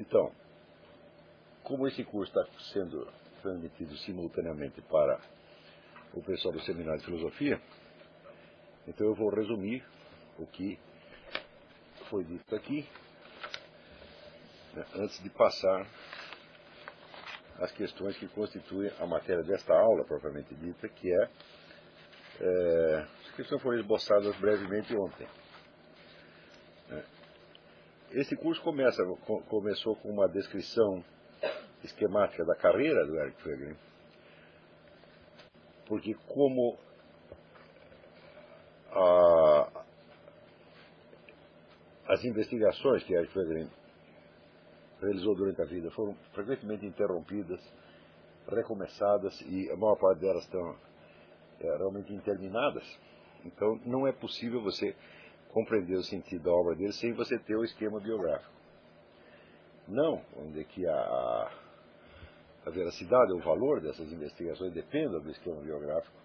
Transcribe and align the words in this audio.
Então, 0.00 0.32
como 1.62 1.86
esse 1.86 2.02
curso 2.04 2.32
está 2.32 2.50
sendo 2.72 3.06
transmitido 3.42 3.94
simultaneamente 3.98 4.80
para 4.80 5.20
o 6.14 6.22
pessoal 6.22 6.54
do 6.54 6.60
Seminário 6.62 6.98
de 7.00 7.04
Filosofia, 7.04 7.60
então 8.88 9.06
eu 9.06 9.14
vou 9.14 9.28
resumir 9.28 9.84
o 10.38 10.46
que 10.46 10.78
foi 12.08 12.24
dito 12.24 12.56
aqui, 12.56 12.88
né, 14.72 14.86
antes 14.96 15.22
de 15.22 15.28
passar 15.28 15.86
as 17.58 17.70
questões 17.72 18.16
que 18.16 18.26
constituem 18.28 18.90
a 18.98 19.06
matéria 19.06 19.44
desta 19.44 19.74
aula, 19.74 20.02
propriamente 20.06 20.54
dita, 20.54 20.88
que 20.88 21.12
é, 21.12 21.30
é 22.40 23.06
as 23.26 23.32
questões 23.36 23.60
foram 23.60 23.78
esboçadas 23.78 24.34
brevemente 24.38 24.96
ontem. 24.96 25.28
Esse 28.12 28.36
curso 28.36 28.60
começa, 28.62 29.04
começou 29.48 29.94
com 29.94 30.10
uma 30.10 30.28
descrição 30.28 31.04
esquemática 31.84 32.44
da 32.44 32.56
carreira 32.56 33.06
do 33.06 33.16
Eric 33.16 33.40
Fegrin, 33.40 33.76
porque 35.86 36.14
como 36.26 36.76
a, 38.90 39.84
as 42.08 42.24
investigações 42.24 43.04
que 43.04 43.14
Eric 43.14 43.32
Fegrin 43.32 43.70
realizou 45.00 45.36
durante 45.36 45.62
a 45.62 45.64
vida 45.64 45.88
foram 45.92 46.14
frequentemente 46.32 46.84
interrompidas, 46.84 47.60
recomeçadas 48.48 49.40
e 49.42 49.70
a 49.70 49.76
maior 49.76 49.94
parte 49.94 50.18
delas 50.18 50.42
estão 50.42 50.76
é, 51.60 51.76
realmente 51.76 52.12
interminadas. 52.12 52.84
Então 53.44 53.80
não 53.86 54.04
é 54.04 54.12
possível 54.12 54.60
você 54.60 54.96
compreender 55.52 55.96
o 55.96 56.02
sentido 56.02 56.44
da 56.44 56.52
obra 56.52 56.74
dele 56.74 56.92
sem 56.92 57.12
você 57.12 57.38
ter 57.38 57.56
o 57.56 57.64
esquema 57.64 58.00
biográfico. 58.00 58.52
Não, 59.88 60.22
onde 60.36 60.64
que 60.64 60.86
a, 60.86 61.50
a 62.66 62.70
veracidade, 62.70 63.32
o 63.32 63.40
valor 63.40 63.80
dessas 63.80 64.12
investigações 64.12 64.72
dependa 64.72 65.18
do 65.18 65.30
esquema 65.30 65.60
biográfico, 65.60 66.16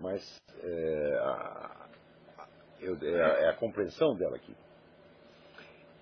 mas 0.00 0.42
é 0.62 1.18
a, 1.20 1.88
é 2.80 3.44
é 3.44 3.48
a 3.48 3.56
compreensão 3.56 4.16
dela 4.16 4.36
aqui 4.36 4.54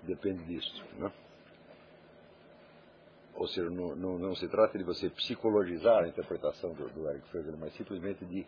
depende 0.03 0.45
disso. 0.45 0.85
Né? 0.97 1.13
Ou 3.35 3.47
seja, 3.49 3.71
não, 3.71 3.97
não, 3.97 4.19
não, 4.19 4.35
se 4.37 4.47
trata 4.49 4.77
de 4.77 4.85
você 4.85 5.09
psicologizar 5.11 6.05
a 6.05 6.09
interpretação 6.09 6.75
do, 6.75 6.89
do 6.91 7.09
Eric 7.09 7.27
mas 7.59 7.73
simplesmente 7.75 8.25
de 8.27 8.47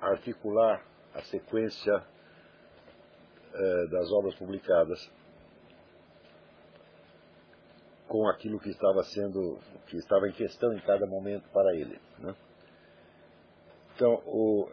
articular 0.00 0.84
a 1.14 1.22
sequência 1.22 2.02
eh, 3.54 3.86
das 3.90 4.10
obras 4.12 4.34
publicadas 4.34 5.10
com 8.08 8.28
aquilo 8.28 8.60
que 8.60 8.70
estava 8.70 9.02
sendo, 9.04 9.58
que 9.86 9.96
estava 9.96 10.28
em 10.28 10.32
questão 10.32 10.72
em 10.72 10.80
cada 10.80 11.06
momento 11.06 11.48
para 11.50 11.74
ele. 11.74 12.00
Né? 12.18 12.34
Então, 13.94 14.14
o, 14.26 14.68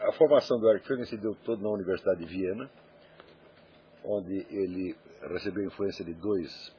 a 0.00 0.12
formação 0.12 0.58
do 0.58 0.68
Eric 0.70 0.86
Fegel 0.86 1.06
se 1.06 1.16
deu 1.16 1.34
toda 1.44 1.62
na 1.62 1.70
Universidade 1.70 2.20
de 2.20 2.26
Viena, 2.26 2.70
onde 4.04 4.46
ele 4.50 4.96
recebeu 5.32 5.64
influência 5.64 6.04
de 6.04 6.14
dois 6.14 6.72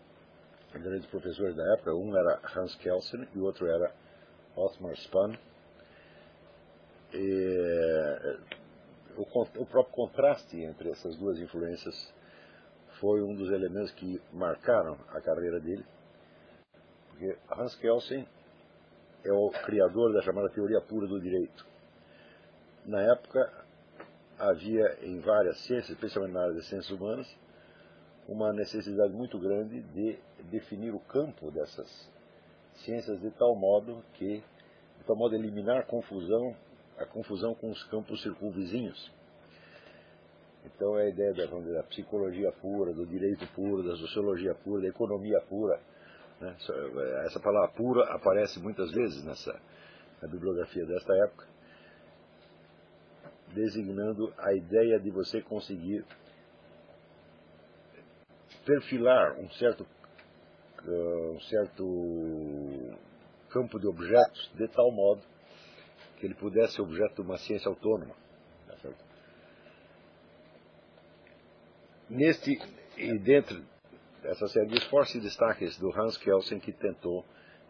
grandes 0.73 1.05
professores 1.07 1.55
da 1.55 1.73
época. 1.73 1.93
Um 1.93 2.15
era 2.15 2.39
Hans 2.55 2.75
Kelsen 2.75 3.27
e 3.33 3.39
o 3.39 3.43
outro 3.43 3.67
era 3.67 3.93
Otmar 4.55 4.93
Spann. 4.95 5.37
E, 7.13 8.37
o, 9.17 9.21
o 9.21 9.65
próprio 9.65 9.93
contraste 9.93 10.57
entre 10.61 10.91
essas 10.91 11.15
duas 11.17 11.39
influências 11.39 12.13
foi 12.99 13.21
um 13.21 13.35
dos 13.35 13.49
elementos 13.49 13.91
que 13.91 14.21
marcaram 14.31 14.97
a 15.09 15.21
carreira 15.21 15.59
dele. 15.59 15.85
Porque 17.09 17.37
Hans 17.51 17.75
Kelsen 17.75 18.27
é 19.23 19.31
o 19.31 19.49
criador 19.65 20.13
da 20.13 20.21
chamada 20.21 20.49
teoria 20.49 20.81
pura 20.81 21.07
do 21.07 21.19
direito. 21.19 21.65
Na 22.85 23.01
época, 23.01 23.51
havia 24.37 24.97
em 25.01 25.19
várias 25.19 25.59
ciências, 25.61 25.89
especialmente 25.89 26.33
na 26.33 26.41
área 26.41 26.53
das 26.53 26.67
ciências 26.67 26.91
humanas, 26.91 27.27
uma 28.27 28.53
necessidade 28.53 29.11
muito 29.13 29.37
grande 29.39 29.81
de 29.81 30.17
definir 30.49 30.93
o 30.93 30.99
campo 30.99 31.51
dessas 31.51 32.09
ciências 32.75 33.19
de 33.19 33.31
tal 33.31 33.55
modo 33.55 34.03
que, 34.13 34.37
de 34.97 35.03
tal 35.05 35.15
modo 35.15 35.35
eliminar 35.35 35.85
confusão, 35.87 36.55
a 36.99 37.05
confusão 37.05 37.55
com 37.55 37.69
os 37.69 37.83
campos 37.85 38.21
circunvizinhos. 38.21 39.11
Então 40.65 40.97
é 40.99 41.03
a 41.03 41.09
ideia 41.09 41.33
da, 41.33 41.45
dizer, 41.45 41.73
da 41.73 41.83
psicologia 41.83 42.51
pura, 42.51 42.93
do 42.93 43.05
direito 43.05 43.47
puro, 43.53 43.83
da 43.83 43.95
sociologia 43.95 44.53
pura, 44.55 44.81
da 44.81 44.87
economia 44.89 45.39
pura. 45.47 45.79
Né? 46.41 46.55
Essa 47.25 47.39
palavra 47.39 47.69
pura 47.69 48.13
aparece 48.13 48.59
muitas 48.59 48.91
vezes 48.91 49.23
nessa 49.23 49.59
na 50.21 50.27
bibliografia 50.27 50.85
desta 50.85 51.13
época 51.15 51.47
designando 53.53 54.33
a 54.37 54.53
ideia 54.53 54.99
de 54.99 55.09
você 55.09 55.41
conseguir 55.41 56.05
perfilar 58.65 59.39
um 59.39 59.49
certo, 59.51 59.85
uh, 60.85 61.31
um 61.31 61.39
certo 61.41 62.97
campo 63.49 63.79
de 63.79 63.87
objetos 63.87 64.51
de 64.55 64.67
tal 64.67 64.91
modo 64.91 65.21
que 66.19 66.25
ele 66.25 66.35
pudesse 66.35 66.73
ser 66.73 66.81
objeto 66.81 67.15
de 67.15 67.21
uma 67.21 67.37
ciência 67.37 67.69
autônoma. 67.69 68.15
Tá 68.67 68.89
Neste, 72.09 72.59
e 72.97 73.17
dentro 73.19 73.63
dessa 74.21 74.47
série 74.47 74.67
de 74.67 74.77
esforços 74.77 75.15
e 75.15 75.19
destaques 75.21 75.77
do 75.77 75.89
Hans 75.91 76.17
Kelsen, 76.17 76.59
que 76.59 76.73
tentou 76.73 77.23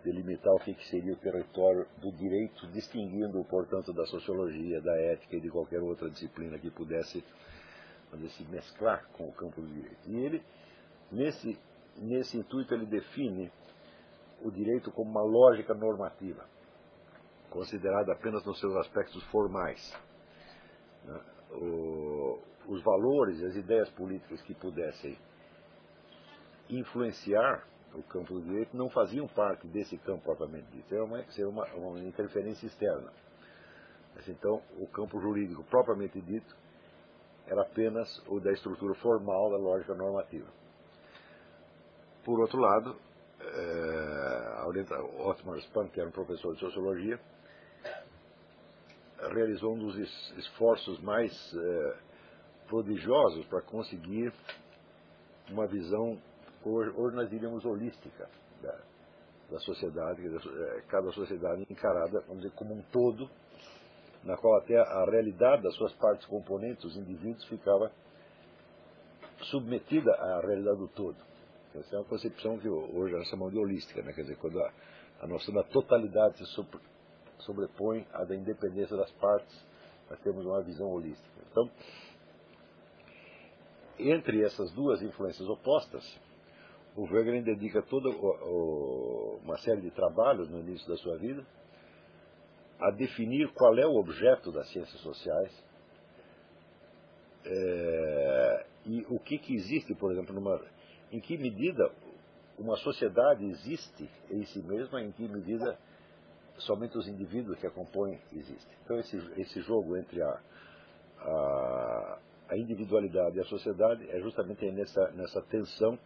delimitar 0.03 0.53
o 0.53 0.59
que 0.59 0.73
seria 0.87 1.13
o 1.13 1.17
território 1.17 1.85
do 1.97 2.11
direito, 2.11 2.67
distinguindo, 2.67 3.43
portanto, 3.45 3.93
da 3.93 4.05
sociologia, 4.05 4.81
da 4.81 4.95
ética 4.95 5.35
e 5.35 5.41
de 5.41 5.49
qualquer 5.49 5.81
outra 5.81 6.09
disciplina 6.09 6.57
que 6.57 6.71
pudesse 6.71 7.23
se 8.29 8.43
mesclar 8.45 9.05
com 9.13 9.27
o 9.27 9.33
campo 9.33 9.61
do 9.61 9.67
direito. 9.67 10.09
E 10.09 10.17
ele, 10.17 10.43
nesse, 11.11 11.57
nesse 11.97 12.37
intuito, 12.37 12.73
ele 12.73 12.85
define 12.85 13.51
o 14.41 14.49
direito 14.49 14.89
como 14.91 15.11
uma 15.11 15.21
lógica 15.21 15.73
normativa, 15.73 16.45
considerada 17.49 18.13
apenas 18.13 18.43
nos 18.45 18.59
seus 18.59 18.75
aspectos 18.77 19.23
formais. 19.25 19.93
Né? 21.05 21.19
Os 22.67 22.83
valores 22.83 23.41
as 23.43 23.55
ideias 23.55 23.89
políticas 23.91 24.41
que 24.43 24.53
pudessem 24.53 25.17
influenciar 26.69 27.67
o 27.93 28.03
campo 28.03 28.35
do 28.35 28.41
direito 28.41 28.77
não 28.77 28.89
faziam 28.89 29.27
parte 29.27 29.67
desse 29.67 29.97
campo 29.97 30.23
propriamente 30.23 30.67
dito, 30.71 30.93
era 30.93 31.03
uma, 31.03 31.19
era 31.19 31.49
uma, 31.49 31.65
uma 31.73 31.99
interferência 31.99 32.67
externa. 32.67 33.11
Mas, 34.15 34.27
então, 34.27 34.61
o 34.77 34.87
campo 34.87 35.19
jurídico 35.19 35.63
propriamente 35.63 36.21
dito 36.21 36.55
era 37.47 37.61
apenas 37.61 38.07
o 38.27 38.39
da 38.39 38.51
estrutura 38.51 38.93
formal 38.95 39.49
da 39.49 39.57
lógica 39.57 39.95
normativa. 39.95 40.47
Por 42.23 42.39
outro 42.39 42.59
lado, 42.59 42.95
é, 43.41 44.49
Otmar 45.19 45.57
Spann, 45.59 45.87
que 45.89 45.99
era 45.99 46.09
um 46.09 46.11
professor 46.11 46.53
de 46.53 46.59
sociologia, 46.59 47.19
realizou 49.29 49.73
um 49.73 49.79
dos 49.79 49.97
esforços 50.37 50.99
mais 51.01 51.31
é, 51.55 51.97
prodigiosos 52.67 53.45
para 53.45 53.61
conseguir 53.61 54.33
uma 55.49 55.67
visão 55.67 56.19
hoje 56.65 57.15
nós 57.15 57.29
diríamos 57.29 57.63
holística 57.65 58.29
da, 58.61 58.77
da 59.51 59.59
sociedade, 59.59 60.21
é, 60.25 60.81
cada 60.87 61.11
sociedade 61.11 61.65
encarada, 61.69 62.21
vamos 62.27 62.43
dizer, 62.43 62.55
como 62.55 62.73
um 62.73 62.81
todo, 62.91 63.29
na 64.23 64.35
qual 64.35 64.57
até 64.57 64.77
a 64.77 65.05
realidade 65.05 65.63
das 65.63 65.73
suas 65.75 65.93
partes 65.93 66.25
componentes, 66.27 66.83
os 66.83 66.97
indivíduos, 66.97 67.45
ficava 67.45 67.91
submetida 69.43 70.13
à 70.13 70.41
realidade 70.41 70.77
do 70.77 70.87
todo. 70.89 71.17
Essa 71.73 71.95
é 71.95 71.99
uma 71.99 72.05
concepção 72.05 72.57
que 72.59 72.67
hoje 72.67 73.13
nós 73.13 73.27
chamamos 73.29 73.53
de 73.53 73.59
holística, 73.59 74.01
né? 74.01 74.11
quer 74.11 74.23
dizer, 74.23 74.37
quando 74.37 74.59
a, 74.59 74.73
a 75.21 75.27
noção 75.27 75.53
da 75.53 75.63
totalidade 75.63 76.37
se 76.37 76.45
sobrepõe 77.39 78.05
à 78.13 78.23
da 78.23 78.35
independência 78.35 78.95
das 78.95 79.11
partes, 79.13 79.65
nós 80.09 80.19
temos 80.21 80.45
uma 80.45 80.61
visão 80.61 80.87
holística. 80.91 81.39
Então, 81.51 81.69
entre 83.97 84.43
essas 84.43 84.71
duas 84.71 85.01
influências 85.01 85.47
opostas, 85.47 86.03
o 86.95 87.03
Wegener 87.03 87.43
dedica 87.43 87.81
toda 87.83 88.09
uma 88.09 89.57
série 89.59 89.81
de 89.81 89.91
trabalhos 89.91 90.49
no 90.49 90.59
início 90.59 90.87
da 90.87 90.97
sua 90.97 91.17
vida 91.17 91.45
a 92.79 92.91
definir 92.91 93.51
qual 93.53 93.77
é 93.77 93.85
o 93.85 93.95
objeto 93.95 94.51
das 94.51 94.69
ciências 94.69 94.99
sociais 95.01 95.51
é, 97.45 98.65
e 98.85 99.05
o 99.09 99.19
que, 99.19 99.37
que 99.37 99.53
existe, 99.53 99.93
por 99.95 100.11
exemplo, 100.11 100.33
numa, 100.33 100.61
em 101.11 101.19
que 101.19 101.37
medida 101.37 101.91
uma 102.57 102.75
sociedade 102.77 103.45
existe 103.45 104.09
em 104.29 104.43
si 104.45 104.61
mesma, 104.61 105.01
em 105.01 105.11
que 105.11 105.27
medida 105.27 105.77
somente 106.59 106.97
os 106.97 107.07
indivíduos 107.07 107.57
que 107.59 107.67
a 107.67 107.71
compõem 107.71 108.19
existem. 108.33 108.77
Então 108.83 108.97
esse, 108.99 109.17
esse 109.37 109.61
jogo 109.61 109.97
entre 109.97 110.21
a, 110.21 110.41
a, 111.19 112.19
a 112.49 112.57
individualidade 112.57 113.37
e 113.37 113.41
a 113.41 113.45
sociedade, 113.45 114.09
é 114.09 114.19
justamente 114.19 114.69
nessa, 114.71 115.11
nessa 115.11 115.41
tensão 115.43 115.97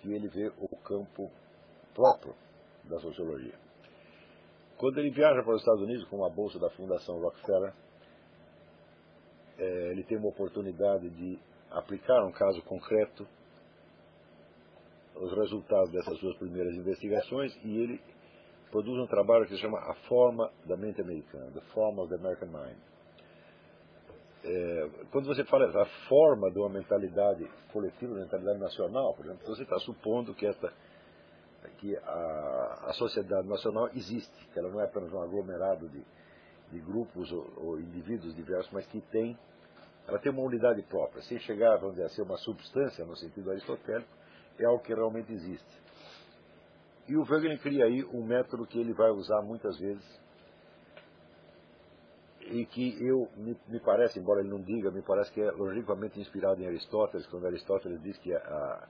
que 0.00 0.12
ele 0.12 0.28
vê 0.28 0.52
o 0.58 0.76
campo 0.78 1.30
próprio 1.94 2.34
da 2.84 2.98
sociologia. 3.00 3.54
Quando 4.76 4.98
ele 4.98 5.10
viaja 5.10 5.42
para 5.42 5.54
os 5.54 5.60
Estados 5.60 5.82
Unidos 5.82 6.04
com 6.08 6.24
a 6.24 6.28
bolsa 6.28 6.58
da 6.58 6.68
Fundação 6.70 7.18
Rockefeller, 7.20 7.72
é, 9.58 9.90
ele 9.90 10.04
tem 10.04 10.18
uma 10.18 10.28
oportunidade 10.28 11.08
de 11.08 11.38
aplicar 11.70 12.24
um 12.24 12.32
caso 12.32 12.62
concreto 12.62 13.26
os 15.14 15.32
resultados 15.32 15.90
dessas 15.90 16.18
suas 16.18 16.36
primeiras 16.36 16.74
investigações 16.74 17.56
e 17.64 17.78
ele 17.78 18.00
produz 18.76 18.98
um 18.98 19.06
trabalho 19.06 19.46
que 19.46 19.54
se 19.54 19.60
chama 19.62 19.78
A 19.78 19.94
Forma 20.06 20.52
da 20.66 20.76
Mente 20.76 21.00
Americana, 21.00 21.50
The 21.50 21.62
Form 21.72 21.98
of 21.98 22.10
the 22.10 22.16
American 22.16 22.48
Mind. 22.48 22.76
É, 24.44 24.90
quando 25.10 25.26
você 25.26 25.44
fala 25.44 25.64
a 25.64 25.86
forma 26.06 26.50
de 26.50 26.58
uma 26.58 26.68
mentalidade 26.68 27.50
coletiva, 27.72 28.12
uma 28.12 28.20
mentalidade 28.20 28.58
nacional, 28.58 29.14
por 29.14 29.24
exemplo, 29.24 29.46
você 29.46 29.62
está 29.62 29.78
supondo 29.78 30.34
que, 30.34 30.46
esta, 30.46 30.70
que 31.78 31.96
a, 31.96 32.84
a, 32.88 32.92
sociedade 32.92 33.48
nacional 33.48 33.88
existe, 33.94 34.46
que 34.52 34.58
ela 34.58 34.68
não 34.68 34.78
é 34.78 34.84
apenas 34.84 35.10
um 35.10 35.22
aglomerado 35.22 35.88
de, 35.88 36.04
de 36.70 36.80
grupos 36.80 37.32
ou, 37.32 37.50
ou, 37.56 37.80
indivíduos 37.80 38.36
diversos, 38.36 38.70
mas 38.72 38.86
que 38.88 39.00
tem, 39.10 39.38
ela 40.06 40.18
tem 40.18 40.30
uma 40.30 40.42
unidade 40.42 40.82
própria, 40.82 41.22
sem 41.22 41.38
chegar, 41.38 41.78
vamos 41.78 41.94
dizer, 41.94 42.04
a 42.04 42.10
ser 42.10 42.20
uma 42.20 42.36
substância 42.36 43.06
no 43.06 43.16
sentido 43.16 43.50
aristotélico, 43.50 44.10
é 44.58 44.66
algo 44.66 44.82
que 44.82 44.92
realmente 44.92 45.32
existe. 45.32 45.85
E 47.08 47.16
o 47.16 47.22
Wegener 47.22 47.60
cria 47.60 47.84
aí 47.84 48.04
um 48.04 48.24
método 48.24 48.66
que 48.66 48.78
ele 48.78 48.92
vai 48.92 49.10
usar 49.10 49.40
muitas 49.42 49.78
vezes 49.78 50.26
e 52.48 52.64
que 52.66 53.04
eu, 53.04 53.28
me, 53.36 53.56
me, 53.68 53.80
parece, 53.80 54.18
embora 54.18 54.40
ele 54.40 54.48
não 54.48 54.60
diga, 54.60 54.90
me 54.90 55.02
parece 55.02 55.32
que 55.32 55.40
é 55.40 55.50
logicamente 55.50 56.20
inspirado 56.20 56.60
em 56.62 56.66
Aristóteles, 56.66 57.26
quando 57.26 57.46
Aristóteles 57.46 58.00
diz 58.02 58.16
que 58.18 58.32
a, 58.32 58.88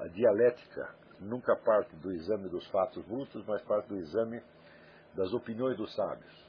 a 0.00 0.08
dialética 0.08 0.94
nunca 1.20 1.54
parte 1.56 1.94
do 1.96 2.12
exame 2.12 2.48
dos 2.48 2.66
fatos 2.68 3.04
brutos, 3.04 3.44
mas 3.46 3.62
parte 3.62 3.88
do 3.88 3.96
exame 3.96 4.42
das 5.14 5.32
opiniões 5.32 5.76
dos 5.76 5.94
sábios. 5.94 6.42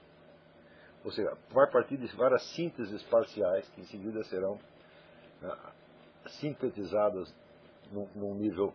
Ou 1.03 1.11
seja, 1.11 1.37
vai 1.51 1.69
partir 1.69 1.97
de 1.97 2.07
várias 2.15 2.43
sínteses 2.55 3.03
parciais 3.03 3.67
que 3.69 3.81
em 3.81 3.85
seguida 3.85 4.23
serão 4.23 4.57
né, 5.41 5.55
sintetizadas 6.39 7.33
num, 7.91 8.07
num 8.15 8.35
nível 8.35 8.73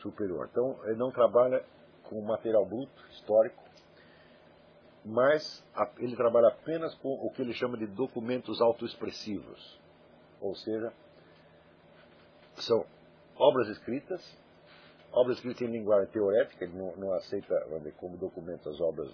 superior. 0.00 0.48
Então, 0.50 0.78
ele 0.84 0.96
não 0.96 1.10
trabalha 1.10 1.64
com 2.04 2.20
material 2.22 2.64
bruto, 2.64 3.04
histórico, 3.10 3.62
mas 5.04 5.64
ele 5.98 6.16
trabalha 6.16 6.48
apenas 6.48 6.94
com 6.96 7.14
o 7.14 7.30
que 7.30 7.42
ele 7.42 7.52
chama 7.54 7.76
de 7.76 7.86
documentos 7.86 8.60
autoexpressivos. 8.60 9.78
Ou 10.40 10.54
seja, 10.54 10.92
são 12.56 12.84
obras 13.36 13.68
escritas, 13.68 14.22
obras 15.12 15.36
escritas 15.36 15.62
em 15.62 15.72
linguagem 15.72 16.10
teorética, 16.10 16.64
ele 16.64 16.76
não, 16.76 16.96
não 16.96 17.12
aceita 17.14 17.54
dizer, 17.78 17.94
como 17.94 18.16
documento 18.16 18.68
as 18.68 18.80
obras 18.80 19.10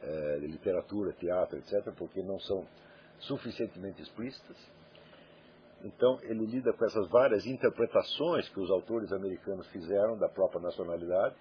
é, 0.00 0.38
de 0.38 0.46
literatura, 0.46 1.12
teatro, 1.12 1.58
etc., 1.58 1.92
porque 1.96 2.22
não 2.22 2.38
são 2.40 2.66
suficientemente 3.18 4.00
explícitas. 4.02 4.56
Então, 5.84 6.18
ele 6.22 6.44
lida 6.44 6.72
com 6.72 6.84
essas 6.84 7.08
várias 7.08 7.46
interpretações 7.46 8.48
que 8.48 8.58
os 8.58 8.70
autores 8.70 9.12
americanos 9.12 9.66
fizeram 9.68 10.18
da 10.18 10.28
própria 10.28 10.60
nacionalidade 10.60 11.36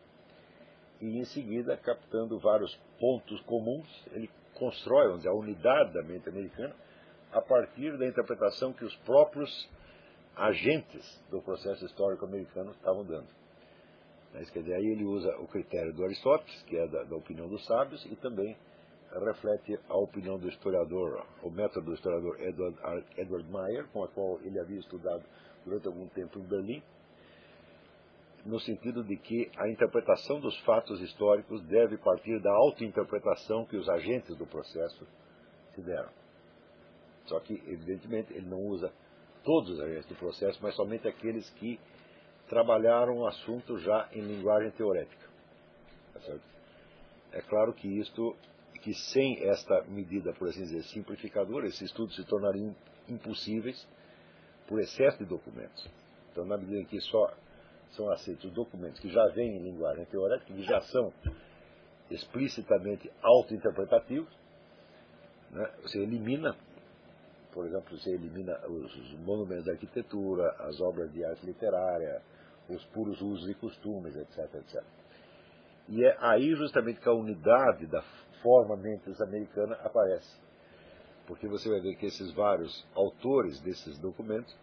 e 1.01 1.17
em 1.17 1.25
seguida, 1.25 1.77
captando 1.77 2.39
vários 2.39 2.73
pontos 2.99 3.39
comuns, 3.41 3.87
ele 4.11 4.29
constrói 4.53 5.15
dizer, 5.17 5.29
a 5.29 5.33
unidade 5.33 5.93
da 5.93 6.03
mente 6.03 6.27
americana 6.27 6.75
a 7.31 7.41
partir 7.41 7.97
da 7.97 8.07
interpretação 8.07 8.73
que 8.73 8.85
os 8.85 8.95
próprios 8.97 9.69
agentes 10.35 11.23
do 11.29 11.41
processo 11.41 11.85
histórico 11.85 12.25
americano 12.25 12.71
estavam 12.71 13.03
dando. 13.03 13.27
Mas, 14.33 14.49
quer 14.49 14.59
dizer, 14.59 14.75
aí 14.75 14.85
ele 14.85 15.03
usa 15.03 15.35
o 15.37 15.47
critério 15.47 15.93
do 15.93 16.03
Aristóteles, 16.03 16.61
que 16.63 16.77
é 16.77 16.87
da, 16.87 17.03
da 17.03 17.15
opinião 17.15 17.47
dos 17.47 17.65
sábios, 17.65 18.05
e 18.05 18.15
também 18.15 18.57
reflete 19.11 19.79
a 19.89 19.97
opinião 19.97 20.37
do 20.37 20.47
historiador, 20.49 21.25
o 21.41 21.49
método 21.49 21.87
do 21.87 21.93
historiador 21.93 22.39
Edward, 22.41 22.77
Edward 23.17 23.49
Meyer, 23.51 23.87
com 23.87 24.03
a 24.03 24.07
qual 24.07 24.39
ele 24.43 24.59
havia 24.59 24.79
estudado 24.79 25.23
durante 25.65 25.87
algum 25.87 26.07
tempo 26.09 26.39
em 26.39 26.43
Berlim, 26.43 26.83
no 28.45 28.59
sentido 28.59 29.03
de 29.03 29.17
que 29.17 29.51
a 29.57 29.67
interpretação 29.67 30.39
dos 30.39 30.57
fatos 30.61 31.01
históricos 31.01 31.61
deve 31.63 31.97
partir 31.97 32.39
da 32.41 32.51
autointerpretação 32.51 33.65
que 33.65 33.75
os 33.75 33.89
agentes 33.89 34.35
do 34.37 34.45
processo 34.45 35.05
se 35.75 35.81
deram. 35.81 36.09
Só 37.25 37.39
que, 37.41 37.53
evidentemente, 37.67 38.33
ele 38.33 38.47
não 38.47 38.61
usa 38.61 38.91
todos 39.43 39.71
os 39.71 39.79
agentes 39.81 40.05
do 40.07 40.15
processo, 40.15 40.59
mas 40.61 40.75
somente 40.75 41.07
aqueles 41.07 41.49
que 41.51 41.79
trabalharam 42.47 43.17
o 43.17 43.27
assunto 43.27 43.77
já 43.79 44.07
em 44.13 44.21
linguagem 44.21 44.71
teorética. 44.71 45.27
Tá 46.13 46.37
é 47.33 47.41
claro 47.41 47.73
que 47.73 47.87
isto, 47.99 48.35
que 48.77 48.93
sem 48.93 49.43
esta 49.49 49.83
medida, 49.83 50.33
por 50.33 50.49
assim 50.49 50.61
dizer, 50.61 50.83
simplificadora, 50.83 51.67
esses 51.67 51.81
estudos 51.81 52.15
se 52.15 52.23
tornariam 52.25 52.75
impossíveis 53.07 53.87
por 54.67 54.79
excesso 54.79 55.17
de 55.19 55.25
documentos. 55.25 55.89
Então, 56.31 56.45
na 56.45 56.57
medida 56.57 56.79
em 56.79 56.85
que 56.85 56.99
só 57.01 57.33
são 57.91 58.09
aceitos 58.11 58.51
documentos 58.51 58.99
que 58.99 59.09
já 59.09 59.25
vêm 59.29 59.57
em 59.57 59.63
linguagem 59.63 60.05
teorética, 60.05 60.53
que 60.53 60.63
já 60.63 60.81
são 60.81 61.13
explicitamente 62.09 63.11
autointerpretativos. 63.21 64.31
Né? 65.51 65.71
Você 65.81 65.99
elimina, 65.99 66.55
por 67.51 67.65
exemplo, 67.65 67.97
você 67.97 68.11
elimina 68.11 68.59
os 68.67 69.13
monumentos 69.19 69.65
da 69.65 69.73
arquitetura, 69.73 70.49
as 70.59 70.79
obras 70.81 71.11
de 71.11 71.23
arte 71.23 71.45
literária, 71.45 72.21
os 72.69 72.83
puros 72.87 73.21
usos 73.21 73.49
e 73.49 73.53
costumes, 73.55 74.15
etc, 74.15 74.55
etc. 74.55 74.83
E 75.89 76.03
é 76.03 76.17
aí 76.19 76.53
justamente 76.55 76.99
que 76.99 77.07
a 77.07 77.13
unidade 77.13 77.87
da 77.87 78.01
forma 78.41 78.75
mentes 78.75 79.19
americana 79.21 79.75
aparece. 79.83 80.39
Porque 81.25 81.47
você 81.47 81.69
vai 81.69 81.81
ver 81.81 81.95
que 81.95 82.05
esses 82.05 82.31
vários 82.33 82.85
autores 82.95 83.59
desses 83.61 83.97
documentos 83.99 84.55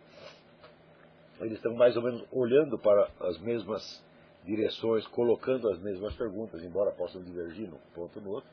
eles 1.40 1.54
estão 1.54 1.74
mais 1.74 1.96
ou 1.96 2.02
menos 2.02 2.24
olhando 2.30 2.78
para 2.78 3.10
as 3.20 3.38
mesmas 3.40 4.02
direções, 4.44 5.06
colocando 5.08 5.68
as 5.70 5.80
mesmas 5.80 6.14
perguntas, 6.14 6.62
embora 6.62 6.92
possam 6.92 7.22
divergir 7.22 7.68
num 7.68 7.78
ponto 7.94 8.18
ou 8.18 8.24
no 8.24 8.30
outro. 8.30 8.50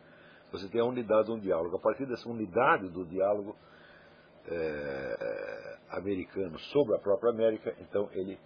Você 0.52 0.68
tem 0.68 0.82
a 0.82 0.86
unidade 0.86 1.28
de 1.28 1.32
um 1.32 1.40
diálogo. 1.40 1.76
A 1.76 1.80
partir 1.80 2.06
dessa 2.06 2.28
unidade 2.28 2.90
do 2.90 3.06
diálogo 3.06 3.56
é, 4.48 5.78
americano 5.90 6.58
sobre 6.60 6.96
a 6.96 7.00
própria 7.00 7.32
América, 7.32 7.76
então 7.80 8.10
ele, 8.14 8.38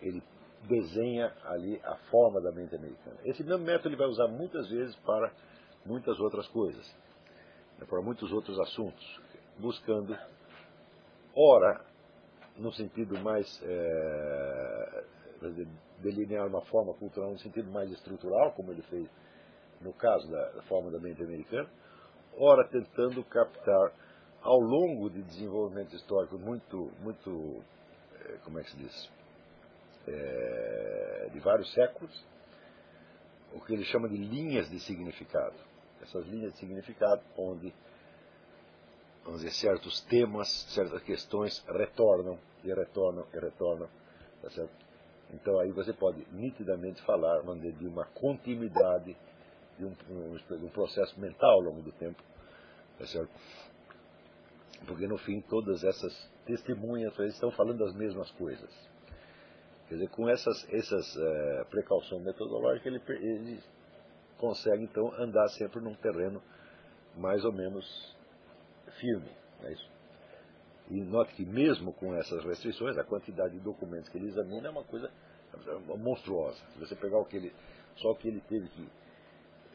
ele 0.00 0.22
desenha 0.68 1.32
ali 1.44 1.80
a 1.84 1.96
forma 2.10 2.40
da 2.40 2.52
mente 2.52 2.74
americana. 2.74 3.16
Esse 3.24 3.42
mesmo 3.42 3.64
método 3.64 3.88
ele 3.88 3.96
vai 3.96 4.06
usar 4.06 4.28
muitas 4.28 4.68
vezes 4.68 4.94
para 4.96 5.32
muitas 5.86 6.18
outras 6.20 6.46
coisas, 6.48 6.86
né, 7.78 7.86
para 7.88 8.00
muitos 8.02 8.30
outros 8.32 8.58
assuntos, 8.60 9.20
buscando, 9.58 10.16
ora, 11.34 11.84
no 12.56 12.72
sentido 12.72 13.18
mais 13.20 13.46
é, 13.62 15.04
delinear 15.98 16.46
uma 16.46 16.62
forma 16.62 16.94
cultural 16.94 17.30
no 17.30 17.38
sentido 17.38 17.70
mais 17.70 17.90
estrutural, 17.90 18.52
como 18.52 18.72
ele 18.72 18.82
fez 18.82 19.08
no 19.80 19.92
caso 19.92 20.30
da 20.30 20.62
forma 20.62 20.90
da 20.90 20.98
mente 20.98 21.22
americana, 21.22 21.68
ora 22.38 22.66
tentando 22.68 23.22
captar 23.24 23.92
ao 24.42 24.58
longo 24.58 25.10
de 25.10 25.22
desenvolvimento 25.22 25.94
histórico 25.94 26.38
muito, 26.38 26.90
muito, 27.00 27.62
é, 28.20 28.38
como 28.44 28.58
é 28.58 28.62
que 28.62 28.70
se 28.70 28.76
diz, 28.76 29.10
é, 30.06 31.30
de 31.32 31.40
vários 31.40 31.72
séculos, 31.72 32.24
o 33.54 33.60
que 33.60 33.74
ele 33.74 33.84
chama 33.84 34.08
de 34.08 34.16
linhas 34.16 34.68
de 34.70 34.78
significado. 34.80 35.56
Essas 36.02 36.26
linhas 36.26 36.52
de 36.52 36.58
significado 36.58 37.22
onde 37.36 37.72
vamos 39.24 39.40
dizer, 39.40 39.52
certos 39.52 40.00
temas, 40.02 40.48
certas 40.68 41.02
questões 41.02 41.64
retornam 41.68 42.38
e 42.62 42.72
retornam 42.72 43.26
e 43.34 43.38
retornam. 43.38 43.88
Tá? 44.40 44.68
Então 45.32 45.58
aí 45.58 45.72
você 45.72 45.92
pode 45.92 46.24
nitidamente 46.30 47.02
falar 47.02 47.40
vamos 47.40 47.62
dizer, 47.62 47.76
de 47.76 47.86
uma 47.86 48.04
continuidade, 48.06 49.16
de 49.78 49.84
um, 49.84 49.94
um, 50.10 50.38
um 50.66 50.70
processo 50.70 51.18
mental 51.20 51.50
ao 51.50 51.60
longo 51.60 51.82
do 51.82 51.92
tempo. 51.92 52.22
Tá? 52.98 53.04
Porque 54.86 55.08
no 55.08 55.18
fim 55.18 55.40
todas 55.40 55.82
essas 55.82 56.30
testemunhas 56.44 57.18
estão 57.18 57.50
falando 57.50 57.78
das 57.78 57.94
mesmas 57.94 58.30
coisas. 58.32 58.70
Quer 59.88 59.94
dizer, 59.94 60.08
com 60.08 60.28
essas, 60.28 60.66
essas 60.72 61.16
é, 61.16 61.64
precauções 61.70 62.22
metodológicas, 62.22 62.86
ele, 62.86 63.02
ele 63.24 63.60
consegue 64.38 64.84
então 64.84 65.12
andar 65.14 65.48
sempre 65.48 65.80
num 65.80 65.94
terreno 65.94 66.42
mais 67.16 67.44
ou 67.44 67.52
menos 67.52 68.16
firme. 68.98 69.30
É 69.62 69.72
isso. 69.72 69.90
E 70.90 71.00
note 71.00 71.34
que 71.34 71.44
mesmo 71.44 71.92
com 71.92 72.14
essas 72.14 72.44
restrições, 72.44 72.96
a 72.96 73.04
quantidade 73.04 73.54
de 73.54 73.60
documentos 73.60 74.08
que 74.08 74.18
ele 74.18 74.28
examina 74.28 74.68
é 74.68 74.70
uma 74.70 74.84
coisa 74.84 75.10
monstruosa. 75.98 76.58
Se 76.72 76.78
você 76.78 76.94
pegar 76.94 77.18
o 77.18 77.24
que 77.24 77.36
ele, 77.36 77.52
só 77.96 78.10
o 78.10 78.16
que 78.16 78.28
ele 78.28 78.40
teve 78.42 78.68
que 78.68 78.88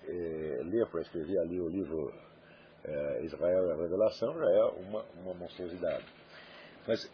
é, 0.07 0.61
ler 0.63 0.87
para 0.87 1.01
escrever 1.01 1.37
ali 1.39 1.59
o 1.59 1.67
livro 1.67 2.13
é, 2.83 3.23
Israel 3.23 3.67
e 3.67 3.71
a 3.71 3.75
revelação 3.75 4.33
já 4.37 4.49
é 4.49 4.63
uma, 4.63 5.05
uma 5.21 5.33
monstruosidade. 5.33 6.05
Mas 6.87 7.11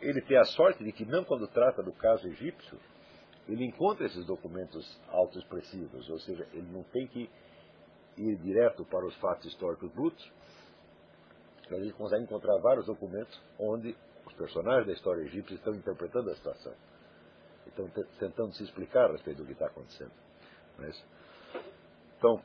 ele 0.00 0.20
tem 0.22 0.38
a 0.38 0.44
sorte 0.44 0.84
de 0.84 0.92
que, 0.92 1.04
não 1.04 1.24
quando 1.24 1.48
trata 1.48 1.82
do 1.82 1.92
caso 1.92 2.26
egípcio, 2.28 2.78
ele 3.48 3.64
encontra 3.64 4.06
esses 4.06 4.24
documentos 4.26 5.00
autoexpressivos, 5.08 6.08
ou 6.10 6.18
seja, 6.20 6.46
ele 6.52 6.68
não 6.72 6.82
tem 6.84 7.06
que 7.06 7.30
ir 8.16 8.36
direto 8.38 8.84
para 8.84 9.06
os 9.06 9.14
fatos 9.16 9.46
históricos 9.46 9.90
brutos, 9.92 10.32
mas 11.70 11.80
ele 11.80 11.92
consegue 11.92 12.24
encontrar 12.24 12.58
vários 12.58 12.86
documentos 12.86 13.40
onde 13.58 13.96
os 14.26 14.32
personagens 14.34 14.86
da 14.86 14.92
história 14.92 15.22
egípcia 15.22 15.54
estão 15.54 15.74
interpretando 15.74 16.30
a 16.30 16.34
situação, 16.34 16.74
estão 17.66 17.88
tentando 18.18 18.52
se 18.54 18.64
explicar 18.64 19.08
a 19.08 19.12
respeito 19.12 19.38
do 19.38 19.46
que 19.46 19.52
está 19.52 19.66
acontecendo. 19.66 20.12
Mas, 20.78 21.04
então, 22.18 22.42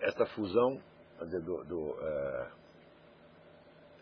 esta 0.00 0.26
fusão 0.26 0.80
dizer, 1.24 1.40
do, 1.42 1.64
do 1.64 1.90
uh, 1.90 2.50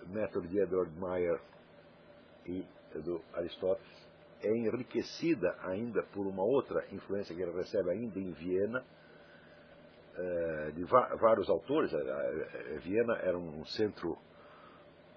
método 0.07 0.47
de 0.49 0.59
Edward 0.59 0.93
Meyer 0.99 1.41
e 2.47 2.65
do 3.01 3.21
Aristóteles 3.35 4.06
é 4.43 4.51
enriquecida 4.51 5.57
ainda 5.63 6.03
por 6.03 6.27
uma 6.27 6.43
outra 6.43 6.85
influência 6.93 7.35
que 7.35 7.43
ele 7.43 7.53
recebe 7.53 7.91
ainda 7.91 8.19
em 8.19 8.33
Viena, 8.33 8.85
uh, 10.15 10.73
de 10.73 10.85
vários 10.85 11.49
autores. 11.49 11.95
A, 11.95 12.79
Viena 12.81 13.17
era 13.19 13.37
um 13.37 13.65
centro, 13.65 14.17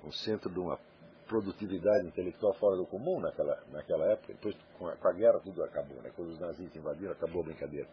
um 0.04 0.12
centro 0.12 0.50
de 0.50 0.60
uma 0.60 0.80
produtividade 1.28 2.08
intelectual 2.08 2.54
fora 2.56 2.76
do 2.76 2.86
comum 2.88 3.20
naquela, 3.20 3.64
naquela 3.72 4.12
época. 4.12 4.34
Depois, 4.34 4.56
com 4.78 4.88
a, 4.88 4.96
com 4.96 5.08
a 5.08 5.14
guerra, 5.14 5.40
tudo 5.40 5.64
acabou. 5.64 6.02
Né? 6.02 6.12
Quando 6.16 6.30
os 6.30 6.40
nazistas 6.40 6.76
invadiram, 6.76 7.12
acabou 7.12 7.42
a 7.42 7.46
brincadeira. 7.46 7.88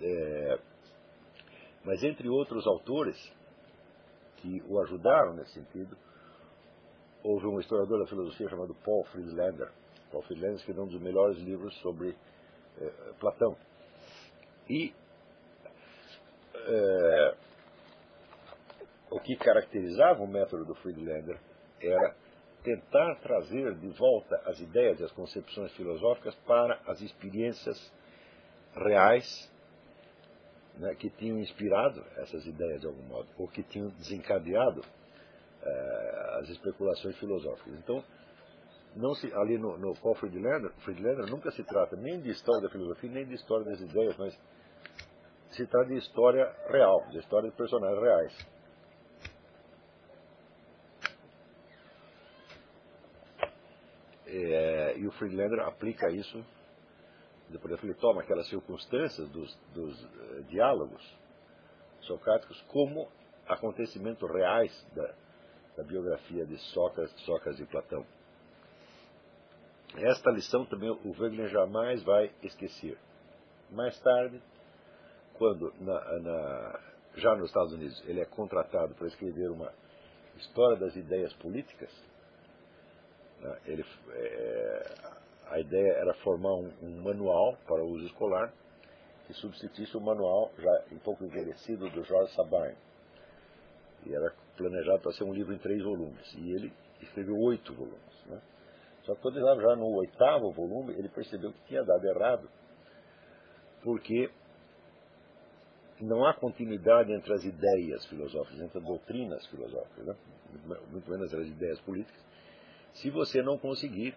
É, 0.00 0.58
mas 1.84 2.02
entre 2.02 2.28
outros 2.28 2.66
autores 2.66 3.16
que 4.36 4.62
o 4.68 4.80
ajudaram 4.80 5.34
nesse 5.34 5.52
sentido, 5.52 5.96
houve 7.22 7.46
um 7.46 7.58
historiador 7.58 8.00
da 8.00 8.06
filosofia 8.06 8.48
chamado 8.48 8.74
Paul 8.84 9.04
Friedlander. 9.04 9.70
Paul 10.14 10.22
Friedlander 10.22 10.56
escreveu 10.56 10.84
um 10.84 10.86
dos 10.86 11.00
melhores 11.00 11.36
livros 11.38 11.74
sobre 11.78 12.14
eh, 12.80 12.92
Platão. 13.18 13.56
E 14.70 14.94
eh, 16.54 17.34
o 19.10 19.18
que 19.18 19.34
caracterizava 19.34 20.22
o 20.22 20.28
método 20.28 20.64
do 20.64 20.74
Friedlander 20.76 21.36
era 21.80 22.14
tentar 22.62 23.16
trazer 23.16 23.74
de 23.74 23.88
volta 23.88 24.40
as 24.46 24.60
ideias 24.60 25.00
e 25.00 25.04
as 25.04 25.10
concepções 25.10 25.72
filosóficas 25.72 26.34
para 26.46 26.80
as 26.86 27.00
experiências 27.00 27.92
reais 28.72 29.52
né, 30.76 30.94
que 30.94 31.10
tinham 31.10 31.40
inspirado 31.40 32.04
essas 32.18 32.46
ideias 32.46 32.80
de 32.80 32.86
algum 32.86 33.02
modo, 33.02 33.28
ou 33.36 33.48
que 33.48 33.64
tinham 33.64 33.88
desencadeado 33.88 34.80
eh, 35.60 36.38
as 36.40 36.48
especulações 36.50 37.16
filosóficas. 37.18 37.74
Então, 37.74 38.04
não 38.96 39.14
se, 39.14 39.32
ali 39.34 39.58
no, 39.58 39.76
no 39.76 39.94
Paul 39.96 40.14
Friedlander, 40.14 40.72
Friedlander 40.84 41.30
nunca 41.30 41.50
se 41.50 41.64
trata 41.64 41.96
nem 41.96 42.20
de 42.20 42.30
história 42.30 42.62
da 42.62 42.70
filosofia, 42.70 43.10
nem 43.10 43.26
de 43.26 43.34
história 43.34 43.64
das 43.64 43.80
ideias, 43.80 44.16
mas 44.16 44.38
se 45.50 45.66
trata 45.66 45.86
de 45.86 45.96
história 45.96 46.44
real, 46.68 47.06
de 47.10 47.18
história 47.18 47.50
de 47.50 47.56
personagens 47.56 48.00
reais. 48.00 48.54
É, 54.26 54.98
e 54.98 55.06
o 55.06 55.12
Friedlander 55.12 55.60
aplica 55.60 56.10
isso 56.10 56.44
depois 57.48 57.82
ele 57.82 57.94
toma 57.94 58.22
aquelas 58.22 58.48
circunstâncias 58.48 59.28
dos, 59.30 59.54
dos 59.72 60.04
uh, 60.04 60.42
diálogos 60.48 61.02
socráticos 62.00 62.60
como 62.62 63.08
acontecimentos 63.46 64.28
reais 64.30 64.86
da, 64.94 65.14
da 65.76 65.84
biografia 65.84 66.44
de 66.46 66.56
Sócrates, 66.72 67.14
Sócrates 67.24 67.60
e 67.60 67.66
Platão. 67.66 68.04
Esta 69.96 70.30
lição 70.30 70.64
também 70.66 70.90
o 70.90 71.10
Wegener 71.18 71.48
jamais 71.48 72.02
vai 72.02 72.30
esquecer. 72.42 72.98
Mais 73.70 73.98
tarde, 74.00 74.42
quando 75.38 75.72
na, 75.80 76.18
na, 76.20 76.80
já 77.16 77.34
nos 77.36 77.46
Estados 77.46 77.72
Unidos 77.72 78.02
ele 78.06 78.20
é 78.20 78.24
contratado 78.24 78.94
para 78.94 79.06
escrever 79.06 79.50
uma 79.50 79.72
história 80.36 80.76
das 80.76 80.96
ideias 80.96 81.32
políticas, 81.34 81.90
né, 83.40 83.60
ele, 83.66 83.84
é, 84.10 84.94
a 85.46 85.60
ideia 85.60 85.92
era 85.92 86.14
formar 86.14 86.54
um, 86.54 86.72
um 86.82 87.02
manual 87.02 87.56
para 87.66 87.84
uso 87.84 88.06
escolar 88.06 88.52
que 89.26 89.34
substituísse 89.34 89.96
o 89.96 90.00
manual 90.00 90.50
já 90.58 90.84
um 90.92 90.98
pouco 90.98 91.24
envelhecido 91.24 91.88
do 91.90 92.04
George 92.04 92.34
Sabine. 92.34 92.76
E 94.06 94.14
era 94.14 94.34
planejado 94.56 95.00
para 95.00 95.12
ser 95.12 95.24
um 95.24 95.32
livro 95.32 95.54
em 95.54 95.58
três 95.58 95.82
volumes. 95.82 96.34
E 96.34 96.52
ele 96.52 96.72
escreveu 97.00 97.36
oito 97.38 97.72
volumes. 97.72 98.13
Só 99.04 99.14
que 99.14 99.20
quando 99.20 99.36
ele 99.38 99.62
já 99.62 99.76
no 99.76 99.94
oitavo 99.96 100.50
volume, 100.52 100.94
ele 100.94 101.08
percebeu 101.08 101.52
que 101.52 101.66
tinha 101.66 101.82
dado 101.82 102.04
errado. 102.06 102.48
Porque 103.82 104.30
não 106.00 106.24
há 106.24 106.34
continuidade 106.34 107.12
entre 107.12 107.32
as 107.32 107.44
ideias 107.44 108.04
filosóficas, 108.06 108.60
entre 108.60 108.78
as 108.78 108.84
doutrinas 108.84 109.46
filosóficas, 109.46 110.06
né? 110.06 110.16
muito 110.90 111.10
menos 111.10 111.32
as 111.34 111.46
ideias 111.46 111.80
políticas, 111.80 112.20
se 112.94 113.10
você 113.10 113.42
não 113.42 113.58
conseguir 113.58 114.16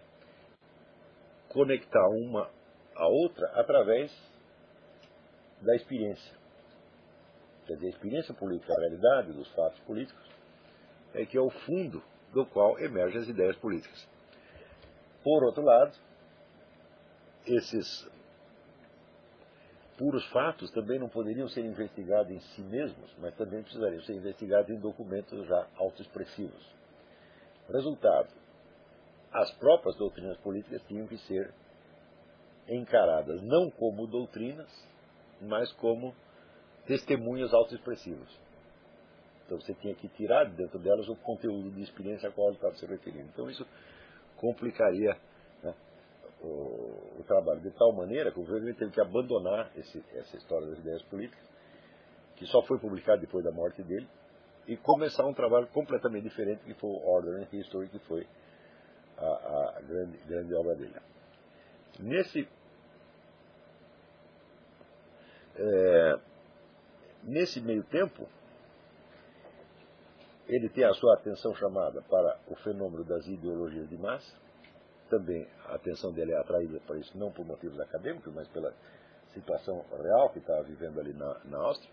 conectar 1.48 2.06
uma 2.08 2.50
a 2.94 3.06
outra 3.06 3.46
através 3.54 4.12
da 5.62 5.76
experiência. 5.76 6.36
Quer 7.66 7.74
dizer, 7.74 7.86
a 7.86 7.90
experiência 7.90 8.34
política, 8.34 8.72
a 8.72 8.80
realidade 8.80 9.32
dos 9.32 9.48
fatos 9.54 9.78
políticos, 9.80 10.28
é 11.14 11.24
que 11.24 11.36
é 11.36 11.40
o 11.40 11.50
fundo 11.50 12.02
do 12.32 12.44
qual 12.46 12.78
emergem 12.78 13.20
as 13.20 13.28
ideias 13.28 13.56
políticas. 13.56 14.06
Por 15.28 15.44
outro 15.44 15.62
lado, 15.62 15.92
esses 17.44 18.10
puros 19.98 20.26
fatos 20.30 20.70
também 20.70 20.98
não 20.98 21.10
poderiam 21.10 21.46
ser 21.48 21.66
investigados 21.66 22.32
em 22.32 22.40
si 22.40 22.62
mesmos, 22.62 23.14
mas 23.18 23.34
também 23.34 23.62
precisariam 23.62 24.00
ser 24.04 24.14
investigados 24.14 24.70
em 24.70 24.80
documentos 24.80 25.46
já 25.46 25.68
autoexpressivos. 25.76 26.74
Resultado, 27.68 28.30
as 29.30 29.50
próprias 29.56 29.96
doutrinas 29.96 30.38
políticas 30.38 30.80
tinham 30.88 31.06
que 31.06 31.18
ser 31.18 31.52
encaradas 32.66 33.42
não 33.42 33.70
como 33.70 34.06
doutrinas, 34.06 34.70
mas 35.42 35.70
como 35.72 36.14
testemunhos 36.86 37.52
autoexpressivos. 37.52 38.34
Então 39.44 39.60
você 39.60 39.74
tinha 39.74 39.94
que 39.94 40.08
tirar 40.08 40.46
de 40.46 40.56
dentro 40.56 40.78
delas 40.78 41.06
o 41.06 41.16
conteúdo 41.16 41.70
de 41.70 41.82
experiência 41.82 42.30
a 42.30 42.32
qual 42.32 42.46
ele 42.46 42.56
estava 42.56 42.74
se 42.76 42.86
referindo. 42.86 43.28
Então 43.28 43.50
isso 43.50 43.66
complicaria 44.38 45.16
né, 45.62 45.74
o, 46.40 47.20
o, 47.20 47.24
trabalho 47.26 47.60
de 47.60 47.70
tal 47.72 47.92
maneira 47.92 48.32
que 48.32 48.40
o 48.40 48.44
governo 48.44 48.72
teve 48.74 48.92
que 48.92 49.00
abandonar 49.00 49.70
esse, 49.76 50.02
essa 50.14 50.36
história 50.36 50.66
das 50.68 50.78
ideias 50.78 51.02
políticas, 51.04 51.46
que 52.36 52.46
só 52.46 52.62
foi 52.62 52.78
publicado 52.78 53.20
depois 53.20 53.44
da 53.44 53.52
morte 53.52 53.82
dele, 53.82 54.08
e 54.66 54.76
começar 54.76 55.26
um 55.26 55.34
trabalho 55.34 55.66
completamente 55.68 56.24
diferente 56.24 56.62
que 56.64 56.74
foi 56.74 56.90
o 56.90 57.06
Order 57.06 57.42
and 57.42 57.48
History, 57.52 57.88
que 57.88 57.98
foi 58.00 58.26
a, 59.16 59.26
a 59.26 59.80
grande, 59.80 60.18
grande 60.26 60.54
obra 60.54 60.74
dele. 60.76 60.94
Nesse, 61.98 62.48
é, 65.56 66.20
nesse 67.24 67.60
meio 67.60 67.82
tempo, 67.84 68.28
ele 70.48 70.68
tem 70.70 70.84
a 70.84 70.92
sua 70.94 71.14
atenção 71.14 71.54
chamada 71.54 72.00
para 72.02 72.38
o 72.48 72.56
fenômeno 72.56 73.04
das 73.04 73.26
ideologias 73.26 73.88
de 73.88 73.96
massa. 73.98 74.34
Também 75.10 75.46
a 75.66 75.74
atenção 75.74 76.12
dele 76.12 76.32
é 76.32 76.38
atraída 76.38 76.80
para 76.86 76.98
isso, 76.98 77.16
não 77.16 77.30
por 77.30 77.44
motivos 77.44 77.78
acadêmicos, 77.80 78.32
mas 78.34 78.48
pela 78.48 78.72
situação 79.32 79.84
real 80.02 80.30
que 80.30 80.38
estava 80.38 80.62
vivendo 80.62 80.98
ali 81.00 81.12
na, 81.12 81.38
na 81.44 81.58
Áustria. 81.58 81.90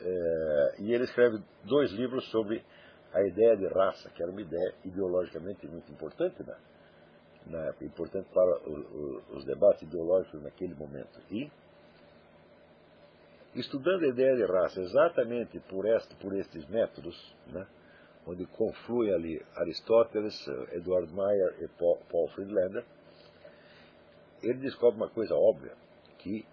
É, 0.00 0.74
e 0.78 0.94
ele 0.94 1.04
escreve 1.04 1.42
dois 1.64 1.90
livros 1.92 2.28
sobre 2.30 2.64
a 3.12 3.22
ideia 3.22 3.56
de 3.56 3.66
raça, 3.66 4.08
que 4.10 4.22
era 4.22 4.30
uma 4.30 4.40
ideia 4.40 4.74
ideologicamente 4.84 5.66
muito 5.66 5.90
importante 5.92 6.42
na, 6.42 6.56
na 7.46 7.74
importante 7.82 8.28
para 8.32 8.58
o, 8.66 8.72
o, 8.72 9.36
os 9.36 9.44
debates 9.44 9.82
ideológicos 9.82 10.42
naquele 10.42 10.74
momento. 10.74 11.20
E, 11.30 11.50
estudando 13.54 14.04
a 14.04 14.08
ideia 14.08 14.36
de 14.36 14.44
raça 14.44 14.80
exatamente 14.80 15.58
por, 15.60 15.86
este, 15.86 16.14
por 16.16 16.34
estes 16.34 16.66
métodos, 16.68 17.36
né, 17.48 17.66
onde 18.26 18.46
confluem 18.46 19.12
ali 19.14 19.42
Aristóteles, 19.56 20.46
Edward 20.72 21.12
Meyer 21.12 21.56
e 21.62 21.68
Paul, 21.68 21.98
Paul 22.10 22.28
Friedlander, 22.28 22.84
ele 24.42 24.58
descobre 24.58 24.96
uma 24.96 25.10
coisa 25.10 25.34
óbvia, 25.34 25.74
que 26.18 26.46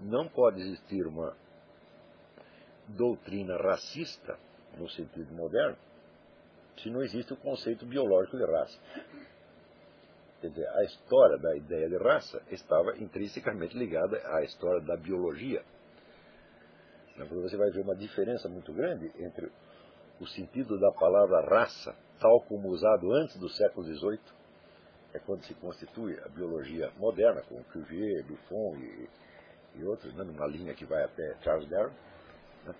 não 0.00 0.28
pode 0.28 0.60
existir 0.60 1.06
uma 1.06 1.36
doutrina 2.88 3.56
racista 3.56 4.38
no 4.78 4.88
sentido 4.90 5.32
moderno, 5.34 5.76
se 6.78 6.90
não 6.90 7.02
existe 7.02 7.32
o 7.32 7.36
conceito 7.36 7.86
biológico 7.86 8.36
de 8.36 8.44
raça. 8.44 8.78
Quer 10.40 10.48
dizer, 10.50 10.68
a 10.68 10.84
história 10.84 11.38
da 11.38 11.56
ideia 11.56 11.88
de 11.88 11.96
raça 11.96 12.42
estava 12.50 12.96
intrinsecamente 12.98 13.76
ligada 13.76 14.20
à 14.36 14.42
história 14.42 14.80
da 14.82 14.96
biologia. 14.96 15.64
Você 17.24 17.56
vai 17.56 17.70
ver 17.70 17.80
uma 17.80 17.96
diferença 17.96 18.48
muito 18.48 18.72
grande 18.72 19.10
entre 19.18 19.50
o 20.20 20.26
sentido 20.26 20.78
da 20.78 20.92
palavra 20.92 21.40
raça, 21.48 21.94
tal 22.20 22.40
como 22.42 22.68
usado 22.68 23.10
antes 23.12 23.36
do 23.38 23.48
século 23.48 23.86
XVIII, 23.86 24.20
é 25.14 25.18
quando 25.20 25.42
se 25.44 25.54
constitui 25.54 26.18
a 26.20 26.28
biologia 26.28 26.90
moderna, 26.98 27.42
com 27.42 27.62
Cuvier, 27.64 28.24
Buffon 28.24 28.76
e, 28.76 29.08
e 29.76 29.84
outros, 29.84 30.14
né, 30.14 30.24
numa 30.24 30.46
linha 30.46 30.74
que 30.74 30.84
vai 30.84 31.04
até 31.04 31.36
Charles 31.42 31.68
Darwin, 31.68 31.94
né, 32.66 32.74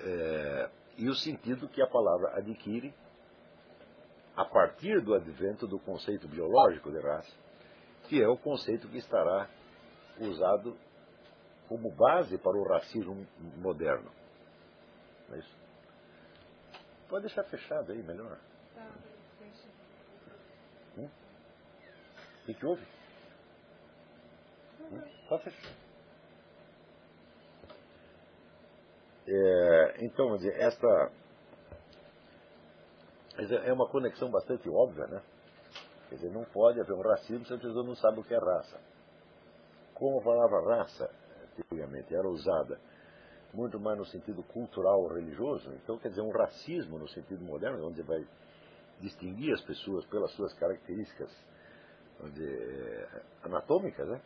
é, 0.00 0.70
e 0.98 1.08
o 1.08 1.14
sentido 1.14 1.68
que 1.68 1.80
a 1.80 1.86
palavra 1.86 2.36
adquire 2.36 2.92
a 4.36 4.44
partir 4.44 5.00
do 5.00 5.14
advento 5.14 5.66
do 5.66 5.78
conceito 5.78 6.28
biológico 6.28 6.90
de 6.90 6.98
raça, 6.98 7.32
que 8.08 8.22
é 8.22 8.28
o 8.28 8.36
conceito 8.36 8.88
que 8.88 8.98
estará 8.98 9.48
usado 10.18 10.76
como 11.70 11.88
base 11.88 12.36
para 12.36 12.56
o 12.56 12.64
racismo 12.64 13.24
moderno. 13.58 14.10
Não 15.28 15.36
é 15.36 15.38
isso? 15.38 15.56
Pode 17.08 17.26
deixar 17.26 17.44
fechado 17.44 17.92
aí, 17.92 18.02
melhor. 18.02 18.36
Tá, 18.74 18.90
hum? 20.98 21.08
O 22.42 22.54
que, 22.54 22.66
houve? 22.66 22.84
Hum? 24.80 25.00
Pode 25.28 25.44
fechar. 25.44 25.72
É, 29.28 30.04
então, 30.04 30.34
esta 30.34 31.12
é 33.64 33.72
uma 33.72 33.88
conexão 33.88 34.28
bastante 34.28 34.68
óbvia, 34.68 35.06
né? 35.06 35.22
Quer 36.08 36.16
dizer, 36.16 36.30
não 36.32 36.42
pode 36.46 36.80
haver 36.80 36.94
um 36.94 37.02
racismo 37.02 37.46
se 37.46 37.54
a 37.54 37.58
pessoa 37.58 37.84
não 37.84 37.94
sabe 37.94 38.18
o 38.18 38.24
que 38.24 38.34
é 38.34 38.38
raça. 38.38 38.80
Como 39.94 40.18
a 40.18 40.24
palavra 40.24 40.78
raça, 40.78 41.19
antigamente, 41.60 42.14
era 42.14 42.28
usada 42.28 42.80
muito 43.52 43.80
mais 43.80 43.98
no 43.98 44.04
sentido 44.06 44.42
cultural 44.44 45.08
religioso, 45.08 45.72
então 45.74 45.98
quer 45.98 46.10
dizer 46.10 46.22
um 46.22 46.30
racismo 46.30 46.98
no 46.98 47.08
sentido 47.08 47.44
moderno, 47.44 47.86
onde 47.86 48.02
vai 48.02 48.24
distinguir 49.00 49.52
as 49.52 49.62
pessoas 49.62 50.04
pelas 50.06 50.30
suas 50.32 50.52
características 50.54 51.30
onde, 52.22 53.06
anatômicas, 53.42 54.08
né? 54.08 54.20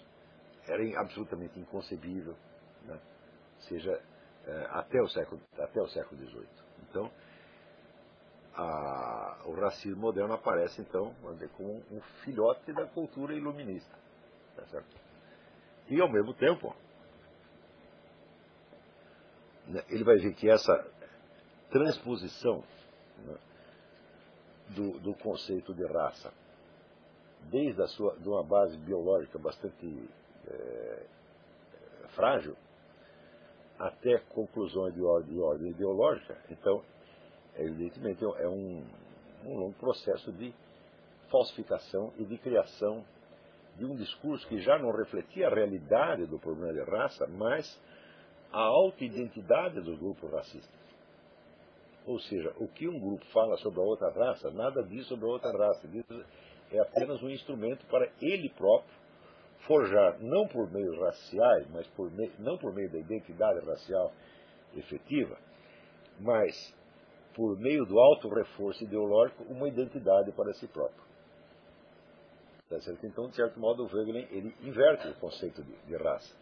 era 0.66 1.00
absolutamente 1.00 1.58
inconcebível, 1.58 2.34
né? 2.84 3.00
seja 3.60 4.00
é, 4.46 4.66
até 4.70 5.00
o 5.00 5.08
século 5.08 5.40
até 5.58 5.80
o 5.80 5.88
século 5.88 6.20
XVIII. 6.20 6.48
Então 6.88 7.10
a, 8.54 9.42
o 9.46 9.54
racismo 9.54 10.00
moderno 10.00 10.34
aparece 10.34 10.80
então 10.80 11.14
como 11.56 11.82
um 11.90 12.00
filhote 12.22 12.72
da 12.72 12.86
cultura 12.86 13.34
iluminista, 13.34 13.96
tá? 14.56 14.82
E 15.88 16.00
ao 16.00 16.10
mesmo 16.10 16.34
tempo 16.34 16.74
ele 19.88 20.04
vai 20.04 20.16
ver 20.16 20.34
que 20.34 20.48
essa 20.48 20.86
transposição 21.70 22.62
né, 23.24 23.36
do, 24.70 24.98
do, 25.00 25.14
conceito 25.14 25.74
de 25.74 25.86
raça, 25.86 26.32
desde 27.50 27.82
a 27.82 27.86
sua, 27.88 28.16
de 28.16 28.28
uma 28.28 28.42
base 28.42 28.76
biológica 28.78 29.38
bastante 29.38 30.08
é, 30.46 31.06
frágil, 32.14 32.56
até 33.78 34.18
conclusões 34.30 34.94
de 34.94 35.02
ordem, 35.02 35.34
de 35.34 35.40
ordem 35.40 35.70
ideológica, 35.70 36.38
então, 36.50 36.82
evidentemente, 37.56 38.24
é 38.24 38.48
um, 38.48 38.84
um 39.44 39.58
longo 39.58 39.74
processo 39.74 40.30
de 40.32 40.54
falsificação 41.30 42.12
e 42.16 42.24
de 42.24 42.38
criação 42.38 43.04
de 43.76 43.84
um 43.84 43.96
discurso 43.96 44.46
que 44.46 44.60
já 44.60 44.78
não 44.78 44.92
refletia 44.92 45.48
a 45.48 45.54
realidade 45.54 46.26
do 46.26 46.38
problema 46.38 46.72
de 46.72 46.88
raça, 46.88 47.26
mas 47.26 47.66
a 48.54 48.60
autoidentidade 48.60 49.80
dos 49.80 49.98
grupos 49.98 50.30
racistas. 50.30 50.84
Ou 52.06 52.20
seja, 52.20 52.54
o 52.58 52.68
que 52.68 52.86
um 52.86 53.00
grupo 53.00 53.24
fala 53.32 53.56
sobre 53.56 53.80
a 53.80 53.82
outra 53.82 54.10
raça, 54.10 54.50
nada 54.52 54.82
diz 54.84 55.06
sobre 55.08 55.24
a 55.24 55.28
outra 55.28 55.50
raça. 55.50 55.88
É 56.70 56.78
apenas 56.78 57.20
um 57.20 57.30
instrumento 57.30 57.84
para 57.86 58.08
ele 58.22 58.48
próprio 58.50 58.94
forjar, 59.66 60.20
não 60.20 60.46
por 60.46 60.70
meios 60.70 60.96
raciais, 60.98 61.66
mas 61.70 61.86
por 61.88 62.10
meio, 62.12 62.32
não 62.38 62.56
por 62.56 62.72
meio 62.72 62.90
da 62.92 62.98
identidade 62.98 63.64
racial 63.66 64.12
efetiva, 64.76 65.36
mas 66.20 66.54
por 67.34 67.58
meio 67.58 67.84
do 67.86 67.98
alto 67.98 68.28
reforço 68.28 68.84
ideológico, 68.84 69.42
uma 69.44 69.66
identidade 69.66 70.30
para 70.30 70.52
si 70.54 70.68
próprio. 70.68 71.02
Tá 72.68 72.76
então, 73.02 73.28
de 73.28 73.36
certo 73.36 73.58
modo, 73.58 73.84
o 73.84 73.86
Wegelin 73.86 74.28
ele 74.30 74.54
inverte 74.62 75.08
o 75.08 75.14
conceito 75.16 75.62
de, 75.62 75.76
de 75.86 75.96
raça. 75.96 76.34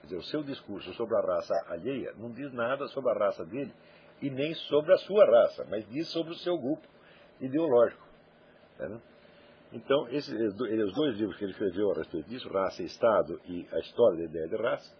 Quer 0.00 0.06
dizer, 0.06 0.16
o 0.16 0.22
seu 0.24 0.42
discurso 0.42 0.92
sobre 0.94 1.16
a 1.16 1.20
raça 1.20 1.54
alheia 1.68 2.12
não 2.16 2.32
diz 2.32 2.52
nada 2.52 2.86
sobre 2.88 3.10
a 3.10 3.14
raça 3.14 3.44
dele 3.44 3.72
e 4.20 4.30
nem 4.30 4.54
sobre 4.54 4.92
a 4.92 4.98
sua 4.98 5.24
raça, 5.24 5.66
mas 5.68 5.88
diz 5.88 6.08
sobre 6.08 6.32
o 6.32 6.36
seu 6.36 6.58
grupo 6.58 6.86
ideológico. 7.40 8.06
Né? 8.78 9.00
Então, 9.72 10.08
esses, 10.08 10.32
os 10.32 10.94
dois 10.94 11.16
livros 11.16 11.36
que 11.36 11.44
ele 11.44 11.52
escreveu 11.52 11.90
a 11.90 11.94
respeito 11.94 12.28
disso, 12.28 12.48
Raça 12.48 12.82
e 12.82 12.86
Estado 12.86 13.40
e 13.44 13.68
A 13.70 13.78
História 13.80 14.18
da 14.18 14.24
Ideia 14.24 14.48
de 14.48 14.56
Raça, 14.56 14.96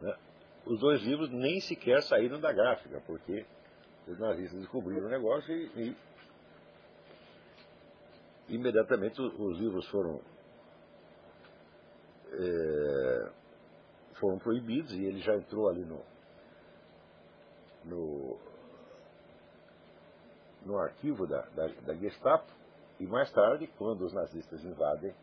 né? 0.00 0.16
os 0.64 0.78
dois 0.78 1.02
livros 1.02 1.30
nem 1.30 1.60
sequer 1.60 2.02
saíram 2.02 2.40
da 2.40 2.52
gráfica, 2.52 3.02
porque 3.06 3.44
os 4.06 4.18
nazistas 4.18 4.60
descobriram 4.60 5.06
o 5.06 5.10
negócio 5.10 5.52
e, 5.52 5.96
e 8.48 8.54
imediatamente 8.54 9.20
os, 9.20 9.32
os 9.38 9.58
livros 9.58 9.86
foram 9.88 10.20
é, 12.32 13.32
foram 14.20 14.38
proibidos 14.38 14.92
e 14.92 15.04
ele 15.04 15.18
já 15.20 15.34
entrou 15.34 15.68
ali 15.68 15.84
no, 15.84 16.00
no, 17.84 18.38
no 20.64 20.78
arquivo 20.78 21.26
da, 21.26 21.40
da, 21.56 21.66
da 21.66 21.94
Gestapo. 21.94 22.46
E 23.00 23.06
mais 23.06 23.32
tarde, 23.32 23.66
quando 23.78 24.02
os 24.02 24.12
nazistas 24.12 24.62
invadem 24.62 25.14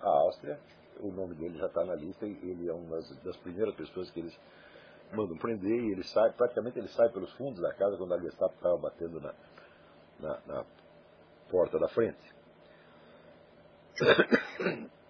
a 0.00 0.08
Áustria, 0.08 0.58
o 1.00 1.12
nome 1.12 1.34
dele 1.36 1.56
já 1.58 1.66
está 1.66 1.84
na 1.84 1.94
lista 1.94 2.26
e 2.26 2.32
ele 2.42 2.68
é 2.68 2.72
uma 2.72 2.96
das, 3.22 3.36
primeiras 3.38 3.74
pessoas 3.76 4.10
que 4.10 4.20
eles 4.20 4.36
mandam 5.12 5.38
prender 5.38 5.80
e 5.80 5.92
ele 5.92 6.02
sai, 6.04 6.32
praticamente 6.32 6.78
ele 6.78 6.88
sai 6.88 7.08
pelos 7.10 7.32
fundos 7.34 7.60
da 7.60 7.72
casa 7.72 7.96
quando 7.96 8.14
a 8.14 8.18
Gestapo 8.18 8.54
estava 8.54 8.76
batendo 8.76 9.20
na, 9.20 9.32
na, 10.18 10.40
na 10.46 10.64
porta 11.48 11.78
da 11.78 11.88
frente. 11.88 12.34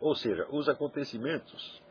Ou 0.00 0.14
seja, 0.14 0.46
os 0.50 0.68
acontecimentos 0.68 1.82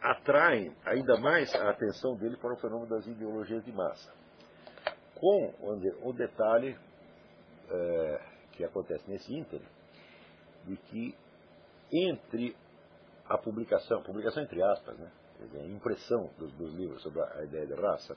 atraem 0.00 0.74
ainda 0.84 1.16
mais 1.18 1.54
a 1.54 1.70
atenção 1.70 2.16
dele 2.16 2.36
para 2.36 2.52
o 2.52 2.56
fenômeno 2.56 2.88
das 2.88 3.06
ideologias 3.06 3.64
de 3.64 3.72
massa. 3.72 4.12
Com 5.14 5.54
o 6.02 6.12
detalhe 6.12 6.76
é, 7.68 8.20
que 8.52 8.64
acontece 8.64 9.08
nesse 9.08 9.32
ínterim, 9.32 9.66
de 10.66 10.76
que 10.76 11.14
entre 11.92 12.56
a 13.26 13.38
publicação, 13.38 14.02
publicação 14.02 14.42
entre 14.42 14.62
aspas, 14.62 14.98
né, 14.98 15.10
a 15.54 15.66
impressão 15.66 16.30
dos, 16.38 16.52
dos 16.52 16.74
livros 16.74 17.02
sobre 17.02 17.22
a 17.22 17.44
ideia 17.44 17.66
de 17.66 17.74
raça, 17.74 18.16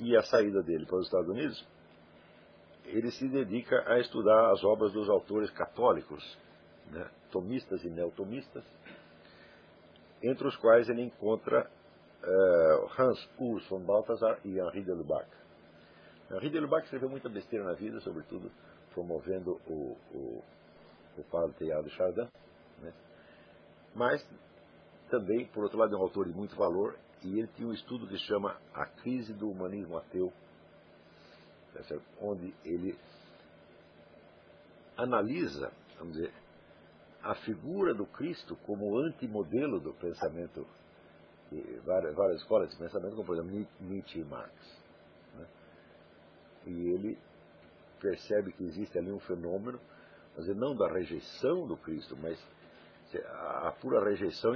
e 0.00 0.16
a 0.16 0.22
saída 0.22 0.62
dele 0.62 0.86
para 0.86 0.96
os 0.96 1.06
Estados 1.06 1.28
Unidos, 1.28 1.66
ele 2.86 3.10
se 3.10 3.28
dedica 3.28 3.84
a 3.86 3.98
estudar 3.98 4.50
as 4.52 4.62
obras 4.64 4.92
dos 4.92 5.08
autores 5.08 5.50
católicos, 5.50 6.38
né, 6.90 7.08
tomistas 7.30 7.82
e 7.84 7.88
neotomistas, 7.88 8.64
entre 10.22 10.46
os 10.46 10.56
quais 10.56 10.88
ele 10.88 11.02
encontra 11.02 11.70
uh, 12.22 13.02
Hans 13.02 13.30
Urs 13.38 13.66
von 13.68 13.80
Balthasar 13.80 14.38
e 14.44 14.58
Henri 14.58 14.82
de 14.82 14.92
Lubac. 14.92 15.28
Henri 16.30 16.50
de 16.50 16.60
Lubac 16.60 16.84
escreveu 16.84 17.08
muita 17.08 17.28
besteira 17.28 17.64
na 17.64 17.74
vida, 17.74 18.00
sobretudo 18.00 18.50
promovendo 18.92 19.60
o, 19.66 19.96
o, 20.12 20.44
o 21.18 21.24
padre 21.30 21.52
Teilhard 21.54 21.88
Chardin, 21.90 22.28
né? 22.80 22.92
mas 23.94 24.26
também, 25.10 25.46
por 25.46 25.64
outro 25.64 25.78
lado, 25.78 25.94
é 25.94 25.98
um 25.98 26.02
autor 26.02 26.26
de 26.26 26.32
muito 26.32 26.56
valor, 26.56 26.96
e 27.22 27.38
ele 27.38 27.48
tinha 27.48 27.68
um 27.68 27.72
estudo 27.72 28.06
que 28.06 28.18
chama 28.18 28.56
A 28.72 28.86
Crise 28.86 29.32
do 29.32 29.50
Humanismo 29.50 29.96
Ateu, 29.96 30.32
Tá 31.74 31.96
onde 32.20 32.54
ele 32.64 32.96
analisa, 34.96 35.72
vamos 35.98 36.14
dizer, 36.14 36.32
a 37.20 37.34
figura 37.34 37.92
do 37.92 38.06
Cristo 38.06 38.56
como 38.64 38.96
antimodelo 38.98 39.80
do 39.80 39.92
pensamento, 39.94 40.64
várias, 41.84 42.14
várias 42.14 42.40
escolas 42.40 42.70
de 42.70 42.76
pensamento, 42.76 43.16
como 43.16 43.26
por 43.26 43.36
exemplo 43.36 43.66
Nietzsche 43.80 44.20
e 44.20 44.24
Marx. 44.24 44.52
Né? 45.34 45.46
E 46.66 46.90
ele 46.90 47.18
percebe 48.00 48.52
que 48.52 48.62
existe 48.64 48.96
ali 48.98 49.10
um 49.10 49.18
fenômeno, 49.20 49.80
dizer, 50.36 50.54
não 50.54 50.76
da 50.76 50.88
rejeição 50.92 51.66
do 51.66 51.76
Cristo, 51.76 52.16
mas 52.20 52.38
a, 53.62 53.72
pura 53.80 54.04
rejeição 54.04 54.54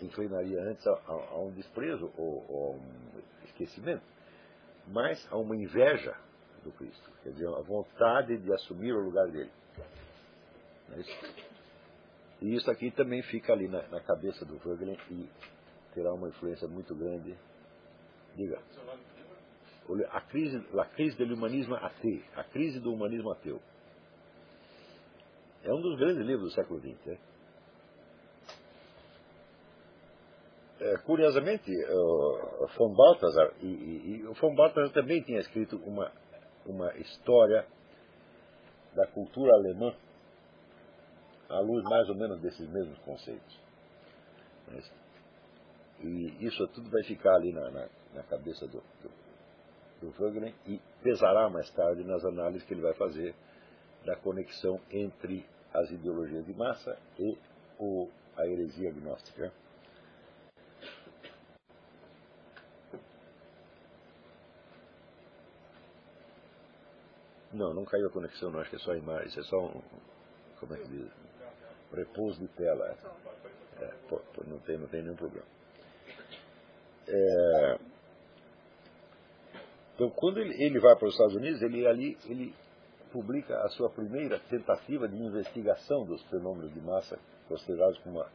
inclinaria 0.00 0.62
antes 0.62 0.86
a, 0.86 0.92
a, 0.92 1.12
a 1.32 1.38
um 1.38 1.50
desprezo 1.52 2.10
ou, 2.16 2.44
ou 2.48 2.66
a 2.66 2.76
um 2.76 3.44
esquecimento, 3.44 4.02
mas 4.86 5.26
a 5.30 5.36
uma 5.36 5.56
inveja 5.56 6.16
do 6.62 6.72
Cristo. 6.72 7.10
Quer 7.22 7.30
dizer, 7.30 7.48
a 7.48 7.62
vontade 7.62 8.36
de 8.38 8.52
assumir 8.52 8.92
o 8.92 9.00
lugar 9.00 9.26
dele. 9.28 9.50
É? 10.92 11.40
E 12.42 12.54
isso 12.54 12.70
aqui 12.70 12.90
também 12.90 13.22
fica 13.22 13.52
ali 13.52 13.68
na, 13.68 13.86
na 13.88 14.00
cabeça 14.00 14.44
do 14.44 14.58
Wegelin 14.66 14.96
e 15.10 15.28
terá 15.94 16.12
uma 16.12 16.28
influência 16.28 16.66
muito 16.66 16.94
grande. 16.94 17.36
Diga. 18.34 18.60
A 20.10 20.20
crise, 20.20 20.64
a 20.78 20.84
crise 20.86 21.16
do 21.16 21.34
humanismo 21.34 21.74
ateu. 21.74 22.22
A 22.36 22.44
crise 22.44 22.80
do 22.80 22.92
humanismo 22.92 23.30
ateu. 23.30 23.60
É 25.62 25.72
um 25.72 25.80
dos 25.80 25.98
grandes 25.98 26.24
livros 26.24 26.50
do 26.50 26.54
século 26.54 26.80
XX. 26.80 27.06
Né? 27.06 27.18
É, 30.80 30.96
curiosamente, 30.98 31.70
o 31.90 32.66
von 32.78 32.94
Balthasar, 32.94 33.52
e, 33.60 33.66
e, 33.66 34.16
e, 34.16 34.26
o 34.26 34.32
von 34.32 34.54
Balthasar 34.54 34.90
também 34.94 35.22
tinha 35.22 35.38
escrito 35.40 35.76
uma, 35.84 36.10
uma 36.66 36.94
história 36.96 37.66
da 38.94 39.06
cultura 39.06 39.54
alemã 39.54 39.94
à 41.48 41.58
luz 41.60 41.82
mais 41.84 42.08
ou 42.08 42.14
menos 42.14 42.40
desses 42.40 42.68
mesmos 42.68 42.98
conceitos. 42.98 43.60
E 46.00 46.46
isso 46.46 46.66
tudo 46.68 46.88
vai 46.90 47.02
ficar 47.04 47.34
ali 47.34 47.52
na, 47.52 47.70
na, 47.70 47.88
na 48.14 48.22
cabeça 48.22 48.66
do, 48.66 48.82
do, 49.02 49.10
do 50.00 50.22
Wegener 50.22 50.54
e 50.66 50.80
pesará 51.02 51.50
mais 51.50 51.70
tarde 51.70 52.04
nas 52.04 52.24
análises 52.24 52.64
que 52.64 52.72
ele 52.72 52.80
vai 52.80 52.94
fazer 52.94 53.34
da 54.04 54.16
conexão 54.16 54.80
entre 54.90 55.44
as 55.74 55.90
ideologias 55.90 56.46
de 56.46 56.54
massa 56.54 56.96
e 57.18 57.36
o, 57.78 58.08
a 58.36 58.46
heresia 58.46 58.90
agnóstica. 58.90 59.52
Não, 67.60 67.74
não 67.74 67.84
caiu 67.84 68.06
a 68.06 68.10
conexão, 68.10 68.50
não. 68.50 68.60
Acho 68.60 68.70
que 68.70 68.76
é 68.76 68.78
só 68.78 68.92
a 68.92 68.96
imagem. 68.96 69.38
É 69.38 69.42
só 69.42 69.60
um. 69.60 69.82
Como 70.58 70.74
é 70.74 70.78
que 70.78 70.88
diz? 70.88 71.10
Repouso 71.92 72.40
de 72.40 72.48
tela. 72.48 72.96
É, 73.78 73.86
pô, 74.08 74.18
não, 74.46 74.58
tem, 74.60 74.78
não 74.78 74.88
tem 74.88 75.02
nenhum 75.02 75.16
problema. 75.16 75.46
É, 77.06 77.78
então, 79.94 80.08
quando 80.08 80.38
ele, 80.38 80.54
ele 80.62 80.80
vai 80.80 80.96
para 80.96 81.08
os 81.08 81.12
Estados 81.12 81.34
Unidos, 81.34 81.60
ele 81.60 81.86
ali 81.86 82.16
ele 82.24 82.54
publica 83.12 83.60
a 83.60 83.68
sua 83.68 83.90
primeira 83.90 84.38
tentativa 84.48 85.06
de 85.06 85.16
investigação 85.16 86.06
dos 86.06 86.22
fenômenos 86.30 86.72
de 86.72 86.80
massa 86.80 87.18
considerados 87.46 87.98
como 87.98 88.20
uma, 88.20 88.32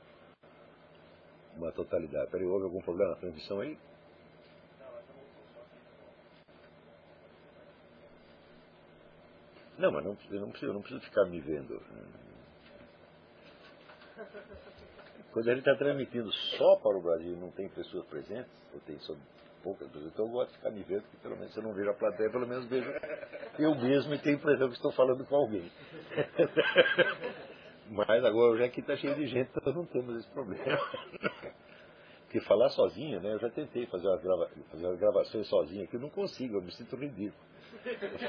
uma 1.58 1.72
totalidade. 1.72 2.30
Peraí, 2.30 2.46
houve 2.46 2.66
algum 2.66 2.82
problema 2.82 3.12
na 3.12 3.18
transmissão 3.18 3.62
aí? 3.62 3.76
Não, 9.78 9.92
mas 9.92 10.06
não, 10.06 10.18
eu 10.32 10.42
não 10.42 10.50
preciso, 10.50 10.72
eu 10.72 10.74
não 10.74 10.82
preciso 10.82 11.02
ficar 11.02 11.26
me 11.26 11.40
vendo. 11.42 11.82
Quando 15.32 15.50
ele 15.50 15.60
está 15.60 15.76
transmitindo 15.76 16.32
só 16.32 16.78
para 16.78 16.98
o 16.98 17.02
Brasil 17.02 17.36
não 17.36 17.52
tem 17.52 17.68
pessoas 17.70 18.06
presentes, 18.06 18.50
ou 18.74 18.80
tem 18.82 18.98
só 19.00 19.14
poucas 19.62 19.88
pessoas, 19.90 20.14
então 20.14 20.26
eu 20.26 20.32
gosto 20.32 20.52
de 20.52 20.58
ficar 20.58 20.72
me 20.72 20.84
vendo, 20.84 21.04
que 21.04 21.18
pelo 21.18 21.36
menos 21.36 21.56
eu 21.58 21.64
não 21.64 21.74
vejo 21.74 21.90
a 21.90 21.94
plateia, 21.94 22.30
pelo 22.30 22.48
menos 22.48 22.66
vejo 22.68 22.90
eu 23.60 23.76
mesmo 23.76 24.14
e 24.14 24.20
tenho 24.20 24.38
a 24.38 24.40
impressão 24.40 24.70
que 24.70 24.76
estou 24.76 24.94
falando 24.94 25.26
com 25.26 25.36
alguém. 25.36 25.70
Mas 27.90 28.24
agora 28.24 28.58
já 28.58 28.66
aqui 28.66 28.80
está 28.80 28.96
cheio 28.96 29.16
de 29.16 29.28
gente, 29.28 29.52
então 29.56 29.74
não 29.74 29.86
temos 29.86 30.18
esse 30.18 30.28
problema. 30.30 30.80
Porque 32.24 32.40
falar 32.42 32.70
sozinho, 32.70 33.22
né? 33.22 33.34
Eu 33.34 33.40
já 33.40 33.50
tentei 33.50 33.86
fazer 33.88 34.10
as, 34.10 34.22
grava 34.22 34.50
gravações 34.98 35.48
sozinho 35.48 35.84
aqui, 35.84 35.96
eu 35.96 36.02
não 36.02 36.10
consigo, 36.10 36.58
eu 36.58 36.62
me 36.62 36.72
sinto 36.72 36.96
ridículo. 36.96 37.44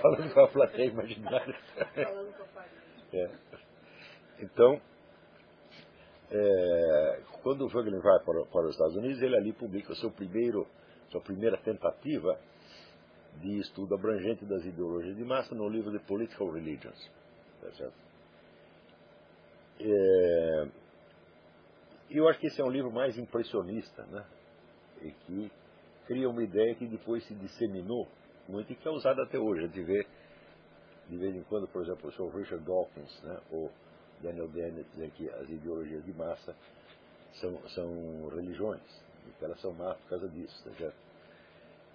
Falando 0.03 0.35
com 0.35 0.41
a 0.41 0.49
plateia 0.49 0.87
imaginária. 0.87 1.57
Falando 1.95 2.37
com 2.37 2.43
a 2.43 2.47
parede. 2.47 2.77
É. 3.13 3.31
Então, 4.41 4.81
é, 6.31 7.23
quando 7.43 7.63
o 7.63 7.67
Wegelin 7.67 8.01
vai 8.01 8.19
para, 8.25 8.45
para, 8.47 8.67
os 8.67 8.73
Estados 8.73 8.97
Unidos, 8.97 9.23
ele 9.23 9.37
ali 9.37 9.53
publica 9.53 9.95
seu 9.95 10.11
primeiro, 10.11 10.67
sua 11.11 11.21
primeira 11.21 11.57
tentativa 11.59 12.39
de 13.41 13.59
estudo 13.59 13.95
abrangente 13.95 14.45
das 14.45 14.65
ideologias 14.65 15.17
de 15.17 15.25
massa 15.25 15.55
no 15.55 15.69
livro 15.69 15.93
The 15.93 16.05
Political 16.07 16.51
Religions. 16.51 17.11
Tá 17.61 17.71
certo? 17.73 17.95
É, 19.79 20.69
eu 22.11 22.29
acho 22.29 22.39
que 22.41 22.47
esse 22.47 22.61
é 22.61 22.65
um 22.65 22.71
livro 22.71 22.91
mais 22.91 23.17
impressionista, 23.19 24.05
né? 24.07 24.25
E 25.03 25.11
que 25.13 25.53
cria 26.07 26.29
uma 26.29 26.43
ideia 26.43 26.75
que 26.75 26.87
depois 26.87 27.25
se 27.27 27.35
disseminou 27.35 28.09
muito 28.49 28.73
e 28.73 28.77
que 28.77 28.87
é 28.87 28.91
usada 28.91 29.23
até 29.23 29.39
hoje. 29.39 29.65
A 29.65 29.67
gente 29.67 29.83
vê, 29.83 30.07
de 31.09 31.17
vez 31.17 31.35
em 31.35 31.43
quando, 31.45 31.67
por 31.69 31.83
exemplo, 31.83 32.09
o 32.09 32.13
Sr. 32.13 32.37
Richard 32.37 32.65
Dawkins, 32.65 33.23
né? 33.23 33.41
ou 33.51 33.71
Daniel 34.21 34.49
Dennett 34.49 34.89
dizer 34.91 35.11
que 35.13 35.29
as 35.31 35.49
ideologias 35.49 36.05
de 36.05 36.13
massa 36.13 36.55
são, 37.35 37.69
são 37.69 38.29
religiões, 38.29 38.83
e 39.27 39.31
que 39.39 39.45
elas 39.45 39.61
são 39.61 39.73
más 39.73 39.97
por 39.99 40.09
causa 40.11 40.29
disso, 40.29 40.65
tá 40.65 40.71
certo? 40.77 40.97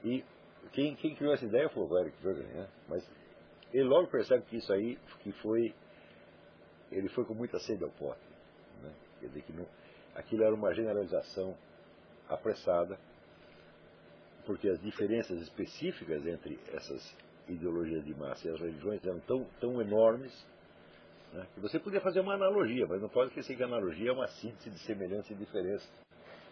E 0.03 0.23
quem, 0.71 0.95
quem 0.95 1.15
criou 1.15 1.33
essa 1.33 1.45
ideia 1.45 1.69
foi 1.69 1.83
o 1.83 1.99
Eric 1.99 2.25
Wegener, 2.25 2.53
né? 2.53 2.67
Mas 2.87 3.07
ele 3.73 3.85
logo 3.85 4.07
percebe 4.07 4.43
que 4.45 4.57
isso 4.57 4.71
aí 4.71 4.97
que 5.21 5.31
foi, 5.33 5.73
ele 6.91 7.09
foi 7.09 7.25
com 7.25 7.33
muita 7.33 7.59
sede 7.59 7.83
ao 7.83 7.89
pote, 7.91 8.21
né? 8.81 8.93
Quer 9.19 9.27
dizer 9.27 9.41
que 9.43 9.53
não, 9.53 9.65
aquilo 10.15 10.43
era 10.43 10.53
uma 10.53 10.73
generalização 10.73 11.55
apressada, 12.29 12.99
porque 14.51 14.67
as 14.69 14.81
diferenças 14.81 15.41
específicas 15.41 16.25
entre 16.25 16.59
essas 16.73 17.15
ideologias 17.47 18.03
de 18.03 18.13
massa 18.13 18.47
e 18.47 18.51
as 18.51 18.59
religiões 18.59 19.05
eram 19.05 19.19
tão, 19.21 19.45
tão 19.59 19.81
enormes 19.81 20.31
né? 21.33 21.47
Que 21.53 21.61
você 21.61 21.79
podia 21.79 22.01
fazer 22.01 22.19
uma 22.19 22.33
analogia, 22.33 22.85
mas 22.87 23.01
não 23.01 23.07
pode 23.07 23.29
esquecer 23.29 23.55
que 23.55 23.63
a 23.63 23.65
analogia 23.65 24.09
é 24.09 24.13
uma 24.13 24.27
síntese 24.27 24.69
de 24.69 24.79
semelhança 24.79 25.31
e 25.31 25.35
diferença. 25.35 25.87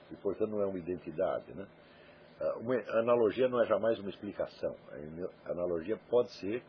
E, 0.10 0.16
portanto, 0.16 0.52
não 0.52 0.62
é 0.62 0.66
uma 0.66 0.80
identidade. 0.80 1.54
Né? 1.54 1.68
Ah, 2.40 2.58
uma 2.60 2.76
analogia 3.00 3.50
não 3.50 3.62
é 3.62 3.68
jamais 3.68 4.00
uma 4.00 4.10
explicação. 4.10 4.74
A 5.46 5.52
analogia 5.52 5.98
pode 6.10 6.32
ser, 6.40 6.64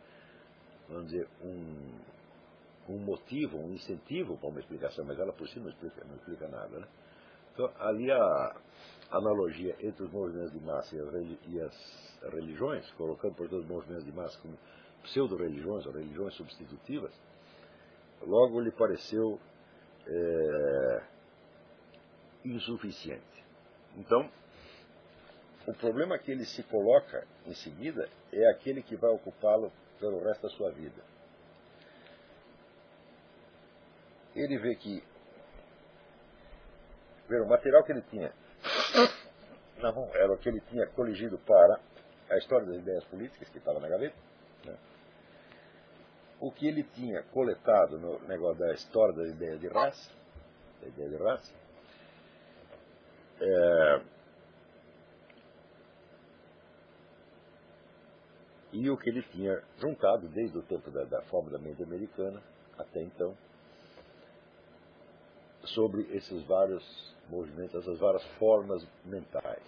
vamos 0.89 1.07
dizer, 1.11 1.29
um, 1.41 2.01
um 2.89 2.99
motivo, 2.99 3.59
um 3.59 3.73
incentivo 3.73 4.37
para 4.37 4.49
uma 4.49 4.59
explicação, 4.59 5.05
mas 5.05 5.19
ela 5.19 5.33
por 5.33 5.49
si 5.49 5.61
não 5.61 5.69
explica, 5.69 6.05
não 6.05 6.17
explica 6.17 6.49
nada. 6.49 6.81
Né? 6.81 6.89
Então, 7.61 7.71
ali 7.79 8.11
a 8.11 8.57
analogia 9.11 9.77
entre 9.81 10.05
os 10.05 10.11
movimentos 10.11 10.51
de 10.51 10.61
massa 10.61 10.97
e 11.47 11.61
as 11.61 12.23
religiões, 12.33 12.91
colocando, 12.93 13.35
por 13.35 13.51
todos 13.51 13.65
os 13.65 13.71
movimentos 13.71 14.07
de 14.07 14.13
massa 14.13 14.39
como 14.41 14.57
pseudo-religiões 15.03 15.85
ou 15.85 15.93
religiões 15.93 16.33
substitutivas, 16.35 17.13
logo 18.23 18.61
lhe 18.61 18.71
pareceu 18.71 19.39
é, 20.07 21.03
insuficiente. 22.47 23.45
Então, 23.99 24.31
o 25.67 25.75
problema 25.75 26.19
que 26.19 26.31
ele 26.31 26.47
se 26.47 26.63
coloca 26.63 27.27
em 27.47 27.53
seguida 27.53 28.09
é 28.33 28.51
aquele 28.53 28.83
que 28.83 28.97
vai 28.97 29.11
ocupá-lo 29.11 29.71
pelo 29.99 30.25
resto 30.25 30.45
da 30.45 30.49
sua 30.49 30.71
vida. 30.71 31.03
Ele 34.35 34.57
vê 34.59 34.75
que 34.77 35.10
ver, 37.31 37.43
o 37.43 37.49
material 37.49 37.83
que 37.85 37.93
ele 37.93 38.03
tinha 38.03 38.33
na 39.79 39.93
mão 39.93 40.11
era 40.15 40.31
o 40.33 40.37
que 40.37 40.49
ele 40.49 40.61
tinha 40.69 40.87
coligido 40.89 41.39
para 41.39 41.81
a 42.29 42.37
história 42.37 42.67
das 42.67 42.77
ideias 42.77 43.05
políticas 43.05 43.49
que 43.49 43.59
estava 43.59 43.81
na 43.81 43.89
gaveta. 43.89 44.17
Né? 44.65 44.77
o 46.41 46.51
que 46.51 46.67
ele 46.67 46.83
tinha 46.83 47.23
coletado 47.25 47.99
no 47.99 48.19
negócio 48.21 48.59
da 48.59 48.73
história 48.73 49.15
da 49.15 49.29
ideia 49.29 49.59
de 49.59 49.69
raça, 49.69 50.11
da 50.81 50.89
ideia 50.89 51.11
de 51.11 51.17
raça, 51.17 51.55
é, 53.43 54.03
e 58.73 58.89
o 58.89 58.97
que 58.97 59.11
ele 59.11 59.23
tinha 59.25 59.63
juntado 59.79 60.29
desde 60.29 60.57
o 60.57 60.63
tempo 60.63 60.91
da, 60.91 61.05
da 61.05 61.23
forma 61.23 61.51
da 61.51 61.59
mente 61.59 61.83
americana 61.83 62.43
até 62.79 63.03
então, 63.03 63.37
sobre 65.75 66.03
esses 66.15 66.43
vários 66.45 66.85
movimentos, 67.29 67.75
essas 67.75 67.99
várias 67.99 68.25
formas 68.39 68.87
mentais. 69.05 69.63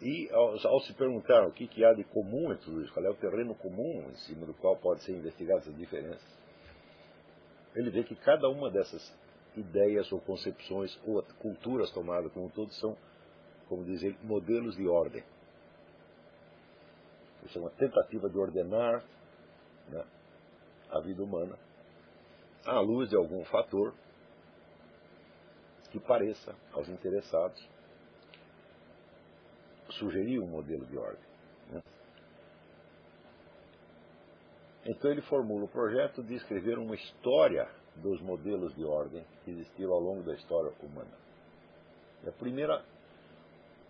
E 0.00 0.28
ao, 0.30 0.54
ao, 0.68 0.80
se 0.80 0.92
perguntar 0.92 1.46
o 1.46 1.52
que, 1.52 1.66
que 1.66 1.84
há 1.84 1.94
de 1.94 2.04
comum 2.04 2.52
entre 2.52 2.70
isso, 2.82 2.92
qual 2.92 3.06
é 3.06 3.10
o 3.10 3.14
terreno 3.14 3.54
comum 3.54 4.08
em 4.10 4.16
cima 4.16 4.44
do 4.44 4.54
qual 4.54 4.76
pode 4.76 5.02
ser 5.02 5.12
investigada 5.12 5.60
essa 5.60 5.72
diferença, 5.72 6.24
ele 7.74 7.90
vê 7.90 8.04
que 8.04 8.14
cada 8.14 8.48
uma 8.48 8.70
dessas 8.70 9.12
ideias 9.56 10.10
ou 10.12 10.20
concepções 10.20 10.98
ou 11.06 11.22
culturas 11.38 11.90
tomadas 11.92 12.30
como 12.32 12.46
um 12.46 12.50
todo 12.50 12.72
são, 12.74 12.96
como 13.68 13.84
dizer, 13.84 14.16
modelos 14.22 14.76
de 14.76 14.86
ordem. 14.86 15.24
Isso 17.46 17.58
é 17.58 17.60
uma 17.60 17.70
tentativa 17.70 18.28
de 18.28 18.36
ordenar 18.36 19.02
né, 19.88 20.04
a 20.90 21.00
vida 21.00 21.22
humana 21.22 21.56
à 22.66 22.80
luz 22.80 23.08
de 23.08 23.16
algum 23.16 23.44
fator 23.44 23.94
que 25.90 26.00
pareça 26.00 26.54
aos 26.72 26.88
interessados 26.88 27.66
sugerir 29.90 30.40
um 30.40 30.48
modelo 30.48 30.84
de 30.86 30.98
ordem. 30.98 31.24
Né? 31.70 31.82
Então 34.84 35.10
ele 35.10 35.22
formula 35.22 35.64
o 35.64 35.68
projeto 35.68 36.22
de 36.22 36.34
escrever 36.34 36.78
uma 36.78 36.94
história 36.94 37.68
dos 37.96 38.20
modelos 38.20 38.74
de 38.74 38.84
ordem 38.84 39.24
que 39.44 39.52
existiram 39.52 39.92
ao 39.92 40.00
longo 40.00 40.22
da 40.22 40.34
história 40.34 40.72
humana. 40.82 41.16
E 42.24 42.28
a 42.28 42.32
primeira 42.32 42.84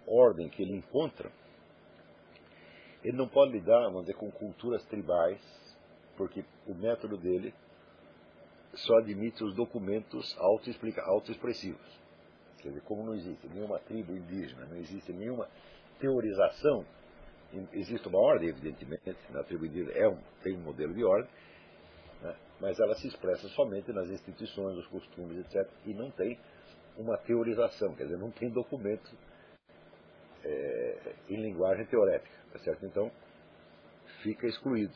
ordem 0.06 0.48
que 0.48 0.62
ele 0.62 0.76
encontra, 0.76 1.30
ele 3.02 3.16
não 3.16 3.28
pode 3.28 3.52
lidar, 3.52 3.84
vamos 3.84 4.02
dizer, 4.02 4.14
com 4.14 4.30
culturas 4.30 4.84
tribais, 4.86 5.40
porque 6.16 6.44
o 6.66 6.74
método 6.74 7.16
dele 7.16 7.52
só 8.76 8.98
admite 8.98 9.42
os 9.42 9.54
documentos 9.54 10.36
autoexpressivos. 10.38 12.00
Quer 12.58 12.68
dizer, 12.68 12.82
como 12.82 13.04
não 13.04 13.14
existe 13.14 13.46
nenhuma 13.48 13.78
tribo 13.80 14.12
indígena, 14.12 14.66
não 14.66 14.76
existe 14.76 15.12
nenhuma 15.12 15.48
teorização, 15.98 16.84
existe 17.72 18.06
uma 18.08 18.18
ordem, 18.18 18.48
evidentemente, 18.48 19.16
na 19.30 19.42
tribo 19.44 19.66
indígena 19.66 19.92
é 19.92 20.08
um, 20.08 20.18
tem 20.42 20.56
um 20.56 20.60
modelo 20.60 20.92
de 20.92 21.04
ordem, 21.04 21.30
né, 22.22 22.36
mas 22.60 22.78
ela 22.78 22.94
se 22.94 23.06
expressa 23.06 23.48
somente 23.48 23.92
nas 23.92 24.08
instituições, 24.08 24.76
nos 24.76 24.86
costumes, 24.88 25.38
etc., 25.38 25.68
e 25.84 25.94
não 25.94 26.10
tem 26.10 26.38
uma 26.96 27.16
teorização, 27.18 27.94
quer 27.94 28.04
dizer, 28.04 28.18
não 28.18 28.30
tem 28.30 28.50
documento 28.50 29.10
é, 30.44 31.14
em 31.28 31.36
linguagem 31.36 31.86
teorética, 31.86 32.34
tá 32.52 32.58
certo? 32.60 32.84
Então, 32.86 33.10
fica 34.22 34.46
excluído. 34.46 34.94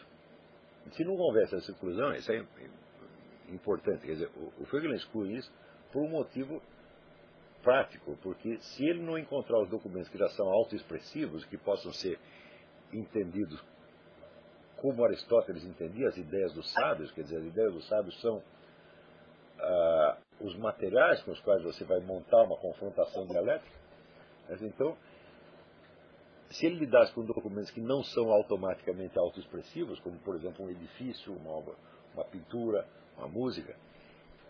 Se 0.93 1.05
não 1.05 1.15
houvesse 1.15 1.55
essa 1.55 1.71
exclusão, 1.71 2.13
isso 2.15 2.33
é 2.33 2.45
importante. 3.55 4.07
Quer 4.07 4.13
dizer, 4.13 4.31
o, 4.37 4.63
o 4.63 4.67
Feiglin 4.67 4.95
exclui 4.95 5.35
isso 5.35 5.53
por 5.93 6.03
um 6.03 6.09
motivo 6.09 6.63
prático, 7.63 8.17
porque 8.23 8.59
se 8.59 8.85
ele 8.85 9.03
não 9.03 9.19
encontrar 9.19 9.61
os 9.61 9.69
documentos 9.69 10.09
que 10.09 10.19
já 10.19 10.29
são 10.31 10.49
autoexpressivos, 10.49 11.45
que 11.45 11.59
possam 11.59 11.93
ser 11.93 12.19
entendidos 12.93 13.63
como 14.77 15.05
Aristóteles 15.05 15.63
entendia 15.65 16.09
as 16.09 16.17
ideias 16.17 16.55
dos 16.55 16.71
sábios, 16.73 17.13
quer 17.13 17.23
dizer, 17.23 17.37
as 17.37 17.45
ideias 17.45 17.73
dos 17.73 17.87
sábios 17.87 18.19
são 18.21 18.43
ah, 19.59 20.19
os 20.41 20.57
materiais 20.57 21.23
com 21.23 21.33
os 21.33 21.41
quais 21.41 21.63
você 21.63 21.85
vai 21.85 22.01
montar 22.01 22.43
uma 22.45 22.57
confrontação 22.57 23.27
dialética. 23.27 23.79
Mas 24.49 24.63
então, 24.63 24.97
se 26.51 26.67
ele 26.67 26.77
lidasse 26.77 27.13
com 27.13 27.25
documentos 27.25 27.71
que 27.71 27.81
não 27.81 28.03
são 28.03 28.31
automaticamente 28.31 29.19
autoexpressivos, 29.19 30.01
como 30.01 30.19
por 30.21 30.35
exemplo 30.35 30.65
um 30.65 30.71
edifício, 30.71 31.33
uma, 31.35 31.63
uma 32.15 32.25
pintura, 32.25 32.87
uma 33.21 33.29
música, 33.29 33.77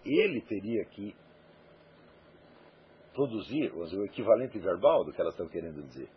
ele 0.05 0.41
teria 0.43 0.85
que 0.87 1.15
produzir 3.13 3.73
o 3.73 4.05
equivalente 4.05 4.59
verbal 4.59 5.05
do 5.05 5.13
que 5.13 5.21
elas 5.21 5.35
estão 5.35 5.49
querendo 5.49 5.83
dizer. 5.83 6.09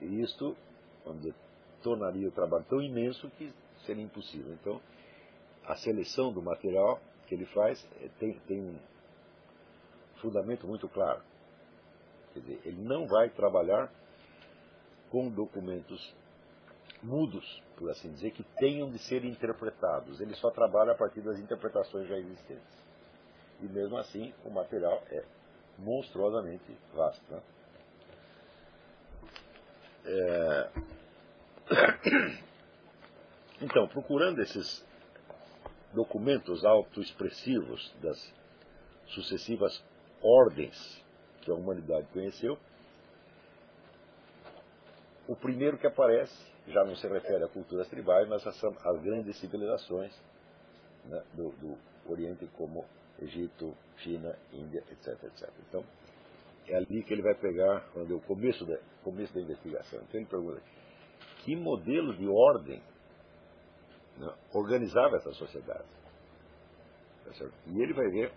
E 0.00 0.22
isto, 0.22 0.56
vamos 1.04 1.22
dizer, 1.22 1.34
tornaria 1.82 2.28
o 2.28 2.32
trabalho 2.32 2.64
tão 2.68 2.80
imenso 2.80 3.28
que 3.30 3.52
seria 3.84 4.02
impossível. 4.02 4.52
Então, 4.54 4.80
a 5.64 5.74
seleção 5.76 6.32
do 6.32 6.40
material 6.40 7.00
que 7.26 7.34
ele 7.34 7.46
faz 7.46 7.84
eh, 8.00 8.08
tem, 8.18 8.38
tem 8.46 8.60
um 8.60 8.78
fundamento 10.20 10.66
muito 10.66 10.88
claro. 10.88 11.22
Quer 12.32 12.40
dizer, 12.40 12.60
ele 12.64 12.82
não 12.82 13.06
vai 13.06 13.28
trabalhar 13.30 13.92
com 15.10 15.28
documentos 15.28 16.14
mudos, 17.02 17.62
por 17.76 17.90
assim 17.90 18.10
dizer, 18.12 18.32
que 18.32 18.42
tenham 18.58 18.90
de 18.90 18.98
ser 18.98 19.24
interpretados. 19.24 20.20
Ele 20.20 20.34
só 20.34 20.50
trabalha 20.50 20.92
a 20.92 20.96
partir 20.96 21.20
das 21.20 21.38
interpretações 21.38 22.08
já 22.08 22.16
existentes. 22.16 22.86
E 23.60 23.66
mesmo 23.66 23.96
assim, 23.96 24.32
o 24.44 24.50
material 24.50 25.02
é 25.10 25.24
monstruosamente 25.78 26.76
vasto. 26.94 27.22
Né? 27.30 27.42
É... 30.04 30.70
Então, 33.60 33.88
procurando 33.88 34.40
esses 34.40 34.86
documentos 35.92 36.64
autoexpressivos 36.64 37.92
das 38.00 38.32
sucessivas 39.08 39.82
ordens 40.22 41.04
que 41.40 41.50
a 41.50 41.54
humanidade 41.54 42.06
conheceu, 42.12 42.56
o 45.28 45.36
primeiro 45.36 45.78
que 45.78 45.86
aparece 45.86 46.34
já 46.66 46.82
não 46.84 46.96
se 46.96 47.06
refere 47.06 47.44
a 47.44 47.48
culturas 47.48 47.86
tribais, 47.88 48.26
mas 48.28 48.44
às 48.46 49.02
grandes 49.02 49.38
civilizações 49.38 50.12
né, 51.04 51.22
do, 51.34 51.50
do, 51.50 51.78
Oriente, 52.10 52.48
como 52.56 52.86
Egito, 53.20 53.76
China, 53.98 54.34
Índia, 54.52 54.82
etc, 54.90 55.22
etc. 55.24 55.50
Então, 55.68 55.84
é 56.66 56.76
ali 56.76 57.02
que 57.02 57.12
ele 57.12 57.22
vai 57.22 57.34
pegar 57.34 57.86
quando 57.92 58.12
é 58.12 58.16
o 58.16 58.20
começo 58.20 58.64
da, 58.64 58.78
começo 59.04 59.34
da 59.34 59.40
investigação. 59.40 60.00
Então, 60.00 60.18
ele 60.18 60.28
pergunta: 60.28 60.62
que 61.44 61.54
modelo 61.54 62.16
de 62.16 62.26
ordem 62.26 62.82
né, 64.16 64.34
organizava 64.54 65.16
essa 65.16 65.32
sociedade? 65.32 65.84
Tá 67.24 67.46
e 67.66 67.82
ele 67.82 67.92
vai 67.92 68.08
ver 68.08 68.32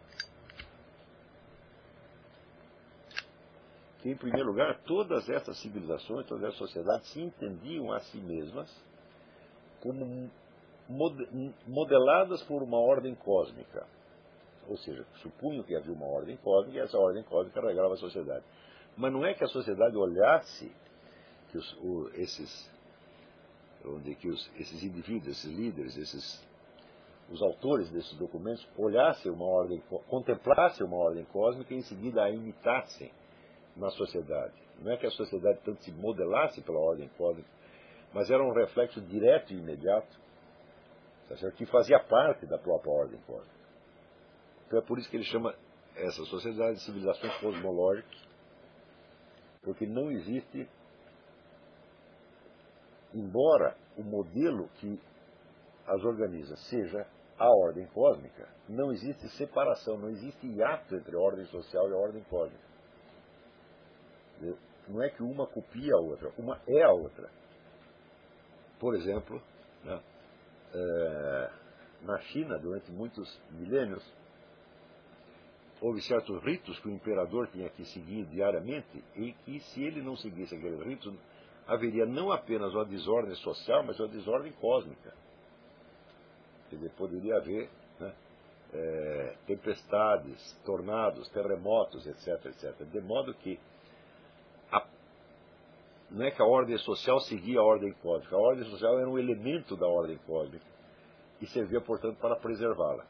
que, 4.01 4.09
em 4.09 4.15
primeiro 4.15 4.49
lugar, 4.49 4.79
todas 4.83 5.29
essas 5.29 5.57
civilizações, 5.59 6.25
todas 6.25 6.43
essas 6.45 6.57
sociedades 6.57 7.07
se 7.09 7.21
entendiam 7.21 7.91
a 7.91 7.99
si 7.99 8.17
mesmas 8.17 8.69
como 9.79 10.29
modeladas 11.67 12.41
por 12.43 12.63
uma 12.63 12.79
ordem 12.79 13.15
cósmica. 13.15 13.85
Ou 14.67 14.77
seja, 14.77 15.05
supunham 15.21 15.63
que 15.63 15.75
havia 15.75 15.93
uma 15.93 16.05
ordem 16.05 16.35
cósmica 16.37 16.77
e 16.77 16.81
essa 16.81 16.97
ordem 16.97 17.23
cósmica 17.23 17.61
regava 17.61 17.93
a 17.93 17.97
sociedade. 17.97 18.43
Mas 18.97 19.11
não 19.11 19.25
é 19.25 19.33
que 19.33 19.43
a 19.43 19.47
sociedade 19.47 19.95
olhasse 19.95 20.71
que 21.49 21.57
os, 21.57 21.73
o, 21.77 22.09
esses, 22.15 22.71
onde, 23.85 24.15
que 24.15 24.29
os, 24.29 24.51
esses 24.55 24.83
indivíduos, 24.83 25.37
esses 25.37 25.51
líderes, 25.51 25.97
esses, 25.97 26.47
os 27.29 27.41
autores 27.41 27.89
desses 27.89 28.17
documentos 28.17 28.67
olhassem 28.77 29.31
uma 29.31 29.45
ordem, 29.45 29.81
contemplassem 30.09 30.85
uma 30.85 30.97
ordem 30.97 31.23
cósmica 31.25 31.73
e 31.73 31.77
em 31.77 31.81
seguida 31.81 32.23
a 32.23 32.29
imitassem 32.29 33.11
na 33.75 33.89
sociedade. 33.89 34.53
Não 34.79 34.91
é 34.91 34.97
que 34.97 35.05
a 35.05 35.11
sociedade 35.11 35.59
tanto 35.63 35.83
se 35.83 35.91
modelasse 35.91 36.61
pela 36.61 36.79
ordem 36.79 37.09
cósmica, 37.17 37.49
mas 38.13 38.29
era 38.29 38.43
um 38.43 38.53
reflexo 38.53 38.99
direto 39.01 39.53
e 39.53 39.57
imediato, 39.57 40.19
tá 41.29 41.51
que 41.51 41.65
fazia 41.65 41.99
parte 41.99 42.45
da 42.45 42.57
própria 42.57 42.91
ordem 42.91 43.19
cósmica. 43.21 43.61
Então 44.67 44.79
é 44.79 44.81
por 44.81 44.97
isso 44.97 45.09
que 45.09 45.17
ele 45.17 45.25
chama 45.25 45.55
essa 45.95 46.23
sociedade 46.25 46.75
de 46.75 46.83
civilizações 46.83 47.37
cosmológicas, 47.39 48.29
porque 49.61 49.85
não 49.85 50.11
existe, 50.11 50.67
embora 53.13 53.77
o 53.97 54.03
modelo 54.03 54.67
que 54.79 54.99
as 55.85 56.03
organiza 56.03 56.55
seja 56.55 57.05
a 57.37 57.49
ordem 57.49 57.85
cósmica, 57.87 58.47
não 58.67 58.91
existe 58.91 59.27
separação, 59.37 59.97
não 59.97 60.09
existe 60.09 60.47
hiato 60.47 60.95
entre 60.95 61.15
a 61.15 61.19
ordem 61.19 61.45
social 61.45 61.89
e 61.89 61.93
a 61.93 61.97
ordem 61.97 62.23
cósmica. 62.23 62.70
Não 64.87 65.01
é 65.01 65.09
que 65.09 65.23
uma 65.23 65.47
copia 65.47 65.93
a 65.95 65.99
outra, 65.99 66.31
uma 66.37 66.59
é 66.67 66.83
a 66.83 66.91
outra. 66.91 67.29
Por 68.79 68.95
exemplo, 68.95 69.41
né, 69.83 70.01
é, 70.73 71.51
na 72.01 72.19
China, 72.19 72.57
durante 72.57 72.91
muitos 72.91 73.39
milênios, 73.51 74.03
houve 75.79 76.01
certos 76.01 76.43
ritos 76.43 76.79
que 76.79 76.87
o 76.87 76.91
imperador 76.91 77.47
tinha 77.47 77.69
que 77.69 77.85
seguir 77.85 78.25
diariamente 78.25 79.03
e 79.15 79.33
que, 79.33 79.59
se 79.59 79.83
ele 79.83 80.01
não 80.01 80.15
seguisse 80.15 80.55
aqueles 80.55 80.79
ritos, 80.81 81.13
haveria 81.67 82.05
não 82.05 82.31
apenas 82.31 82.73
uma 82.73 82.85
desordem 82.85 83.35
social, 83.35 83.83
mas 83.83 83.99
uma 83.99 84.09
desordem 84.09 84.51
cósmica. 84.53 85.13
Quer 86.69 86.75
dizer, 86.77 86.91
poderia 86.91 87.37
haver 87.37 87.69
né, 87.99 88.13
é, 88.73 89.35
tempestades, 89.45 90.59
tornados, 90.65 91.29
terremotos, 91.29 92.05
etc, 92.07 92.45
etc. 92.45 92.83
De 92.85 93.01
modo 93.01 93.33
que 93.35 93.59
não 96.11 96.25
é 96.25 96.31
que 96.31 96.41
a 96.41 96.45
ordem 96.45 96.77
social 96.77 97.19
seguia 97.21 97.59
a 97.59 97.63
ordem 97.63 97.93
cósmica. 97.93 98.35
A 98.35 98.39
ordem 98.39 98.69
social 98.69 98.99
era 98.99 99.09
um 99.09 99.17
elemento 99.17 99.77
da 99.77 99.87
ordem 99.87 100.17
cósmica 100.27 100.65
e 101.39 101.47
servia, 101.47 101.79
portanto, 101.79 102.17
para 102.19 102.35
preservá-la. 102.35 103.05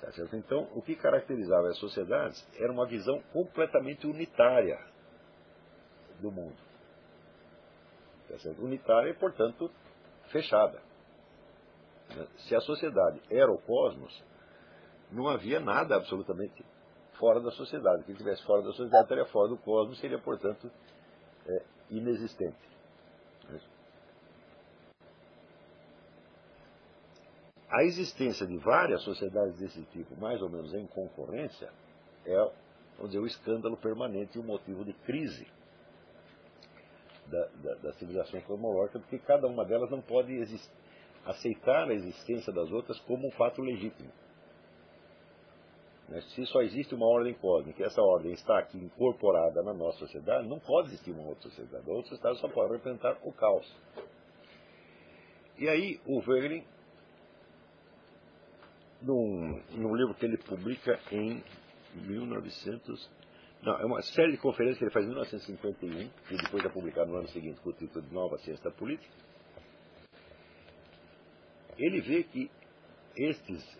Tá 0.00 0.08
então, 0.32 0.66
o 0.74 0.80
que 0.80 0.96
caracterizava 0.96 1.68
as 1.68 1.78
sociedades 1.78 2.42
era 2.58 2.72
uma 2.72 2.86
visão 2.86 3.20
completamente 3.34 4.06
unitária 4.06 4.78
do 6.20 6.32
mundo. 6.32 6.56
Tá 8.26 8.36
unitária 8.58 9.10
e, 9.10 9.14
portanto, 9.14 9.70
fechada. 10.30 10.80
Se 12.38 12.56
a 12.56 12.60
sociedade 12.60 13.20
era 13.30 13.52
o 13.52 13.60
cosmos, 13.60 14.24
não 15.12 15.28
havia 15.28 15.60
nada 15.60 15.96
absolutamente 15.96 16.64
fora 17.20 17.40
da 17.40 17.50
sociedade. 17.52 18.02
Quem 18.04 18.14
estivesse 18.14 18.42
fora 18.44 18.62
da 18.62 18.72
sociedade 18.72 19.04
estaria 19.04 19.26
fora 19.26 19.48
do 19.48 19.58
cosmos, 19.58 20.00
seria, 20.00 20.18
portanto, 20.18 20.68
é, 21.46 21.62
inexistente. 21.90 22.70
A 27.70 27.84
existência 27.84 28.44
de 28.46 28.56
várias 28.56 29.00
sociedades 29.04 29.56
desse 29.58 29.84
tipo, 29.92 30.16
mais 30.20 30.42
ou 30.42 30.48
menos 30.48 30.74
em 30.74 30.86
concorrência, 30.88 31.70
é 32.26 32.36
vamos 32.96 33.12
dizer, 33.12 33.20
o 33.20 33.26
escândalo 33.26 33.76
permanente 33.76 34.36
e 34.36 34.40
o 34.40 34.44
motivo 34.44 34.84
de 34.84 34.92
crise 34.92 35.46
da, 37.26 37.46
da, 37.62 37.74
das 37.76 37.96
civilizações 37.96 38.44
cosmológicas, 38.44 39.00
porque 39.02 39.18
cada 39.20 39.46
uma 39.46 39.64
delas 39.64 39.90
não 39.90 40.02
pode 40.02 40.36
aceitar 41.24 41.88
a 41.88 41.94
existência 41.94 42.52
das 42.52 42.70
outras 42.72 42.98
como 43.00 43.28
um 43.28 43.30
fato 43.30 43.62
legítimo. 43.62 44.10
Né? 46.10 46.20
Se 46.34 46.44
só 46.46 46.60
existe 46.60 46.94
uma 46.94 47.06
ordem 47.06 47.32
cósmica 47.34 47.82
e 47.82 47.86
essa 47.86 48.02
ordem 48.02 48.32
está 48.32 48.58
aqui 48.58 48.76
incorporada 48.76 49.62
na 49.62 49.72
nossa 49.72 49.98
sociedade, 49.98 50.48
não 50.48 50.58
pode 50.58 50.88
existir 50.88 51.12
uma 51.12 51.28
outra 51.28 51.48
sociedade. 51.48 51.88
A 51.88 51.92
outra 51.92 52.10
sociedade 52.10 52.40
só 52.40 52.48
pode 52.48 52.72
representar 52.72 53.16
o 53.22 53.32
caos. 53.32 53.66
E 55.56 55.68
aí 55.68 56.00
o 56.04 56.18
Wegelin, 56.18 56.64
num, 59.00 59.62
num 59.70 59.94
livro 59.94 60.14
que 60.14 60.26
ele 60.26 60.36
publica 60.36 60.98
em 61.12 61.42
1900, 61.94 63.10
não, 63.62 63.78
é 63.78 63.84
uma 63.84 64.02
série 64.02 64.32
de 64.32 64.38
conferências 64.38 64.78
que 64.78 64.84
ele 64.84 64.90
faz 64.90 65.04
em 65.04 65.10
1951, 65.10 66.00
e 66.30 66.36
depois 66.42 66.64
é 66.64 66.68
publicado 66.70 67.10
no 67.10 67.18
ano 67.18 67.28
seguinte 67.28 67.60
com 67.60 67.70
o 67.70 67.72
título 67.74 68.04
de 68.04 68.12
Nova 68.12 68.38
Ciência 68.38 68.70
Política, 68.70 69.14
ele 71.76 72.00
vê 72.00 72.24
que 72.24 72.50
estes 73.16 73.78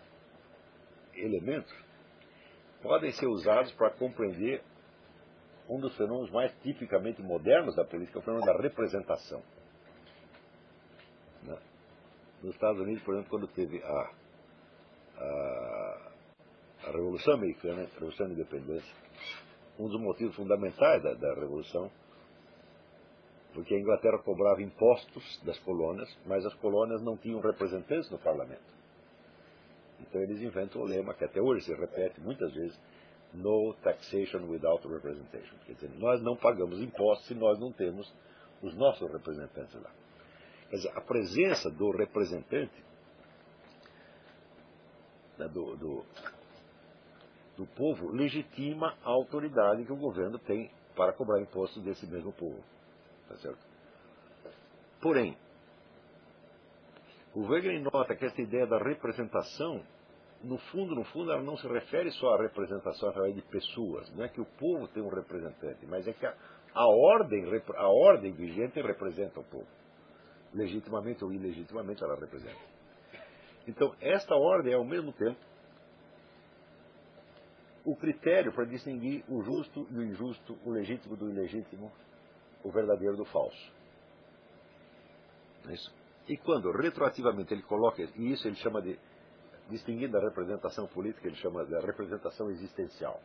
elementos 1.13 1.71
podem 2.81 3.11
ser 3.11 3.27
usados 3.27 3.71
para 3.73 3.89
compreender 3.91 4.63
um 5.69 5.79
dos 5.79 5.95
fenômenos 5.95 6.29
mais 6.31 6.51
tipicamente 6.61 7.21
modernos 7.21 7.75
da 7.75 7.85
política, 7.85 8.19
o 8.19 8.21
fenômeno 8.21 8.45
da 8.45 8.61
representação. 8.61 9.41
Né? 11.43 11.57
Nos 12.43 12.53
Estados 12.55 12.81
Unidos, 12.81 13.01
por 13.03 13.13
exemplo, 13.13 13.29
quando 13.29 13.47
teve 13.47 13.81
a, 13.81 14.11
a, 15.17 16.11
a 16.83 16.91
Revolução 16.91 17.35
Americana, 17.35 17.83
a 17.83 17.93
Revolução 17.93 18.27
da 18.27 18.33
Independência, 18.33 18.95
um 19.79 19.87
dos 19.87 20.01
motivos 20.01 20.35
fundamentais 20.35 21.01
da, 21.01 21.13
da 21.13 21.33
Revolução 21.35 21.89
foi 23.53 23.63
que 23.65 23.75
a 23.75 23.79
Inglaterra 23.79 24.17
cobrava 24.19 24.61
impostos 24.61 25.41
das 25.43 25.59
colônias, 25.59 26.09
mas 26.25 26.45
as 26.45 26.53
colônias 26.55 27.01
não 27.01 27.17
tinham 27.17 27.39
representantes 27.41 28.09
no 28.09 28.17
parlamento. 28.17 28.80
Então 30.01 30.21
eles 30.21 30.41
inventam 30.41 30.81
o 30.81 30.85
lema 30.85 31.13
que 31.13 31.23
até 31.23 31.41
hoje 31.41 31.65
se 31.65 31.73
repete 31.73 32.19
muitas 32.21 32.53
vezes, 32.53 32.79
no 33.33 33.73
taxation 33.81 34.45
without 34.49 34.85
representation. 34.87 35.55
Quer 35.65 35.73
dizer, 35.73 35.89
nós 35.97 36.21
não 36.21 36.35
pagamos 36.35 36.81
impostos 36.81 37.27
se 37.27 37.35
nós 37.35 37.59
não 37.59 37.71
temos 37.71 38.11
os 38.61 38.75
nossos 38.75 39.09
representantes 39.11 39.73
lá. 39.75 39.89
Quer 40.69 40.75
dizer, 40.77 40.91
a 40.95 41.01
presença 41.01 41.69
do 41.69 41.91
representante 41.91 42.83
né, 45.37 45.47
do, 45.47 45.75
do, 45.77 46.05
do 47.57 47.65
povo 47.67 48.11
legitima 48.11 48.97
a 49.03 49.09
autoridade 49.09 49.85
que 49.85 49.93
o 49.93 49.97
governo 49.97 50.37
tem 50.39 50.69
para 50.95 51.13
cobrar 51.13 51.41
impostos 51.41 51.81
desse 51.83 52.05
mesmo 52.05 52.31
povo. 52.33 52.61
Tá 53.27 53.37
certo? 53.37 53.59
Porém, 55.01 55.37
o 57.33 57.47
Wegener 57.47 57.81
nota 57.81 58.15
que 58.15 58.25
essa 58.25 58.41
ideia 58.41 58.67
da 58.67 58.77
representação, 58.77 59.81
no 60.43 60.57
fundo, 60.57 60.95
no 60.95 61.03
fundo, 61.05 61.31
ela 61.31 61.41
não 61.41 61.55
se 61.55 61.67
refere 61.67 62.11
só 62.11 62.35
à 62.35 62.41
representação 62.41 63.09
através 63.09 63.35
de 63.35 63.41
pessoas. 63.43 64.13
Não 64.15 64.23
é 64.23 64.27
que 64.27 64.41
o 64.41 64.45
povo 64.45 64.87
tem 64.89 65.01
um 65.01 65.09
representante, 65.09 65.85
mas 65.85 66.07
é 66.07 66.13
que 66.13 66.25
a, 66.25 66.35
a 66.73 66.85
ordem, 66.87 67.45
a 67.75 67.87
ordem 67.87 68.33
vigente 68.33 68.81
representa 68.81 69.39
o 69.39 69.43
povo. 69.43 69.67
Legitimamente 70.53 71.23
ou 71.23 71.31
ilegitimamente 71.31 72.03
ela 72.03 72.19
representa. 72.19 72.59
Então, 73.65 73.95
esta 74.01 74.35
ordem 74.35 74.73
é 74.73 74.75
ao 74.75 74.83
mesmo 74.83 75.13
tempo 75.13 75.39
o 77.85 77.95
critério 77.95 78.51
para 78.53 78.65
distinguir 78.65 79.23
o 79.29 79.41
justo 79.41 79.87
e 79.89 79.95
o 79.95 80.03
injusto, 80.03 80.57
o 80.65 80.71
legítimo 80.71 81.15
do 81.15 81.29
ilegítimo, 81.29 81.91
o 82.63 82.71
verdadeiro 82.71 83.15
do 83.15 83.25
falso. 83.25 83.71
É 85.67 85.73
isso? 85.73 86.00
E 86.27 86.37
quando 86.37 86.71
retroativamente 86.71 87.53
ele 87.53 87.63
coloca, 87.63 88.01
e 88.01 88.31
isso 88.31 88.47
ele 88.47 88.55
chama 88.57 88.81
de, 88.81 88.99
distinguindo 89.69 90.17
a 90.17 90.21
representação 90.21 90.87
política, 90.87 91.27
ele 91.27 91.35
chama 91.37 91.65
de 91.65 91.73
representação 91.79 92.49
existencial. 92.51 93.19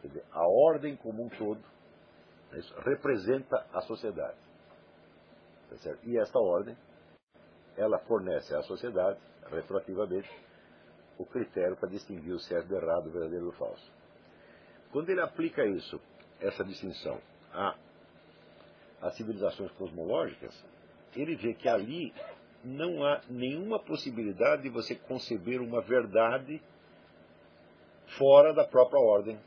Quer 0.00 0.08
dizer, 0.08 0.24
a 0.32 0.46
ordem 0.46 0.96
como 0.96 1.24
um 1.24 1.28
todo 1.28 1.60
é 2.52 2.90
representa 2.90 3.66
a 3.72 3.80
sociedade. 3.82 4.36
Tá 5.70 5.96
e 6.04 6.18
esta 6.18 6.38
ordem, 6.38 6.76
ela 7.76 7.98
fornece 8.00 8.54
à 8.54 8.62
sociedade, 8.62 9.18
retroativamente, 9.50 10.30
o 11.18 11.24
critério 11.24 11.76
para 11.76 11.88
distinguir 11.88 12.32
o 12.32 12.40
certo 12.40 12.68
do 12.68 12.76
errado, 12.76 13.06
o 13.06 13.10
verdadeiro 13.10 13.46
do 13.46 13.52
falso. 13.52 13.92
Quando 14.92 15.10
ele 15.10 15.20
aplica 15.20 15.64
isso, 15.64 16.00
essa 16.40 16.64
distinção, 16.64 17.20
a, 17.52 17.76
às 19.00 19.16
civilizações 19.16 19.70
cosmológicas, 19.72 20.54
ele 21.16 21.36
vê 21.36 21.54
que 21.54 21.68
ali 21.68 22.12
não 22.62 23.04
há 23.04 23.20
nenhuma 23.28 23.78
possibilidade 23.78 24.62
de 24.62 24.68
você 24.70 24.94
conceber 24.94 25.60
uma 25.60 25.80
verdade 25.80 26.60
fora 28.18 28.52
da 28.54 28.64
própria 28.64 29.00
ordem 29.00 29.38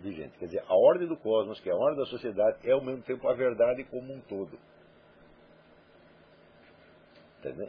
vigente. 0.00 0.38
Quer 0.38 0.46
dizer, 0.46 0.64
a 0.66 0.74
ordem 0.74 1.06
do 1.06 1.16
cosmos, 1.16 1.60
que 1.60 1.68
é 1.68 1.72
a 1.72 1.76
ordem 1.76 1.98
da 1.98 2.06
sociedade, 2.06 2.58
é 2.68 2.72
ao 2.72 2.82
mesmo 2.82 3.02
tempo 3.02 3.28
a 3.28 3.34
verdade 3.34 3.84
como 3.84 4.12
um 4.12 4.20
todo. 4.20 4.58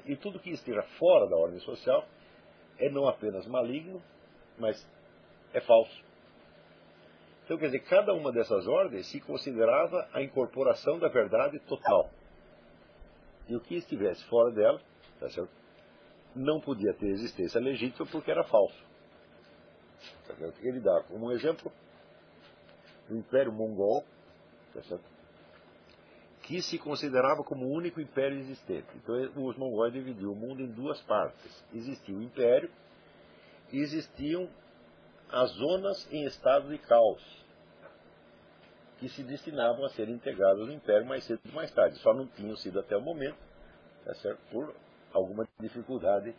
E 0.05 0.15
tudo 0.15 0.39
que 0.39 0.49
esteja 0.49 0.81
fora 0.97 1.27
da 1.27 1.35
ordem 1.35 1.59
social 1.59 2.07
é 2.79 2.89
não 2.89 3.07
apenas 3.07 3.45
maligno, 3.47 4.01
mas 4.57 4.87
é 5.53 5.61
falso. 5.61 6.06
Então, 7.47 7.57
quer 7.57 7.67
dizer, 7.67 7.79
cada 7.79 8.13
uma 8.13 8.29
dessas 8.29 8.67
ordens 8.67 9.07
se 9.07 9.21
considerava 9.21 10.05
a 10.11 10.21
incorporação 10.21 10.99
da 10.99 11.07
verdade 11.07 11.59
total. 11.59 12.09
E 13.47 13.55
o 13.55 13.61
que 13.61 13.75
estivesse 13.75 14.21
fora 14.25 14.51
dela, 14.51 14.81
tá 15.17 15.29
certo? 15.29 15.49
não 16.35 16.59
podia 16.59 16.93
ter 16.93 17.07
existência 17.07 17.59
legítima 17.59 18.05
porque 18.11 18.29
era 18.29 18.43
falso. 18.43 18.85
Tá 20.27 20.33
Ele 20.61 20.81
dá 20.81 21.03
como 21.03 21.31
exemplo 21.31 21.71
o 23.09 23.15
Império 23.15 23.53
Mongol, 23.53 24.03
tá 24.73 24.99
que 26.43 26.61
se 26.61 26.77
considerava 26.77 27.43
como 27.43 27.65
o 27.65 27.73
único 27.73 27.99
império 27.99 28.37
existente. 28.37 28.87
Então 28.95 29.15
os 29.45 29.57
mongóis 29.57 29.91
dividiam 29.91 30.31
o 30.31 30.35
mundo 30.35 30.61
em 30.61 30.67
duas 30.67 31.01
partes. 31.01 31.65
Existia 31.73 32.15
o 32.15 32.21
império 32.21 32.69
e 33.71 33.79
existiam 33.79 34.49
as 35.31 35.51
zonas 35.51 36.07
em 36.11 36.25
estado 36.25 36.69
de 36.69 36.77
caos, 36.77 37.21
que 38.99 39.09
se 39.09 39.23
destinavam 39.23 39.85
a 39.85 39.89
ser 39.89 40.09
integradas 40.09 40.65
no 40.65 40.73
império 40.73 41.05
mais 41.05 41.23
cedo 41.23 41.39
ou 41.47 41.53
mais 41.53 41.71
tarde. 41.71 41.97
Só 41.99 42.13
não 42.13 42.25
tinham 42.27 42.55
sido 42.55 42.79
até 42.79 42.97
o 42.97 43.01
momento, 43.01 43.37
tá 44.03 44.13
certo? 44.15 44.39
por 44.51 44.73
alguma 45.13 45.47
dificuldade 45.59 46.35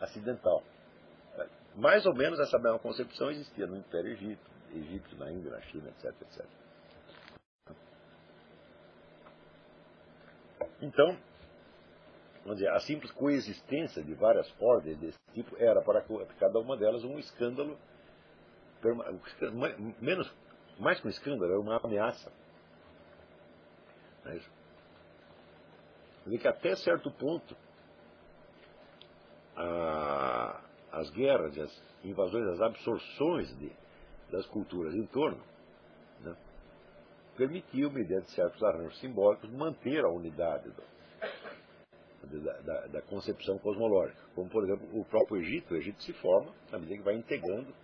acidental. 0.00 0.62
Mais 1.74 2.06
ou 2.06 2.14
menos 2.14 2.38
essa 2.38 2.58
mesma 2.58 2.78
concepção 2.78 3.30
existia 3.30 3.66
no 3.66 3.76
Império 3.76 4.12
Egito, 4.12 4.50
Egito, 4.72 5.16
na 5.16 5.30
Índia, 5.30 5.50
na 5.50 5.60
China, 5.62 5.88
etc, 5.88 6.14
etc. 6.22 6.46
Então, 10.80 11.16
vamos 12.42 12.58
dizer, 12.58 12.70
a 12.70 12.78
simples 12.78 13.10
coexistência 13.10 14.02
de 14.02 14.14
várias 14.14 14.52
ordens 14.60 14.98
desse 14.98 15.18
tipo 15.32 15.56
era 15.58 15.82
para 15.82 16.04
cada 16.38 16.60
uma 16.60 16.76
delas 16.76 17.02
um 17.02 17.18
escândalo, 17.18 17.76
menos, 20.00 20.32
mais 20.78 21.00
que 21.00 21.06
um 21.06 21.10
escândalo, 21.10 21.50
era 21.50 21.60
uma 21.60 21.76
ameaça. 21.82 22.32
Não 26.26 26.34
é 26.34 26.38
que 26.38 26.48
até 26.48 26.74
certo 26.76 27.10
ponto, 27.10 27.56
a, 29.56 30.60
as 30.92 31.10
guerras, 31.10 31.56
as 31.58 31.82
invasões, 32.02 32.46
as 32.48 32.60
absorções 32.60 33.58
de, 33.58 33.70
das 34.30 34.46
culturas 34.46 34.94
em 34.94 35.06
torno, 35.06 35.42
né, 36.20 36.34
permitiu, 37.36 37.90
mediante 37.90 38.30
certos 38.30 38.62
arranjos 38.62 38.98
simbólicos, 39.00 39.50
manter 39.50 40.04
a 40.04 40.08
unidade 40.08 40.70
do, 40.70 40.82
da, 42.42 42.58
da, 42.60 42.86
da, 42.86 43.02
concepção 43.02 43.58
cosmológica. 43.58 44.18
Como, 44.34 44.48
por 44.48 44.64
exemplo, 44.64 44.88
o 44.98 45.04
próprio 45.04 45.42
Egito. 45.42 45.74
O 45.74 45.76
Egito 45.76 46.02
se 46.02 46.12
forma 46.14 46.52
à 46.72 46.78
medida 46.78 46.98
que 46.98 47.04
vai 47.04 47.16
integrando 47.16 47.74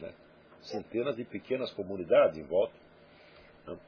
né, 0.00 0.14
centenas 0.62 1.16
de 1.16 1.24
pequenas 1.24 1.72
comunidades 1.72 2.38
em 2.38 2.44
volta 2.44 2.74
né, 3.66 3.78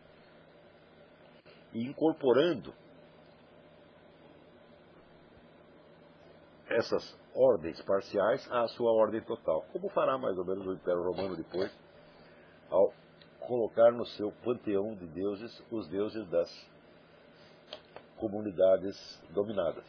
e 1.72 1.82
incorporando 1.86 2.72
essas 6.68 7.16
ordens 7.34 7.80
parciais 7.82 8.50
à 8.50 8.66
sua 8.68 8.92
ordem 8.92 9.20
total, 9.22 9.62
como 9.72 9.88
fará 9.90 10.18
mais 10.18 10.36
ou 10.38 10.44
menos 10.44 10.66
o 10.66 10.72
Império 10.72 11.02
Romano 11.02 11.36
depois, 11.36 11.70
ao 12.70 12.92
colocar 13.40 13.90
no 13.92 14.06
seu 14.06 14.32
panteão 14.44 14.94
de 14.94 15.06
deuses 15.06 15.62
os 15.70 15.88
deuses 15.88 16.28
das 16.30 16.48
comunidades 18.16 18.96
dominadas. 19.30 19.84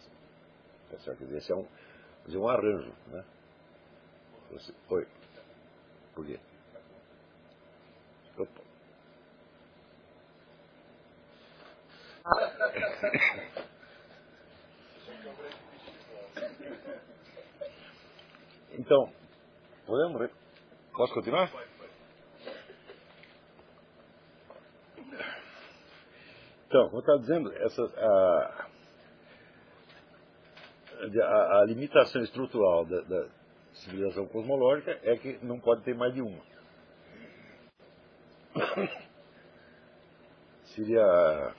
Tá 0.89 0.97
certo? 0.99 1.23
Esse 1.35 1.51
é 1.51 1.55
um, 1.55 1.67
um 2.35 2.47
arranjo. 2.47 2.91
Né? 3.07 3.25
Oi. 4.89 5.07
Por 6.13 6.25
quê? 6.25 6.39
Opa. 8.37 8.61
Então, 18.75 19.07
podemos. 19.85 20.31
Posso 20.93 21.13
continuar? 21.13 21.49
Então, 26.67 26.89
como 26.89 26.97
eu 26.97 26.99
estava 27.01 27.19
dizendo, 27.19 27.53
essa, 27.53 27.83
a, 27.83 28.67
a, 31.23 31.59
a 31.61 31.65
limitação 31.65 32.23
estrutural 32.23 32.83
da, 32.85 33.01
da, 33.01 33.27
civilização 33.83 34.27
cosmológica 34.27 34.99
é 35.03 35.15
que 35.15 35.37
não 35.43 35.59
pode 35.59 35.83
ter 35.83 35.95
mais 35.95 36.13
de 36.13 36.21
uma. 36.21 36.41
Seria. 40.75 41.53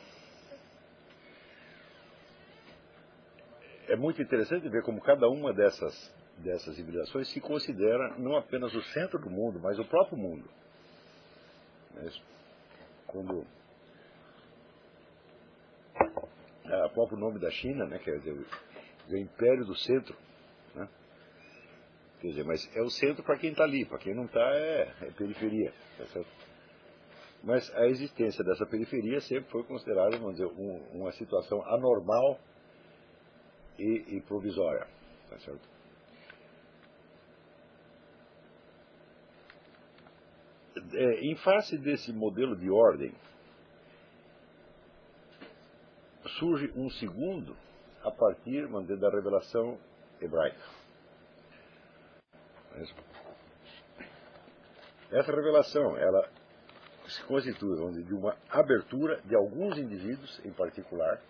É 3.88 3.96
muito 3.96 4.20
interessante 4.22 4.68
ver 4.68 4.82
como 4.82 5.00
cada 5.00 5.28
uma 5.28 5.52
dessas, 5.52 6.14
dessas 6.38 6.74
civilizações 6.74 7.28
se 7.28 7.40
considera 7.40 8.16
não 8.18 8.36
apenas 8.36 8.74
o 8.74 8.82
centro 8.82 9.18
do 9.18 9.30
mundo, 9.30 9.60
mas 9.60 9.78
o 9.78 9.84
próprio 9.84 10.18
mundo. 10.18 10.48
Quando 13.06 13.46
o 16.86 16.90
próprio 16.90 17.18
nome 17.18 17.38
da 17.38 17.50
China, 17.50 17.86
né, 17.86 17.98
quer 17.98 18.18
dizer, 18.18 18.32
o 19.08 19.16
Império 19.16 19.64
do 19.64 19.76
Centro. 19.76 20.16
Né? 20.74 20.88
Quer 22.20 22.28
dizer, 22.28 22.44
mas 22.44 22.68
é 22.74 22.82
o 22.82 22.90
centro 22.90 23.22
para 23.22 23.38
quem 23.38 23.50
está 23.50 23.64
ali, 23.64 23.84
para 23.84 23.98
quem 23.98 24.14
não 24.14 24.24
está 24.24 24.40
é, 24.40 24.92
é, 25.02 25.10
periferia. 25.12 25.72
Tá? 25.98 26.20
Mas 27.42 27.70
a 27.76 27.86
existência 27.86 28.42
dessa 28.42 28.64
periferia 28.64 29.20
sempre 29.20 29.50
foi 29.50 29.62
considerada, 29.64 30.16
vamos 30.16 30.36
dizer, 30.36 30.46
um, 30.46 30.78
uma 30.94 31.12
situação 31.12 31.62
anormal 31.66 32.38
e, 33.78 34.16
e 34.16 34.20
provisória. 34.22 34.86
Tá? 35.28 35.36
É, 40.94 41.20
em 41.20 41.36
face 41.36 41.76
desse 41.76 42.12
modelo 42.12 42.56
de 42.56 42.70
ordem, 42.70 43.12
surge 46.38 46.72
um 46.74 46.88
segundo 46.90 47.56
a 48.02 48.10
partir 48.10 48.66
dizer, 48.68 48.96
da 48.96 49.10
revelação 49.10 49.78
hebraica. 50.20 50.83
Essa 55.10 55.32
revelação, 55.32 55.96
ela 55.96 56.28
se 57.06 57.22
constitui 57.24 57.76
dizer, 57.90 58.02
de 58.04 58.14
uma 58.14 58.36
abertura 58.50 59.20
de 59.24 59.34
alguns 59.34 59.78
indivíduos 59.78 60.40
em 60.44 60.50
particular 60.50 61.20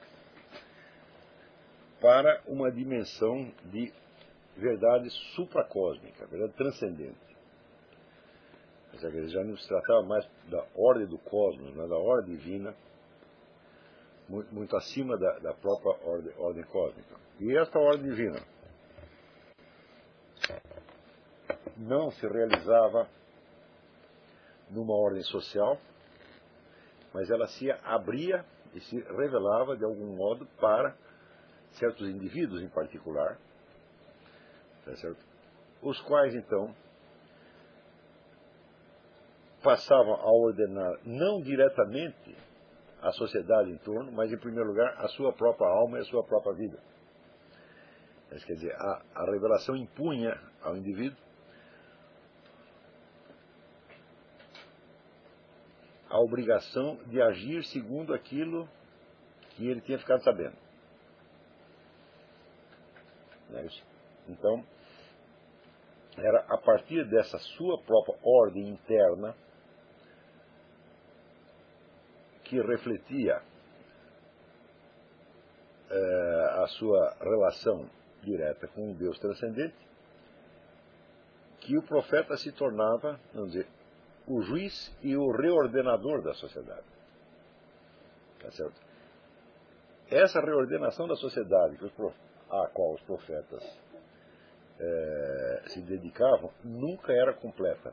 para 2.01 2.43
uma 2.47 2.71
dimensão 2.71 3.53
de 3.65 3.93
verdade 4.57 5.11
supracósmica, 5.35 6.27
verdade 6.27 6.53
transcendente. 6.55 7.25
Já 8.95 9.43
não 9.43 9.57
se 9.57 9.67
tratava 9.67 10.03
mais 10.03 10.25
da 10.49 10.65
ordem 10.77 11.07
do 11.07 11.19
cosmos, 11.19 11.75
mas 11.75 11.89
da 11.91 11.97
ordem 11.97 12.37
divina, 12.37 12.75
muito, 14.29 14.55
muito 14.55 14.77
acima 14.77 15.19
da, 15.19 15.39
da 15.41 15.53
própria 15.53 15.93
ordem, 16.09 16.33
ordem 16.39 16.65
cósmica. 16.65 17.17
E 17.41 17.57
esta 17.57 17.79
ordem 17.79 18.09
divina 18.09 18.41
não 21.77 22.11
se 22.11 22.27
realizava 22.27 23.09
numa 24.71 24.95
ordem 24.95 25.23
social, 25.23 25.79
mas 27.13 27.31
ela 27.31 27.47
se 27.47 27.71
abria 27.71 28.45
e 28.75 28.81
se 28.81 28.99
revelava 29.01 29.77
de 29.77 29.85
algum 29.85 30.17
modo 30.17 30.47
para 30.61 30.97
certos 31.73 32.09
indivíduos 32.09 32.63
em 32.63 32.69
particular, 32.69 33.39
tá 34.85 34.93
os 35.83 36.01
quais 36.01 36.35
então 36.35 36.75
passavam 39.63 40.15
a 40.15 40.31
ordenar 40.31 41.01
não 41.05 41.41
diretamente 41.41 42.37
a 43.01 43.11
sociedade 43.13 43.71
em 43.71 43.79
torno, 43.79 44.13
mas 44.13 44.33
em 44.33 44.39
primeiro 44.39 44.69
lugar 44.69 44.95
a 44.99 45.09
sua 45.09 45.33
própria 45.33 45.69
alma 45.69 45.99
e 45.99 46.01
a 46.01 46.05
sua 46.05 46.25
própria 46.25 46.55
vida. 46.55 46.79
Quer 48.47 48.55
dizer, 48.55 48.75
a, 48.75 49.03
a 49.15 49.31
revelação 49.31 49.77
impunha 49.77 50.37
ao 50.63 50.77
indivíduo 50.77 51.24
a 56.15 56.19
obrigação 56.21 56.95
de 57.09 57.21
agir 57.21 57.65
segundo 57.65 58.15
aquilo 58.15 58.69
que 59.51 59.67
ele 59.67 59.81
tinha 59.81 59.99
ficado 59.99 60.23
sabendo. 60.23 60.57
É 63.53 63.67
então, 64.29 64.65
era 66.17 66.39
a 66.49 66.57
partir 66.57 67.05
dessa 67.09 67.37
sua 67.39 67.83
própria 67.83 68.17
ordem 68.23 68.69
interna 68.69 69.35
que 72.45 72.61
refletia 72.61 73.43
é, 75.91 76.63
a 76.63 76.67
sua 76.69 77.17
relação 77.21 77.91
direta 78.23 78.69
com 78.69 78.93
o 78.93 78.95
Deus 78.95 79.19
transcendente, 79.19 79.77
que 81.59 81.77
o 81.77 81.83
profeta 81.83 82.37
se 82.37 82.53
tornava, 82.53 83.19
vamos 83.33 83.51
dizer, 83.51 83.67
o 84.27 84.41
juiz 84.43 84.95
e 85.03 85.17
o 85.17 85.31
reordenador 85.31 86.23
da 86.23 86.35
sociedade. 86.35 86.87
Tá 88.41 88.51
certo? 88.51 88.81
Essa 90.11 90.41
reordenação 90.41 91.07
da 91.09 91.17
sociedade 91.17 91.79
a 92.51 92.69
qual 92.69 92.95
os 92.95 93.03
profetas 93.03 93.63
é, 94.79 95.63
se 95.69 95.81
dedicavam 95.83 96.51
nunca 96.63 97.13
era 97.13 97.33
completa. 97.33 97.93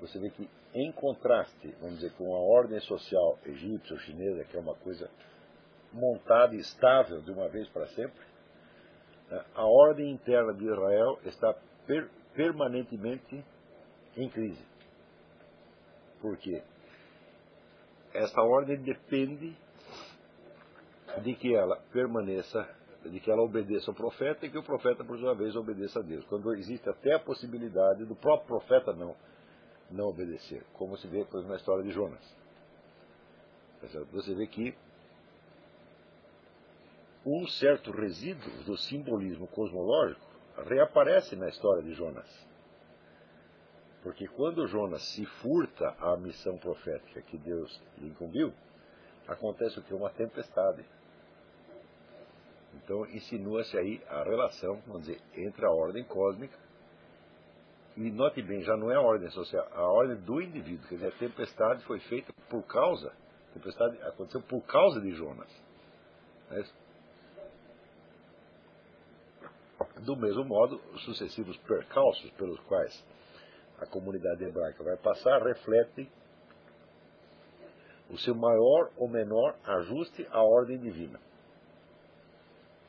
Você 0.00 0.18
vê 0.18 0.30
que 0.30 0.48
em 0.74 0.92
contraste, 0.92 1.74
vamos 1.80 1.96
dizer, 1.96 2.12
com 2.18 2.34
a 2.34 2.38
ordem 2.38 2.78
social 2.80 3.38
egípcia 3.46 3.94
ou 3.94 4.00
chinesa, 4.00 4.44
que 4.44 4.56
é 4.56 4.60
uma 4.60 4.74
coisa 4.74 5.08
montada 5.92 6.54
e 6.54 6.58
estável 6.58 7.22
de 7.22 7.30
uma 7.30 7.48
vez 7.48 7.66
para 7.68 7.86
sempre, 7.88 8.24
né, 9.30 9.42
a 9.54 9.64
ordem 9.64 10.10
interna 10.10 10.52
de 10.52 10.64
Israel 10.64 11.18
está 11.24 11.54
per 11.86 12.10
permanentemente 12.34 13.42
em 14.16 14.28
crise. 14.28 14.64
Por 16.20 16.36
quê? 16.38 16.62
Essa 18.14 18.40
ordem 18.40 18.78
depende 18.78 19.56
de 21.22 21.34
que 21.34 21.54
ela 21.54 21.76
permaneça, 21.92 22.68
de 23.04 23.20
que 23.20 23.30
ela 23.30 23.42
obedeça 23.42 23.90
ao 23.90 23.94
profeta 23.94 24.46
e 24.46 24.50
que 24.50 24.58
o 24.58 24.62
profeta, 24.62 25.04
por 25.04 25.18
sua 25.18 25.34
vez, 25.34 25.54
obedeça 25.54 26.00
a 26.00 26.02
Deus. 26.02 26.24
Quando 26.26 26.54
existe 26.54 26.88
até 26.88 27.14
a 27.14 27.20
possibilidade 27.20 28.04
do 28.04 28.16
próprio 28.16 28.58
profeta 28.58 28.92
não 28.92 29.14
não 29.90 30.08
obedecer, 30.08 30.64
como 30.72 30.96
se 30.96 31.06
vê 31.06 31.24
por 31.24 31.38
exemplo, 31.38 31.50
na 31.50 31.56
história 31.56 31.84
de 31.84 31.90
Jonas. 31.90 32.36
Você 34.12 34.34
vê 34.34 34.46
que 34.46 34.74
um 37.24 37.46
certo 37.46 37.90
resíduo 37.90 38.50
do 38.64 38.76
simbolismo 38.76 39.46
cosmológico 39.48 40.24
reaparece 40.64 41.36
na 41.36 41.48
história 41.48 41.82
de 41.82 41.92
Jonas. 41.92 42.26
Porque 44.06 44.28
quando 44.28 44.68
Jonas 44.68 45.02
se 45.02 45.26
furta 45.42 45.88
à 45.98 46.16
missão 46.16 46.56
profética 46.58 47.20
que 47.22 47.36
Deus 47.36 47.82
lhe 47.98 48.06
incumbiu, 48.06 48.54
acontece 49.26 49.80
o 49.80 49.82
que? 49.82 49.92
Uma 49.92 50.10
tempestade. 50.10 50.84
Então 52.76 53.04
insinua-se 53.06 53.76
aí 53.76 54.00
a 54.08 54.22
relação, 54.22 54.80
vamos 54.86 55.06
dizer, 55.06 55.20
entre 55.34 55.66
a 55.66 55.70
ordem 55.72 56.04
cósmica 56.04 56.56
e 57.96 58.08
note 58.12 58.40
bem, 58.42 58.62
já 58.62 58.76
não 58.76 58.92
é 58.92 58.94
a 58.94 59.00
ordem 59.00 59.28
social, 59.30 59.66
a 59.72 59.82
ordem 59.82 60.18
do 60.18 60.40
indivíduo. 60.40 60.86
Quer 60.86 60.94
dizer, 60.94 61.08
a 61.08 61.18
tempestade 61.18 61.82
foi 61.82 61.98
feita 61.98 62.32
por 62.48 62.62
causa, 62.62 63.08
a 63.08 63.54
tempestade 63.54 64.00
aconteceu 64.02 64.40
por 64.42 64.62
causa 64.66 65.00
de 65.00 65.10
Jonas. 65.16 65.50
É 66.52 66.62
do 70.02 70.14
mesmo 70.14 70.44
modo, 70.44 70.80
os 70.92 71.04
sucessivos 71.04 71.56
percalços 71.56 72.30
pelos 72.34 72.60
quais 72.60 73.04
a 73.78 73.86
comunidade 73.86 74.44
hebraica 74.44 74.82
vai 74.82 74.96
passar 74.96 75.42
refletem 75.42 76.10
o 78.10 78.18
seu 78.18 78.34
maior 78.34 78.90
ou 78.96 79.08
menor 79.08 79.56
ajuste 79.64 80.26
à 80.30 80.42
ordem 80.42 80.78
divina. 80.78 81.20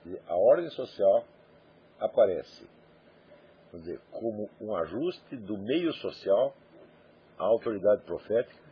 E 0.05 0.17
a 0.27 0.35
ordem 0.35 0.69
social 0.69 1.25
aparece 1.99 2.67
dizer, 3.73 3.99
como 4.11 4.49
um 4.61 4.75
ajuste 4.75 5.35
do 5.35 5.57
meio 5.57 5.91
social 5.93 6.55
à 7.37 7.43
autoridade 7.43 8.03
profética, 8.03 8.63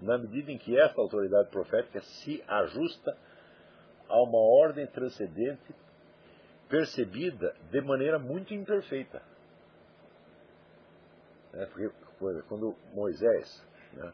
na 0.00 0.16
medida 0.16 0.50
em 0.50 0.58
que 0.58 0.78
essa 0.78 1.00
autoridade 1.00 1.50
profética 1.50 2.00
se 2.00 2.42
ajusta 2.48 3.16
a 4.08 4.22
uma 4.22 4.38
ordem 4.38 4.86
transcendente 4.86 5.74
percebida 6.68 7.54
de 7.70 7.80
maneira 7.80 8.18
muito 8.18 8.54
imperfeita. 8.54 9.22
É, 11.54 11.66
porque, 11.66 11.90
quando 12.48 12.76
Moisés 12.94 13.66
né, 13.92 14.12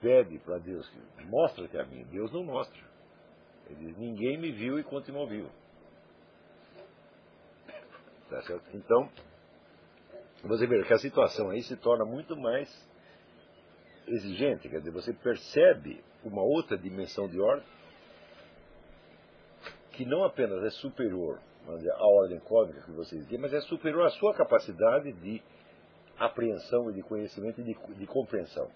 pede 0.00 0.38
para 0.38 0.58
Deus, 0.58 0.90
mostra-te 1.26 1.78
a 1.78 1.84
mim. 1.84 2.04
Deus 2.10 2.32
não 2.32 2.44
mostra. 2.44 2.80
Ele 3.66 3.86
diz, 3.86 3.96
ninguém 3.96 4.38
me 4.38 4.52
viu 4.52 4.78
e 4.78 4.84
continuou 4.84 5.26
vivo. 5.26 5.50
Tá 8.28 8.42
certo? 8.42 8.64
Então, 8.74 9.10
você 10.42 10.66
vê 10.66 10.82
que 10.82 10.92
a 10.92 10.98
situação 10.98 11.50
aí 11.50 11.62
se 11.62 11.76
torna 11.76 12.04
muito 12.04 12.36
mais 12.36 12.68
exigente, 14.06 14.68
quer 14.68 14.78
dizer, 14.78 14.90
você 14.90 15.12
percebe 15.12 16.04
uma 16.22 16.42
outra 16.42 16.76
dimensão 16.76 17.28
de 17.28 17.40
ordem 17.40 17.66
que 19.92 20.04
não 20.04 20.24
apenas 20.24 20.62
é 20.64 20.70
superior 20.70 21.40
à 21.66 22.06
ordem 22.06 22.38
cósmica 22.40 22.82
que 22.82 22.92
vocês 22.92 23.26
têm, 23.26 23.38
mas 23.38 23.52
é 23.52 23.60
superior 23.62 24.06
à 24.06 24.10
sua 24.10 24.34
capacidade 24.34 25.12
de 25.12 25.42
apreensão 26.18 26.90
e 26.90 26.94
de 26.94 27.02
conhecimento 27.02 27.60
e 27.60 27.64
de, 27.64 27.74
de 27.94 28.06
compreensão. 28.06 28.70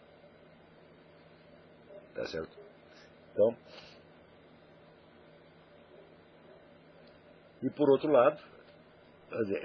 Tá 2.15 2.27
certo? 2.27 2.57
Então, 3.33 3.57
e 7.63 7.71
por 7.71 7.91
outro 7.91 8.11
lado, 8.11 8.43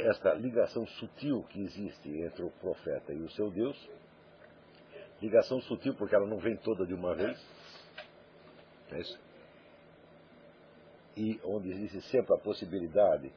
esta 0.10 0.34
ligação 0.34 0.86
sutil 0.86 1.44
que 1.50 1.62
existe 1.62 2.10
entre 2.22 2.44
o 2.44 2.52
profeta 2.52 3.14
e 3.14 3.22
o 3.22 3.30
seu 3.32 3.50
Deus, 3.50 3.78
ligação 5.22 5.62
sutil 5.62 5.96
porque 5.96 6.14
ela 6.14 6.28
não 6.28 6.38
vem 6.38 6.58
toda 6.58 6.86
de 6.86 6.94
uma 6.94 7.16
vez, 7.16 7.40
é 8.92 9.00
isso? 9.00 9.33
E 11.16 11.40
onde 11.44 11.72
existe 11.72 12.02
sempre 12.10 12.34
a 12.36 12.40
possibilidade 12.40 13.32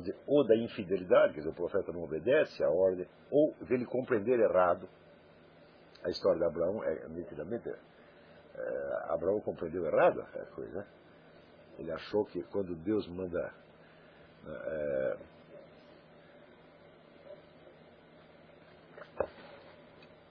dizer, 0.00 0.16
ou 0.26 0.46
da 0.46 0.56
infidelidade, 0.56 1.34
quer 1.34 1.40
dizer, 1.40 1.50
o 1.50 1.54
profeta 1.54 1.92
não 1.92 2.02
obedece 2.02 2.62
à 2.64 2.70
ordem, 2.70 3.06
ou 3.30 3.54
dele 3.66 3.84
compreender 3.84 4.38
errado. 4.40 4.88
A 6.02 6.08
história 6.08 6.38
de 6.38 6.44
Abraão 6.46 6.82
é 6.82 7.08
nitidamente. 7.08 7.68
É, 7.68 9.12
Abraão 9.12 9.40
compreendeu 9.40 9.84
errado 9.84 10.20
a 10.20 10.46
coisa. 10.54 10.78
Né? 10.78 10.86
Ele 11.78 11.92
achou 11.92 12.24
que 12.24 12.42
quando 12.44 12.74
Deus 12.76 13.06
manda. 13.08 13.52
É, 14.46 15.16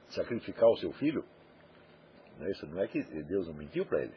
sacrificar 0.10 0.70
o 0.70 0.76
seu 0.76 0.92
filho, 0.94 1.24
não 2.38 2.46
é 2.46 2.52
isso 2.52 2.68
não 2.68 2.82
é 2.82 2.88
que 2.88 3.02
Deus 3.24 3.48
não 3.48 3.54
mentiu 3.54 3.86
para 3.86 4.02
ele. 4.02 4.14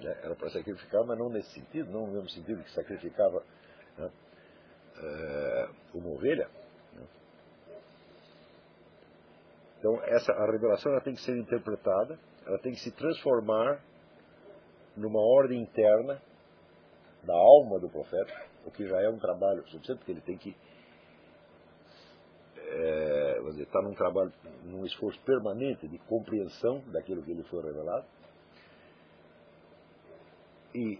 Né? 0.00 0.18
Era 0.22 0.34
para 0.34 0.50
sacrificar, 0.50 1.04
mas 1.04 1.18
não 1.18 1.28
nesse 1.28 1.50
sentido, 1.50 1.90
não 1.90 2.06
no 2.06 2.12
mesmo 2.12 2.28
sentido 2.30 2.62
que 2.62 2.70
sacrificava 2.72 3.42
né? 3.98 4.10
é, 4.96 5.68
uma 5.94 6.08
ovelha. 6.10 6.48
Né? 6.94 7.06
Então, 9.78 10.02
essa, 10.04 10.32
a 10.32 10.50
revelação 10.50 10.92
ela 10.92 11.00
tem 11.00 11.14
que 11.14 11.20
ser 11.20 11.36
interpretada, 11.36 12.18
ela 12.46 12.58
tem 12.58 12.72
que 12.72 12.80
se 12.80 12.90
transformar 12.92 13.80
numa 14.96 15.20
ordem 15.20 15.60
interna 15.60 16.20
da 17.22 17.34
alma 17.34 17.78
do 17.78 17.88
profeta, 17.88 18.32
o 18.64 18.70
que 18.70 18.86
já 18.86 19.00
é 19.02 19.08
um 19.08 19.18
trabalho 19.18 19.62
suficiente, 19.68 19.98
porque 19.98 20.12
ele 20.12 20.20
tem 20.22 20.38
que 20.38 20.56
é, 22.56 23.40
estar 23.58 23.82
num 23.82 23.94
trabalho, 23.94 24.32
num 24.64 24.84
esforço 24.86 25.20
permanente 25.22 25.86
de 25.86 25.98
compreensão 26.00 26.80
daquilo 26.90 27.22
que 27.22 27.30
ele 27.30 27.42
foi 27.44 27.62
revelado 27.62 28.06
e 30.74 30.98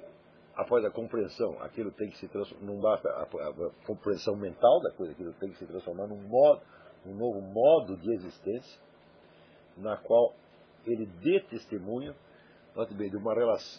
após 0.55 0.85
a 0.85 0.91
compreensão, 0.91 1.61
aquilo 1.63 1.91
tem 1.93 2.11
que 2.11 2.19
se 2.19 2.29
transformar, 2.29 2.67
não 2.67 2.81
basta 2.81 3.09
a, 3.09 3.23
a, 3.23 3.71
compreensão 3.87 4.37
mental 4.37 4.81
da 4.81 4.93
coisa, 4.93 5.13
aquilo 5.13 5.33
tem 5.35 5.51
que 5.51 5.59
se 5.59 5.67
transformar 5.67 6.07
num, 6.07 6.29
modo, 6.29 6.61
num 7.05 7.15
novo 7.15 7.41
modo 7.41 7.97
de 7.97 8.13
existência, 8.13 8.81
na 9.77 9.97
qual 9.97 10.35
ele 10.85 11.07
dê 11.07 11.41
testemunho 11.41 12.15
de 12.89 13.17
uma 13.17 13.35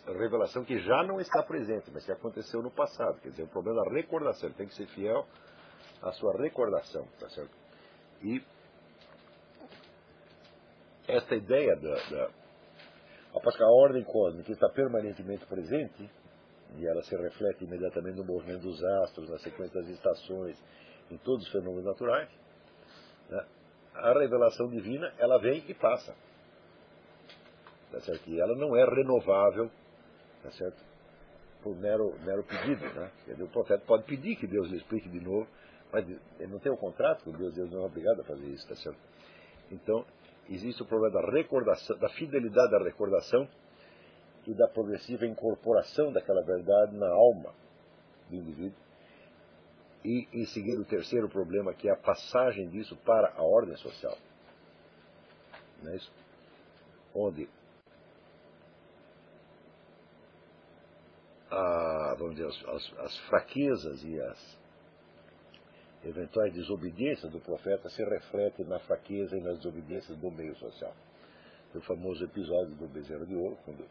revelação 0.06 0.66
que 0.66 0.80
já 0.80 1.04
não 1.04 1.20
está 1.20 1.42
presente, 1.44 1.90
mas 1.92 2.06
que 2.06 2.12
aconteceu 2.12 2.62
no 2.62 2.70
passado. 2.70 3.20
Quer 3.22 3.30
dizer, 3.30 3.44
o 3.44 3.48
problema 3.48 3.84
da 3.84 3.92
recordação, 3.92 4.50
ele 4.50 4.58
tem 4.58 4.68
que 4.68 4.76
ser 4.76 4.86
fiel 4.88 5.26
à 6.02 6.12
sua 6.12 6.38
recordação, 6.38 7.08
tá 7.20 7.30
certo? 7.30 7.56
E 8.22 8.44
esta 11.08 11.36
ideia 11.36 11.76
da, 11.78 11.96
da 12.10 12.41
Após 13.36 13.56
que 13.56 13.64
a 13.64 13.68
ordem 13.68 14.04
cósmica 14.04 14.52
está 14.52 14.70
permanentemente 14.70 15.46
presente, 15.46 16.10
e 16.78 16.88
ela 16.88 17.02
se 17.04 17.16
reflete 17.16 17.64
imediatamente 17.64 18.18
no 18.18 18.26
movimento 18.26 18.62
dos 18.62 18.84
astros, 19.04 19.30
na 19.30 19.38
sequência 19.40 19.82
das 19.82 19.90
estações, 19.90 20.58
em 21.10 21.18
todos 21.18 21.46
os 21.46 21.52
fenômenos 21.52 21.86
naturais, 21.86 22.30
né? 23.30 23.46
a 23.94 24.14
revelação 24.14 24.70
divina 24.70 25.14
ela 25.18 25.38
vem 25.40 25.64
e 25.68 25.74
passa. 25.74 26.16
Tá 27.92 28.00
certo? 28.00 28.30
E 28.30 28.40
ela 28.40 28.56
não 28.56 28.76
é 28.76 28.86
renovável, 28.86 29.70
tá 30.44 30.52
certo? 30.52 30.92
por 31.62 31.76
mero, 31.78 32.14
mero 32.24 32.44
pedido. 32.44 32.82
Né? 32.94 33.12
O 33.40 33.48
profeta 33.48 33.84
pode 33.86 34.04
pedir 34.04 34.36
que 34.36 34.48
Deus 34.48 34.68
lhe 34.70 34.78
explique 34.78 35.10
de 35.10 35.20
novo, 35.20 35.48
mas 35.92 36.08
ele 36.08 36.52
não 36.52 36.60
tem 36.60 36.72
o 36.72 36.76
um 36.76 36.78
contrato 36.78 37.24
com 37.24 37.32
Deus, 37.32 37.54
Deus 37.54 37.70
não 37.72 37.84
é 37.84 37.86
obrigado 37.86 38.22
a 38.22 38.24
fazer 38.24 38.48
isso, 38.48 38.68
tá 38.68 38.76
certo? 38.76 39.00
Então, 39.72 40.06
existe 40.50 40.82
o 40.82 40.86
problema 40.86 41.22
da 41.22 41.32
recordação, 41.32 41.98
da 41.98 42.10
fidelidade 42.10 42.72
da 42.72 42.84
recordação 42.84 43.48
e 44.46 44.54
da 44.54 44.68
progressiva 44.68 45.26
incorporação 45.26 46.12
daquela 46.12 46.42
verdade 46.42 46.96
na 46.96 47.10
alma 47.10 47.54
do 48.30 48.36
indivíduo. 48.36 48.80
E, 50.04 50.28
em 50.34 50.46
seguida, 50.46 50.82
o 50.82 50.86
terceiro 50.86 51.30
problema, 51.30 51.74
que 51.74 51.88
é 51.88 51.92
a 51.92 51.96
passagem 51.96 52.68
disso 52.70 52.96
para 53.06 53.34
a 53.36 53.44
ordem 53.44 53.76
social. 53.78 54.18
Não 55.84 55.92
é 55.92 55.96
isso? 55.96 56.12
Onde 57.14 57.48
a, 61.52 62.16
vamos 62.18 62.36
dizer, 62.36 62.48
as, 62.48 62.94
as 63.00 63.18
fraquezas 63.28 64.04
e 64.04 64.20
as 64.20 64.61
eventuais 66.04 66.54
desobediências 66.54 67.32
do 67.32 67.40
profeta 67.40 67.90
se 67.90 68.04
refletem 68.04 68.66
na 68.66 68.80
fraqueza 68.80 69.38
e 69.38 69.42
nas 69.42 69.58
desobediências 69.58 70.18
do 70.18 70.32
meio 70.32 70.56
social. 70.56 70.94
O 71.76 71.82
famoso 71.82 72.24
episódio 72.24 72.76
do 72.76 72.88
bezerro 72.88 73.26
de 73.26 73.36
ouro, 73.36 73.58
quando 73.64 73.86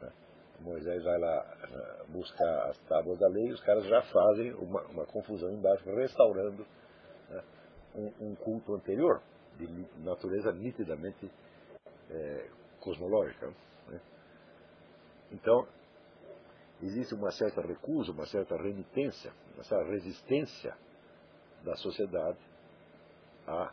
né, 0.00 0.10
Moisés 0.60 1.02
vai 1.02 1.18
lá 1.18 1.44
né, 1.70 2.04
buscar 2.08 2.68
as 2.68 2.78
tábuas 2.84 3.18
da 3.18 3.28
lei, 3.28 3.50
os 3.50 3.60
caras 3.60 3.84
já 3.84 4.02
fazem 4.02 4.52
uma, 4.54 4.80
uma 4.82 5.06
confusão 5.06 5.50
embaixo, 5.50 5.84
restaurando 5.90 6.64
né, 7.28 7.42
um, 7.94 8.28
um, 8.28 8.34
culto 8.36 8.74
anterior, 8.74 9.20
de 9.58 9.66
natureza 10.02 10.52
nitidamente 10.52 11.30
é, 12.10 12.48
cosmológica. 12.80 13.48
Né. 13.88 14.00
Então, 15.32 15.66
existe 16.80 17.14
uma 17.14 17.30
certa 17.32 17.60
recusa, 17.60 18.12
uma 18.12 18.26
certa 18.26 18.56
renitência, 18.56 19.32
essa 19.58 19.82
resistência 19.82 20.74
da 21.64 21.76
sociedade 21.76 22.38
a 23.46 23.72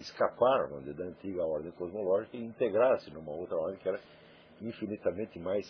escapar 0.00 0.68
da 0.68 1.04
antiga 1.04 1.44
ordem 1.44 1.70
cosmológica 1.72 2.36
e 2.36 2.44
integrar-se 2.44 3.10
numa 3.10 3.32
outra 3.32 3.56
ordem 3.56 3.78
que 3.78 3.88
era 3.88 4.00
infinitamente 4.60 5.38
mais, 5.38 5.66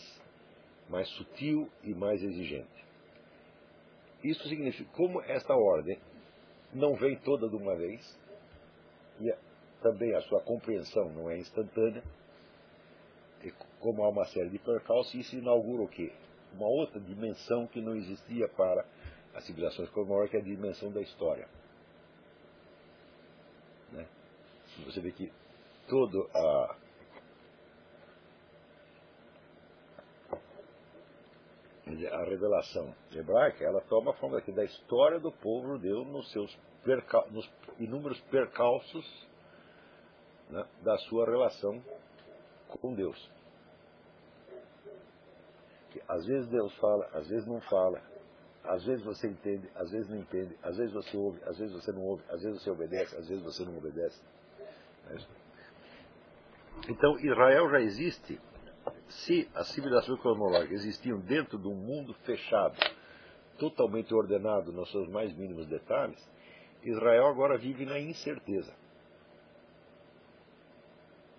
mais 0.88 1.09
sutil 1.11 1.68
e 1.82 1.94
mais 1.94 2.22
exigente. 2.22 2.82
Isso 4.24 4.46
significa, 4.48 4.90
como 4.92 5.20
esta 5.22 5.55
ordem 5.55 5.98
não 6.72 6.94
vem 6.94 7.18
toda 7.20 7.48
de 7.48 7.57
uma 7.57 7.76
vez, 7.76 8.18
e 9.20 9.34
também 9.82 10.14
a 10.14 10.20
sua 10.22 10.40
compreensão 10.42 11.11
não 11.11 11.30
é 11.30 11.38
instantânea, 11.38 12.03
e 13.42 13.53
como 13.80 14.05
há 14.05 14.09
uma 14.09 14.24
série 14.26 14.50
de 14.50 14.59
percalços, 14.59 15.14
isso 15.14 15.36
inaugura 15.36 15.82
o 15.82 15.88
quê? 15.88 16.12
Uma 16.55 16.68
outra 16.68 17.00
dimensão 17.00 17.66
que 17.66 17.80
não 17.80 17.96
existia 17.96 18.48
para 18.48 18.84
as 19.35 19.45
civilizações 19.45 19.89
cosmológicas 19.91 20.41
é 20.41 20.43
a 20.43 20.47
dimensão 20.47 20.93
da 20.93 21.01
história. 21.01 21.49
Né? 23.93 24.07
Você 24.87 25.01
vê 25.01 25.12
que 25.12 25.33
toda 25.89 26.18
a 26.35 26.76
a 32.11 32.24
revelação 32.24 32.95
hebraica, 33.12 33.64
ela 33.64 33.80
toma 33.83 34.12
a 34.12 34.14
forma 34.14 34.39
aqui 34.39 34.51
da 34.51 34.64
história 34.64 35.20
do 35.20 35.30
povo 35.30 35.76
judeu 35.76 36.05
nos 36.05 36.30
seus 36.33 36.59
nos 37.30 37.49
inúmeros 37.78 38.20
percalços 38.22 39.28
né, 40.51 40.66
da 40.83 40.97
sua 40.99 41.26
relação 41.26 41.80
com 42.80 42.95
Deus. 42.95 43.30
Que 45.91 46.03
às 46.09 46.24
vezes 46.26 46.49
Deus 46.49 46.74
fala, 46.76 47.07
às 47.12 47.28
vezes 47.28 47.47
não 47.47 47.61
fala, 47.61 48.03
às 48.64 48.84
vezes 48.84 49.04
você 49.04 49.28
entende, 49.28 49.68
às 49.74 49.90
vezes 49.90 50.08
não 50.08 50.18
entende, 50.18 50.56
às 50.62 50.76
vezes 50.76 50.92
você 50.92 51.16
ouve, 51.16 51.40
às 51.44 51.58
vezes 51.58 51.72
você 51.72 51.92
não 51.92 52.02
ouve, 52.02 52.22
às 52.28 52.42
vezes 52.42 52.62
você 52.62 52.70
obedece, 52.70 53.16
às 53.16 53.28
vezes 53.28 53.42
você 53.42 53.64
não 53.64 53.76
obedece. 53.76 54.20
É 55.10 55.16
então 56.88 57.18
Israel 57.18 57.70
já 57.70 57.80
existe. 57.80 58.40
Se 59.08 59.48
as 59.54 59.68
civilizações 59.68 60.18
cosmológicas 60.20 60.80
existiam 60.80 61.20
dentro 61.20 61.58
de 61.58 61.68
um 61.68 61.74
mundo 61.74 62.14
fechado, 62.24 62.76
totalmente 63.58 64.12
ordenado 64.12 64.72
nos 64.72 64.90
seus 64.90 65.08
mais 65.08 65.32
mínimos 65.36 65.66
detalhes, 65.66 66.18
Israel 66.82 67.26
agora 67.26 67.58
vive 67.58 67.84
na 67.84 67.98
incerteza. 68.00 68.74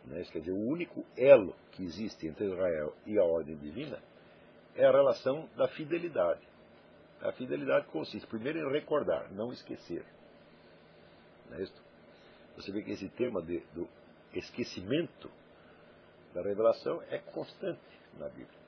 Né? 0.06 0.24
Quer 0.32 0.40
dizer, 0.40 0.52
o 0.52 0.68
único 0.68 1.06
elo 1.18 1.56
que 1.72 1.84
existe 1.84 2.28
entre 2.28 2.46
Israel 2.46 2.94
e 3.06 3.18
a 3.18 3.24
ordem 3.24 3.58
divina 3.58 4.02
é 4.76 4.86
a 4.86 4.92
relação 4.92 5.50
da 5.56 5.68
fidelidade. 5.68 6.53
A 7.24 7.32
fidelidade 7.32 7.88
consiste, 7.88 8.28
primeiro, 8.28 8.60
em 8.60 8.72
recordar, 8.72 9.32
não 9.32 9.52
esquecer. 9.52 10.06
Não 11.50 11.58
é 11.58 11.64
isso? 11.64 11.84
Você 12.58 12.72
vê 12.72 12.84
que 12.84 12.92
esse 12.92 13.10
tema 13.10 13.42
de, 13.42 13.60
do 13.74 13.88
esquecimento 14.34 15.32
da 16.34 16.42
revelação 16.42 17.02
é 17.10 17.20
constante 17.20 17.80
na 18.18 18.28
Bíblia. 18.28 18.64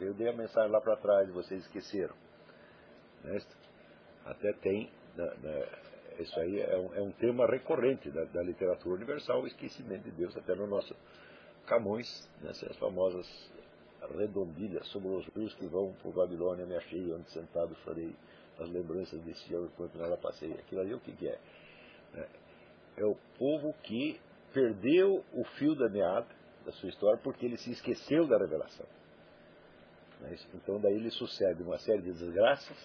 Eu 0.00 0.14
dei 0.14 0.28
a 0.28 0.32
mensagem 0.32 0.70
lá 0.70 0.80
para 0.80 0.96
trás 0.96 1.30
vocês 1.30 1.62
esqueceram. 1.62 2.14
Não 3.24 3.32
é 3.32 3.36
isso? 3.36 3.56
Até 4.24 4.52
tem 4.54 4.90
na, 5.16 5.26
na, 5.34 5.88
isso 6.18 6.38
aí 6.40 6.60
é 6.60 6.76
um, 6.76 6.94
é 6.94 7.02
um 7.02 7.12
tema 7.12 7.46
recorrente 7.46 8.10
da, 8.10 8.24
da, 8.24 8.42
literatura 8.42 8.94
universal, 8.94 9.42
o 9.42 9.46
esquecimento 9.46 10.04
de 10.04 10.10
Deus, 10.12 10.36
até 10.36 10.54
no 10.54 10.66
nosso 10.66 10.94
Camões, 11.66 12.28
nessas 12.40 12.76
famosas 12.78 13.26
redondilhas 14.16 14.86
sobre 14.88 15.08
os 15.08 15.26
rios 15.34 15.54
que 15.54 15.66
vão 15.66 15.92
por 16.02 16.12
Babilônia, 16.12 16.66
me 16.66 16.76
achei 16.76 17.12
onde 17.12 17.30
sentado 17.30 17.74
chorei 17.84 18.14
as 18.58 18.68
lembranças 18.70 19.22
de 19.24 19.34
Sião 19.34 19.66
enquanto 19.66 19.96
nela 19.96 20.16
passei. 20.16 20.52
Aquilo 20.52 20.80
ali 20.80 20.94
o 20.94 21.00
que, 21.00 21.12
que 21.12 21.28
é? 21.28 21.38
é? 22.14 22.28
É 22.98 23.04
o 23.04 23.16
povo 23.38 23.72
que 23.82 24.20
perdeu 24.52 25.24
o 25.32 25.44
fio 25.56 25.74
da 25.74 25.88
meada 25.88 26.26
da 26.64 26.72
sua 26.72 26.88
história 26.88 27.20
porque 27.22 27.46
ele 27.46 27.56
se 27.56 27.70
esqueceu 27.70 28.26
da 28.26 28.38
revelação. 28.38 28.86
É 30.24 30.34
então 30.54 30.80
daí 30.80 30.98
lhe 30.98 31.10
sucede 31.10 31.62
uma 31.62 31.78
série 31.78 32.02
de 32.02 32.12
desgraças, 32.12 32.76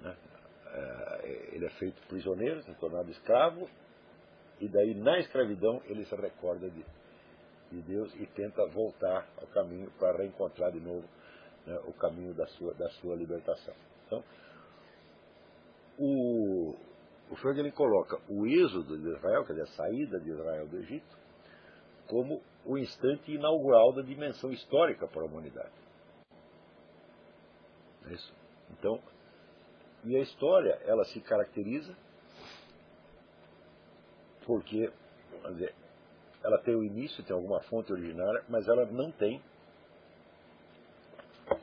né? 0.00 0.16
É, 0.68 1.48
ele 1.52 1.64
é 1.64 1.70
feito 1.70 2.00
prisioneiro, 2.06 2.60
é 2.60 2.74
tornado 2.74 3.10
escravo, 3.10 3.68
e 4.60 4.68
daí 4.68 4.94
na 4.94 5.18
escravidão 5.18 5.82
ele 5.86 6.04
se 6.04 6.14
recorda 6.14 6.68
de, 6.70 6.84
de 7.76 7.82
Deus 7.82 8.14
e 8.14 8.26
tenta 8.26 8.66
voltar 8.68 9.28
ao 9.40 9.46
caminho 9.48 9.90
para 9.98 10.18
reencontrar 10.18 10.72
de 10.72 10.80
novo 10.80 11.06
né, 11.66 11.78
o 11.86 11.92
caminho 11.92 12.34
da 12.34 12.46
sua, 12.46 12.72
da 12.74 12.88
sua 12.90 13.14
libertação. 13.14 13.74
Então, 14.06 14.24
o, 15.98 16.74
o 17.30 17.36
Freud 17.36 17.60
ele 17.60 17.72
coloca 17.72 18.18
o 18.28 18.46
êxodo 18.46 18.98
de 18.98 19.08
Israel, 19.08 19.44
quer 19.44 19.54
dizer, 19.54 19.64
a 19.64 19.76
saída 19.76 20.20
de 20.20 20.30
Israel 20.30 20.66
do 20.68 20.78
Egito, 20.78 21.16
como 22.06 22.40
o 22.64 22.78
instante 22.78 23.32
inaugural 23.32 23.92
da 23.92 24.02
dimensão 24.02 24.50
histórica 24.52 25.06
para 25.08 25.22
a 25.22 25.26
humanidade. 25.26 25.72
É 28.06 28.12
isso. 28.12 28.32
Então, 28.70 29.00
e 30.04 30.16
a 30.16 30.20
história, 30.20 30.78
ela 30.84 31.04
se 31.06 31.20
caracteriza 31.20 31.96
porque, 34.44 34.92
dizer, 35.50 35.74
ela 36.46 36.58
tem 36.58 36.76
o 36.76 36.84
início, 36.84 37.24
tem 37.24 37.34
alguma 37.34 37.60
fonte 37.62 37.92
originária, 37.92 38.44
mas 38.48 38.68
ela 38.68 38.86
não 38.86 39.10
tem 39.10 39.42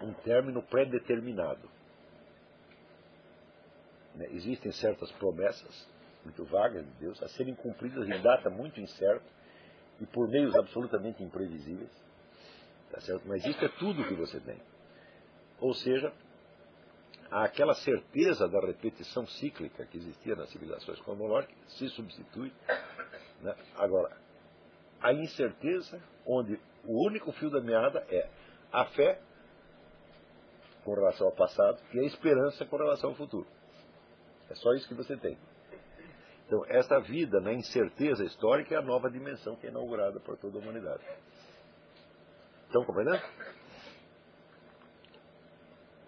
um 0.01 0.13
término 0.13 0.61
pré-determinado. 0.61 1.69
Né? 4.15 4.27
Existem 4.31 4.73
certas 4.73 5.09
promessas 5.13 5.87
muito 6.25 6.43
vagas 6.43 6.85
de 6.85 6.91
Deus 6.99 7.23
a 7.23 7.29
serem 7.29 7.55
cumpridas 7.55 8.09
em 8.09 8.21
data 8.21 8.49
muito 8.49 8.81
incerta 8.81 9.25
e 10.01 10.05
por 10.05 10.27
meios 10.27 10.53
absolutamente 10.53 11.23
imprevisíveis. 11.23 11.91
Tá 12.91 12.99
certo? 12.99 13.25
Mas 13.25 13.45
isso 13.45 13.63
é 13.63 13.69
tudo 13.79 14.05
que 14.05 14.15
você 14.15 14.39
tem. 14.41 14.59
Ou 15.61 15.73
seja, 15.73 16.11
aquela 17.31 17.73
certeza 17.75 18.49
da 18.49 18.59
repetição 18.59 19.25
cíclica 19.25 19.85
que 19.85 19.97
existia 19.97 20.35
nas 20.35 20.49
civilizações 20.49 20.99
cosmológicas 20.99 21.55
se 21.77 21.87
substitui. 21.87 22.51
Né? 23.41 23.55
Agora, 23.75 24.22
a 25.03 25.13
incerteza, 25.13 26.01
onde 26.25 26.59
o 26.85 27.05
único 27.07 27.31
fio 27.33 27.51
da 27.51 27.61
meada 27.61 28.03
é 28.09 28.27
a 28.71 28.85
fé 28.85 29.21
com 30.83 30.95
relação 30.95 31.27
ao 31.27 31.33
passado 31.33 31.79
e 31.93 31.99
a 31.99 32.03
esperança 32.03 32.65
com 32.65 32.77
relação 32.77 33.11
ao 33.11 33.15
futuro. 33.15 33.45
É 34.49 34.55
só 34.55 34.73
isso 34.73 34.87
que 34.87 34.95
você 34.95 35.15
tem. 35.15 35.37
Então, 36.47 36.65
essa 36.67 36.99
vida 36.99 37.39
na 37.39 37.53
incerteza 37.53 38.23
histórica 38.23 38.75
é 38.75 38.77
a 38.77 38.81
nova 38.81 39.09
dimensão 39.09 39.55
que 39.55 39.67
é 39.67 39.69
inaugurada 39.69 40.19
por 40.19 40.37
toda 40.37 40.57
a 40.57 40.61
humanidade. 40.61 41.03
Estão 42.67 42.83
compreendendo? 42.83 43.23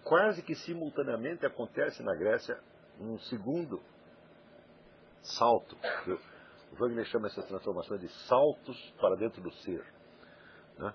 quase 0.06 0.40
que 0.40 0.54
simultaneamente 0.54 1.44
acontece 1.44 2.00
na 2.00 2.14
Grécia 2.14 2.56
um 3.00 3.18
segundo 3.18 3.82
salto. 5.20 5.76
Wagner 6.72 7.04
chama 7.06 7.28
essas 7.28 7.46
transformações 7.46 8.00
de 8.00 8.08
saltos 8.26 8.94
para 9.00 9.16
dentro 9.16 9.40
do 9.40 9.50
ser. 9.50 9.84
Né? 10.78 10.94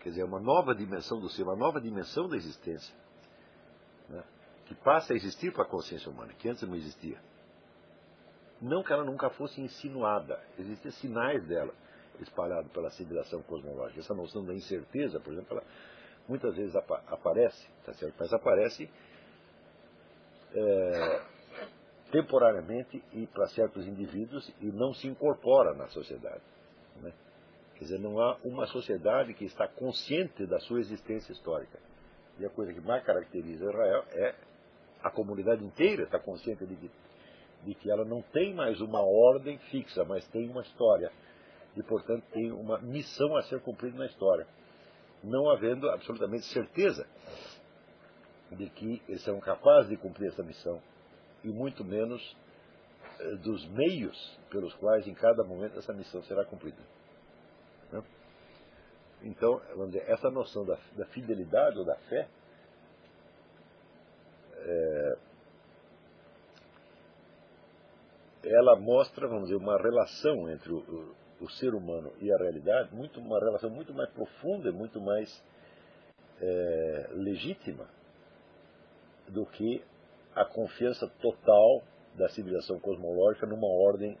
Quer 0.00 0.10
dizer, 0.10 0.24
uma 0.24 0.40
nova 0.40 0.74
dimensão 0.74 1.18
do 1.20 1.28
ser, 1.28 1.42
uma 1.42 1.56
nova 1.56 1.80
dimensão 1.80 2.28
da 2.28 2.36
existência. 2.36 2.94
Né? 4.08 4.22
Que 4.66 4.74
passa 4.74 5.12
a 5.12 5.16
existir 5.16 5.52
para 5.52 5.64
a 5.64 5.68
consciência 5.68 6.10
humana, 6.10 6.32
que 6.34 6.48
antes 6.48 6.62
não 6.62 6.76
existia. 6.76 7.20
Não 8.60 8.82
que 8.82 8.92
ela 8.92 9.04
nunca 9.04 9.30
fosse 9.30 9.60
insinuada, 9.60 10.40
existiam 10.58 10.92
sinais 10.92 11.44
dela 11.46 11.72
espalhados 12.20 12.70
pela 12.72 12.90
civilização 12.90 13.42
cosmológica. 13.42 14.00
Essa 14.00 14.14
noção 14.14 14.44
da 14.44 14.52
incerteza, 14.52 15.20
por 15.20 15.32
exemplo, 15.32 15.56
ela 15.56 15.64
muitas 16.28 16.56
vezes 16.56 16.74
apa 16.76 17.02
aparece, 17.06 17.66
tá 17.84 17.92
certo? 17.94 18.14
mas 18.18 18.32
aparece 18.32 18.90
é, 20.54 21.22
temporariamente 22.10 23.02
e 23.12 23.26
para 23.26 23.46
certos 23.48 23.86
indivíduos 23.86 24.52
e 24.60 24.66
não 24.66 24.92
se 24.94 25.06
incorpora 25.06 25.74
na 25.74 25.88
sociedade. 25.88 26.42
Né? 27.02 27.12
Quer 27.74 27.84
dizer, 27.84 27.98
não 27.98 28.20
há 28.20 28.36
uma 28.44 28.66
sociedade 28.66 29.34
que 29.34 29.44
está 29.44 29.68
consciente 29.68 30.46
da 30.46 30.58
sua 30.60 30.80
existência 30.80 31.32
histórica. 31.32 31.78
E 32.38 32.46
a 32.46 32.50
coisa 32.50 32.72
que 32.72 32.80
mais 32.80 33.04
caracteriza 33.04 33.64
Israel 33.64 34.04
é 34.12 34.34
a 35.02 35.10
comunidade 35.10 35.64
inteira 35.64 36.04
está 36.04 36.18
consciente 36.18 36.66
de 36.66 36.74
que, 36.74 36.90
de 37.64 37.74
que 37.74 37.90
ela 37.90 38.04
não 38.04 38.22
tem 38.22 38.54
mais 38.54 38.80
uma 38.80 39.00
ordem 39.00 39.58
fixa, 39.70 40.04
mas 40.04 40.26
tem 40.28 40.48
uma 40.48 40.62
história. 40.62 41.12
E, 41.76 41.82
portanto, 41.82 42.24
tem 42.32 42.50
uma 42.50 42.78
missão 42.78 43.36
a 43.36 43.42
ser 43.42 43.60
cumprida 43.60 43.96
na 43.96 44.06
história 44.06 44.46
não 45.22 45.50
havendo 45.50 45.88
absolutamente 45.90 46.46
certeza 46.46 47.06
de 48.52 48.68
que 48.70 49.02
eles 49.08 49.22
serão 49.22 49.40
capazes 49.40 49.90
de 49.90 49.96
cumprir 49.96 50.28
essa 50.28 50.42
missão, 50.42 50.80
e 51.44 51.48
muito 51.48 51.84
menos 51.84 52.36
eh, 53.20 53.36
dos 53.36 53.66
meios 53.70 54.38
pelos 54.50 54.74
quais 54.74 55.06
em 55.06 55.14
cada 55.14 55.44
momento 55.44 55.78
essa 55.78 55.92
missão 55.92 56.22
será 56.22 56.44
cumprida. 56.44 56.82
Né? 57.92 58.02
Então, 59.22 59.60
vamos 59.70 59.92
dizer, 59.92 60.08
essa 60.08 60.30
noção 60.30 60.64
da, 60.64 60.78
da 60.96 61.06
fidelidade 61.06 61.78
ou 61.78 61.84
da 61.84 61.96
fé 62.08 62.28
é, 64.56 65.18
ela 68.44 68.76
mostra, 68.76 69.26
vamos 69.26 69.44
dizer, 69.44 69.56
uma 69.56 69.76
relação 69.76 70.50
entre 70.50 70.72
o, 70.72 71.14
o 71.40 71.50
ser 71.50 71.74
humano 71.74 72.12
e 72.20 72.32
a 72.32 72.36
realidade, 72.36 72.94
muito, 72.94 73.20
uma 73.20 73.38
relação 73.38 73.70
muito 73.70 73.92
mais 73.94 74.10
profunda, 74.10 74.72
muito 74.72 75.00
mais 75.00 75.42
é, 76.40 77.08
legítima 77.12 77.86
do 79.28 79.44
que 79.46 79.84
a 80.40 80.44
confiança 80.44 81.08
total 81.20 81.82
da 82.14 82.28
civilização 82.28 82.78
cosmológica 82.80 83.46
numa 83.46 83.66
ordem 83.66 84.16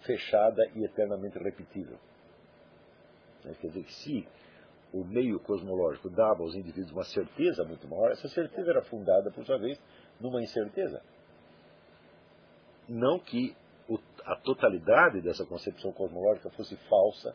fechada 0.00 0.62
e 0.74 0.84
eternamente 0.84 1.38
repetível. 1.38 1.98
Quer 3.42 3.68
dizer 3.68 3.84
que 3.84 3.92
se 3.92 4.28
o 4.92 5.04
meio 5.04 5.38
cosmológico 5.40 6.08
dava 6.10 6.42
aos 6.42 6.54
indivíduos 6.54 6.92
uma 6.92 7.04
certeza 7.04 7.64
muito 7.64 7.86
maior, 7.88 8.10
essa 8.10 8.28
certeza 8.28 8.70
era 8.70 8.82
fundada, 8.82 9.30
por 9.30 9.44
sua 9.44 9.58
vez, 9.58 9.80
numa 10.20 10.42
incerteza. 10.42 11.02
Não 12.88 13.18
que 13.18 13.54
a 14.24 14.36
totalidade 14.36 15.20
dessa 15.20 15.44
concepção 15.46 15.92
cosmológica 15.92 16.50
fosse 16.50 16.76
falsa 16.88 17.34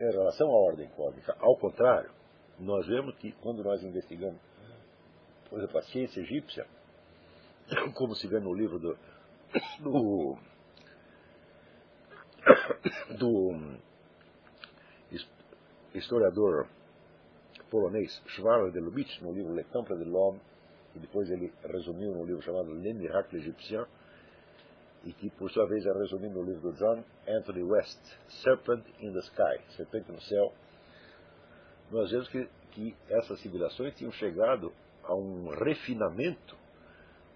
em 0.00 0.10
relação 0.10 0.48
à 0.48 0.54
ordem 0.68 0.88
cósmica. 0.90 1.36
Ao 1.38 1.56
contrário, 1.56 2.10
nós 2.58 2.86
vemos 2.86 3.14
que 3.16 3.32
quando 3.32 3.62
nós 3.62 3.82
investigamos, 3.82 4.40
por 5.52 5.58
exemplo, 5.58 5.78
a 5.80 5.98
egípcia, 6.18 6.66
como 7.94 8.14
se 8.14 8.26
vê 8.26 8.40
no 8.40 8.54
livro 8.54 8.78
do, 8.78 8.96
do, 9.84 10.38
do 13.18 13.78
historiador 15.94 16.66
polonês 17.70 18.22
Schwarzschild 18.28 18.72
de 18.72 18.80
Lubitsch, 18.80 19.20
no 19.20 19.30
livro 19.30 19.52
Le 19.52 19.64
Temple 19.64 19.98
de 19.98 20.04
l'Homme, 20.04 20.40
e 20.96 20.98
depois 20.98 21.30
ele 21.30 21.52
resumiu 21.64 22.12
no 22.12 22.24
livro 22.24 22.40
chamado 22.40 22.72
Le 22.72 22.94
Miracle 22.94 23.38
Égyptien, 23.38 23.84
e 25.04 25.12
que, 25.12 25.28
por 25.28 25.50
sua 25.50 25.66
vez, 25.66 25.84
é 25.84 25.92
resumido 25.92 26.40
no 26.40 26.44
livro 26.44 26.72
do 26.72 26.78
John 26.78 27.04
Anthony 27.28 27.62
West, 27.62 28.00
Serpent 28.42 28.86
in 29.00 29.12
the 29.12 29.20
Sky, 29.20 29.60
Serpente 29.76 30.10
no 30.10 30.20
Céu, 30.22 30.50
nós 31.90 32.10
vemos 32.10 32.26
que, 32.28 32.48
que 32.70 32.96
essas 33.10 33.38
civilizações 33.40 33.94
tinham 33.96 34.12
chegado 34.12 34.72
a 35.04 35.14
um 35.14 35.48
refinamento 35.48 36.56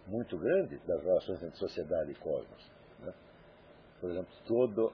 muito 0.06 0.38
grande 0.38 0.78
das 0.86 1.02
relações 1.02 1.42
entre 1.42 1.56
sociedade 1.58 2.12
e 2.12 2.14
cosmos. 2.14 2.70
Né? 3.00 3.12
Por 4.00 4.10
exemplo, 4.10 4.32
toda 4.46 4.92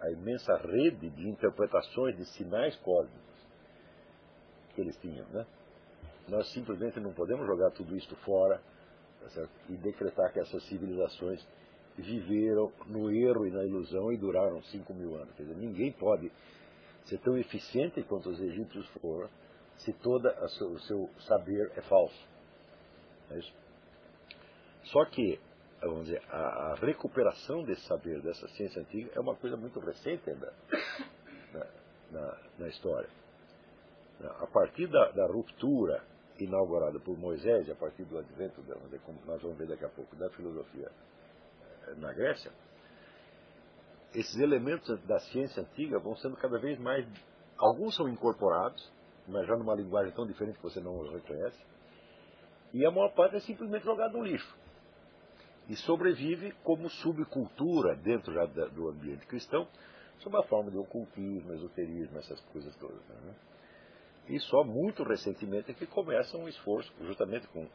a 0.00 0.10
imensa 0.10 0.56
rede 0.56 1.10
de 1.10 1.28
interpretações 1.28 2.16
de 2.16 2.24
sinais 2.26 2.76
cósmicos 2.76 3.46
que 4.74 4.80
eles 4.80 4.96
tinham. 4.98 5.26
Né? 5.28 5.46
Nós 6.28 6.52
simplesmente 6.52 7.00
não 7.00 7.12
podemos 7.12 7.46
jogar 7.46 7.70
tudo 7.70 7.96
isto 7.96 8.14
fora 8.16 8.60
tá 9.34 9.48
e 9.68 9.76
decretar 9.76 10.32
que 10.32 10.40
essas 10.40 10.62
civilizações 10.68 11.44
viveram 11.96 12.72
no 12.86 13.10
erro 13.10 13.46
e 13.46 13.50
na 13.50 13.64
ilusão 13.64 14.12
e 14.12 14.16
duraram 14.16 14.62
5 14.62 14.94
mil 14.94 15.16
anos. 15.16 15.34
Quer 15.34 15.42
dizer, 15.44 15.56
ninguém 15.56 15.92
pode 15.92 16.30
ser 17.06 17.18
tão 17.18 17.36
eficiente 17.36 18.02
quanto 18.02 18.28
os 18.28 18.40
egípcios 18.40 18.86
foram 19.00 19.28
se 19.78 19.92
todo 19.94 20.28
o 20.28 20.78
seu 20.80 21.08
saber 21.20 21.72
é 21.76 21.82
falso. 21.82 22.28
É 23.30 23.38
isso? 23.38 23.52
Só 24.84 25.04
que, 25.06 25.38
vamos 25.80 26.06
dizer, 26.06 26.22
a, 26.30 26.72
a, 26.72 26.74
recuperação 26.76 27.62
desse 27.64 27.82
saber, 27.86 28.20
dessa 28.22 28.48
ciência 28.48 28.80
antiga, 28.80 29.10
é 29.14 29.20
uma 29.20 29.36
coisa 29.36 29.56
muito 29.56 29.78
recente 29.80 30.28
ainda 30.30 30.52
na, 31.52 31.66
na, 32.10 32.38
na 32.58 32.68
história. 32.68 33.08
A 34.20 34.46
partir 34.46 34.88
da, 34.88 35.10
da, 35.12 35.26
ruptura 35.26 36.02
inaugurada 36.38 36.98
por 36.98 37.16
Moisés, 37.16 37.68
a 37.70 37.74
partir 37.74 38.04
do 38.04 38.18
advento, 38.18 38.62
dizer, 38.62 39.00
como 39.00 39.20
nós 39.26 39.40
vamos 39.42 39.58
ver 39.58 39.68
daqui 39.68 39.84
a 39.84 39.88
pouco, 39.88 40.16
da 40.16 40.28
filosofia 40.30 40.90
eh, 41.86 41.94
na 41.96 42.12
Grécia, 42.12 42.50
esses 44.14 44.36
elementos 44.36 45.00
da 45.04 45.18
ciência 45.18 45.62
antiga 45.62 45.98
vão 45.98 46.16
sendo 46.16 46.36
cada 46.36 46.58
vez 46.58 46.78
mais. 46.78 47.06
Alguns 47.58 47.94
são 47.94 48.08
incorporados, 48.08 48.90
mas 49.28 49.46
já 49.46 49.56
numa 49.56 49.74
linguagem 49.74 50.12
tão 50.12 50.26
diferente 50.26 50.56
que 50.56 50.62
você 50.62 50.80
não 50.80 50.98
os 50.98 51.12
reconhece, 51.12 51.58
e 52.72 52.84
a 52.84 52.90
maior 52.90 53.10
parte 53.10 53.36
é 53.36 53.40
simplesmente 53.40 53.84
jogada 53.84 54.12
no 54.12 54.24
lixo. 54.24 54.56
E 55.68 55.76
sobrevive 55.76 56.52
como 56.64 56.88
subcultura 56.88 57.94
dentro 57.96 58.32
já 58.32 58.46
do 58.46 58.88
ambiente 58.88 59.26
cristão, 59.26 59.68
sob 60.20 60.36
a 60.36 60.42
forma 60.42 60.70
de 60.70 60.78
ocultismo, 60.78 61.52
esoterismo, 61.54 62.18
essas 62.18 62.40
coisas 62.52 62.74
todas. 62.76 63.00
Né? 63.06 63.34
E 64.28 64.40
só 64.40 64.64
muito 64.64 65.02
recentemente 65.02 65.70
é 65.70 65.74
que 65.74 65.86
começa 65.86 66.36
um 66.36 66.48
esforço, 66.48 66.92
justamente 67.02 67.46
com, 67.48 67.66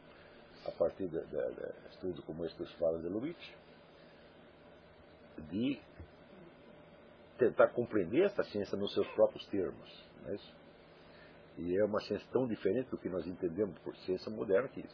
a 0.66 0.70
partir 0.72 1.08
de, 1.08 1.20
de, 1.20 1.26
de 1.26 1.88
estudo 1.90 2.22
como 2.22 2.44
esse 2.44 2.56
dos 2.56 2.72
Falas 2.74 3.02
de 3.02 3.08
Lubitsch, 3.08 3.52
de 5.50 5.80
tentar 7.38 7.68
compreender 7.68 8.24
essa 8.26 8.44
ciência 8.44 8.76
nos 8.76 8.92
seus 8.92 9.06
próprios 9.08 9.44
termos. 9.46 10.04
Não 10.22 10.30
é 10.30 10.34
isso? 10.34 10.63
E 11.56 11.76
é 11.76 11.84
uma 11.84 12.00
ciência 12.00 12.26
tão 12.32 12.46
diferente 12.46 12.90
do 12.90 12.98
que 12.98 13.08
nós 13.08 13.26
entendemos 13.26 13.78
por 13.80 13.94
ciência 13.98 14.30
moderna 14.30 14.68
que 14.68 14.84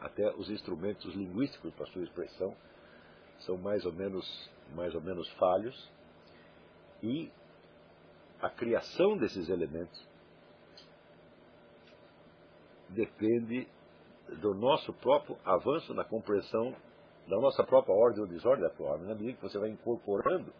até 0.00 0.30
os 0.34 0.50
instrumentos 0.50 1.14
linguísticos 1.14 1.72
para 1.74 1.86
sua 1.86 2.02
expressão 2.02 2.54
são 3.40 3.56
mais 3.56 3.84
ou 3.84 3.92
menos, 3.92 4.50
mais 4.74 4.94
ou 4.94 5.00
menos 5.00 5.28
falhos. 5.32 5.90
E 7.02 7.30
a 8.40 8.50
criação 8.50 9.16
desses 9.16 9.48
elementos 9.48 10.06
depende 12.90 13.66
do 14.40 14.54
nosso 14.54 14.92
próprio 14.94 15.38
avanço 15.44 15.94
na 15.94 16.04
compreensão 16.04 16.74
da 17.26 17.40
nossa 17.40 17.64
própria 17.64 17.94
ordem 17.94 18.20
ou 18.20 18.26
desordem 18.26 18.66
atual. 18.66 18.98
Na 18.98 19.14
medida 19.14 19.34
que 19.34 19.42
você 19.42 19.58
vai 19.58 19.70
incorporando 19.70 20.52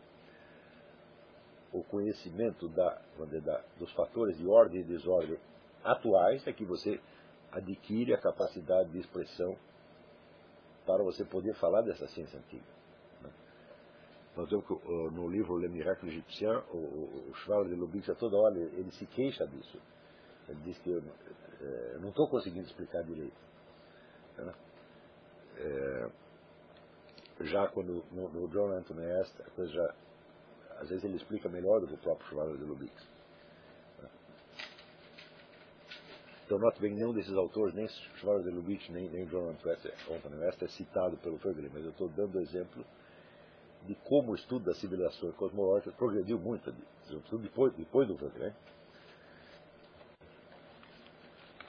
o 1.76 1.84
conhecimento 1.84 2.68
da, 2.68 3.00
da, 3.44 3.64
dos 3.78 3.92
fatores 3.92 4.36
de 4.38 4.46
ordem 4.46 4.80
e 4.80 4.84
desordem 4.84 5.38
atuais 5.84 6.46
é 6.46 6.52
que 6.52 6.64
você 6.64 7.00
adquire 7.52 8.14
a 8.14 8.18
capacidade 8.18 8.90
de 8.90 8.98
expressão 8.98 9.56
para 10.86 11.02
você 11.02 11.24
poder 11.24 11.54
falar 11.54 11.82
dessa 11.82 12.06
ciência 12.08 12.38
antiga. 12.38 12.76
Nós 14.36 14.48
vemos 14.50 14.66
que 14.66 14.74
no 15.12 15.28
livro 15.28 15.56
Le 15.56 15.68
Miracle 15.68 16.08
Egyptien, 16.10 16.62
o, 16.70 16.76
o, 16.76 17.32
o 17.32 17.64
de 17.64 17.74
Lubitsch, 17.74 18.10
a 18.10 18.14
toda 18.14 18.36
hora 18.36 18.54
ele, 18.54 18.80
ele, 18.80 18.90
se 18.92 19.06
queixa 19.06 19.46
disso. 19.46 19.80
Ele 20.48 20.60
diz 20.62 20.78
que 20.78 20.90
eu, 20.90 21.02
é, 21.60 21.94
eu 21.94 22.00
não 22.00 22.10
estou 22.10 22.28
conseguindo 22.28 22.66
explicar 22.66 23.02
direito. 23.02 23.36
Né? 24.36 24.54
É, 25.58 26.10
já 27.44 27.66
quando 27.68 28.04
no, 28.12 28.28
no 28.28 28.48
John 28.48 28.72
Anthony 28.72 29.06
Est, 29.20 29.40
a 29.40 29.50
coisa 29.50 29.72
já 29.72 29.94
às 30.78 30.88
vezes 30.88 31.04
ele 31.04 31.16
explica 31.16 31.48
melhor 31.48 31.80
do 31.80 31.86
que 31.86 31.94
o 31.94 31.98
próprio 31.98 32.28
Schwaber 32.28 32.56
de 32.56 32.64
Lubitsch. 32.64 33.04
Então, 36.44 36.58
note 36.58 36.80
bem, 36.80 36.94
nenhum 36.94 37.12
desses 37.12 37.34
autores, 37.34 37.74
nem 37.74 37.88
Schwaber 37.88 38.44
de 38.44 38.50
Lubitsch, 38.50 38.88
nem, 38.90 39.08
nem 39.08 39.26
John 39.26 39.50
Anthony 39.50 40.36
West, 40.36 40.62
é 40.62 40.68
citado 40.68 41.16
pelo 41.16 41.38
Fergren, 41.38 41.70
mas 41.72 41.84
eu 41.84 41.90
estou 41.90 42.08
dando 42.08 42.40
exemplo 42.40 42.84
de 43.84 43.94
como 43.96 44.32
o 44.32 44.34
estudo 44.34 44.66
das 44.66 44.78
civilizações 44.78 45.34
cosmológicas 45.34 45.94
progrediu 45.94 46.38
muito, 46.38 46.72
depois, 47.40 47.72
depois 47.74 48.06
do 48.06 48.16
Fergren. 48.16 48.52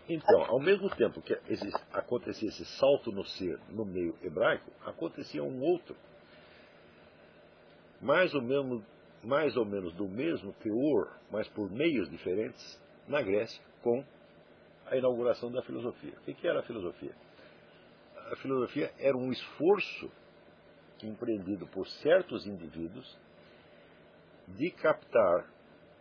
Então, 0.10 0.42
ao 0.46 0.60
mesmo 0.60 0.90
tempo 0.96 1.22
que 1.22 1.38
acontecia 1.92 2.48
esse 2.48 2.64
salto 2.64 3.12
no 3.12 3.26
ser 3.26 3.60
no 3.70 3.84
meio 3.84 4.16
hebraico, 4.22 4.72
acontecia 4.86 5.44
um 5.44 5.62
outro, 5.62 5.96
mais 8.00 8.34
ou 8.34 8.42
menos 8.42 8.84
mais 9.28 9.58
ou 9.58 9.66
menos 9.66 9.94
do 9.94 10.08
mesmo 10.08 10.54
teor, 10.54 11.20
mas 11.30 11.48
por 11.50 11.70
meios 11.70 12.10
diferentes, 12.10 12.82
na 13.08 13.22
Grécia, 13.22 13.62
com 13.84 14.04
a 14.86 14.96
inauguração 14.96 15.52
da 15.52 15.62
filosofia. 15.62 16.14
O 16.26 16.34
que 16.34 16.48
era 16.48 16.62
a 16.62 16.64
filosofia? 16.64 17.14
A 18.32 18.36
filosofia 18.38 18.92
era 18.98 19.18
um 19.18 19.30
esforço 19.30 20.10
empreendido 21.04 21.68
por 21.68 21.86
certos 21.88 22.48
indivíduos 22.48 23.18
de 24.48 24.72
captar 24.72 25.46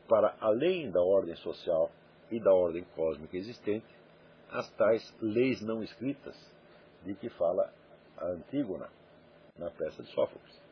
para 0.09 0.37
além 0.41 0.89
da 0.91 1.03
ordem 1.03 1.35
social 1.37 1.91
e 2.31 2.39
da 2.39 2.55
ordem 2.55 2.85
cósmica 2.95 3.37
existente 3.37 3.87
as 4.51 4.71
tais 4.75 5.15
leis 5.21 5.61
não 5.61 5.83
escritas 5.83 6.37
de 7.05 7.15
que 7.17 7.29
fala 7.31 7.73
a 8.17 8.27
Antígona 8.27 8.89
na 9.59 9.69
peça 9.71 10.03
de 10.03 10.11
Sófocles. 10.13 10.63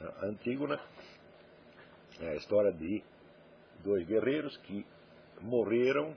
A 0.00 0.26
Antígona 0.26 0.80
é 2.22 2.30
a 2.30 2.36
história 2.36 2.72
de 2.72 3.02
dois 3.82 4.06
guerreiros 4.06 4.56
que 4.58 4.86
morreram 5.40 6.14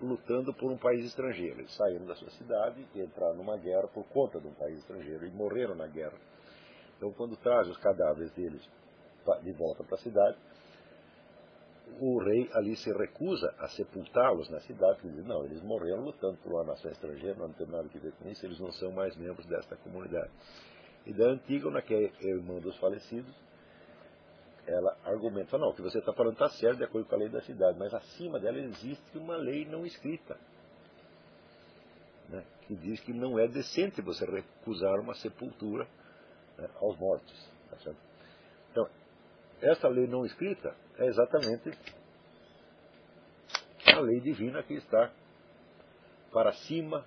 lutando 0.00 0.52
por 0.54 0.70
um 0.70 0.78
país 0.78 1.04
estrangeiro. 1.04 1.60
Eles 1.60 1.74
saíram 1.74 2.06
da 2.06 2.14
sua 2.14 2.30
cidade 2.30 2.84
e 2.94 3.00
entraram 3.00 3.36
numa 3.36 3.56
guerra 3.56 3.86
por 3.88 4.04
conta 4.04 4.40
de 4.40 4.48
um 4.48 4.54
país 4.54 4.78
estrangeiro 4.78 5.26
e 5.26 5.30
morreram 5.30 5.74
na 5.74 5.86
guerra. 5.86 6.18
Então, 6.96 7.12
quando 7.12 7.36
traz 7.36 7.68
os 7.68 7.76
cadáveres 7.76 8.32
deles 8.32 8.62
de 9.42 9.52
volta 9.52 9.84
para 9.84 9.94
a 9.94 10.00
cidade, 10.00 10.36
o 12.00 12.18
rei 12.18 12.48
ali 12.54 12.74
se 12.76 12.90
recusa 12.92 13.54
a 13.58 13.68
sepultá-los 13.68 14.48
na 14.50 14.60
cidade, 14.60 15.00
porque 15.00 15.14
diz, 15.16 15.26
não, 15.26 15.44
eles 15.44 15.62
morreram 15.62 16.02
lutando 16.02 16.38
por 16.38 16.52
uma 16.52 16.64
nação 16.64 16.90
estrangeira, 16.90 17.36
não 17.36 17.52
tem 17.52 17.66
nada 17.66 17.88
a 17.94 17.98
ver 17.98 18.12
com 18.12 18.28
isso, 18.28 18.46
eles 18.46 18.58
não 18.58 18.72
são 18.72 18.90
mais 18.92 19.14
membros 19.16 19.46
desta 19.46 19.76
comunidade. 19.76 20.30
E 21.04 21.12
da 21.12 21.26
Antígona, 21.26 21.82
que 21.82 21.94
é 21.94 22.26
irmã 22.26 22.58
dos 22.60 22.76
falecidos, 22.78 23.34
ela 24.66 24.96
argumenta, 25.04 25.58
não, 25.58 25.70
o 25.70 25.74
que 25.74 25.82
você 25.82 25.98
está 25.98 26.12
falando 26.12 26.34
está 26.34 26.48
certo 26.50 26.78
de 26.78 26.84
acordo 26.84 27.08
com 27.08 27.14
a 27.14 27.18
lei 27.18 27.28
da 27.28 27.40
cidade, 27.42 27.78
mas 27.78 27.92
acima 27.92 28.38
dela 28.38 28.58
existe 28.58 29.18
uma 29.18 29.36
lei 29.36 29.64
não 29.64 29.84
escrita, 29.84 30.38
né, 32.28 32.44
que 32.66 32.76
diz 32.76 33.00
que 33.00 33.12
não 33.12 33.38
é 33.38 33.48
decente 33.48 34.00
você 34.00 34.24
recusar 34.24 35.00
uma 35.00 35.14
sepultura 35.14 35.86
né, 36.56 36.68
aos 36.80 36.96
mortos. 36.96 37.50
Tá 37.70 37.92
então, 38.70 38.88
essa 39.60 39.88
lei 39.88 40.06
não 40.06 40.24
escrita 40.24 40.74
é 40.98 41.06
exatamente 41.06 41.72
a 43.86 44.00
lei 44.00 44.20
divina 44.20 44.62
que 44.62 44.74
está 44.74 45.10
para 46.32 46.52
cima 46.52 47.04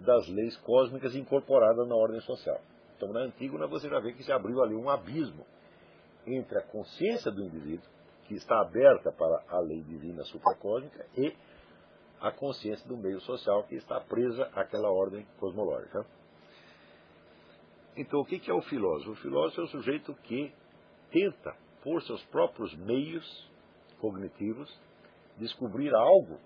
das 0.00 0.28
leis 0.28 0.56
cósmicas 0.58 1.14
incorporadas 1.14 1.86
na 1.88 1.94
ordem 1.94 2.20
social. 2.20 2.60
Então, 2.96 3.12
na 3.12 3.20
Antígona, 3.20 3.66
você 3.66 3.88
já 3.88 3.98
vê 3.98 4.12
que 4.12 4.22
se 4.22 4.32
abriu 4.32 4.62
ali 4.62 4.74
um 4.74 4.88
abismo 4.88 5.44
entre 6.26 6.58
a 6.58 6.62
consciência 6.62 7.30
do 7.30 7.42
indivíduo, 7.42 7.88
que 8.26 8.34
está 8.34 8.60
aberta 8.60 9.12
para 9.12 9.42
a 9.48 9.60
lei 9.60 9.82
divina 9.82 10.24
supracósmica, 10.24 11.06
e 11.16 11.34
a 12.20 12.30
consciência 12.30 12.86
do 12.88 12.96
meio 12.96 13.20
social, 13.20 13.64
que 13.64 13.74
está 13.74 14.00
presa 14.00 14.44
àquela 14.54 14.90
ordem 14.90 15.26
cosmológica. 15.38 16.06
Então, 17.96 18.20
o 18.20 18.24
que 18.24 18.50
é 18.50 18.54
o 18.54 18.62
filósofo? 18.62 19.12
O 19.12 19.16
filósofo 19.16 19.60
é 19.60 19.64
o 19.64 19.68
sujeito 19.68 20.14
que 20.22 20.52
tenta, 21.10 21.54
por 21.82 22.02
seus 22.02 22.24
próprios 22.24 22.74
meios 22.76 23.50
cognitivos, 24.00 24.74
descobrir 25.38 25.94
algo 25.94 26.38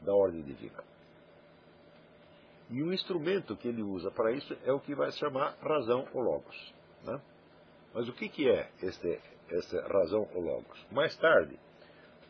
da 0.00 0.14
ordem 0.14 0.42
divina. 0.42 0.82
E 2.70 2.82
o 2.82 2.92
instrumento 2.92 3.56
que 3.56 3.68
ele 3.68 3.82
usa 3.82 4.10
para 4.10 4.32
isso 4.32 4.56
é 4.64 4.72
o 4.72 4.80
que 4.80 4.94
vai 4.94 5.10
se 5.10 5.18
chamar 5.18 5.56
razão 5.60 6.06
ou 6.14 6.22
logos. 6.22 6.74
Né? 7.04 7.20
Mas 7.94 8.08
o 8.08 8.12
que, 8.12 8.28
que 8.28 8.50
é 8.50 8.68
este, 8.82 9.20
essa 9.50 9.80
razão 9.86 10.28
ou 10.34 10.42
logos? 10.42 10.86
Mais 10.90 11.16
tarde, 11.16 11.56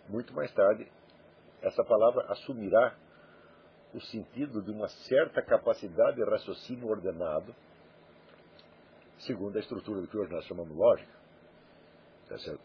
muito 0.09 0.35
mais 0.35 0.53
tarde, 0.53 0.87
essa 1.63 1.83
palavra 1.83 2.27
assumirá 2.31 2.95
o 3.95 4.01
sentido 4.01 4.61
de 4.61 4.71
uma 4.71 4.89
certa 4.89 5.41
capacidade 5.41 6.17
de 6.17 6.25
raciocínio 6.25 6.89
ordenado, 6.89 7.55
segundo 9.21 9.57
a 9.57 9.61
estrutura 9.61 10.03
do 10.03 10.09
que 10.09 10.19
hoje 10.19 10.31
nós 10.31 10.45
chamamos 10.45 10.77
lógica. 10.77 11.13
Tá 12.29 12.39
certo? 12.39 12.61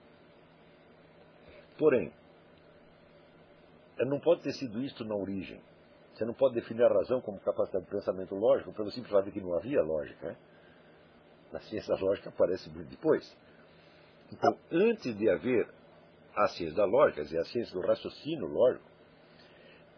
Porém, 1.78 2.12
não 4.00 4.20
pode 4.20 4.42
ter 4.42 4.52
sido 4.54 4.82
isto 4.84 5.06
na 5.06 5.16
origem. 5.16 5.62
Você 6.14 6.26
não 6.26 6.34
pode 6.34 6.56
definir 6.56 6.84
a 6.84 6.94
razão 6.94 7.22
como 7.22 7.40
capacidade 7.40 7.86
de 7.86 7.92
pensamento 7.92 8.36
lógico 8.36 8.74
pelo 8.74 8.92
simples 8.92 9.14
fato 9.14 9.26
de 9.26 9.32
que 9.32 9.40
não 9.40 9.54
havia 9.56 9.82
lógica. 9.82 10.28
Né? 10.28 10.38
Na 11.52 11.60
ciência 11.62 11.96
lógica 11.96 12.30
aparece 12.30 12.70
muito 12.70 12.90
depois. 12.90 13.36
Então, 14.32 14.58
antes 14.72 15.18
de 15.18 15.30
haver 15.30 15.68
a 16.36 16.48
ciência 16.50 16.76
da 16.76 16.86
lógica, 16.86 17.22
quer 17.22 17.26
dizer, 17.26 17.40
a 17.40 17.46
ciência 17.46 17.74
do 17.74 17.86
raciocínio 17.86 18.48
lógico, 18.48 18.86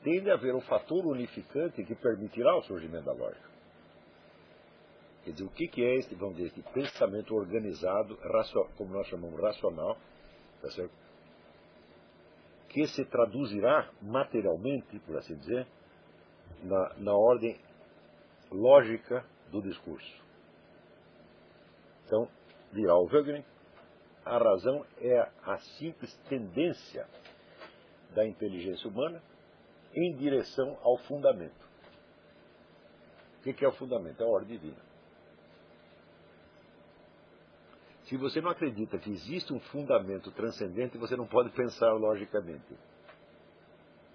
tem 0.03 0.21
de 0.21 0.31
haver 0.31 0.55
um 0.55 0.61
fator 0.61 1.05
unificante 1.05 1.83
que 1.83 1.95
permitirá 1.95 2.55
o 2.57 2.63
surgimento 2.63 3.05
da 3.05 3.13
lógica. 3.13 3.51
Quer 5.23 5.31
dizer, 5.31 5.43
o 5.43 5.49
que, 5.49 5.83
é 5.83 5.95
este, 5.97 6.15
vamos 6.15 6.37
dizer, 6.37 6.47
este 6.47 6.63
pensamento 6.73 7.35
organizado, 7.35 8.17
como 8.75 8.93
nós 8.93 9.07
chamamos 9.07 9.39
racional, 9.39 9.97
tá 10.61 10.69
que 12.69 12.87
se 12.87 13.03
traduzirá 13.05 13.89
materialmente, 14.01 14.97
por 14.99 15.17
assim 15.17 15.35
dizer, 15.35 15.67
na, 16.63 16.93
na 16.97 17.13
ordem 17.13 17.59
lógica 18.49 19.25
do 19.51 19.61
discurso. 19.61 20.21
Então, 22.11 22.27
dirá 22.73 22.93
o 22.97 23.05
Wögner, 23.05 23.41
a 24.25 24.37
razão 24.37 24.85
é 24.99 25.17
a 25.45 25.57
simples 25.77 26.13
tendência 26.27 27.07
da 28.13 28.27
inteligência 28.27 28.89
humana 28.89 29.23
em 29.95 30.13
direção 30.17 30.77
ao 30.81 30.97
fundamento. 30.97 31.69
O 33.39 33.53
que 33.53 33.63
é 33.63 33.67
o 33.67 33.71
fundamento? 33.71 34.21
É 34.21 34.25
a 34.25 34.29
ordem 34.29 34.57
divina. 34.57 34.81
Se 38.03 38.17
você 38.17 38.41
não 38.41 38.49
acredita 38.49 38.99
que 38.99 39.09
existe 39.09 39.53
um 39.53 39.61
fundamento 39.61 40.31
transcendente, 40.33 40.97
você 40.97 41.15
não 41.15 41.25
pode 41.25 41.49
pensar 41.51 41.93
logicamente. 41.93 42.77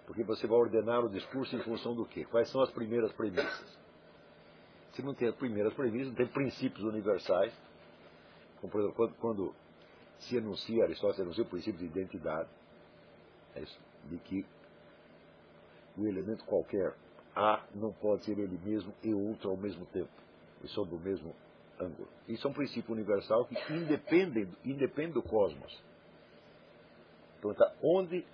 Porque 0.07 0.23
você 0.23 0.47
vai 0.47 0.59
ordenar 0.59 1.03
o 1.03 1.09
discurso 1.09 1.57
em 1.57 1.63
função 1.63 1.95
do 1.95 2.05
quê? 2.05 2.27
Quais 2.27 2.51
são 2.51 2.61
as 2.61 2.71
primeiras 2.71 3.11
premissas? 3.13 3.79
Se 4.93 5.03
não 5.03 5.15
tem 5.15 5.29
as 5.29 5.35
primeiras 5.35 5.73
premissas, 5.73 6.09
não 6.09 6.15
tem 6.15 6.27
princípios 6.27 6.85
universais. 6.85 7.66
Como, 8.61 8.71
por 8.71 8.81
exemplo, 8.81 8.97
quando, 8.97 9.15
quando 9.17 9.55
se 10.21 10.39
anuncia, 10.39 10.85
Aristóteles 10.85 11.21
anuncia 11.21 11.45
o 11.45 11.49
princípio 11.49 11.79
de 11.79 11.87
identidade, 11.87 12.49
é 13.55 13.61
isso, 13.61 13.79
de 14.05 14.19
que 14.19 14.47
o 15.97 16.07
elemento 16.07 16.45
qualquer, 16.45 16.95
A, 17.35 17.65
não 17.75 17.93
pode 17.93 18.25
ser 18.25 18.39
ele 18.39 18.59
mesmo 18.65 18.93
e 19.03 19.13
outro 19.13 19.51
ao 19.51 19.57
mesmo 19.57 19.85
tempo, 19.87 20.11
e 20.63 20.69
sob 20.69 20.95
o 20.95 20.99
mesmo 20.99 21.35
ângulo. 21.79 22.09
Isso 22.29 22.47
é 22.47 22.51
um 22.51 22.55
princípio 22.55 22.93
universal 22.93 23.45
que 23.47 23.55
independe, 23.73 24.49
independe 24.65 25.13
do 25.13 25.23
cosmos. 25.23 25.83
Então, 27.39 27.53
tá, 27.55 27.75
onde 27.83 28.25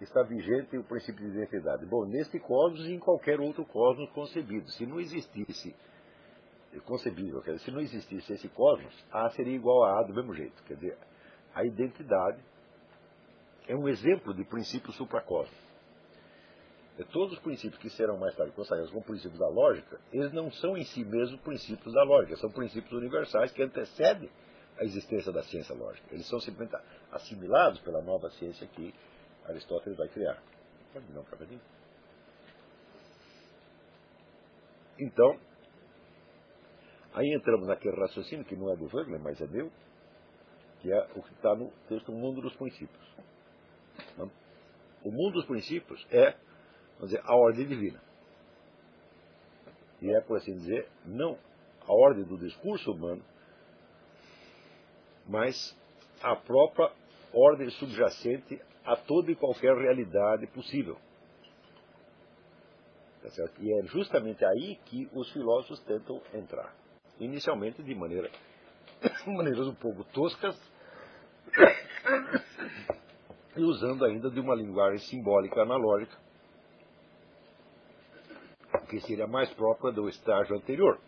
está 0.00 0.22
vigente 0.22 0.76
o 0.76 0.84
princípio 0.84 1.24
de 1.24 1.36
identidade? 1.36 1.86
Bom, 1.86 2.04
neste 2.04 2.38
cosmos 2.40 2.86
e 2.86 2.92
em 2.92 2.98
qualquer 2.98 3.40
outro 3.40 3.64
cosmos 3.64 4.10
concebido. 4.10 4.68
Se 4.70 4.86
não 4.86 5.00
existisse 5.00 5.74
concebível, 6.84 7.42
quer 7.42 7.52
dizer, 7.52 7.64
se 7.64 7.70
não 7.70 7.80
existisse 7.80 8.32
esse 8.32 8.48
cosmos, 8.48 8.94
A 9.10 9.28
seria 9.30 9.54
igual 9.54 9.82
a 9.84 10.00
A 10.00 10.02
do 10.04 10.14
mesmo 10.14 10.34
jeito. 10.34 10.62
Quer 10.64 10.74
dizer, 10.74 10.98
a 11.54 11.64
identidade 11.64 12.38
é 13.66 13.74
um 13.74 13.88
exemplo 13.88 14.32
de 14.32 14.44
princípio 14.44 14.92
supracósmico. 14.92 15.60
Todos 17.12 17.32
os 17.32 17.38
princípios 17.38 17.80
que 17.80 17.88
serão 17.88 18.18
mais 18.18 18.36
tarde 18.36 18.52
consagrados 18.52 18.90
como 18.92 19.02
princípios 19.02 19.38
da 19.38 19.48
lógica, 19.48 19.98
eles 20.12 20.32
não 20.32 20.50
são 20.50 20.76
em 20.76 20.84
si 20.84 21.02
mesmos 21.02 21.40
princípios 21.40 21.94
da 21.94 22.02
lógica, 22.02 22.36
são 22.36 22.50
princípios 22.50 22.92
universais 22.92 23.50
que 23.52 23.62
antecedem 23.62 24.30
a 24.78 24.84
existência 24.84 25.32
da 25.32 25.42
ciência 25.42 25.74
lógica. 25.74 26.06
Eles 26.12 26.26
são 26.26 26.38
simplesmente 26.40 26.76
assimilados 27.10 27.80
pela 27.80 28.02
nova 28.02 28.28
ciência 28.30 28.66
que 28.66 28.94
Aristóteles 29.46 29.96
vai 29.96 30.08
criar. 30.08 30.42
Pode 30.92 31.10
não, 31.12 31.24
cafezinho? 31.24 31.60
Então, 34.98 35.38
aí 37.14 37.32
entramos 37.34 37.68
naquele 37.68 37.96
raciocínio 37.96 38.44
que 38.44 38.56
não 38.56 38.70
é 38.70 38.76
do 38.76 38.86
Wagner, 38.88 39.20
mas 39.20 39.40
é 39.40 39.46
meu, 39.46 39.70
que 40.80 40.92
é 40.92 41.08
o 41.14 41.22
que 41.22 41.32
está 41.32 41.54
no 41.54 41.70
texto 41.88 42.12
Mundo 42.12 42.40
dos 42.40 42.54
Princípios. 42.56 43.10
O 45.02 45.10
mundo 45.10 45.34
dos 45.34 45.46
princípios 45.46 46.06
é, 46.10 46.32
vamos 46.96 47.10
dizer, 47.10 47.22
a 47.24 47.34
ordem 47.34 47.66
divina. 47.66 48.00
E 50.02 50.10
é, 50.14 50.20
por 50.20 50.38
assim 50.38 50.52
dizer, 50.52 50.88
não 51.04 51.38
a 51.86 51.92
ordem 51.92 52.24
do 52.24 52.38
discurso 52.38 52.92
humano, 52.92 53.22
mas 55.26 55.76
a 56.22 56.36
própria 56.36 56.92
ordem 57.32 57.70
subjacente 57.70 58.60
a 58.84 58.96
toda 58.96 59.30
e 59.30 59.36
qualquer 59.36 59.74
realidade 59.74 60.46
possível. 60.48 60.98
Tá 63.22 63.28
e 63.58 63.72
é 63.72 63.82
justamente 63.84 64.44
aí 64.44 64.76
que 64.86 65.08
os 65.14 65.30
filósofos 65.32 65.80
tentam 65.80 66.22
entrar. 66.34 66.74
Inicialmente 67.20 67.82
de 67.82 67.94
maneira, 67.94 68.30
maneiras 69.26 69.68
um 69.68 69.74
pouco 69.74 70.04
toscas, 70.04 70.58
e 73.56 73.62
usando 73.62 74.04
ainda 74.04 74.30
de 74.30 74.40
uma 74.40 74.54
linguagem 74.54 74.98
simbólica 75.06 75.60
analógica, 75.60 76.16
que 78.88 79.00
seria 79.00 79.26
mais 79.26 79.52
própria 79.52 79.92
do 79.92 80.08
estágio 80.08 80.56
anterior, 80.56 80.98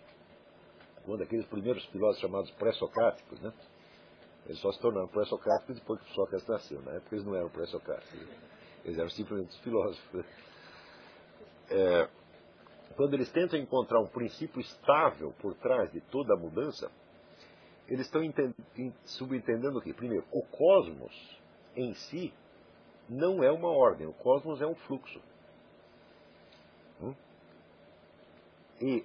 quando 1.04 1.22
aqueles 1.22 1.46
primeiros 1.46 1.84
filósofos 1.86 2.20
chamados 2.20 2.50
pré-socráticos, 2.52 3.40
né? 3.40 3.52
Eles 4.46 4.58
só 4.58 4.72
se 4.72 4.80
tornaram 4.80 5.08
pré-socráticos 5.08 5.76
depois 5.76 6.00
que 6.00 6.14
Sócrates 6.14 6.46
nasceu. 6.48 6.82
Na 6.82 6.92
época 6.92 7.14
eles 7.14 7.24
não 7.24 7.34
eram 7.34 7.48
pré-socráticos. 7.48 8.28
Eles 8.84 8.98
eram 8.98 9.10
simplesmente 9.10 9.56
filósofos. 9.62 10.24
É, 11.70 12.08
quando 12.97 13.14
eles 13.14 13.30
tentam 13.30 13.59
encontrar 13.59 14.01
um 14.01 14.07
princípio 14.07 14.61
estável 14.61 15.32
por 15.40 15.55
trás 15.55 15.90
de 15.93 16.01
toda 16.01 16.34
a 16.34 16.36
mudança, 16.36 16.90
eles 17.88 18.07
estão 18.07 18.22
subentendendo 19.05 19.78
o 19.78 19.82
quê? 19.82 19.93
Primeiro, 19.93 20.24
o 20.30 20.43
cosmos 20.43 21.40
em 21.76 21.95
si 21.95 22.32
não 23.09 23.43
é 23.43 23.51
uma 23.51 23.70
ordem, 23.70 24.07
o 24.07 24.12
cosmos 24.12 24.61
é 24.61 24.66
um 24.66 24.74
fluxo. 24.74 25.20
Hum? 27.01 27.14
E 28.80 29.05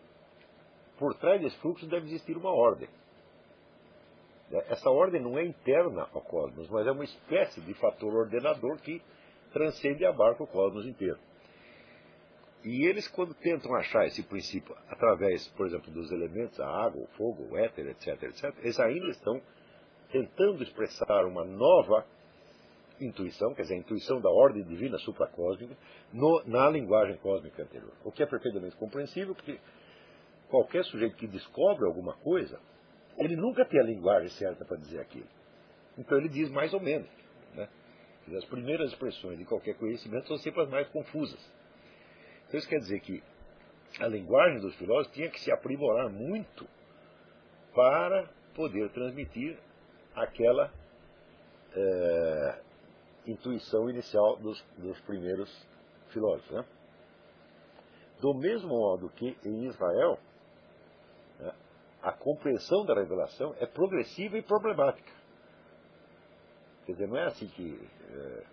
por 0.98 1.14
trás 1.16 1.42
desse 1.42 1.58
fluxo 1.58 1.86
deve 1.88 2.08
existir 2.08 2.38
uma 2.38 2.52
ordem. 2.52 2.90
Essa 4.52 4.90
ordem 4.90 5.22
não 5.22 5.38
é 5.38 5.46
interna 5.46 6.08
ao 6.14 6.22
cosmos, 6.22 6.70
mas 6.70 6.88
é 6.88 6.92
uma 6.92 7.04
espécie 7.04 7.60
de 7.62 7.74
fator 7.74 8.14
ordenador 8.14 8.78
que 8.78 9.02
transcende 9.52 10.04
e 10.04 10.06
abarca 10.06 10.44
o 10.44 10.48
cosmos 10.48 10.86
inteiro. 10.86 11.20
E 12.68 12.86
eles, 12.86 13.07
quando 13.07 13.34
tentam 13.34 13.74
achar 13.76 14.05
esse 14.07 14.22
princípio 14.24 14.76
através, 14.89 15.47
por 15.55 15.65
exemplo, 15.65 15.89
dos 15.89 16.11
elementos, 16.11 16.59
a 16.59 16.68
água, 16.68 17.01
o 17.01 17.07
fogo, 17.15 17.47
o 17.49 17.57
éter, 17.57 17.88
etc., 17.88 18.22
etc., 18.24 18.53
eles 18.61 18.78
ainda 18.78 19.07
estão 19.07 19.41
tentando 20.11 20.61
expressar 20.61 21.26
uma 21.26 21.45
nova 21.45 22.05
intuição, 22.99 23.53
quer 23.53 23.61
dizer, 23.61 23.76
a 23.76 23.78
intuição 23.78 24.20
da 24.20 24.30
ordem 24.30 24.65
divina 24.65 24.97
supracósmica, 24.97 25.78
no, 26.11 26.43
na 26.45 26.70
linguagem 26.70 27.15
cósmica 27.20 27.63
anterior. 27.63 27.93
O 28.03 28.11
que 28.11 28.22
é 28.22 28.26
perfeitamente 28.26 28.76
compreensível, 28.76 29.34
porque 29.34 29.57
qualquer 30.49 30.84
sujeito 30.84 31.15
que 31.15 31.26
descobre 31.26 31.86
alguma 31.86 32.18
coisa, 32.18 32.59
ele 33.18 33.38
nunca 33.38 33.63
tem 33.63 33.80
a 33.80 33.84
linguagem 33.84 34.28
certa 34.32 34.65
para 34.65 34.76
dizer 34.76 34.99
aquilo. 34.99 35.30
Então 35.97 36.18
ele 36.18 36.28
diz 36.28 36.49
mais 36.51 36.74
ou 36.74 36.82
menos. 36.82 37.07
Né? 37.55 37.70
As 38.36 38.43
primeiras 38.43 38.91
expressões 38.91 39.38
de 39.38 39.45
qualquer 39.45 39.76
conhecimento 39.78 40.28
são 40.28 40.38
sempre 40.39 40.63
as 40.63 40.70
mais 40.70 40.86
confusas. 40.89 41.57
Então 42.48 42.60
isso 42.60 42.70
quer 42.70 42.80
dizer 42.80 43.00
que 43.02 43.22
a 44.00 44.08
linguagem 44.08 44.60
dos 44.60 44.76
filósofos 44.76 45.14
tinha 45.14 45.30
que 45.30 45.39
se 45.39 45.52
aprimorar 45.52 46.10
muito 46.10 46.68
para 47.74 48.30
poder 48.56 48.89
transmitir 48.91 49.58
aquela 50.16 50.72
é, 51.76 52.62
intuição 53.28 53.89
inicial 53.89 54.38
dos, 54.38 54.62
dos 54.78 55.00
primeiros 55.02 55.68
filósofos. 56.10 56.52
Né? 56.52 56.66
Do 58.22 58.34
mesmo 58.34 58.70
modo 58.70 59.10
que 59.10 59.38
em 59.45 59.66
Israel, 59.66 60.18
né, 61.39 61.54
a 62.02 62.12
compreensão 62.12 62.86
da 62.86 62.95
revelação 62.95 63.56
é 63.60 63.66
progressiva 63.66 64.38
e 64.38 64.41
problemática. 64.41 65.12
Quer 66.86 66.93
dizer, 66.93 67.08
não 67.08 67.18
é 67.18 67.26
assim 67.26 67.48
que 67.48 67.89
é, 68.10 68.43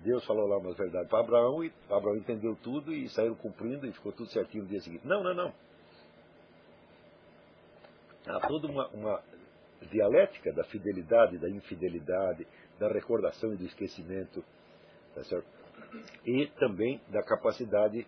Deus 0.00 0.24
falou 0.24 0.46
lá 0.46 0.58
umas 0.58 0.76
verdades 0.76 1.08
para 1.08 1.20
Abraão 1.20 1.64
e 1.64 1.72
Abraão 1.90 2.16
entendeu 2.16 2.56
tudo 2.62 2.92
e 2.92 3.08
saiu 3.10 3.34
cumprindo 3.36 3.86
e 3.86 3.92
ficou 3.92 4.12
tudo 4.12 4.30
certinho 4.30 4.64
no 4.64 4.68
dia 4.68 4.80
seguinte. 4.80 5.06
Não, 5.06 5.22
não, 5.22 5.34
não. 5.34 5.54
Há 8.26 8.46
toda 8.46 8.68
uma, 8.68 8.86
uma 8.88 9.22
dialética 9.90 10.52
da 10.52 10.64
fidelidade 10.64 11.38
da 11.38 11.48
infidelidade, 11.48 12.46
da 12.78 12.88
recordação 12.88 13.52
e 13.54 13.56
do 13.56 13.64
esquecimento, 13.64 14.44
tá 15.14 15.22
e 16.24 16.46
também 16.58 17.00
da 17.08 17.22
capacidade 17.22 18.06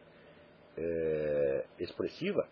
é, 0.76 1.66
expressiva. 1.78 2.46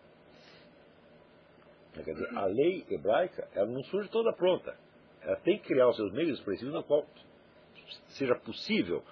Quer 1.93 2.13
dizer, 2.13 2.37
a 2.37 2.45
lei 2.45 2.85
hebraica 2.89 3.47
ela 3.53 3.67
não 3.67 3.83
surge 3.83 4.09
toda 4.09 4.33
pronta. 4.33 4.75
Ela 5.21 5.35
tem 5.37 5.57
que 5.59 5.67
criar 5.67 5.89
os 5.89 5.95
seus 5.95 6.11
meios 6.13 6.39
expressivos 6.39 6.73
no 6.73 6.83
qual 6.83 7.05
seja 8.09 8.35
possível 8.35 9.03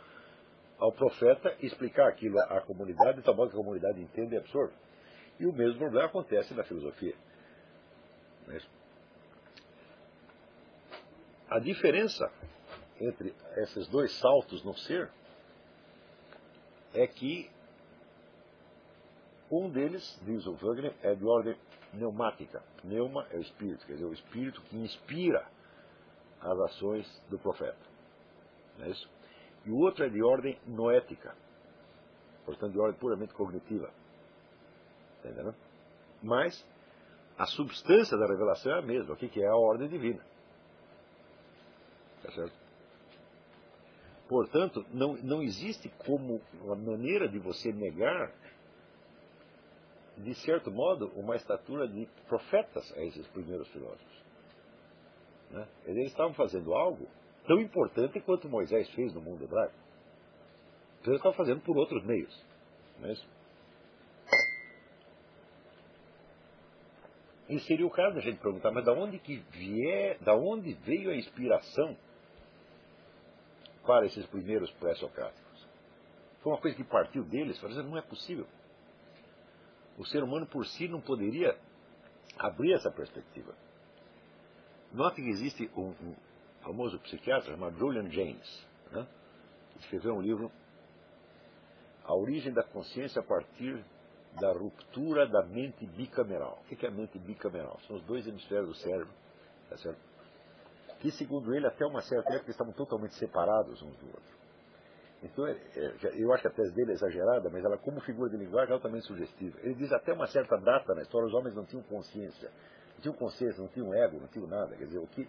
ao 0.78 0.92
profeta 0.92 1.56
explicar 1.60 2.08
aquilo 2.08 2.40
à 2.40 2.62
comunidade 2.62 3.18
de 3.18 3.24
tal 3.24 3.36
modo 3.36 3.50
que 3.50 3.56
a 3.56 3.60
comunidade 3.60 4.02
entenda 4.02 4.36
e 4.36 4.38
absorva. 4.38 4.74
E 5.40 5.46
o 5.46 5.54
mesmo 5.54 5.80
problema 5.80 6.08
acontece 6.08 6.54
na 6.54 6.64
filosofia. 6.64 7.16
A 11.50 11.60
diferença 11.60 12.32
entre 13.00 13.34
esses 13.58 13.88
dois 13.88 14.12
saltos 14.18 14.64
no 14.64 14.76
ser 14.78 15.12
é 16.94 17.06
que 17.08 17.50
um 19.50 19.70
deles, 19.70 20.20
diz 20.24 20.46
o 20.46 20.54
Wagner, 20.54 20.94
é 21.02 21.16
de 21.16 21.26
ordem 21.26 21.56
pneumática. 21.92 22.62
Pneuma 22.82 23.26
é 23.32 23.38
o 23.38 23.42
espírito, 23.42 23.86
quer 23.86 23.94
dizer, 23.94 24.06
o 24.06 24.14
espírito 24.14 24.62
que 24.64 24.76
inspira 24.76 25.48
as 26.42 26.60
ações 26.60 27.24
do 27.30 27.40
profeta. 27.40 27.78
Não 28.78 28.86
é 28.86 28.90
isso? 28.90 29.10
E 29.68 29.70
o 29.70 29.80
outro 29.80 30.06
é 30.06 30.10
de 30.10 30.24
ordem 30.24 30.58
noética, 30.66 31.36
portanto, 32.46 32.72
de 32.72 32.80
ordem 32.80 32.98
puramente 32.98 33.34
cognitiva. 33.34 33.92
Está 35.18 35.30
entendendo? 35.30 35.56
Mas 36.24 36.66
a 37.38 37.46
substância 37.46 38.18
da 38.18 38.28
revelação 38.28 38.72
é 38.72 38.80
a 38.80 38.82
mesma, 38.82 39.14
o 39.14 39.18
que 39.18 39.44
é 39.44 39.46
a 39.46 39.58
ordem 39.58 39.90
divina. 39.90 40.26
Está 42.16 42.32
certo? 42.32 42.56
Portanto, 44.30 44.86
não, 44.94 45.16
não 45.18 45.42
existe 45.42 45.90
como 46.06 46.42
uma 46.62 46.76
maneira 46.76 47.28
de 47.28 47.38
você 47.38 47.74
negar, 47.74 48.32
de 50.18 50.34
certo 50.46 50.72
modo, 50.72 51.10
uma 51.10 51.36
estatura 51.36 51.90
de 51.90 52.08
profetas 52.30 52.90
a 52.94 53.02
esses 53.02 53.28
primeiros 53.28 53.68
filósofos. 53.68 54.24
Né? 55.52 55.68
Eles 55.86 56.08
estavam 56.08 56.34
fazendo 56.34 56.74
algo 56.74 57.06
tão 57.48 57.60
importante 57.60 58.20
quanto 58.20 58.50
Moisés 58.50 58.90
fez 58.92 59.14
no 59.14 59.22
mundo 59.22 59.44
hebraico. 59.44 59.74
Então 61.02 61.16
estavam 61.16 61.38
fazendo 61.38 61.62
por 61.62 61.78
outros 61.78 62.04
meios. 62.06 62.46
Não 63.00 63.08
é 63.08 63.14
isso? 63.14 63.28
E 67.50 67.60
seria 67.62 67.88
o 67.88 67.92
caso 67.92 68.16
da 68.16 68.22
gente 68.22 68.40
perguntar, 68.40 68.72
mas 68.72 68.84
da 68.84 68.92
onde 68.92 69.18
que 69.20 69.38
vier, 69.52 70.20
da 70.20 70.36
onde 70.36 70.74
veio 70.74 71.10
a 71.10 71.16
inspiração 71.16 71.96
para 73.86 74.06
esses 74.06 74.26
primeiros 74.26 74.70
pré-socráticos? 74.72 75.68
Foi 76.42 76.52
uma 76.52 76.60
coisa 76.60 76.76
que 76.76 76.84
partiu 76.84 77.24
deles, 77.24 77.58
falando, 77.60 77.90
não 77.90 77.98
é 77.98 78.02
possível. 78.02 78.46
O 79.98 80.06
ser 80.06 80.24
humano 80.24 80.46
por 80.46 80.66
si 80.66 80.90
não 80.90 81.00
poderia 81.00 81.58
abrir 82.38 82.74
essa 82.74 82.92
perspectiva. 82.92 83.56
Note 84.92 85.22
que 85.22 85.30
existe 85.30 85.72
um, 85.76 85.90
um 85.90 86.16
famoso 86.62 87.00
psiquiatra 87.00 87.52
chamado 87.52 87.78
Julian 87.78 88.10
James, 88.10 88.68
né? 88.92 89.08
escreveu 89.80 90.16
um 90.16 90.22
livro 90.22 90.52
A 92.04 92.16
Origem 92.16 92.54
da 92.54 92.64
Consciência 92.64 93.22
a 93.22 93.26
partir 93.26 93.84
da 94.40 94.52
ruptura 94.52 95.28
da 95.28 95.44
mente 95.44 95.86
bicameral. 95.86 96.60
O 96.62 96.76
que 96.76 96.86
é 96.86 96.90
a 96.90 96.92
mente 96.92 97.18
bicameral? 97.20 97.80
São 97.88 97.96
os 97.96 98.04
dois 98.04 98.28
hemisférios 98.28 98.70
do 98.70 98.76
cérebro, 98.76 99.14
tá 99.70 99.78
certo? 99.78 100.08
que 101.00 101.12
segundo 101.12 101.54
ele, 101.56 101.68
até 101.68 101.86
uma 101.86 102.02
certa 102.02 102.34
época 102.34 102.52
estavam 102.52 102.74
totalmente 102.74 103.16
separados 103.16 103.82
uns 103.82 103.96
do 103.98 104.08
outro. 104.08 104.38
Então, 105.24 105.48
é, 105.48 105.52
é, 105.52 106.14
eu 106.16 106.32
acho 106.34 106.44
que 106.44 106.48
a 106.48 106.52
tese 106.52 106.74
dele 106.74 106.92
é 106.92 106.94
exagerada, 106.94 107.50
mas 107.50 107.64
ela, 107.64 107.78
como 107.78 108.00
figura 108.02 108.30
de 108.30 108.38
linguagem, 108.38 108.72
é 108.72 108.74
altamente 108.74 109.06
sugestiva. 109.06 109.58
Ele 109.62 109.76
diz 109.76 109.92
até 109.92 110.14
uma 110.14 110.28
certa 110.28 110.58
data 110.58 110.94
na 110.94 111.02
história, 111.02 111.28
os 111.28 111.34
homens 111.34 111.56
não 111.56 111.66
tinham 111.66 111.84
consciência. 111.84 112.50
Não 112.96 113.02
tinham 113.02 113.16
consciência, 113.16 113.62
não 113.62 113.70
tinham 113.70 113.94
ego, 113.94 114.20
não 114.20 114.28
tinham 114.28 114.48
nada. 114.48 114.76
Quer 114.76 114.86
dizer, 114.86 115.00
o 115.00 115.08
que, 115.08 115.28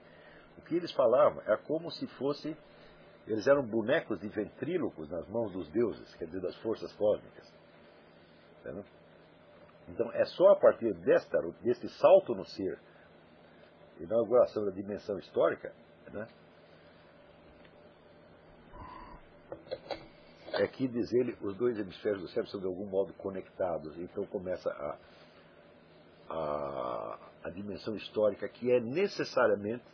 o 0.59 0.63
que 0.63 0.77
eles 0.77 0.93
falavam 0.93 1.43
é 1.47 1.57
como 1.57 1.91
se 1.91 2.07
fosse. 2.19 2.57
Eles 3.27 3.47
eram 3.47 3.65
bonecos 3.65 4.19
de 4.21 4.29
ventrílocos 4.29 5.09
nas 5.11 5.27
mãos 5.29 5.53
dos 5.53 5.69
deuses, 5.71 6.15
quer 6.17 6.25
dizer, 6.27 6.41
das 6.41 6.57
forças 6.57 6.93
cósmicas. 6.95 7.53
Entendeu? 8.61 8.85
Então 9.89 10.11
é 10.13 10.25
só 10.25 10.49
a 10.51 10.57
partir 10.57 10.93
desta, 10.95 11.39
desse 11.63 11.89
salto 12.01 12.35
no 12.35 12.45
ser, 12.45 12.79
inauguração 14.01 14.65
da 14.65 14.71
dimensão 14.71 15.19
histórica, 15.19 15.73
né, 16.13 16.27
é 20.55 20.67
que, 20.67 20.89
diz 20.89 21.13
ele, 21.13 21.37
os 21.41 21.57
dois 21.57 21.79
hemisférios 21.79 22.23
do 22.23 22.29
cérebro 22.29 22.51
são 22.51 22.61
de 22.61 22.67
algum 22.67 22.87
modo 22.87 23.13
conectados. 23.15 23.97
Então 23.99 24.27
começa 24.27 24.71
a, 24.71 24.99
a, 26.29 27.19
a 27.45 27.51
dimensão 27.51 27.95
histórica, 27.95 28.49
que 28.49 28.71
é 28.71 28.81
necessariamente 28.81 29.85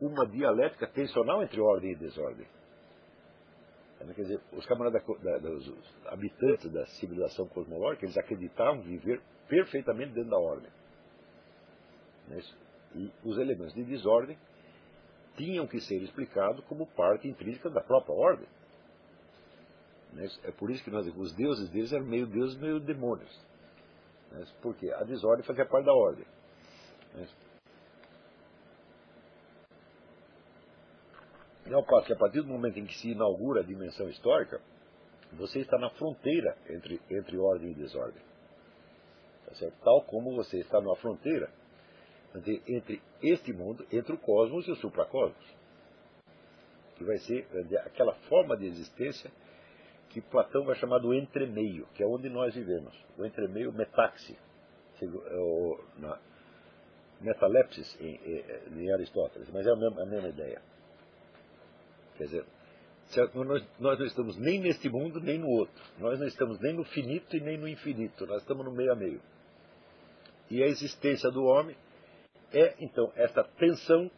uma 0.00 0.26
dialética 0.26 0.86
tensional 0.86 1.42
entre 1.42 1.60
ordem 1.60 1.92
e 1.92 1.96
desordem. 1.96 2.46
Quer 3.98 4.22
dizer, 4.22 4.40
os 4.52 4.64
camaradas 4.64 5.02
da, 5.22 6.12
habitantes 6.12 6.72
da 6.72 6.86
civilização 6.86 7.48
cosmológica, 7.48 8.06
eles 8.06 8.16
acreditavam 8.16 8.80
viver 8.82 9.20
perfeitamente 9.48 10.12
dentro 10.12 10.30
da 10.30 10.38
ordem. 10.38 10.70
É 12.30 12.40
e 12.94 13.12
os 13.22 13.36
elementos 13.36 13.74
de 13.74 13.84
desordem 13.84 14.38
tinham 15.36 15.66
que 15.66 15.80
ser 15.80 16.02
explicados 16.02 16.64
como 16.66 16.86
parte 16.86 17.28
intrínseca 17.28 17.70
da 17.70 17.80
própria 17.80 18.14
ordem. 18.14 18.48
É, 20.16 20.48
é 20.48 20.52
por 20.52 20.70
isso 20.70 20.82
que 20.82 20.90
nós 20.90 21.06
os 21.06 21.34
deuses 21.34 21.68
deles 21.68 21.92
eram 21.92 22.06
meio 22.06 22.26
deuses, 22.26 22.56
meio 22.58 22.80
demônios. 22.80 23.46
Porque 24.62 24.90
a 24.90 25.04
desordem 25.04 25.44
fazia 25.44 25.66
parte 25.66 25.86
da 25.86 25.92
ordem. 25.92 26.24
Ao 31.74 31.84
passo 31.84 32.06
que 32.06 32.12
a 32.12 32.16
partir 32.16 32.42
do 32.42 32.48
momento 32.48 32.78
em 32.78 32.86
que 32.86 32.96
se 32.96 33.10
inaugura 33.10 33.60
a 33.60 33.64
dimensão 33.64 34.08
histórica, 34.08 34.60
você 35.32 35.60
está 35.60 35.78
na 35.78 35.90
fronteira 35.90 36.56
entre, 36.68 37.00
entre 37.10 37.36
ordem 37.38 37.70
e 37.70 37.74
desordem. 37.74 38.22
Tá 39.46 39.70
Tal 39.82 40.02
como 40.02 40.34
você 40.34 40.58
está 40.58 40.80
numa 40.80 40.96
fronteira 40.96 41.50
entre, 42.34 42.62
entre 42.66 43.02
este 43.22 43.52
mundo, 43.52 43.86
entre 43.92 44.12
o 44.12 44.18
cosmos 44.18 44.66
e 44.66 44.70
o 44.70 44.76
supracosmos. 44.76 45.58
Que 46.96 47.04
vai 47.04 47.18
ser 47.18 47.46
aquela 47.86 48.14
forma 48.28 48.56
de 48.56 48.66
existência 48.66 49.30
que 50.10 50.20
Platão 50.20 50.64
vai 50.64 50.74
chamar 50.76 50.98
do 50.98 51.14
entremeio, 51.14 51.86
que 51.94 52.02
é 52.02 52.06
onde 52.06 52.28
nós 52.28 52.54
vivemos. 52.54 52.94
O 53.16 53.24
entremeio 53.24 53.72
metaxi, 53.72 54.36
é 55.00 55.06
na 55.98 56.18
metalepsis 57.20 57.96
em, 58.00 58.18
em 58.76 58.92
Aristóteles, 58.92 59.48
mas 59.50 59.66
é 59.66 59.70
a 59.70 59.76
mesma, 59.76 60.02
a 60.02 60.06
mesma 60.06 60.28
ideia. 60.28 60.62
Quer 62.18 62.24
dizer, 62.24 62.44
nós, 63.34 63.64
nós 63.78 63.98
não 63.98 64.06
estamos 64.06 64.36
nem 64.36 64.60
neste 64.60 64.88
mundo, 64.90 65.20
nem 65.20 65.38
no 65.38 65.48
outro. 65.48 65.82
Nós 65.98 66.18
não 66.18 66.26
estamos 66.26 66.60
nem 66.60 66.74
no 66.74 66.84
finito 66.84 67.36
e 67.36 67.40
nem 67.40 67.56
no 67.56 67.66
infinito. 67.66 68.26
Nós 68.26 68.42
estamos 68.42 68.64
no 68.64 68.72
meio 68.72 68.92
a 68.92 68.96
meio. 68.96 69.22
E 70.50 70.62
a 70.62 70.66
existência 70.66 71.30
do 71.30 71.44
homem 71.44 71.76
é, 72.52 72.74
então, 72.80 73.12
essa 73.14 73.44
tensão 73.44 74.10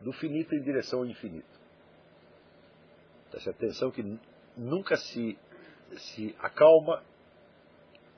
do 0.00 0.12
finito 0.12 0.54
em 0.54 0.62
direção 0.62 1.00
ao 1.00 1.06
infinito. 1.06 1.56
Essa 3.32 3.52
tensão 3.52 3.90
que 3.90 4.02
nunca 4.56 4.96
se, 4.96 5.38
se 5.96 6.34
acalma 6.38 7.02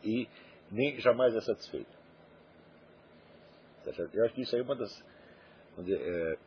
e 0.04 0.28
nem 0.70 1.00
jamais 1.00 1.34
é 1.34 1.40
satisfeita. 1.40 1.98
Eu 4.12 4.24
acho 4.24 4.34
que 4.34 4.42
isso 4.42 4.54
aí 4.54 4.60
é 4.60 4.64
uma 4.64 4.76
das. 4.76 5.04
Onde, 5.76 5.94
é, 5.94 6.38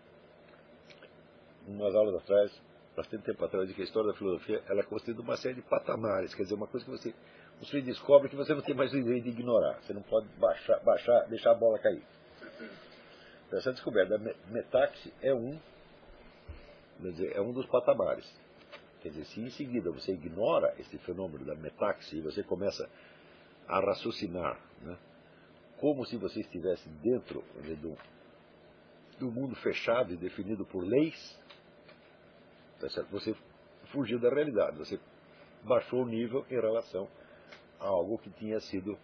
umas 1.67 1.95
aulas 1.95 2.15
atrás, 2.15 2.61
bastante 3.01 3.23
tempo 3.23 3.43
atrás, 3.43 3.67
de 3.67 3.73
que 3.73 3.81
a 3.81 3.83
história 3.83 4.11
da 4.11 4.17
filosofia 4.17 4.63
ela 4.69 4.81
é 4.81 4.83
constituída 4.83 5.21
uma 5.21 5.35
série 5.35 5.55
de 5.55 5.61
patamares, 5.63 6.33
quer 6.35 6.43
dizer, 6.43 6.55
uma 6.55 6.67
coisa 6.67 6.85
que 6.85 6.91
você, 6.91 7.13
você 7.59 7.81
descobre 7.81 8.29
que 8.29 8.35
você 8.35 8.53
não 8.53 8.61
tem 8.61 8.75
mais 8.75 8.93
o 8.93 9.01
direito 9.01 9.23
de 9.23 9.29
ignorar, 9.29 9.79
você 9.81 9.93
não 9.93 10.03
pode 10.03 10.27
baixar, 10.37 10.79
baixar 10.81 11.27
deixar 11.27 11.51
a 11.51 11.55
bola 11.55 11.79
cair. 11.79 12.03
Então, 13.47 13.59
essa 13.59 13.73
descoberta 13.73 14.17
da 14.17 14.33
é 15.21 15.33
um, 15.33 15.59
dizer, 16.99 17.35
é 17.35 17.41
um 17.41 17.51
dos 17.51 17.65
patamares. 17.65 18.25
Quer 19.01 19.09
dizer, 19.09 19.25
se 19.25 19.41
em 19.41 19.49
seguida 19.49 19.91
você 19.91 20.13
ignora 20.13 20.73
esse 20.79 20.97
fenômeno 20.99 21.43
da 21.43 21.55
metaxe 21.55 22.17
e 22.17 22.21
você 22.21 22.43
começa 22.43 22.87
a 23.67 23.79
raciocinar, 23.79 24.59
né, 24.81 24.95
como 25.79 26.05
se 26.05 26.15
você 26.17 26.41
estivesse 26.41 26.87
dentro 27.01 27.43
dizer, 27.61 27.75
do, 27.77 27.97
do 29.19 29.31
mundo 29.31 29.55
fechado 29.55 30.13
e 30.13 30.17
definido 30.17 30.63
por 30.65 30.85
leis, 30.85 31.41
Tá 32.87 33.03
você 33.11 33.35
fugiu 33.91 34.19
da 34.19 34.29
realidade, 34.29 34.77
você 34.77 34.99
baixou 35.63 36.03
o 36.03 36.05
nível 36.05 36.45
em 36.49 36.59
relação 36.59 37.07
a 37.79 37.87
algo 37.87 38.17
que 38.17 38.29
tinha 38.31 38.59
sido 38.59 38.97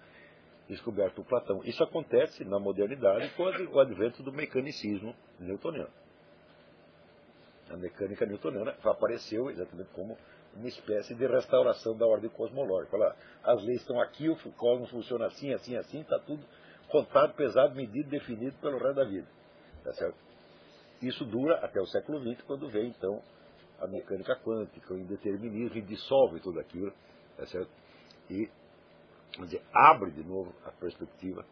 descoberto 0.68 1.16
por 1.16 1.26
Platão. 1.26 1.62
Isso 1.64 1.84
acontece 1.84 2.44
na 2.44 2.60
modernidade 2.60 3.30
com 3.36 3.44
o 3.44 3.80
advento 3.80 4.24
do 4.24 4.32
mecanicismo 4.32 5.16
newtoniano. 5.40 5.92
A 7.70 7.78
mecânica 7.78 8.26
newtoniana 8.26 8.76
apareceu 8.84 9.50
exatamente 9.50 9.90
como 9.94 10.18
uma 10.56 10.68
espécie 10.68 11.14
de 11.14 11.28
restauração 11.28 11.96
da 11.98 12.06
ordem 12.06 12.30
cosmológica. 12.30 12.96
Olha, 12.96 13.16
as 13.44 13.64
leis 13.64 13.82
estão 13.82 14.00
aqui, 14.00 14.30
o 14.30 14.38
cosmos 14.54 14.90
funciona 14.90 15.28
assim, 15.28 15.54
assim, 15.54 15.76
assim, 15.76 16.02
está 16.02 16.18
tudo 16.20 16.44
contado, 16.90 17.34
pesado, 17.34 17.76
medido, 17.76 18.10
definido 18.10 18.56
pelo 18.60 18.78
resto 18.78 18.96
da 18.96 19.04
vida. 19.04 19.28
Tá 19.84 19.94
certo? 19.94 20.16
Isso 21.02 21.26
dura 21.26 21.58
até 21.58 21.80
o 21.80 21.86
século 21.86 22.20
XX, 22.20 22.42
quando 22.44 22.70
vem 22.70 22.88
então 22.88 23.22
a 23.80 23.88
mecânica 23.88 24.36
quântica, 24.38 24.94
o 24.94 24.98
indeterminismo, 24.98 25.78
e 25.78 25.82
dissolve 25.82 26.40
tudo 26.40 26.60
aquilo, 26.60 26.92
tá 27.38 27.46
certo? 27.48 27.70
e 28.30 28.50
dizer, 29.40 29.62
abre 29.72 30.12
de 30.12 30.24
novo 30.24 30.54
a 30.66 30.72
perspectiva 30.72 31.46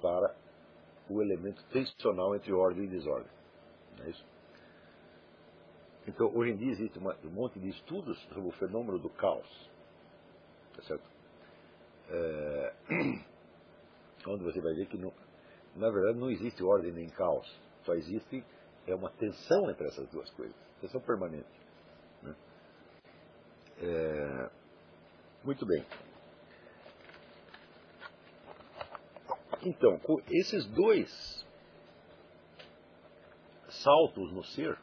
para 0.00 0.34
o 1.08 1.22
elemento 1.22 1.62
tensional 1.72 2.34
entre 2.34 2.52
ordem 2.52 2.84
e 2.84 2.88
desordem. 2.88 3.30
Não 3.96 4.04
é 4.04 4.10
isso? 4.10 4.26
Então, 6.06 6.30
hoje 6.34 6.52
em 6.52 6.56
dia 6.56 6.72
existe 6.72 6.98
uma, 6.98 7.16
um 7.24 7.30
monte 7.30 7.58
de 7.58 7.70
estudos 7.70 8.20
sobre 8.24 8.48
o 8.48 8.52
fenômeno 8.52 8.98
do 8.98 9.08
caos. 9.10 9.70
Tá 10.76 10.82
certo? 10.82 11.04
É, 12.10 12.74
onde 14.28 14.44
você 14.44 14.60
vai 14.60 14.74
ver 14.74 14.86
que, 14.86 14.98
na 14.98 15.90
verdade, 15.90 16.18
não 16.18 16.30
existe 16.30 16.62
ordem 16.62 16.92
nem 16.92 17.08
caos. 17.08 17.48
Só 17.84 17.94
existe 17.94 18.44
é 18.86 18.94
uma 18.94 19.10
tensão 19.10 19.70
entre 19.70 19.86
essas 19.86 20.08
duas 20.10 20.28
coisas. 20.30 20.54
Tensão 20.80 21.00
permanente. 21.00 21.48
Né? 22.22 22.34
É, 23.78 24.50
muito 25.42 25.64
bem. 25.66 25.84
Então, 29.62 29.98
esses 30.28 30.66
dois 30.66 31.46
saltos 33.68 34.32
no 34.32 34.44
ser, 34.44 34.78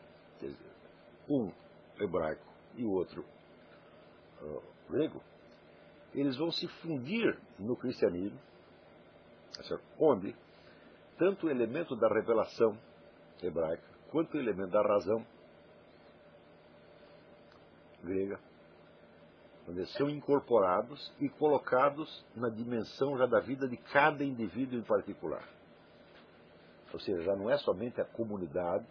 um 1.29 1.51
hebraico 1.99 2.45
e 2.75 2.83
o 2.83 2.91
outro 2.91 3.23
uh, 4.41 4.63
grego, 4.89 5.21
eles 6.13 6.35
vão 6.35 6.51
se 6.51 6.67
fundir 6.67 7.39
no 7.59 7.75
cristianismo, 7.75 8.39
tá 9.55 9.79
onde 9.99 10.35
tanto 11.17 11.45
o 11.45 11.49
elemento 11.49 11.95
da 11.95 12.07
revelação 12.07 12.77
hebraica 13.41 13.90
quanto 14.11 14.37
elemento 14.37 14.71
da 14.71 14.81
razão 14.81 15.25
grega 18.03 18.39
são 19.97 20.09
incorporados 20.09 21.13
e 21.19 21.29
colocados 21.29 22.25
na 22.35 22.49
dimensão 22.49 23.17
já 23.17 23.25
da 23.25 23.39
vida 23.39 23.67
de 23.67 23.77
cada 23.77 24.23
indivíduo 24.23 24.77
em 24.77 24.83
particular. 24.83 25.47
Ou 26.91 26.99
seja, 26.99 27.23
já 27.23 27.35
não 27.35 27.49
é 27.49 27.57
somente 27.57 28.01
a 28.01 28.05
comunidade 28.05 28.85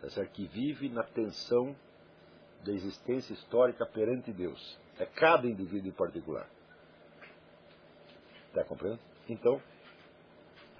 tá 0.00 0.26
que 0.26 0.46
vive 0.46 0.88
na 0.88 1.02
tensão 1.02 1.74
da 2.64 2.72
existência 2.72 3.32
histórica 3.32 3.86
perante 3.86 4.32
Deus. 4.32 4.78
É 4.98 5.06
cada 5.06 5.46
indivíduo 5.46 5.88
em 5.88 5.94
particular. 5.94 6.48
Está 8.48 8.64
compreendendo? 8.64 9.02
Então, 9.28 9.60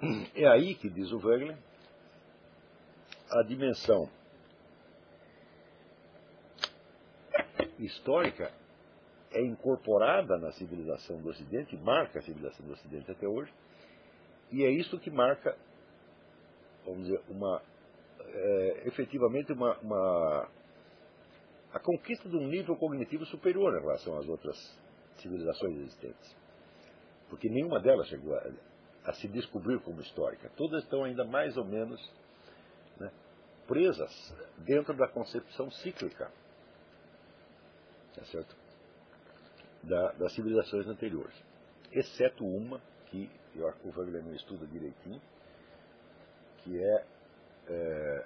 é 0.35 0.47
aí 0.47 0.75
que 0.75 0.89
diz 0.89 1.11
o 1.11 1.17
Wegner, 1.17 1.57
a 3.35 3.43
dimensão 3.43 4.09
histórica 7.77 8.49
é 9.31 9.41
incorporada 9.41 10.37
na 10.37 10.53
civilização 10.53 11.21
do 11.21 11.29
Ocidente, 11.29 11.75
marca 11.75 12.19
a 12.19 12.21
civilização 12.21 12.65
do 12.65 12.71
Ocidente 12.71 13.11
até 13.11 13.27
hoje, 13.27 13.53
e 14.51 14.63
é 14.63 14.69
isso 14.69 14.97
que 14.99 15.11
marca, 15.11 15.57
vamos 16.85 17.07
dizer, 17.07 17.21
uma, 17.27 17.61
é, 18.21 18.83
efetivamente 18.85 19.51
uma, 19.51 19.77
uma, 19.79 20.49
a 21.73 21.79
conquista 21.79 22.29
de 22.29 22.37
um 22.37 22.47
nível 22.47 22.77
cognitivo 22.77 23.25
superior 23.25 23.77
em 23.77 23.81
relação 23.81 24.17
às 24.17 24.27
outras 24.29 24.57
civilizações 25.17 25.75
existentes. 25.75 26.37
Porque 27.29 27.49
nenhuma 27.49 27.81
delas 27.81 28.07
chegou 28.07 28.33
a, 28.33 28.49
a 29.03 29.13
se 29.13 29.27
descobrir 29.27 29.81
como 29.81 29.99
histórica. 29.99 30.49
Todas 30.55 30.83
estão 30.83 31.03
ainda 31.03 31.25
mais 31.25 31.57
ou 31.57 31.65
menos 31.65 31.99
presas 33.67 34.33
dentro 34.57 34.95
da 34.95 35.07
concepção 35.07 35.69
cíclica. 35.71 36.31
Tá 38.15 38.23
certo? 38.25 38.55
da, 39.85 40.11
das 40.13 40.33
civilizações 40.33 40.87
anteriores, 40.87 41.35
exceto 41.91 42.45
uma 42.45 42.81
que 43.07 43.29
eu, 43.55 43.67
o 43.83 43.91
Wagner 43.91 44.23
não 44.23 44.33
estuda 44.33 44.65
direitinho, 44.67 45.21
que 46.63 46.83
é, 46.83 47.05
é 47.67 48.25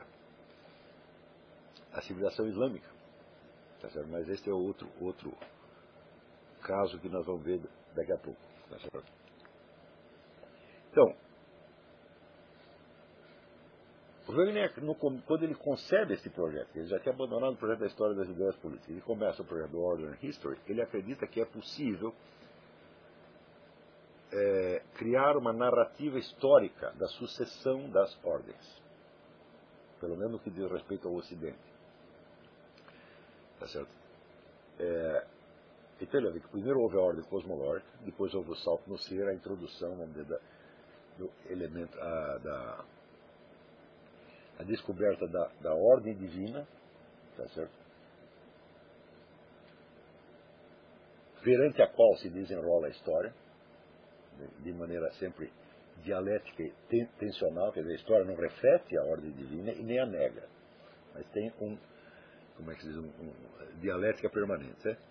a 1.94 2.02
civilização 2.02 2.48
islâmica. 2.48 2.90
Tá 3.82 3.90
certo? 3.90 4.08
Mas 4.10 4.28
esse 4.28 4.50
é 4.50 4.54
outro, 4.54 4.90
outro 5.00 5.36
caso 6.62 7.00
que 7.00 7.10
nós 7.10 7.26
vamos 7.26 7.44
ver 7.44 7.62
daqui 7.96 8.12
a 8.12 8.18
pouco. 8.18 8.42
Tá 8.70 8.80
certo? 8.80 9.12
Então, 10.92 11.16
o 14.30 14.96
quando 14.96 15.44
ele 15.44 15.56
concebe 15.56 16.14
esse 16.14 16.30
projeto, 16.30 16.70
ele 16.76 16.88
já 16.88 17.00
tinha 17.00 17.14
abandonado 17.14 17.54
o 17.54 17.58
projeto 17.58 17.80
da 17.80 17.88
história 17.88 18.16
das 18.16 18.30
ideias 18.30 18.56
políticas, 18.58 18.90
ele 18.90 19.02
começa 19.02 19.42
o 19.42 19.46
projeto 19.46 19.72
do 19.72 19.82
Order 19.82 20.10
and 20.10 20.18
History, 20.22 20.60
ele 20.68 20.82
acredita 20.82 21.26
que 21.26 21.42
é 21.42 21.46
possível 21.46 22.14
é, 24.32 24.84
criar 24.96 25.36
uma 25.36 25.52
narrativa 25.52 26.20
histórica 26.20 26.92
da 26.92 27.08
sucessão 27.08 27.90
das 27.90 28.18
ordens, 28.24 28.84
pelo 30.00 30.16
menos 30.16 30.34
no 30.34 30.40
que 30.40 30.52
diz 30.52 30.70
respeito 30.72 31.08
ao 31.08 31.16
Ocidente. 31.16 31.58
Tá 33.60 33.68
certo? 33.68 33.90
É, 34.80 35.28
então 36.00 36.20
ele 36.20 36.32
vê 36.32 36.40
que 36.40 36.48
primeiro 36.50 36.80
houve 36.80 36.98
a 36.98 37.02
ordem 37.02 37.24
cosmológica, 37.26 37.90
depois 38.06 38.34
houve 38.34 38.52
o 38.52 38.56
salto 38.58 38.88
no 38.88 38.98
ser, 39.00 39.28
a 39.28 39.34
introdução, 39.34 39.98
vamos 39.98 40.14
dizer, 40.14 40.26
da, 40.26 40.40
do 41.18 41.32
elemento, 41.50 42.00
a, 42.00 42.38
da 42.38 42.86
a 44.60 44.64
descoberta 44.64 45.28
da, 45.28 45.52
da 45.62 45.74
ordem 45.74 46.16
divina, 46.16 46.68
tá 47.36 47.48
certo? 47.50 47.80
perante 51.44 51.82
a 51.82 51.88
qual 51.88 52.16
se 52.18 52.30
desenrola 52.30 52.88
a 52.88 52.90
história, 52.90 53.34
de 54.60 54.72
maneira 54.74 55.12
sempre 55.14 55.52
dialética 56.04 56.64
e 56.64 57.06
tensional, 57.18 57.72
quer 57.74 57.82
dizer, 57.82 57.94
a 57.94 57.96
história 57.96 58.26
não 58.26 58.36
reflete 58.36 58.98
a 58.98 59.04
ordem 59.04 59.32
divina 59.32 59.72
e 59.72 59.84
nem 59.84 60.00
a 60.00 60.06
nega, 60.06 60.48
mas 61.14 61.26
tem 61.32 61.52
um, 61.60 61.78
como 62.56 62.72
é 62.72 62.76
que 62.76 62.82
se 62.82 62.88
diz, 62.88 62.98
um, 62.98 63.08
um 63.08 63.80
dialética 63.82 64.30
permanente. 64.30 64.82
Certo? 64.82 65.02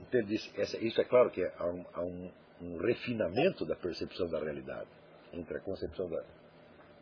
Então 0.00 0.20
ele 0.20 0.28
diz, 0.28 0.58
essa, 0.58 0.78
isso 0.78 1.00
é 1.00 1.04
claro 1.04 1.30
que 1.30 1.44
há, 1.44 1.66
um, 1.66 1.84
há 1.92 2.02
um, 2.02 2.32
um 2.62 2.76
refinamento 2.78 3.66
da 3.66 3.76
percepção 3.76 4.28
da 4.28 4.38
realidade, 4.38 4.88
entre 5.32 5.58
a 5.58 5.60
concepção 5.60 6.08
da, 6.08 6.24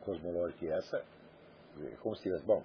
cosmológica 0.04 0.66
essa, 0.66 0.98
é 0.98 1.96
como 2.02 2.14
se 2.16 2.22
tivesse, 2.22 2.44
bom, 2.44 2.62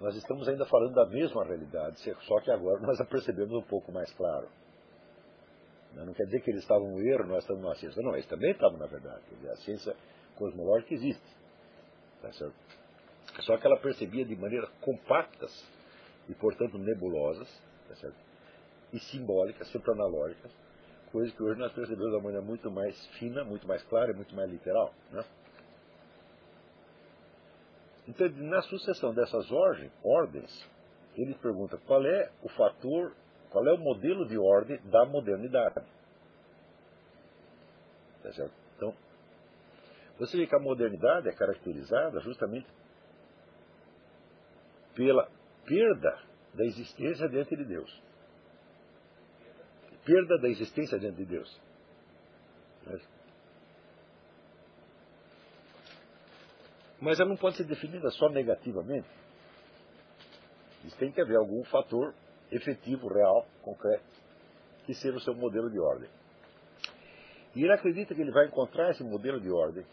nós 0.00 0.14
estamos 0.16 0.48
ainda 0.48 0.66
falando 0.66 0.94
da 0.94 1.06
mesma 1.06 1.44
realidade, 1.44 1.98
só 2.26 2.40
que 2.40 2.50
agora 2.50 2.80
nós 2.80 3.00
a 3.00 3.04
percebemos 3.04 3.52
um 3.54 3.62
pouco 3.62 3.92
mais 3.92 4.12
claro. 4.14 4.48
Não 5.94 6.12
quer 6.12 6.24
dizer 6.24 6.40
que 6.40 6.50
eles 6.50 6.62
estavam 6.62 6.90
no 6.90 7.00
erro, 7.00 7.24
nós 7.26 7.44
estamos 7.44 7.62
na 7.62 7.74
ciência. 7.76 8.02
Não, 8.02 8.14
eles 8.14 8.26
também 8.26 8.50
estavam 8.50 8.76
na 8.76 8.86
verdade. 8.86 9.22
Quer 9.28 9.36
dizer, 9.36 9.50
a 9.50 9.56
ciência 9.58 9.96
cosmológica 10.36 10.92
existe. 10.92 11.24
Tá 12.20 12.32
certo? 12.32 12.54
Só 13.42 13.56
que 13.56 13.66
ela 13.66 13.78
percebia 13.78 14.24
de 14.24 14.34
maneira 14.34 14.66
compactas 14.80 15.52
e, 16.28 16.34
portanto, 16.34 16.78
nebulosas, 16.78 17.48
tá 17.88 17.94
certo? 17.94 18.16
e 18.92 18.98
simbólicas, 19.00 19.68
sempre 19.72 19.90
analógicas, 19.90 20.52
coisas 21.10 21.34
que 21.34 21.42
hoje 21.42 21.58
nós 21.58 21.72
percebemos 21.72 22.10
de 22.10 22.16
uma 22.16 22.22
maneira 22.22 22.44
muito 22.44 22.70
mais 22.70 23.06
fina, 23.18 23.42
muito 23.44 23.66
mais 23.66 23.82
clara 23.84 24.12
e 24.12 24.14
muito 24.14 24.34
mais 24.36 24.48
literal. 24.50 24.94
Né? 25.10 25.24
Então, 28.06 28.28
na 28.28 28.60
sucessão 28.62 29.14
dessas 29.14 29.50
ordens, 30.02 30.70
ele 31.16 31.34
pergunta 31.34 31.78
qual 31.86 32.04
é 32.04 32.30
o 32.42 32.48
fator, 32.50 33.14
qual 33.50 33.66
é 33.66 33.72
o 33.72 33.78
modelo 33.78 34.26
de 34.26 34.36
ordem 34.36 34.78
da 34.90 35.06
modernidade. 35.06 35.74
Tá 38.22 38.32
certo? 38.32 38.54
Então, 38.76 38.94
você 40.18 40.36
vê 40.36 40.46
que 40.46 40.54
a 40.54 40.60
modernidade 40.60 41.28
é 41.28 41.32
caracterizada 41.32 42.20
justamente 42.20 42.66
pela 44.94 45.28
perda 45.64 46.18
da 46.54 46.64
existência 46.64 47.28
diante 47.28 47.56
de 47.56 47.64
Deus. 47.64 48.02
Perda 50.04 50.38
da 50.38 50.48
existência 50.48 50.98
diante 50.98 51.16
de 51.16 51.24
Deus. 51.24 51.60
Mas 57.04 57.20
ela 57.20 57.28
não 57.28 57.36
pode 57.36 57.58
ser 57.58 57.64
definida 57.64 58.10
só 58.12 58.30
negativamente. 58.30 59.06
Isso 60.86 60.96
tem 60.96 61.12
que 61.12 61.20
haver 61.20 61.36
algum 61.36 61.62
fator 61.64 62.14
efetivo, 62.50 63.08
real, 63.08 63.46
concreto, 63.60 64.02
que 64.86 64.94
seja 64.94 65.14
o 65.14 65.20
seu 65.20 65.34
modelo 65.34 65.70
de 65.70 65.78
ordem. 65.78 66.08
E 67.54 67.62
ele 67.62 67.74
acredita 67.74 68.14
que 68.14 68.22
ele 68.22 68.32
vai 68.32 68.46
encontrar 68.46 68.90
esse 68.90 69.04
modelo 69.04 69.38
de 69.38 69.50
ordem 69.50 69.84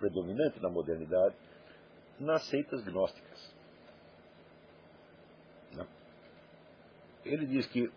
predominante 0.00 0.60
na 0.60 0.68
modernidade 0.68 1.36
nas 2.18 2.48
seitas 2.48 2.82
gnósticas. 2.82 3.54
Né? 5.72 5.86
Ele 7.24 7.46
diz 7.46 7.64
que 7.68 7.88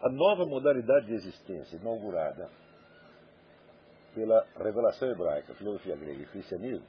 a 0.00 0.08
nova 0.10 0.46
modalidade 0.46 1.06
de 1.06 1.14
existência 1.14 1.76
inaugurada 1.76 2.48
pela 4.14 4.46
revelação 4.56 5.10
hebraica, 5.10 5.54
filosofia 5.54 5.96
grega 5.96 6.22
e 6.22 6.26
cristianismo, 6.26 6.86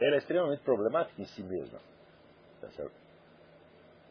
ela 0.00 0.16
é 0.16 0.18
extremamente 0.18 0.62
problemática 0.62 1.20
em 1.20 1.26
si 1.26 1.42
mesma. 1.42 1.78
Tá? 2.60 2.68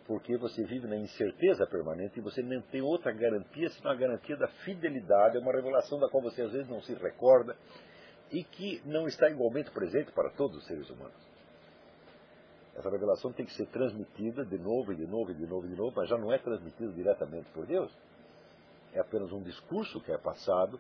Porque 0.06 0.38
você 0.38 0.64
vive 0.64 0.88
na 0.88 0.96
incerteza 0.96 1.68
permanente 1.68 2.20
e 2.20 2.22
você 2.22 2.42
não 2.42 2.62
tem 2.62 2.82
outra 2.82 3.12
garantia 3.12 3.70
senão 3.70 3.92
a 3.92 3.96
garantia 3.96 4.38
da 4.38 4.48
fidelidade, 4.64 5.38
é 5.38 5.40
uma 5.40 5.52
revelação 5.52 6.00
da 6.00 6.10
qual 6.10 6.24
você 6.24 6.42
às 6.42 6.52
vezes 6.52 6.70
não 6.70 6.82
se 6.82 6.94
recorda 6.96 7.56
e 8.32 8.44
que 8.44 8.82
não 8.86 9.08
está 9.08 9.30
igualmente 9.30 9.72
presente 9.72 10.12
para 10.12 10.30
todos 10.32 10.58
os 10.58 10.66
seres 10.66 10.90
humanos. 10.90 11.30
Essa 12.76 12.90
revelação 12.90 13.34
tem 13.34 13.46
que 13.46 13.54
ser 13.54 13.66
transmitida 13.68 14.46
de 14.46 14.58
novo 14.58 14.94
e 14.94 14.96
de 14.96 15.06
novo 15.06 15.32
e 15.32 15.34
de 15.34 15.46
novo 15.46 15.66
e 15.66 15.70
de 15.70 15.76
novo, 15.76 15.94
mas 15.96 16.08
já 16.08 16.18
não 16.18 16.32
é 16.32 16.38
transmitida 16.38 16.92
diretamente 16.94 17.50
por 17.52 17.66
Deus. 17.66 17.92
É 18.94 19.00
apenas 19.00 19.32
um 19.32 19.42
discurso 19.44 20.00
que 20.02 20.12
é 20.12 20.18
passado 20.18 20.80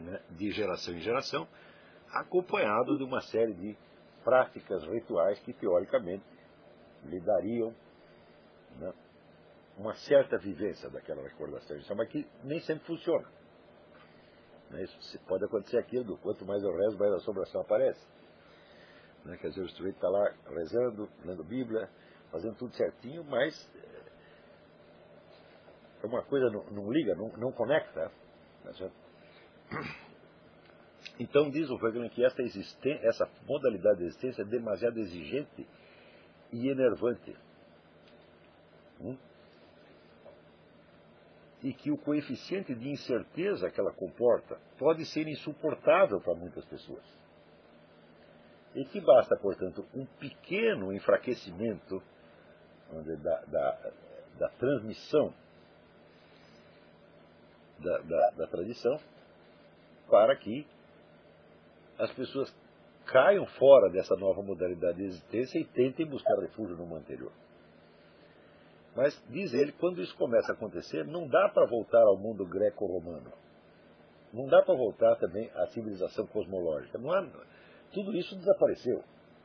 né, 0.00 0.20
de 0.30 0.50
geração 0.50 0.94
em 0.94 1.00
geração, 1.00 1.46
acompanhado 2.12 2.96
de 2.98 3.04
uma 3.04 3.20
série 3.22 3.54
de 3.54 3.76
práticas 4.24 4.84
rituais 4.84 5.38
que, 5.40 5.52
teoricamente, 5.52 6.24
lhe 7.04 7.20
dariam 7.20 7.74
né, 8.78 8.92
uma 9.76 9.94
certa 9.94 10.36
vivência 10.38 10.90
daquela 10.90 11.22
recordação, 11.22 11.76
mas 11.96 12.08
que 12.08 12.26
nem 12.44 12.60
sempre 12.60 12.86
funciona. 12.86 13.26
Né, 14.70 14.82
isso 14.82 15.18
pode 15.26 15.44
acontecer 15.44 15.78
aquilo, 15.78 16.18
quanto 16.18 16.44
mais 16.44 16.62
eu 16.62 16.76
rezo, 16.76 16.98
mais 16.98 17.12
a 17.12 17.16
assombração 17.16 17.60
aparece. 17.62 18.06
Né, 19.24 19.36
quer 19.36 19.48
dizer, 19.48 19.62
o 19.62 19.68
sujeito 19.68 19.96
está 19.96 20.08
lá 20.08 20.34
rezando, 20.48 21.08
lendo 21.24 21.44
Bíblia, 21.44 21.88
fazendo 22.30 22.56
tudo 22.56 22.74
certinho, 22.74 23.24
mas 23.24 23.70
é 26.02 26.06
uma 26.06 26.22
coisa 26.22 26.48
não, 26.50 26.64
não 26.70 26.90
liga, 26.90 27.14
não, 27.14 27.28
não 27.36 27.52
conecta. 27.52 28.10
Tá 28.64 28.72
então 31.18 31.50
diz 31.50 31.68
o 31.70 31.76
Hegel 31.76 32.08
que 32.10 32.24
essa, 32.24 32.42
essa 33.02 33.30
modalidade 33.46 33.98
de 33.98 34.04
existência 34.06 34.42
é 34.42 34.44
demasiado 34.44 34.98
exigente 34.98 35.66
e 36.52 36.68
enervante. 36.68 37.36
Hum? 39.00 39.16
E 41.62 41.74
que 41.74 41.90
o 41.90 41.98
coeficiente 41.98 42.74
de 42.74 42.88
incerteza 42.88 43.70
que 43.70 43.78
ela 43.78 43.92
comporta 43.92 44.58
pode 44.78 45.04
ser 45.04 45.28
insuportável 45.28 46.20
para 46.20 46.34
muitas 46.34 46.64
pessoas. 46.64 47.04
E 48.74 48.84
que 48.86 49.00
basta, 49.00 49.36
portanto, 49.36 49.84
um 49.94 50.06
pequeno 50.06 50.92
enfraquecimento 50.92 52.02
da, 53.22 53.40
da, 53.42 53.92
da 54.38 54.48
transmissão 54.50 55.34
da, 57.78 57.98
da, 57.98 58.30
da 58.30 58.46
tradição 58.46 58.98
para 60.10 60.36
que 60.36 60.66
as 61.98 62.12
pessoas 62.12 62.54
caiam 63.06 63.46
fora 63.46 63.90
dessa 63.90 64.16
nova 64.16 64.42
modalidade 64.42 64.98
de 64.98 65.04
existência 65.04 65.58
e 65.58 65.64
tentem 65.64 66.06
buscar 66.06 66.38
refúgio 66.40 66.76
numa 66.76 66.98
anterior. 66.98 67.32
Mas, 68.94 69.20
diz 69.28 69.54
ele, 69.54 69.72
quando 69.72 70.02
isso 70.02 70.16
começa 70.16 70.52
a 70.52 70.54
acontecer, 70.54 71.04
não 71.04 71.28
dá 71.28 71.48
para 71.48 71.66
voltar 71.66 72.02
ao 72.02 72.16
mundo 72.16 72.44
greco-romano. 72.44 73.32
Não 74.32 74.46
dá 74.46 74.62
para 74.62 74.74
voltar 74.74 75.16
também 75.16 75.50
à 75.54 75.66
civilização 75.68 76.26
cosmológica. 76.26 76.98
Não 76.98 77.12
há, 77.12 77.26
tudo 77.92 78.16
isso 78.16 78.36
desapareceu. 78.36 79.02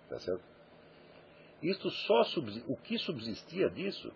Tá 0.09 0.19
certo? 0.19 0.43
Isto 1.61 1.89
só 1.89 2.21
o 2.67 2.75
que 2.77 2.97
subsistia 2.97 3.69
disso 3.69 4.11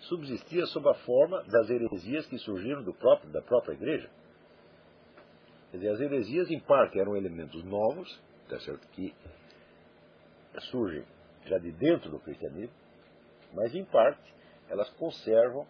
subsistia 0.00 0.66
sob 0.66 0.88
a 0.88 0.94
forma 0.94 1.42
das 1.44 1.68
heresias 1.70 2.26
que 2.26 2.38
surgiram 2.38 2.82
do 2.82 2.94
próprio, 2.94 3.30
da 3.30 3.42
própria 3.42 3.74
igreja. 3.74 4.10
Quer 5.70 5.78
dizer, 5.78 5.90
as 5.90 6.00
heresias, 6.00 6.50
em 6.50 6.60
parte, 6.60 6.98
eram 6.98 7.16
elementos 7.16 7.62
novos, 7.64 8.20
tá 8.48 8.58
certo? 8.60 8.86
que 8.88 9.14
surgem 10.70 11.04
já 11.44 11.58
de 11.58 11.70
dentro 11.72 12.10
do 12.10 12.18
cristianismo, 12.18 12.74
mas, 13.52 13.74
em 13.74 13.84
parte, 13.84 14.34
elas 14.68 14.88
conservam 14.94 15.66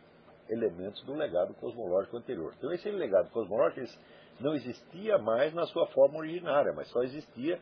elementos 0.48 1.02
do 1.04 1.14
legado 1.14 1.54
cosmológico 1.54 2.16
anterior. 2.16 2.54
Então, 2.56 2.72
esse 2.72 2.90
legado 2.90 3.30
cosmológico 3.30 3.80
não 4.40 4.54
existia 4.54 5.18
mais 5.18 5.52
na 5.54 5.66
sua 5.66 5.86
forma 5.88 6.18
originária, 6.18 6.72
mas 6.74 6.88
só 6.88 7.02
existia 7.02 7.60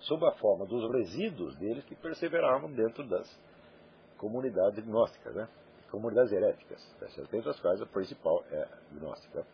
sob 0.00 0.24
a 0.26 0.32
forma 0.32 0.66
dos 0.66 0.90
resíduos 0.92 1.56
deles 1.56 1.84
que 1.84 1.94
perseveravam 1.96 2.70
dentro 2.72 3.06
das 3.08 3.28
comunidades 4.18 4.84
gnósticas. 4.84 5.34
Né? 5.34 5.48
comunidades 5.94 6.32
heréticas. 6.32 6.82
Dentre 7.30 7.50
as 7.50 7.60
quais 7.60 7.80
a 7.80 7.86
principal 7.86 8.44
é 8.50 8.68
gnóstica. 8.92 9.46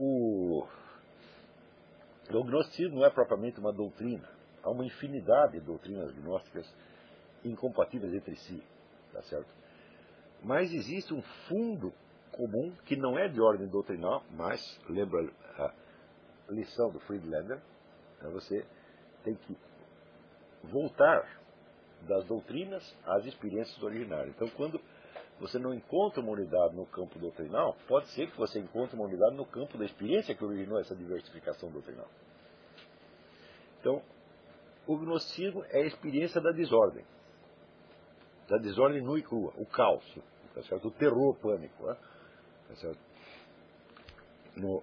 O, 0.00 0.66
o 2.30 2.44
gnosticismo 2.44 2.96
não 2.96 3.04
é 3.04 3.10
propriamente 3.10 3.60
uma 3.60 3.72
doutrina. 3.72 4.28
Há 4.62 4.70
uma 4.70 4.84
infinidade 4.84 5.58
de 5.58 5.60
doutrinas 5.60 6.12
gnósticas 6.14 6.66
incompatíveis 7.44 8.14
entre 8.14 8.36
si. 8.36 8.62
Tá 9.12 9.22
certo? 9.22 9.48
Mas 10.42 10.72
existe 10.72 11.12
um 11.14 11.22
fundo 11.48 11.92
comum 12.32 12.72
que 12.84 12.96
não 12.96 13.18
é 13.18 13.28
de 13.28 13.40
ordem 13.40 13.68
doutrinal, 13.68 14.24
mas 14.32 14.60
lembra 14.88 15.30
a 15.58 15.72
lição 16.48 16.90
do 16.90 17.00
Friedlander, 17.00 17.60
é 18.20 18.28
você 18.28 18.64
tem 19.22 19.34
que 19.34 19.56
voltar 20.64 21.40
das 22.02 22.24
doutrinas 22.26 22.82
às 23.06 23.24
experiências 23.24 23.80
originárias. 23.82 24.34
Então, 24.34 24.48
quando 24.50 24.80
você 25.40 25.58
não 25.58 25.74
encontra 25.74 26.20
uma 26.20 26.32
unidade 26.32 26.74
no 26.74 26.86
campo 26.86 27.18
doutrinal, 27.18 27.76
pode 27.88 28.08
ser 28.10 28.30
que 28.30 28.36
você 28.36 28.60
encontre 28.60 28.94
uma 28.94 29.06
unidade 29.06 29.34
no 29.36 29.44
campo 29.44 29.76
da 29.76 29.84
experiência 29.84 30.34
que 30.34 30.44
originou 30.44 30.78
essa 30.78 30.94
diversificação 30.94 31.70
doutrinal. 31.70 32.08
Então, 33.80 34.00
o 34.86 34.96
gnosticismo 34.96 35.64
é 35.70 35.82
a 35.82 35.86
experiência 35.86 36.40
da 36.40 36.52
desordem. 36.52 37.04
Da 38.48 38.58
desordem 38.58 39.02
nua 39.02 39.18
e 39.18 39.22
crua, 39.22 39.52
o 39.56 39.66
caos, 39.66 40.04
tá 40.54 40.62
certo? 40.62 40.88
o 40.88 40.90
terror 40.92 41.30
o 41.30 41.34
pânico. 41.34 41.86
Né? 41.86 41.96
Tá 42.68 42.76
certo? 42.76 43.00
No, 44.56 44.82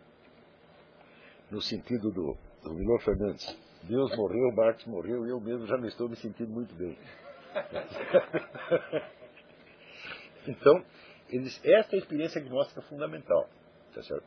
no 1.50 1.62
sentido 1.62 2.12
do, 2.12 2.38
do 2.64 2.74
Milor 2.74 3.00
Fernandes. 3.02 3.46
Deus 3.84 4.16
morreu, 4.16 4.52
Marx 4.54 4.86
morreu, 4.86 5.26
eu 5.26 5.40
mesmo 5.40 5.66
já 5.66 5.78
não 5.78 5.88
estou 5.88 6.10
me 6.10 6.16
sentindo 6.18 6.52
muito 6.52 6.76
bem. 6.76 6.98
então, 10.48 10.84
eles, 11.30 11.60
esta 11.64 11.96
é 11.96 12.00
a 12.00 12.02
experiência 12.02 12.42
gnóstica 12.42 12.82
fundamental. 12.84 13.48
Tá 13.94 14.02
certo? 14.04 14.26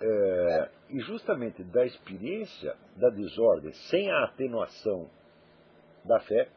É, 0.00 0.70
e 0.90 1.00
justamente 1.00 1.64
da 1.64 1.84
experiência 1.84 2.76
da 2.96 3.10
desordem, 3.10 3.72
sem 3.72 4.10
a 4.10 4.24
atenuação 4.24 5.10
da 6.04 6.20
fé, 6.20 6.48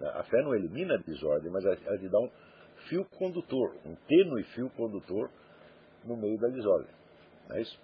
né, 0.00 0.08
a 0.14 0.22
fé 0.24 0.42
não 0.42 0.54
elimina 0.54 0.94
a 0.94 0.98
desordem, 0.98 1.50
mas 1.50 1.64
ela 1.64 1.96
lhe 1.96 2.08
dá 2.08 2.18
um 2.18 2.30
fio 2.88 3.04
condutor, 3.04 3.76
um 3.84 3.94
tênue 3.94 4.42
fio 4.54 4.68
condutor 4.70 5.30
no 6.04 6.16
meio 6.16 6.38
da 6.38 6.48
desordem. 6.48 6.90
Não 7.48 7.56
é 7.56 7.60
isso? 7.60 7.78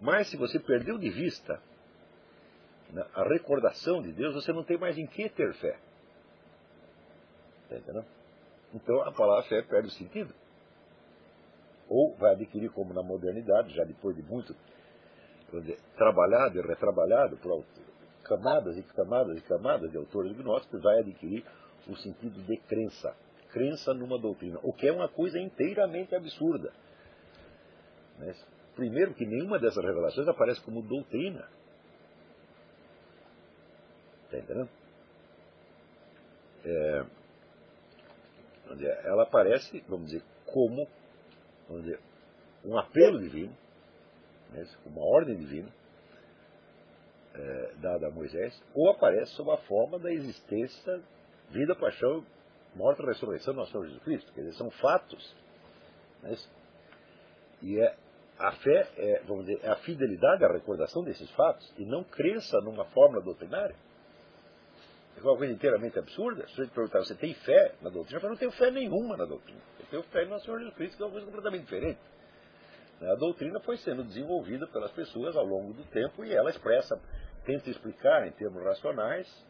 Mas 0.00 0.28
se 0.28 0.36
você 0.36 0.58
perdeu 0.58 0.98
de 0.98 1.10
vista 1.10 1.60
né, 2.90 3.04
a 3.14 3.24
recordação 3.24 4.02
de 4.02 4.12
Deus, 4.12 4.34
você 4.34 4.52
não 4.52 4.64
tem 4.64 4.78
mais 4.78 4.98
em 4.98 5.06
que 5.06 5.28
ter 5.30 5.54
fé. 5.54 5.78
Tá 7.68 7.76
entendendo? 7.76 8.06
Então 8.74 9.00
a 9.02 9.12
palavra 9.12 9.44
fé 9.44 9.62
perde 9.62 9.88
o 9.88 9.92
sentido. 9.92 10.34
Ou 11.88 12.14
vai 12.16 12.32
adquirir, 12.32 12.70
como 12.70 12.92
na 12.92 13.02
modernidade, 13.02 13.74
já 13.74 13.84
depois 13.84 14.16
de 14.16 14.22
muito 14.22 14.54
dizer, 15.52 15.78
trabalhado 15.96 16.58
e 16.58 16.62
retrabalhado 16.62 17.36
por 17.36 17.64
camadas 18.24 18.76
e 18.76 18.82
camadas 18.82 19.38
e 19.38 19.40
camadas 19.42 19.90
de 19.90 19.96
autores 19.96 20.36
gnósticos, 20.36 20.82
vai 20.82 20.98
adquirir 20.98 21.44
o 21.88 21.96
sentido 21.96 22.42
de 22.42 22.56
crença. 22.56 23.14
Crença 23.50 23.94
numa 23.94 24.18
doutrina, 24.18 24.58
o 24.62 24.72
que 24.72 24.88
é 24.88 24.92
uma 24.92 25.08
coisa 25.08 25.38
inteiramente 25.38 26.14
absurda. 26.14 26.72
Primeiro, 28.74 29.14
que 29.14 29.24
nenhuma 29.24 29.58
dessas 29.58 29.82
revelações 29.82 30.28
aparece 30.28 30.60
como 30.60 30.82
doutrina. 30.82 31.48
Está 34.24 34.38
entendendo? 34.38 34.68
É, 36.64 37.06
ela 39.04 39.22
aparece, 39.22 39.82
vamos 39.88 40.06
dizer, 40.06 40.22
como 40.46 40.86
vamos 41.68 41.84
dizer, 41.84 42.00
um 42.64 42.78
apelo 42.78 43.18
divino, 43.18 43.56
né, 44.50 44.66
uma 44.84 45.02
ordem 45.02 45.36
divina, 45.36 45.68
é, 47.34 47.72
dada 47.76 48.08
a 48.08 48.10
Moisés, 48.10 48.60
ou 48.74 48.90
aparece 48.90 49.32
sob 49.32 49.50
a 49.50 49.58
forma 49.58 49.98
da 49.98 50.10
existência, 50.12 51.02
vida, 51.50 51.74
paixão, 51.76 52.24
morte 52.74 53.02
e 53.02 53.06
ressurreição 53.06 53.54
do 53.54 53.60
nosso 53.60 53.72
Senhor 53.72 53.84
Jesus 53.84 54.02
Cristo. 54.02 54.32
Quer 54.32 54.42
dizer, 54.42 54.56
são 54.56 54.70
fatos. 54.70 55.36
Né, 56.22 56.36
e 57.62 57.80
é 57.80 57.96
a 58.38 58.52
fé 58.52 58.90
é, 58.98 59.22
vamos 59.26 59.46
dizer, 59.46 59.64
é 59.64 59.70
a 59.70 59.76
fidelidade 59.76 60.44
à 60.44 60.48
recordação 60.52 61.02
desses 61.02 61.30
fatos 61.30 61.72
e 61.78 61.86
não 61.86 62.04
crença 62.04 62.60
numa 62.60 62.84
fórmula 62.86 63.22
doutrinária. 63.22 63.74
É 65.16 65.20
uma 65.20 65.36
coisa 65.36 65.52
inteiramente 65.52 65.98
absurda. 65.98 66.46
Se 66.48 66.56
você 66.56 66.66
perguntar, 66.66 66.98
você 66.98 67.14
tem 67.14 67.34
fé 67.34 67.74
na 67.80 67.88
doutrina? 67.88 68.20
Eu 68.22 68.28
não 68.28 68.36
tenho 68.36 68.52
fé 68.52 68.70
nenhuma 68.70 69.16
na 69.16 69.24
doutrina. 69.24 69.60
Eu 69.80 69.86
tenho 69.86 70.02
fé 70.04 70.24
no 70.26 70.38
Senhor 70.40 70.58
Jesus 70.58 70.74
Cristo, 70.76 70.96
que 70.96 71.02
é 71.02 71.06
uma 71.06 71.12
coisa 71.12 71.26
completamente 71.26 71.62
diferente. 71.62 71.98
A 73.00 73.14
doutrina 73.14 73.60
foi 73.60 73.76
sendo 73.78 74.04
desenvolvida 74.04 74.66
pelas 74.66 74.90
pessoas 74.92 75.36
ao 75.36 75.44
longo 75.44 75.72
do 75.72 75.84
tempo 75.84 76.24
e 76.24 76.32
ela 76.32 76.50
expressa, 76.50 77.00
tenta 77.44 77.68
explicar 77.68 78.26
em 78.26 78.32
termos 78.32 78.62
racionais 78.62 79.46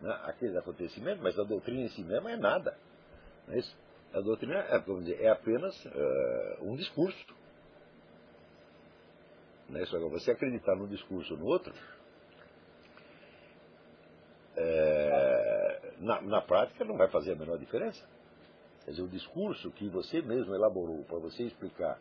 né, 0.00 0.10
aqueles 0.24 0.56
acontecimentos, 0.56 1.22
mas 1.22 1.38
a 1.38 1.44
doutrina 1.44 1.82
em 1.82 1.88
si 1.88 2.02
mesma 2.02 2.32
é 2.32 2.36
nada. 2.36 2.76
É? 3.48 3.60
A 4.14 4.20
doutrina 4.20 4.58
é, 4.58 4.78
dizer, 4.78 5.20
é 5.20 5.28
apenas 5.28 5.84
uh, 5.86 6.62
um 6.62 6.76
discurso. 6.76 7.42
Que 9.68 9.98
você 10.10 10.32
acreditar 10.32 10.76
num 10.76 10.86
discurso 10.86 11.32
ou 11.32 11.40
no 11.40 11.46
outro, 11.46 11.72
é, 14.56 15.92
na, 15.98 16.20
na 16.22 16.42
prática 16.42 16.84
não 16.84 16.96
vai 16.96 17.08
fazer 17.08 17.32
a 17.32 17.36
menor 17.36 17.58
diferença. 17.58 18.04
Quer 18.84 18.92
dizer, 18.92 19.02
o 19.02 19.08
discurso 19.08 19.70
que 19.72 19.88
você 19.88 20.20
mesmo 20.20 20.54
elaborou 20.54 21.04
para 21.04 21.18
você 21.18 21.44
explicar 21.44 21.98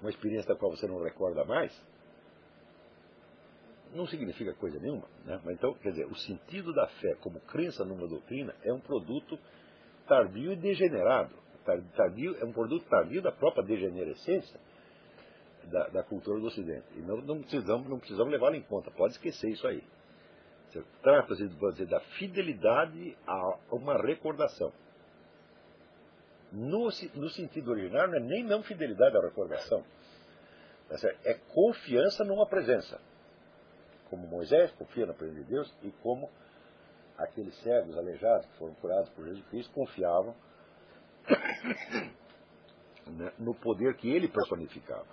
uma 0.00 0.10
experiência 0.10 0.54
da 0.54 0.58
qual 0.58 0.70
você 0.70 0.86
não 0.86 1.02
recorda 1.02 1.44
mais, 1.44 1.72
não 3.92 4.06
significa 4.06 4.54
coisa 4.54 4.78
nenhuma. 4.78 5.06
Né? 5.24 5.40
Mas 5.44 5.54
então, 5.56 5.74
quer 5.74 5.90
dizer, 5.90 6.06
o 6.06 6.14
sentido 6.14 6.72
da 6.72 6.86
fé 6.86 7.14
como 7.20 7.40
crença 7.40 7.84
numa 7.84 8.06
doutrina 8.06 8.54
é 8.62 8.72
um 8.72 8.80
produto 8.80 9.38
tardio 10.06 10.52
e 10.52 10.56
degenerado. 10.56 11.34
Tardio, 11.94 12.36
é 12.40 12.44
um 12.44 12.52
produto 12.52 12.88
tardio 12.88 13.20
da 13.20 13.30
própria 13.30 13.62
degenerescência 13.62 14.58
da, 15.64 15.88
da 15.88 16.02
cultura 16.02 16.40
do 16.40 16.46
Ocidente. 16.46 16.86
E 16.96 17.00
não, 17.00 17.18
não 17.18 17.40
precisamos, 17.40 17.88
não 17.88 17.98
precisamos 17.98 18.32
levá-lo 18.32 18.56
em 18.56 18.62
conta, 18.62 18.90
pode 18.90 19.14
esquecer 19.14 19.50
isso 19.50 19.66
aí. 19.66 19.82
Trata-se 21.02 21.48
da 21.86 22.00
fidelidade 22.00 23.16
a 23.26 23.58
uma 23.72 24.00
recordação. 24.00 24.72
No, 26.52 26.88
no 27.14 27.28
sentido 27.30 27.70
original, 27.70 28.08
não 28.08 28.16
é 28.16 28.20
nem 28.20 28.44
não 28.44 28.62
fidelidade 28.62 29.16
à 29.16 29.20
recordação. 29.20 29.84
Tá 30.88 30.96
é 31.24 31.34
confiança 31.54 32.24
numa 32.24 32.46
presença. 32.46 33.00
Como 34.08 34.26
Moisés 34.26 34.72
confia 34.72 35.06
na 35.06 35.14
presença 35.14 35.40
de 35.40 35.46
Deus 35.48 35.74
e 35.84 35.90
como 36.02 36.28
aqueles 37.16 37.54
cegos 37.62 37.96
aleijados 37.96 38.46
que 38.46 38.58
foram 38.58 38.74
curados 38.74 39.08
por 39.10 39.24
Jesus 39.24 39.46
Cristo 39.46 39.72
confiavam 39.72 40.34
né, 43.06 43.32
no 43.38 43.54
poder 43.54 43.94
que 43.96 44.10
ele 44.10 44.26
personificava. 44.28 45.06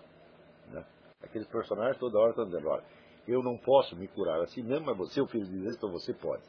Né? 0.70 0.84
Aqueles 1.22 1.48
personagens 1.48 1.98
toda 1.98 2.18
hora 2.18 2.32
estão 2.32 2.46
dizendo, 2.46 2.70
olha, 2.70 2.84
eu 3.28 3.44
não 3.44 3.58
posso 3.58 3.96
me 3.96 4.08
curar 4.08 4.42
assim 4.42 4.64
mesmo, 4.64 4.86
mas 4.86 4.98
você 4.98 5.20
o 5.20 5.28
filho 5.28 5.46
de 5.46 5.60
Deus, 5.60 5.76
então 5.76 5.92
você 5.92 6.14
pode. 6.14 6.44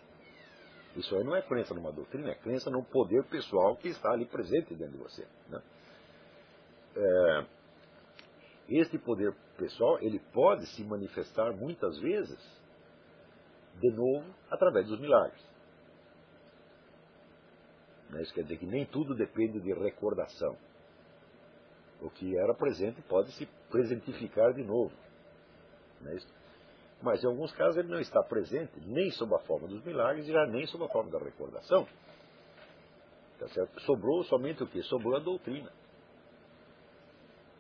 Isso 0.97 1.15
aí 1.17 1.25
não 1.25 1.35
é 1.35 1.43
crença 1.43 1.75
numa 1.75 1.93
doutrina, 1.93 2.31
é 2.31 2.35
crença 2.35 2.71
num 2.71 2.83
poder 2.83 3.25
pessoal 3.25 3.77
que 3.77 3.89
está 3.89 4.13
ali 4.13 4.25
presente 4.25 4.75
dentro 4.75 4.97
de 4.97 5.03
você. 5.03 5.27
Né? 5.49 5.63
É, 6.97 7.47
este 8.69 8.99
poder 8.99 9.35
pessoal, 9.57 9.99
ele 10.01 10.19
pode 10.33 10.67
se 10.67 10.85
manifestar 10.85 11.53
muitas 11.53 11.99
vezes, 11.99 12.39
de 13.81 13.91
novo, 13.91 14.25
através 14.51 14.87
dos 14.87 15.01
milagres. 15.01 15.43
Né? 18.11 18.23
Isso 18.23 18.35
quer 18.35 18.43
dizer 18.43 18.59
que 18.59 18.67
nem 18.67 18.87
tudo 18.87 19.15
depende 19.15 19.61
de 19.61 19.73
recordação. 19.73 20.57
O 22.01 22.11
que 22.11 22.37
era 22.37 22.55
presente 22.55 23.03
pode 23.03 23.33
se 23.33 23.47
presentificar 23.71 24.53
de 24.55 24.63
novo. 24.63 24.95
Não 26.01 26.13
é 26.13 26.17
isso? 26.17 26.38
Mas 27.01 27.23
em 27.23 27.27
alguns 27.27 27.53
casos 27.53 27.77
ele 27.77 27.89
não 27.89 28.01
está 28.01 28.23
presente 28.23 28.73
nem 28.87 29.11
sob 29.13 29.35
a 29.35 29.39
forma 29.41 29.69
dos 29.69 29.83
milagres 29.85 30.27
e 30.27 30.33
já 30.33 30.47
nem 30.47 30.67
sob 30.67 30.85
a 30.85 30.89
forma 30.89 31.11
da 31.11 31.19
recordação. 31.19 31.87
Tá 33.39 33.47
Sobrou 33.87 34.25
somente 34.25 34.63
o 34.63 34.67
que? 34.67 34.83
Sobrou 34.83 35.17
a 35.17 35.21
doutrina. 35.21 35.73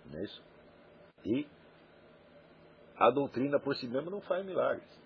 Não 0.06 0.18
é 0.18 0.24
isso? 0.24 0.42
E 1.24 1.46
a 2.96 3.10
doutrina 3.10 3.60
por 3.60 3.76
si 3.76 3.86
mesma 3.86 4.10
não 4.10 4.20
faz 4.22 4.44
milagres. 4.44 4.98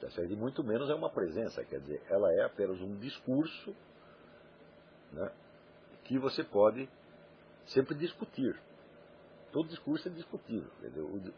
Tá 0.00 0.10
certo? 0.10 0.32
E 0.32 0.36
muito 0.36 0.64
menos 0.64 0.90
é 0.90 0.94
uma 0.94 1.10
presença, 1.10 1.64
quer 1.64 1.78
dizer, 1.78 2.02
ela 2.10 2.32
é 2.32 2.44
apenas 2.44 2.80
um 2.80 2.96
discurso 2.96 3.72
né, 5.12 5.30
que 6.04 6.18
você 6.18 6.42
pode 6.42 6.88
sempre 7.66 7.94
discutir. 7.94 8.58
Todo 9.52 9.68
discurso 9.68 10.08
é 10.08 10.10
discutível. 10.10 10.70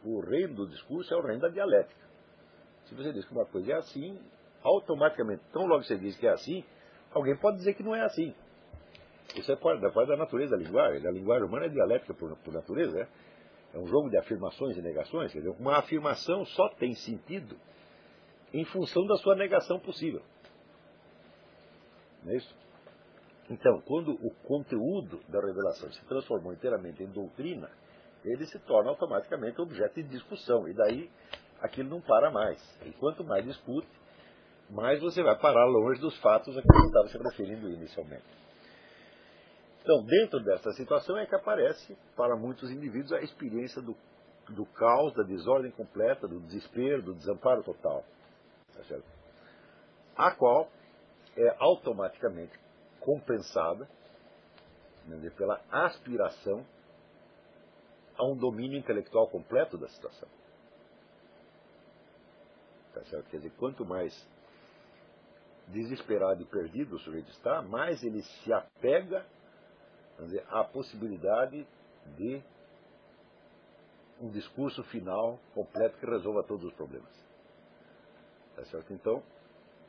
O, 0.05 0.17
o 0.17 0.21
reino 0.21 0.55
do 0.55 0.69
discurso 0.69 1.13
é 1.13 1.17
o 1.17 1.21
reino 1.21 1.41
da 1.41 1.49
dialética. 1.49 2.05
Se 2.87 2.95
você 2.95 3.13
diz 3.13 3.25
que 3.25 3.33
uma 3.33 3.45
coisa 3.47 3.73
é 3.73 3.75
assim, 3.77 4.19
automaticamente, 4.63 5.43
tão 5.53 5.67
logo 5.67 5.83
você 5.83 5.99
diz 5.99 6.17
que 6.17 6.27
é 6.27 6.31
assim, 6.31 6.65
alguém 7.13 7.37
pode 7.37 7.59
dizer 7.59 7.75
que 7.75 7.83
não 7.83 7.95
é 7.95 8.03
assim. 8.03 8.35
Isso 9.37 9.51
é 9.51 9.57
parte, 9.57 9.81
da 9.81 10.17
natureza 10.17 10.57
da 10.57 10.63
linguagem. 10.63 11.07
A 11.07 11.11
linguagem 11.11 11.47
humana 11.47 11.67
é 11.67 11.69
dialética 11.69 12.15
por, 12.15 12.37
por 12.37 12.55
natureza. 12.55 13.01
É? 13.01 13.09
é 13.75 13.79
um 13.79 13.87
jogo 13.89 14.09
de 14.09 14.17
afirmações 14.17 14.77
e 14.77 14.83
negações. 14.83 15.33
Quer 15.33 15.41
dizer, 15.41 15.57
uma 15.59 15.79
afirmação 15.79 16.45
só 16.47 16.69
tem 16.71 16.95
sentido 16.95 17.57
em 18.53 18.65
função 18.67 19.05
da 19.07 19.17
sua 19.17 19.35
negação 19.35 19.81
possível. 19.81 20.23
Não 22.23 22.33
é 22.33 22.37
isso? 22.37 22.57
Então, 23.51 23.83
quando 23.83 24.13
o 24.13 24.31
conteúdo 24.47 25.21
da 25.29 25.41
revelação 25.41 25.93
se 25.93 26.03
transformou 26.07 26.53
inteiramente 26.53 27.03
em 27.03 27.07
doutrina, 27.07 27.69
ele 28.25 28.47
se 28.47 28.59
torna 28.61 28.91
automaticamente 28.91 29.61
objeto 29.61 29.95
de 29.95 30.09
discussão. 30.09 30.67
E 30.69 30.75
daí 30.75 31.11
aquilo 31.61 31.91
não 31.91 32.01
para 32.01 32.31
mais. 32.31 32.59
E 32.85 32.93
quanto 32.93 33.23
mais 33.25 33.45
discute, 33.45 33.89
mais 34.71 35.01
você 35.01 35.23
vai 35.23 35.39
parar 35.39 35.67
longe 35.67 36.01
dos 36.01 36.17
fatos 36.21 36.57
a 36.57 36.63
que 36.63 36.69
você 36.69 36.87
estava 36.87 37.09
se 37.09 37.19
referindo 37.19 37.69
inicialmente. 37.71 38.25
Então, 39.83 40.03
dentro 40.03 40.43
dessa 40.43 40.73
situação 40.73 41.19
é 41.19 41.27
que 41.27 41.35
aparece, 41.35 41.97
para 42.17 42.35
muitos 42.37 42.71
indivíduos, 42.71 43.13
a 43.13 43.21
experiência 43.21 43.83
do, 43.83 43.95
do 44.49 44.65
caos, 44.65 45.13
da 45.15 45.23
desordem 45.23 45.71
completa, 45.73 46.27
do 46.27 46.41
desespero, 46.41 47.03
do 47.03 47.15
desamparo 47.15 47.63
total. 47.63 48.03
Tá 48.75 48.97
a 50.17 50.31
qual 50.31 50.71
é 51.37 51.57
automaticamente 51.59 52.59
compensada 53.01 53.89
né, 55.07 55.31
pela 55.37 55.61
aspiração 55.71 56.65
a 58.17 58.25
um 58.25 58.37
domínio 58.37 58.79
intelectual 58.79 59.29
completo 59.29 59.77
da 59.77 59.89
situação. 59.89 60.29
Tá 62.93 63.05
certo? 63.05 63.29
Quer 63.31 63.39
dizer, 63.39 63.53
quanto 63.57 63.85
mais 63.85 64.15
desesperado 65.69 66.43
e 66.43 66.45
perdido 66.45 66.97
o 66.97 66.99
sujeito 66.99 67.31
está, 67.31 67.63
mais 67.63 68.03
ele 68.03 68.23
se 68.23 68.53
apega 68.53 69.27
dizer, 70.21 70.45
à 70.49 70.63
possibilidade 70.65 71.67
de 72.17 72.43
um 74.21 74.31
discurso 74.31 74.83
final 74.85 75.39
completo 75.55 75.99
que 75.99 76.07
resolva 76.07 76.45
todos 76.45 76.65
os 76.65 76.75
problemas. 76.75 77.13
Tá 78.55 78.65
certo? 78.67 78.93
Então, 78.93 79.23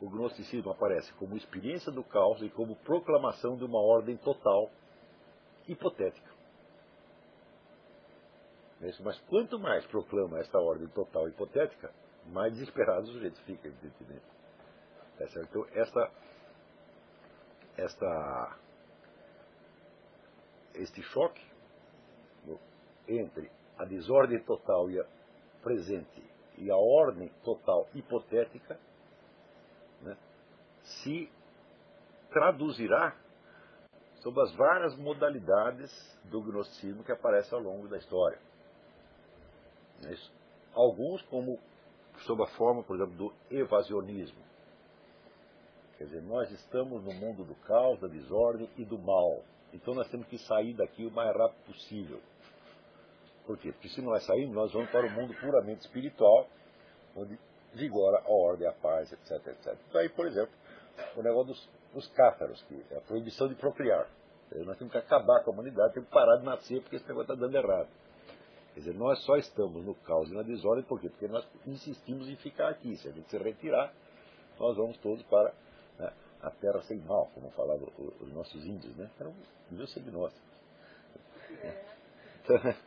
o 0.01 0.09
gnosticismo 0.09 0.71
aparece 0.71 1.13
como 1.13 1.37
experiência 1.37 1.91
do 1.91 2.03
caos 2.03 2.41
e 2.41 2.49
como 2.49 2.75
proclamação 2.77 3.55
de 3.55 3.63
uma 3.63 3.79
ordem 3.79 4.17
total 4.17 4.69
hipotética. 5.67 6.34
Mas 9.03 9.19
quanto 9.21 9.59
mais 9.59 9.85
proclama 9.87 10.39
esta 10.39 10.59
ordem 10.59 10.87
total 10.89 11.27
hipotética, 11.27 11.91
mais 12.27 12.53
desesperado 12.53 13.03
o 13.03 13.11
sujeito 13.13 13.39
fica, 13.41 13.67
evidentemente. 13.67 14.25
Então, 15.19 15.65
esta, 15.71 16.11
esta, 17.77 18.57
este 20.75 21.01
choque 21.03 21.41
entre 23.07 23.49
a 23.77 23.85
desordem 23.85 24.39
total 24.43 24.89
e 24.89 24.99
a 24.99 25.05
presente 25.61 26.23
e 26.57 26.69
a 26.71 26.77
ordem 26.77 27.29
total 27.43 27.87
hipotética 27.93 28.79
né, 30.01 30.17
se 30.83 31.29
traduzirá 32.29 33.15
sob 34.21 34.41
as 34.41 34.53
várias 34.55 34.95
modalidades 34.97 35.91
do 36.25 36.41
gnosticismo 36.41 37.03
que 37.03 37.11
aparecem 37.11 37.57
ao 37.57 37.63
longo 37.63 37.87
da 37.87 37.97
história. 37.97 38.39
É 40.03 40.15
Alguns 40.73 41.21
como 41.23 41.59
sob 42.25 42.43
a 42.43 42.47
forma, 42.47 42.83
por 42.83 42.95
exemplo, 42.95 43.15
do 43.15 43.33
evasionismo. 43.49 44.43
Quer 45.97 46.05
dizer, 46.05 46.21
nós 46.23 46.51
estamos 46.51 47.03
no 47.03 47.13
mundo 47.13 47.43
do 47.43 47.55
caos, 47.67 47.99
da 47.99 48.07
desordem 48.07 48.69
e 48.77 48.83
do 48.83 48.97
mal. 48.99 49.41
Então 49.73 49.93
nós 49.93 50.07
temos 50.09 50.27
que 50.27 50.37
sair 50.39 50.73
daqui 50.73 51.05
o 51.05 51.11
mais 51.11 51.35
rápido 51.35 51.65
possível. 51.65 52.19
Por 53.45 53.57
quê? 53.57 53.71
Porque 53.71 53.89
se 53.89 54.01
nós 54.01 54.25
sairmos, 54.25 54.55
nós 54.55 54.73
vamos 54.73 54.89
para 54.89 55.05
o 55.05 55.11
mundo 55.11 55.33
puramente 55.35 55.81
espiritual, 55.81 56.49
onde 57.15 57.37
vigora 57.73 58.21
a 58.25 58.31
ordem, 58.31 58.67
a 58.67 58.73
paz, 58.73 59.11
etc, 59.11 59.47
etc. 59.47 59.77
Então 59.87 60.01
aí, 60.01 60.09
por 60.09 60.27
exemplo, 60.27 60.53
o 61.15 61.21
negócio 61.21 61.53
dos, 61.53 61.69
dos 61.93 62.07
cátaros, 62.09 62.61
que 62.63 62.83
é 62.91 62.97
a 62.97 63.01
proibição 63.01 63.47
de 63.47 63.55
procriar. 63.55 64.09
Nós 64.65 64.77
temos 64.77 64.91
que 64.91 64.97
acabar 64.97 65.43
com 65.43 65.51
a 65.51 65.53
humanidade, 65.53 65.93
temos 65.93 66.07
que 66.07 66.13
parar 66.13 66.37
de 66.37 66.45
nascer, 66.45 66.81
porque 66.81 66.95
esse 66.95 67.07
negócio 67.07 67.33
está 67.33 67.35
dando 67.35 67.55
errado. 67.55 67.89
Quer 68.75 68.81
dizer, 68.81 68.93
nós 68.95 69.23
só 69.23 69.37
estamos 69.37 69.85
no 69.85 69.95
caos 69.95 70.29
e 70.29 70.33
na 70.33 70.43
desordem, 70.43 70.83
por 70.83 70.99
quê? 70.99 71.07
Porque 71.09 71.29
nós 71.29 71.47
insistimos 71.65 72.27
em 72.27 72.35
ficar 72.35 72.67
aqui. 72.67 72.97
Se 72.97 73.07
a 73.07 73.11
gente 73.11 73.29
se 73.29 73.37
retirar, 73.37 73.93
nós 74.59 74.75
vamos 74.75 74.97
todos 74.97 75.23
para 75.23 75.53
né, 75.97 76.11
a 76.41 76.51
terra 76.51 76.81
sem 76.81 76.99
mal, 76.99 77.31
como 77.33 77.49
falavam 77.51 77.87
os 78.19 78.33
nossos 78.33 78.65
índios, 78.65 78.93
né? 78.97 79.09
Eram 79.17 79.33
deviam 79.69 79.87
ser 79.87 80.01
gnósticos. 80.01 80.43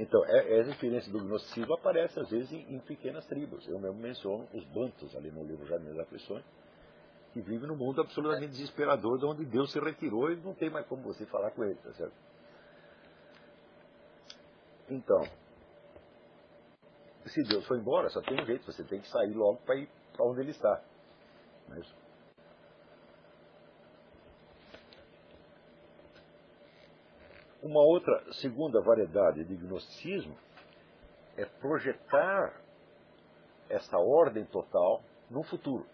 Então, 0.00 0.24
é, 0.26 0.60
essa 0.60 0.70
experiência 0.70 1.10
do 1.10 1.18
gnosticismo 1.18 1.74
aparece 1.74 2.20
às 2.20 2.30
vezes 2.30 2.52
em, 2.52 2.76
em, 2.76 2.78
pequenas 2.78 3.26
tribos. 3.26 3.66
Eu 3.66 3.80
mesmo 3.80 3.98
menciono 3.98 4.46
os 4.54 4.64
bantos 4.66 5.12
ali 5.16 5.28
no 5.28 5.42
livro 5.42 5.66
Jardim 5.66 5.88
das 5.88 5.98
Aflições, 5.98 6.44
que 7.32 7.40
vivem 7.40 7.66
num 7.66 7.76
mundo 7.76 8.00
absolutamente 8.00 8.52
desesperador, 8.52 9.18
de 9.18 9.26
onde 9.26 9.44
Deus 9.44 9.72
se 9.72 9.80
retirou 9.80 10.30
e 10.30 10.36
não 10.36 10.54
tem 10.54 10.70
mais 10.70 10.86
como 10.86 11.02
você 11.02 11.26
falar 11.26 11.50
com 11.50 11.64
ele, 11.64 11.74
tá 11.74 11.92
certo? 11.94 12.14
Então, 14.90 15.22
se 17.26 17.42
Deus 17.42 17.66
foi 17.66 17.78
embora, 17.78 18.08
só 18.08 18.22
tem 18.22 18.40
um 18.40 18.46
jeito, 18.46 18.64
você 18.64 18.82
tem 18.84 19.00
que 19.00 19.08
sair 19.08 19.34
logo 19.34 19.58
para 19.58 19.76
ir 19.76 19.88
para 20.12 20.24
onde 20.24 20.40
ele 20.40 20.50
está. 20.50 20.82
Mas, 21.68 21.94
uma 27.62 27.82
outra 27.82 28.32
segunda 28.32 28.80
variedade 28.80 29.44
de 29.44 29.56
gnosticismo 29.56 30.36
é 31.36 31.44
projetar 31.44 32.60
essa 33.68 33.98
ordem 33.98 34.44
total 34.46 35.02
no 35.30 35.42
futuro. 35.44 35.86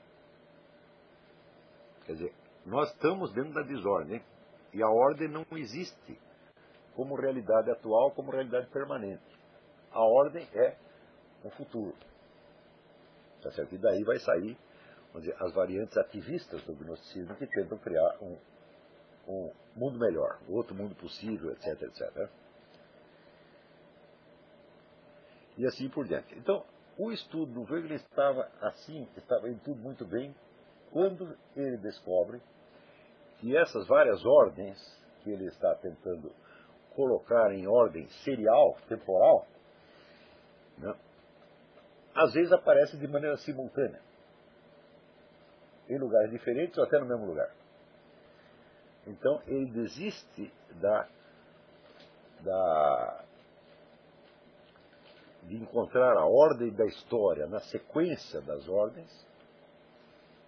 Quer 2.07 2.13
dizer, 2.13 2.35
nós 2.65 2.91
estamos 2.93 3.33
dentro 3.33 3.53
da 3.53 3.63
desordem 3.63 4.23
e 4.73 4.83
a 4.83 4.89
ordem 4.89 5.29
não 5.29 5.45
existe 5.53 6.19
como 6.95 7.15
realidade 7.17 7.71
atual, 7.71 8.11
como 8.13 8.31
realidade 8.31 8.69
permanente. 8.69 9.23
A 9.91 10.03
ordem 10.03 10.49
é 10.55 10.77
um 11.45 11.51
futuro. 11.51 11.95
Tá 13.43 13.51
certo? 13.53 13.75
E 13.75 13.79
daí 13.79 14.03
vai 14.05 14.19
sair 14.19 14.57
dizer, 15.21 15.37
as 15.41 15.53
variantes 15.53 15.97
ativistas 15.97 16.63
do 16.65 16.75
gnosticismo 16.75 17.37
que 17.37 17.47
tentam 17.47 17.79
criar 17.79 18.17
um, 18.21 18.37
um 19.29 19.53
mundo 19.77 19.99
melhor, 19.99 20.39
outro 20.49 20.75
mundo 20.75 20.95
possível, 20.97 21.53
etc, 21.53 21.83
etc. 21.83 22.31
E 25.57 25.67
assim 25.67 25.89
por 25.89 26.07
diante. 26.07 26.35
Então, 26.37 26.65
o 26.99 27.13
estudo 27.13 27.53
do 27.53 27.73
Wegener 27.73 27.97
estava 27.97 28.51
assim, 28.61 29.09
estava 29.17 29.49
em 29.49 29.59
tudo 29.59 29.81
muito 29.81 30.05
bem, 30.05 30.35
quando 30.91 31.37
ele 31.57 31.77
descobre 31.79 32.41
que 33.39 33.57
essas 33.57 33.87
várias 33.87 34.25
ordens 34.25 34.79
que 35.23 35.31
ele 35.31 35.47
está 35.47 35.75
tentando 35.77 36.33
colocar 36.95 37.53
em 37.53 37.67
ordem 37.67 38.09
serial, 38.25 38.77
temporal, 38.89 39.47
né, 40.79 40.95
às 42.15 42.33
vezes 42.33 42.53
aparecem 42.53 42.99
de 42.99 43.09
maneira 43.09 43.37
simultânea, 43.39 44.01
em 45.89 45.99
lugares 45.99 46.31
diferentes 46.31 46.79
ou 46.79 46.85
até 46.85 46.99
no 46.99 47.07
mesmo 47.07 47.27
lugar. 47.27 47.51
Então 49.07 49.43
ele 49.47 49.67
desiste 49.67 50.53
da, 50.81 51.09
da 52.41 53.25
de 55.43 55.57
encontrar 55.57 56.17
a 56.17 56.25
ordem 56.25 56.73
da 56.73 56.87
história 56.87 57.47
na 57.47 57.61
sequência 57.61 58.41
das 58.41 58.67
ordens, 58.67 59.27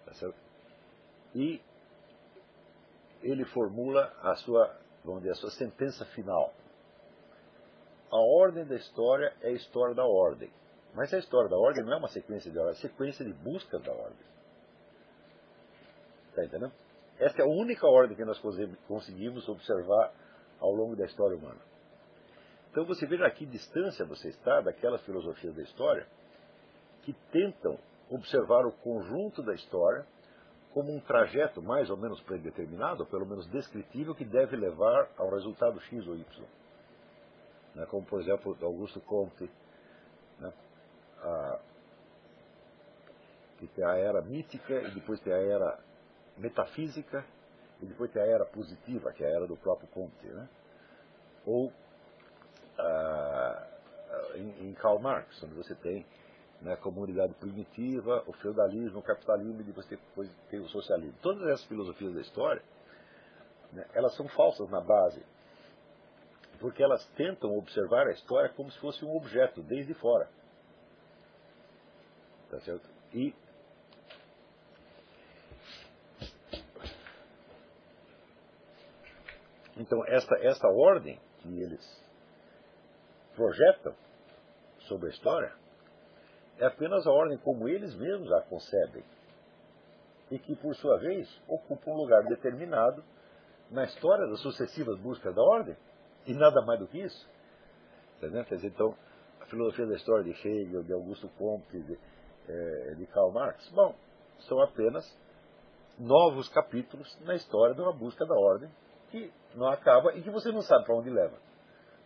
tá 0.05 0.33
e 1.35 1.61
ele 3.21 3.45
formula 3.45 4.11
a 4.21 4.35
sua, 4.35 4.75
vamos 5.07 5.21
dizer, 5.21 5.31
a 5.31 5.35
sua 5.35 5.51
sentença 5.51 6.05
final. 6.07 6.53
A 8.11 8.17
ordem 8.17 8.65
da 8.65 8.75
história 8.75 9.33
é 9.41 9.47
a 9.47 9.53
história 9.53 9.95
da 9.95 10.05
ordem. 10.05 10.51
Mas 10.93 11.13
a 11.13 11.17
história 11.17 11.49
da 11.49 11.57
ordem 11.57 11.83
não 11.83 11.93
é 11.93 11.97
uma 11.97 12.07
sequência 12.07 12.51
de 12.51 12.57
ordem, 12.57 12.73
é 12.73 12.75
sequência 12.75 13.25
de 13.25 13.33
busca 13.33 13.79
da 13.79 13.91
ordem. 13.91 14.27
Está 16.29 16.45
entendendo? 16.45 16.73
Essa 17.19 17.41
é 17.41 17.45
a 17.45 17.47
única 17.47 17.87
ordem 17.87 18.15
que 18.15 18.23
nós 18.23 18.39
conseguimos 18.87 19.47
observar 19.49 20.13
ao 20.59 20.71
longo 20.71 20.95
da 20.95 21.05
história 21.05 21.35
humana. 21.35 21.59
Então 22.71 22.85
você 22.85 23.07
veja 23.07 23.25
a 23.25 23.31
que 23.31 23.45
distância 23.45 24.05
você 24.05 24.29
está 24.29 24.61
daquelas 24.61 25.01
filosofias 25.03 25.55
da 25.55 25.63
história 25.63 26.07
que 27.03 27.13
tentam 27.31 27.77
observar 28.09 28.65
o 28.65 28.71
conjunto 28.71 29.41
da 29.43 29.53
história 29.53 30.05
como 30.77 30.93
um 30.93 30.99
trajeto 30.99 31.59
mais 31.59 31.89
ou 31.89 31.97
menos 31.97 32.21
predeterminado, 32.21 33.03
pelo 33.07 33.25
menos 33.25 33.47
descritível, 33.47 34.13
que 34.13 34.23
deve 34.23 34.55
levar 34.55 35.09
ao 35.17 35.31
resultado 35.31 35.81
X 35.81 36.07
ou 36.07 36.15
Y. 36.15 36.45
Né? 37.73 37.87
Como, 37.87 38.05
por 38.05 38.21
exemplo, 38.21 38.55
Augusto 38.61 39.01
Comte, 39.01 39.49
né? 40.37 40.53
a, 41.19 41.59
que 43.57 43.65
tem 43.69 43.83
a 43.83 43.97
era 43.97 44.21
mítica 44.21 44.81
e 44.81 44.91
depois 44.93 45.19
tem 45.21 45.33
a 45.33 45.37
era 45.37 45.79
metafísica 46.37 47.25
e 47.81 47.87
depois 47.87 48.11
tem 48.11 48.21
a 48.21 48.27
era 48.27 48.45
positiva, 48.45 49.11
que 49.13 49.23
é 49.23 49.27
a 49.29 49.31
era 49.31 49.47
do 49.47 49.57
próprio 49.57 49.87
Comte. 49.87 50.27
Né? 50.27 50.47
Ou 51.43 51.73
ah, 52.77 53.67
em, 54.35 54.69
em, 54.69 54.73
Karl 54.75 54.99
Marx, 54.99 55.41
onde 55.41 55.55
você 55.55 55.73
tem 55.73 56.05
né, 56.61 56.75
comunidade 56.77 57.33
primitiva, 57.35 58.23
o 58.27 58.33
feudalismo, 58.33 58.99
o 58.99 59.03
capitalismo 59.03 59.61
e 59.61 59.63
tem, 59.63 59.97
depois 59.97 60.29
tem 60.49 60.59
o 60.59 60.67
socialismo. 60.69 61.17
Todas 61.21 61.47
essas 61.47 61.65
filosofias 61.65 62.13
da 62.13 62.21
história, 62.21 62.61
né, 63.71 63.85
elas 63.93 64.15
são 64.15 64.27
falsas 64.29 64.69
na 64.69 64.81
base, 64.81 65.23
porque 66.59 66.81
elas 66.81 67.05
tentam 67.15 67.55
observar 67.55 68.07
a 68.07 68.11
história 68.11 68.49
como 68.49 68.71
se 68.71 68.79
fosse 68.79 69.05
um 69.05 69.15
objeto, 69.15 69.61
desde 69.61 69.93
fora. 69.93 70.27
Tá 72.49 72.59
certo? 72.61 72.87
E 73.13 73.33
Então, 79.79 80.03
esta, 80.07 80.35
esta 80.39 80.67
ordem 80.67 81.19
que 81.39 81.61
eles 81.61 82.03
projetam 83.35 83.95
sobre 84.87 85.09
a 85.09 85.11
história 85.11 85.53
é 86.59 86.65
apenas 86.65 87.05
a 87.05 87.11
ordem 87.11 87.37
como 87.37 87.67
eles 87.67 87.95
mesmos 87.95 88.31
a 88.31 88.41
concebem 88.41 89.03
e 90.29 90.39
que, 90.39 90.55
por 90.55 90.75
sua 90.75 90.97
vez, 90.97 91.29
ocupa 91.47 91.89
um 91.89 91.95
lugar 91.95 92.23
determinado 92.23 93.03
na 93.69 93.83
história 93.83 94.27
das 94.27 94.41
sucessivas 94.41 94.99
buscas 94.99 95.33
da 95.33 95.41
ordem 95.41 95.77
e 96.25 96.33
nada 96.33 96.61
mais 96.65 96.79
do 96.79 96.87
que 96.87 96.99
isso. 96.99 97.29
Entendeu? 98.17 98.43
Quer 98.45 98.55
dizer, 98.55 98.67
então, 98.67 98.95
a 99.39 99.45
filosofia 99.45 99.85
da 99.85 99.95
história 99.95 100.23
de 100.23 100.31
Hegel, 100.31 100.83
de 100.83 100.93
Augusto 100.93 101.29
Comte, 101.37 101.79
de, 101.81 101.99
eh, 102.49 102.95
de 102.95 103.05
Karl 103.07 103.31
Marx, 103.31 103.69
bom, 103.69 103.95
são 104.39 104.61
apenas 104.61 105.05
novos 105.97 106.49
capítulos 106.49 107.17
na 107.21 107.35
história 107.35 107.73
de 107.73 107.81
uma 107.81 107.93
busca 107.93 108.25
da 108.25 108.35
ordem 108.35 108.69
que 109.09 109.31
não 109.55 109.67
acaba 109.67 110.13
e 110.15 110.21
que 110.21 110.29
você 110.29 110.51
não 110.51 110.61
sabe 110.61 110.85
para 110.85 110.95
onde 110.95 111.09
leva. 111.09 111.37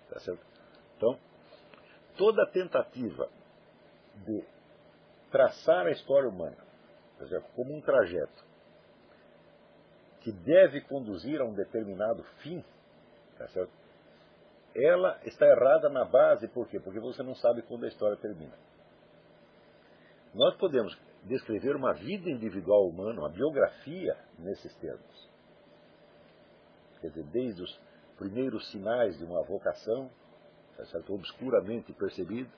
Tá 0.09 0.19
certo? 0.19 0.45
Então, 0.97 1.17
toda 2.17 2.45
tentativa 2.51 3.29
de 4.25 4.43
traçar 5.31 5.87
a 5.87 5.91
história 5.91 6.29
humana 6.29 6.57
tá 7.17 7.27
certo? 7.27 7.49
como 7.55 7.75
um 7.75 7.81
trajeto 7.81 8.43
que 10.21 10.31
deve 10.31 10.81
conduzir 10.81 11.41
a 11.41 11.45
um 11.45 11.53
determinado 11.53 12.23
fim, 12.43 12.63
tá 13.37 13.47
certo? 13.47 13.71
ela 14.75 15.19
está 15.25 15.47
errada 15.47 15.89
na 15.89 16.05
base, 16.05 16.47
por 16.47 16.67
quê? 16.67 16.79
Porque 16.79 16.99
você 16.99 17.23
não 17.23 17.35
sabe 17.35 17.61
quando 17.63 17.85
a 17.85 17.87
história 17.87 18.15
termina. 18.15 18.53
Nós 20.33 20.55
podemos 20.57 20.97
descrever 21.23 21.75
uma 21.75 21.93
vida 21.93 22.29
individual 22.29 22.87
humana, 22.87 23.19
uma 23.19 23.29
biografia 23.29 24.15
nesses 24.37 24.73
termos 24.75 25.31
quer 27.01 27.09
dizer, 27.09 27.23
desde 27.25 27.63
os 27.63 27.79
primeiros 28.17 28.69
sinais 28.71 29.17
de 29.17 29.25
uma 29.25 29.41
vocação, 29.43 30.09
tá 30.77 30.85
certo? 30.85 31.13
obscuramente 31.13 31.91
percebido, 31.93 32.49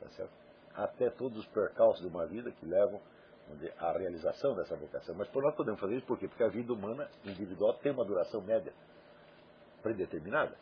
tá 0.00 0.08
certo? 0.10 0.43
Até 0.74 1.10
todos 1.10 1.38
os 1.38 1.46
percalços 1.46 2.02
de 2.02 2.08
uma 2.08 2.26
vida 2.26 2.50
que 2.50 2.66
levam 2.66 3.00
à 3.78 3.92
realização 3.92 4.54
dessa 4.54 4.74
vocação. 4.76 5.14
Mas 5.14 5.28
por 5.28 5.42
nós 5.42 5.54
podemos 5.54 5.80
fazer 5.80 5.96
isso 5.96 6.06
por 6.06 6.18
quê? 6.18 6.26
Porque 6.28 6.42
a 6.42 6.48
vida 6.48 6.72
humana 6.72 7.08
individual 7.24 7.74
tem 7.74 7.92
uma 7.92 8.04
duração 8.04 8.40
média 8.40 8.72
predeterminada. 9.82 10.56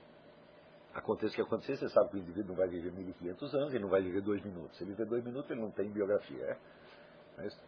Aconteça 0.94 1.32
o 1.32 1.36
que 1.36 1.42
acontecer, 1.42 1.76
você 1.76 1.88
sabe 1.88 2.10
que 2.10 2.16
o 2.16 2.18
indivíduo 2.18 2.48
não 2.48 2.56
vai 2.56 2.68
viver 2.68 2.92
1.500 2.92 3.54
anos, 3.54 3.72
ele 3.72 3.84
não 3.84 3.88
vai 3.88 4.02
viver 4.02 4.20
dois 4.20 4.44
minutos. 4.44 4.76
Se 4.76 4.84
ele 4.84 4.90
viver 4.90 5.06
dois 5.06 5.24
minutos, 5.24 5.50
ele 5.50 5.60
não 5.60 5.70
tem 5.70 5.90
biografia. 5.90 6.44
É? 6.44 6.58
Mas, 7.38 7.58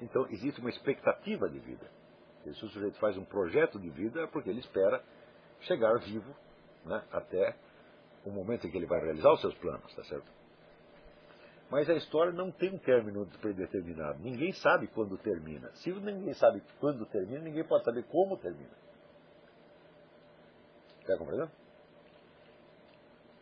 então, 0.00 0.26
existe 0.30 0.60
uma 0.60 0.70
expectativa 0.70 1.48
de 1.50 1.58
vida. 1.58 1.86
Se 2.44 2.64
o 2.64 2.68
sujeito 2.68 2.96
faz 2.98 3.16
um 3.18 3.24
projeto 3.24 3.78
de 3.78 3.90
vida, 3.90 4.22
é 4.22 4.26
porque 4.26 4.48
ele 4.48 4.60
espera 4.60 5.02
chegar 5.62 5.98
vivo 5.98 6.34
né, 6.84 7.02
até 7.10 7.56
o 8.24 8.30
momento 8.30 8.66
em 8.66 8.70
que 8.70 8.76
ele 8.76 8.86
vai 8.86 9.00
realizar 9.00 9.32
os 9.32 9.40
seus 9.40 9.54
planos, 9.56 9.92
tá 9.94 10.04
certo? 10.04 10.30
Mas 11.70 11.90
a 11.90 11.94
história 11.94 12.32
não 12.32 12.50
tem 12.50 12.74
um 12.74 12.78
término 12.78 13.26
predeterminado. 13.40 14.20
Ninguém 14.20 14.52
sabe 14.52 14.86
quando 14.88 15.18
termina. 15.18 15.70
Se 15.74 15.90
ninguém 15.90 16.34
sabe 16.34 16.62
quando 16.78 17.04
termina, 17.06 17.40
ninguém 17.40 17.64
pode 17.64 17.84
saber 17.84 18.04
como 18.04 18.36
termina. 18.36 18.70
Está 21.00 21.16
compreendendo? 21.16 21.50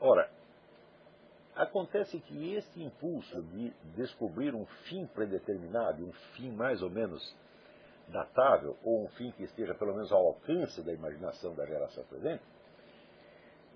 Ora, 0.01 0.31
Acontece 1.57 2.19
que 2.19 2.55
esse 2.55 2.83
impulso 2.83 3.41
de 3.43 3.73
descobrir 3.95 4.55
um 4.55 4.67
fim 4.89 5.07
predeterminado, 5.07 6.05
um 6.05 6.13
fim 6.35 6.51
mais 6.51 6.83
ou 6.83 6.91
menos 6.91 7.35
datável, 8.09 8.77
ou 8.83 9.05
um 9.05 9.09
fim 9.11 9.31
que 9.31 9.45
esteja 9.45 9.73
pelo 9.75 9.95
menos 9.95 10.11
ao 10.11 10.27
alcance 10.27 10.83
da 10.83 10.93
imaginação 10.93 11.55
da 11.55 11.65
geração 11.65 12.03
presente, 12.05 12.43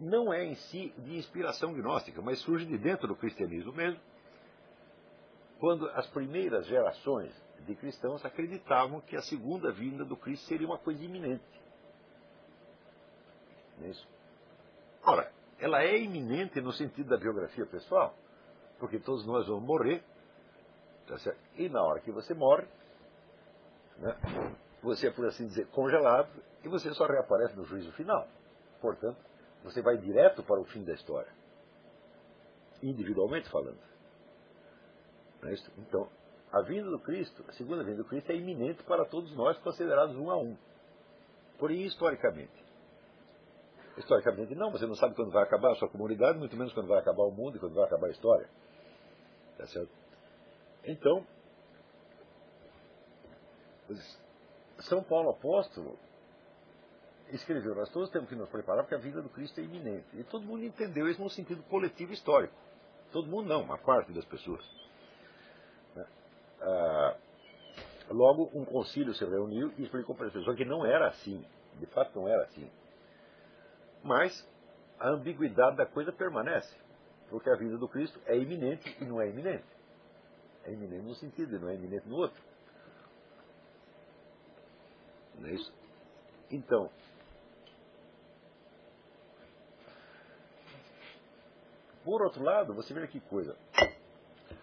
não 0.00 0.32
é 0.32 0.44
em 0.44 0.56
si 0.56 0.92
de 0.98 1.16
inspiração 1.16 1.72
gnóstica, 1.72 2.20
mas 2.20 2.40
surge 2.40 2.66
de 2.66 2.76
dentro 2.76 3.06
do 3.06 3.14
cristianismo 3.14 3.72
mesmo, 3.72 4.00
quando 5.58 5.88
as 5.90 6.06
primeiras 6.08 6.66
gerações 6.66 7.32
de 7.66 7.74
cristãos 7.74 8.24
acreditavam 8.24 9.00
que 9.00 9.16
a 9.16 9.22
segunda 9.22 9.72
vinda 9.72 10.04
do 10.04 10.16
Cristo 10.16 10.46
seria 10.46 10.66
uma 10.66 10.78
coisa 10.78 11.02
iminente. 11.02 11.44
É 13.82 13.88
isso? 13.88 14.08
Ora, 15.04 15.30
ela 15.58 15.82
é 15.82 15.98
iminente 15.98 16.60
no 16.60 16.72
sentido 16.72 17.08
da 17.08 17.16
biografia 17.16 17.66
pessoal, 17.66 18.14
porque 18.78 18.98
todos 18.98 19.26
nós 19.26 19.46
vamos 19.46 19.64
morrer, 19.64 20.02
tá 21.06 21.16
e 21.56 21.68
na 21.68 21.82
hora 21.82 22.00
que 22.00 22.12
você 22.12 22.34
morre, 22.34 22.66
né, 23.98 24.16
você 24.82 25.08
é, 25.08 25.10
por 25.10 25.26
assim 25.26 25.46
dizer, 25.46 25.66
congelado, 25.68 26.30
e 26.64 26.68
você 26.68 26.92
só 26.94 27.06
reaparece 27.06 27.56
no 27.56 27.64
juízo 27.64 27.92
final. 27.92 28.26
Portanto, 28.80 29.18
você 29.64 29.82
vai 29.82 29.96
direto 29.96 30.42
para 30.42 30.60
o 30.60 30.64
fim 30.64 30.84
da 30.84 30.92
história, 30.92 31.30
individualmente 32.82 33.48
falando. 33.50 33.87
É 35.44 35.54
então, 35.78 36.08
a 36.52 36.62
vinda 36.62 36.90
do 36.90 36.98
Cristo, 36.98 37.44
a 37.48 37.52
segunda 37.52 37.84
vinda 37.84 37.98
do 37.98 38.04
Cristo 38.04 38.30
é 38.32 38.36
iminente 38.36 38.82
para 38.82 39.04
todos 39.04 39.34
nós, 39.36 39.56
considerados 39.58 40.16
um 40.16 40.30
a 40.30 40.36
um. 40.36 40.56
Porém, 41.58 41.82
historicamente. 41.84 42.68
Historicamente, 43.96 44.54
não, 44.54 44.70
você 44.70 44.86
não 44.86 44.94
sabe 44.94 45.14
quando 45.14 45.32
vai 45.32 45.42
acabar 45.42 45.72
a 45.72 45.74
sua 45.74 45.88
comunidade, 45.88 46.38
muito 46.38 46.56
menos 46.56 46.72
quando 46.72 46.86
vai 46.86 46.98
acabar 46.98 47.24
o 47.24 47.32
mundo 47.32 47.56
e 47.56 47.60
quando 47.60 47.74
vai 47.74 47.84
acabar 47.84 48.06
a 48.06 48.10
história. 48.10 48.48
Tá 49.56 49.66
certo? 49.66 49.90
Então, 50.84 51.26
São 54.80 55.02
Paulo 55.02 55.30
apóstolo 55.30 55.98
escreveu: 57.32 57.74
Nós 57.74 57.90
todos 57.90 58.10
temos 58.10 58.28
que 58.28 58.36
nos 58.36 58.48
preparar 58.48 58.84
porque 58.84 58.94
a 58.94 58.98
vinda 58.98 59.20
do 59.20 59.28
Cristo 59.28 59.60
é 59.60 59.64
iminente. 59.64 60.06
E 60.14 60.24
todo 60.24 60.44
mundo 60.44 60.64
entendeu 60.64 61.08
isso 61.08 61.20
no 61.20 61.30
sentido 61.30 61.62
coletivo 61.64 62.12
histórico. 62.12 62.54
Todo 63.12 63.28
mundo 63.28 63.48
não, 63.48 63.62
uma 63.62 63.78
parte 63.78 64.12
das 64.12 64.24
pessoas. 64.24 64.64
Ah, 66.60 67.16
logo, 68.10 68.50
um 68.54 68.64
concílio 68.64 69.14
se 69.14 69.24
reuniu 69.24 69.72
e 69.76 69.82
explicou 69.84 70.14
para 70.14 70.26
as 70.26 70.32
pessoas 70.32 70.56
que 70.56 70.64
não 70.64 70.84
era 70.84 71.08
assim. 71.08 71.44
De 71.74 71.86
fato, 71.86 72.18
não 72.18 72.28
era 72.28 72.42
assim. 72.44 72.70
Mas 74.02 74.46
a 74.98 75.08
ambiguidade 75.08 75.76
da 75.76 75.86
coisa 75.86 76.12
permanece. 76.12 76.74
Porque 77.30 77.50
a 77.50 77.56
vinda 77.56 77.76
do 77.76 77.88
Cristo 77.88 78.20
é 78.26 78.36
iminente 78.36 78.96
e 79.00 79.04
não 79.04 79.20
é 79.20 79.28
iminente. 79.28 79.64
É 80.64 80.72
iminente 80.72 81.04
num 81.04 81.14
sentido 81.14 81.56
e 81.56 81.58
não 81.58 81.68
é 81.68 81.74
iminente 81.74 82.08
no 82.08 82.16
outro. 82.16 82.42
Não 85.38 85.48
é 85.48 85.52
isso? 85.52 85.72
Então, 86.50 86.90
por 92.04 92.22
outro 92.22 92.42
lado, 92.42 92.74
você 92.74 92.94
vê 92.94 93.06
que 93.06 93.20
coisa. 93.20 93.54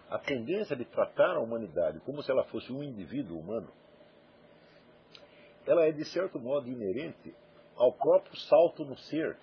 A 0.08 0.18
tendência 0.18 0.76
de 0.76 0.84
tratar 0.84 1.36
a 1.36 1.40
humanidade 1.40 2.00
como 2.00 2.22
se 2.22 2.30
ela 2.30 2.44
fosse 2.44 2.72
um 2.72 2.82
indivíduo 2.82 3.38
humano, 3.38 3.70
ela 5.66 5.84
é 5.84 5.92
de 5.92 6.04
certo 6.04 6.38
modo 6.38 6.68
inerente 6.68 7.34
ao 7.76 7.92
próprio 7.92 8.36
salto 8.36 8.84
no 8.84 8.96
ser 8.96 9.36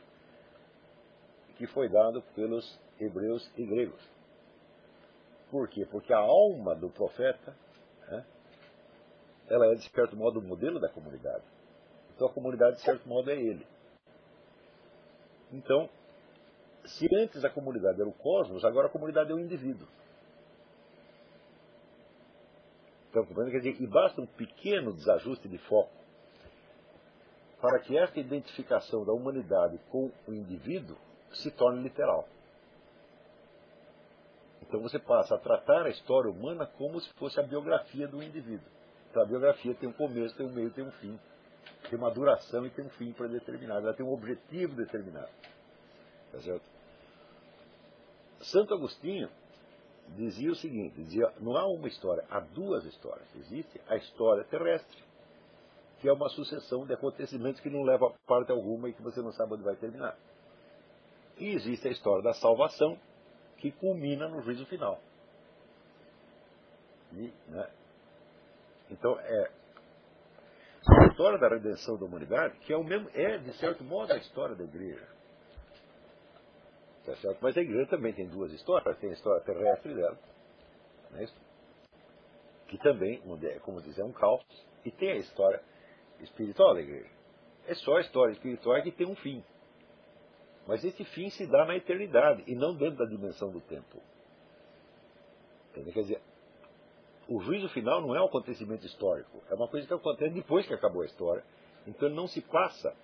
que 1.58 1.68
foi 1.68 1.90
dado 1.90 2.22
pelos 2.34 2.80
hebreus 3.00 3.52
e 3.58 3.66
gregos. 3.66 4.02
Por 5.52 5.68
quê? 5.68 5.86
Porque 5.86 6.12
a 6.14 6.18
alma 6.18 6.74
do 6.74 6.90
profeta 6.90 7.56
né, 8.10 8.26
ela 9.50 9.68
é, 9.68 9.76
de 9.76 9.90
certo 9.90 10.16
modo, 10.16 10.40
o 10.40 10.42
modelo 10.42 10.80
da 10.80 10.90
comunidade. 10.90 11.44
Então 12.16 12.28
a 12.28 12.34
comunidade, 12.34 12.78
de 12.78 12.82
certo 12.84 13.08
modo, 13.08 13.30
é 13.30 13.36
ele. 13.36 13.66
Então, 15.52 15.90
se 16.86 17.08
antes 17.16 17.44
a 17.44 17.50
comunidade 17.50 18.00
era 18.00 18.10
o 18.10 18.14
cosmos, 18.14 18.64
agora 18.66 18.88
a 18.88 18.92
comunidade 18.92 19.32
é 19.32 19.36
o 19.36 19.40
indivíduo. 19.40 19.88
Então, 23.14 23.24
quer 23.26 23.60
dizer, 23.60 23.80
e 23.80 23.86
basta 23.86 24.20
um 24.20 24.26
pequeno 24.26 24.92
desajuste 24.92 25.48
de 25.48 25.60
foco 25.60 25.92
para 27.62 27.80
que 27.80 27.96
esta 27.96 28.20
identificação 28.20 29.06
da 29.06 29.14
humanidade 29.14 29.80
com 29.90 30.12
o 30.28 30.34
indivíduo 30.34 30.98
se 31.32 31.52
torne 31.52 31.84
literal. 31.84 32.28
Então 34.62 34.82
você 34.82 34.98
passa 34.98 35.36
a 35.36 35.38
tratar 35.38 35.86
a 35.86 35.90
história 35.90 36.30
humana 36.30 36.66
como 36.66 37.00
se 37.00 37.08
fosse 37.14 37.40
a 37.40 37.44
biografia 37.44 38.08
do 38.08 38.22
indivíduo. 38.22 38.68
Então 39.10 39.22
a 39.22 39.26
biografia 39.26 39.76
tem 39.76 39.88
um 39.88 39.94
começo, 39.94 40.36
tem 40.36 40.46
um 40.46 40.52
meio, 40.52 40.72
tem 40.72 40.84
um 40.84 40.92
fim. 40.94 41.18
Tem 41.90 41.98
uma 41.98 42.10
duração 42.10 42.66
e 42.66 42.72
tem 42.72 42.86
um 42.86 42.90
fim 42.90 43.14
predeterminado. 43.14 43.86
Ela 43.86 43.96
tem 43.96 44.06
um 44.06 44.12
objetivo 44.12 44.76
determinado. 44.76 45.30
Tá 46.32 46.42
certo? 46.42 46.66
Santo 48.42 48.74
Agostinho 48.74 49.30
dizia 50.10 50.52
o 50.52 50.56
seguinte, 50.56 50.96
dizia, 51.02 51.32
não 51.40 51.58
há 51.58 51.66
uma 51.66 51.88
história, 51.88 52.24
há 52.30 52.40
duas 52.40 52.86
histórias. 52.86 53.28
Existe 53.36 53.82
a 53.88 53.96
história 53.96 54.44
terrestre, 54.46 55.04
que 56.00 56.08
é 56.08 56.14
uma 56.14 56.30
sucessão 56.30 56.86
de 56.86 56.94
acontecimentos 56.94 57.62
que 57.62 57.70
não 57.70 57.84
leva 57.84 58.08
a 58.08 58.28
parte 58.28 58.52
alguma 58.52 58.90
e 58.90 58.94
que 58.94 59.02
você 59.02 59.22
não 59.22 59.32
sabe 59.32 59.54
onde 59.54 59.64
vai 59.64 59.76
terminar. 59.76 60.18
E 61.38 61.50
existe 61.50 61.88
a 61.88 61.92
história 61.92 62.24
da 62.24 62.34
salvação, 62.34 62.98
que 63.58 63.72
culmina 63.72 64.28
no 64.28 64.42
juízo 64.42 64.66
final. 64.66 65.00
E, 67.14 67.32
né, 67.48 67.70
então, 68.92 69.18
é 69.20 69.52
a 70.86 71.08
história 71.08 71.40
da 71.40 71.48
redenção 71.48 71.98
da 71.98 72.06
humanidade, 72.06 72.58
que 72.60 72.74
é, 72.74 72.78
o 72.78 72.84
mesmo, 72.84 73.10
é, 73.14 73.38
de 73.38 73.54
certo 73.54 73.84
modo, 73.84 74.12
a 74.12 74.18
história 74.18 74.56
da 74.56 74.64
igreja. 74.64 75.08
Tá 77.06 77.16
certo? 77.18 77.40
Mas 77.42 77.58
a 77.58 77.62
igreja 77.62 77.90
também 77.90 78.14
tem 78.14 78.28
duas 78.28 78.52
histórias. 78.54 78.98
Tem 79.00 79.10
a 79.10 79.14
história 79.14 79.42
terrestre 79.44 79.94
dela, 79.94 80.18
é 81.16 81.26
que 82.68 82.78
também, 82.80 83.22
como 83.62 83.82
diz, 83.82 84.00
é 84.00 84.04
um 84.04 84.12
caos, 84.12 84.44
e 84.84 84.90
tem 84.90 85.12
a 85.12 85.18
história 85.18 85.62
espiritual 86.22 86.74
da 86.74 86.82
igreja. 86.82 87.10
É 87.68 87.76
só 87.76 87.98
a 87.98 88.02
história 88.02 88.32
espiritual 88.32 88.82
que 88.82 88.92
tem 88.92 89.06
um 89.06 89.16
fim. 89.16 89.44
Mas 90.66 90.84
esse 90.84 91.04
fim 91.06 91.30
se 91.30 91.46
dá 91.46 91.66
na 91.66 91.76
eternidade 91.76 92.44
e 92.48 92.56
não 92.56 92.74
dentro 92.76 92.98
da 92.98 93.06
dimensão 93.06 93.52
do 93.52 93.62
tempo. 93.62 94.02
Quer 95.74 95.82
dizer, 95.82 96.22
o 97.28 97.40
juízo 97.42 97.70
final 97.70 98.02
não 98.02 98.16
é 98.16 98.22
um 98.22 98.26
acontecimento 98.26 98.86
histórico, 98.86 99.44
é 99.50 99.56
uma 99.56 99.68
coisa 99.68 99.88
que 99.88 99.94
acontece 99.94 100.34
depois 100.34 100.66
que 100.66 100.74
acabou 100.74 101.02
a 101.02 101.06
história. 101.06 101.44
Então 101.86 102.10
não 102.10 102.28
se 102.28 102.42
passa 102.42 102.96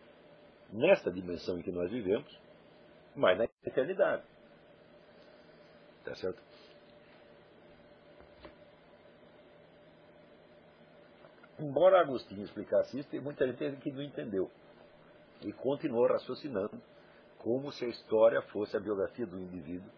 nesta 0.71 1.11
dimensão 1.11 1.59
em 1.59 1.61
que 1.61 1.71
nós 1.71 1.91
vivemos, 1.91 2.39
mas 3.19 3.37
na 3.37 3.45
eternidade. 3.65 4.23
Tá 6.05 6.15
certo? 6.15 6.41
Embora 11.59 11.99
Agostinho 11.99 12.43
explicasse 12.43 12.97
isso, 12.97 13.09
tem 13.09 13.19
muita 13.19 13.45
gente 13.45 13.75
que 13.81 13.91
não 13.91 14.01
entendeu. 14.01 14.49
E 15.41 15.51
continuou 15.51 16.07
raciocinando 16.07 16.81
como 17.37 17.71
se 17.71 17.85
a 17.85 17.89
história 17.89 18.41
fosse 18.43 18.75
a 18.75 18.79
biografia 18.79 19.25
do 19.25 19.37
indivíduo, 19.37 19.91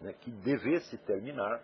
né, 0.00 0.12
que 0.20 0.30
devesse 0.30 0.96
terminar 0.98 1.60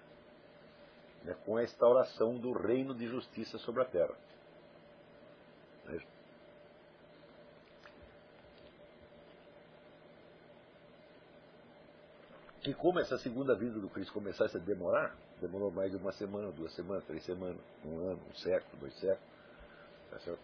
né, 1.22 1.36
com 1.44 1.56
a 1.56 1.62
instauração 1.62 2.36
do 2.38 2.52
reino 2.52 2.94
de 2.94 3.06
justiça 3.06 3.58
sobre 3.58 3.82
a 3.82 3.84
terra. 3.84 4.14
Né? 5.84 6.00
E 12.66 12.74
como 12.74 13.00
essa 13.00 13.16
segunda 13.18 13.54
vida 13.54 13.78
do 13.78 13.88
Cristo 13.88 14.12
começasse 14.12 14.56
a 14.56 14.60
demorar, 14.60 15.16
demorou 15.40 15.70
mais 15.70 15.90
de 15.90 15.96
uma 15.96 16.12
semana, 16.12 16.52
duas 16.52 16.74
semanas, 16.74 17.04
três 17.04 17.24
semanas, 17.24 17.56
um 17.84 17.98
ano, 18.10 18.20
um 18.30 18.34
século, 18.34 18.78
dois 18.80 18.94
séculos, 19.00 19.30
tá 20.10 20.18
certo? 20.20 20.40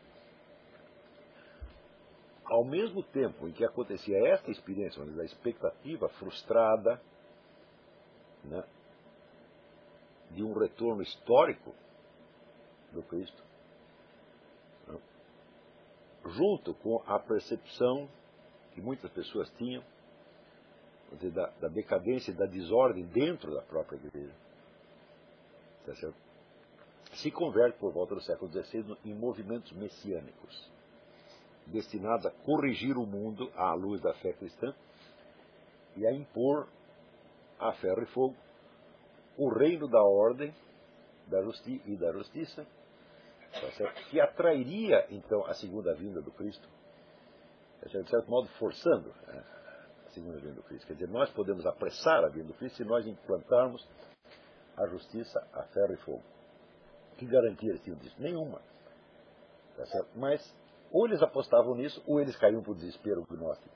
Ao 2.47 2.65
mesmo 2.65 3.03
tempo 3.03 3.47
em 3.47 3.53
que 3.53 3.65
acontecia 3.65 4.17
esta 4.29 4.51
experiência, 4.51 5.03
a 5.03 5.25
expectativa 5.25 6.09
frustrada, 6.11 7.01
né, 8.45 8.65
de 10.31 10.43
um 10.43 10.55
retorno 10.55 11.03
histórico 11.03 11.75
do 12.93 13.03
Cristo, 13.03 13.43
né? 14.87 14.99
junto 16.27 16.73
com 16.75 17.03
a 17.07 17.19
percepção 17.19 18.09
que 18.73 18.81
muitas 18.81 19.11
pessoas 19.11 19.51
tinham 19.59 19.83
dizer, 21.13 21.31
da, 21.31 21.47
da, 21.61 21.69
decadência 21.69 22.31
e 22.31 22.35
da 22.35 22.47
desordem 22.47 23.05
dentro 23.07 23.55
da 23.55 23.63
própria 23.63 23.97
igreja, 23.97 24.35
tá 25.85 25.93
se 27.15 27.31
converte 27.31 27.79
por 27.79 27.93
volta 27.93 28.15
do 28.15 28.21
século 28.21 28.51
XVI 28.51 28.97
em 29.05 29.15
movimentos 29.15 29.73
messiânicos, 29.73 30.71
destinados 31.67 32.27
a 32.27 32.31
corrigir 32.31 32.97
o 32.99 33.07
mundo 33.07 33.51
à 33.55 33.73
luz 33.75 34.01
da 34.01 34.13
fé 34.15 34.33
cristã 34.33 34.75
e 35.97 36.07
a 36.07 36.13
impor 36.13 36.69
a 37.59 37.73
ferro 37.73 38.03
e 38.03 38.07
fogo, 38.07 38.37
o 39.37 39.49
reino 39.49 39.89
da 39.89 40.03
ordem 40.03 40.55
da 41.27 41.43
justi 41.43 41.81
e 41.87 41.97
da 41.97 42.13
justiça, 42.13 42.67
tá 43.53 43.93
que 44.11 44.21
atrairia 44.21 45.07
então 45.11 45.45
a 45.47 45.55
segunda 45.55 45.95
vinda 45.95 46.21
do 46.21 46.31
Cristo, 46.33 46.69
tá 47.81 47.89
de 47.89 48.11
certo 48.11 48.31
modo 48.31 48.49
forçando 48.59 49.09
né, 49.27 49.45
a 50.17 50.23
segunda 50.23 50.39
vinda 50.39 50.55
do 50.55 50.63
Cristo. 50.63 50.87
Quer 50.87 50.95
dizer, 50.95 51.09
nós 51.09 51.31
podemos 51.31 51.67
apressar 51.67 52.25
a 52.25 52.29
vinda 52.29 52.49
do 52.49 52.55
Cristo 52.55 52.77
se 52.77 52.85
nós 52.85 53.07
implantarmos 53.07 53.87
a 54.77 54.87
justiça 54.87 55.39
a 55.53 55.63
ferro 55.65 55.93
e 55.93 55.97
fogo. 55.99 56.23
Que 57.17 57.27
garantia 57.27 57.71
eles 57.71 57.83
tinham 57.83 57.99
disso? 57.99 58.17
Nenhuma. 58.19 58.61
Tá 59.77 59.85
Mas 60.15 60.55
ou 60.91 61.07
eles 61.07 61.23
apostavam 61.23 61.75
nisso, 61.75 62.03
ou 62.07 62.21
eles 62.21 62.37
caíam 62.37 62.63
para 62.63 62.73
o 62.73 62.75
desespero 62.75 63.27
gnóstico. 63.29 63.75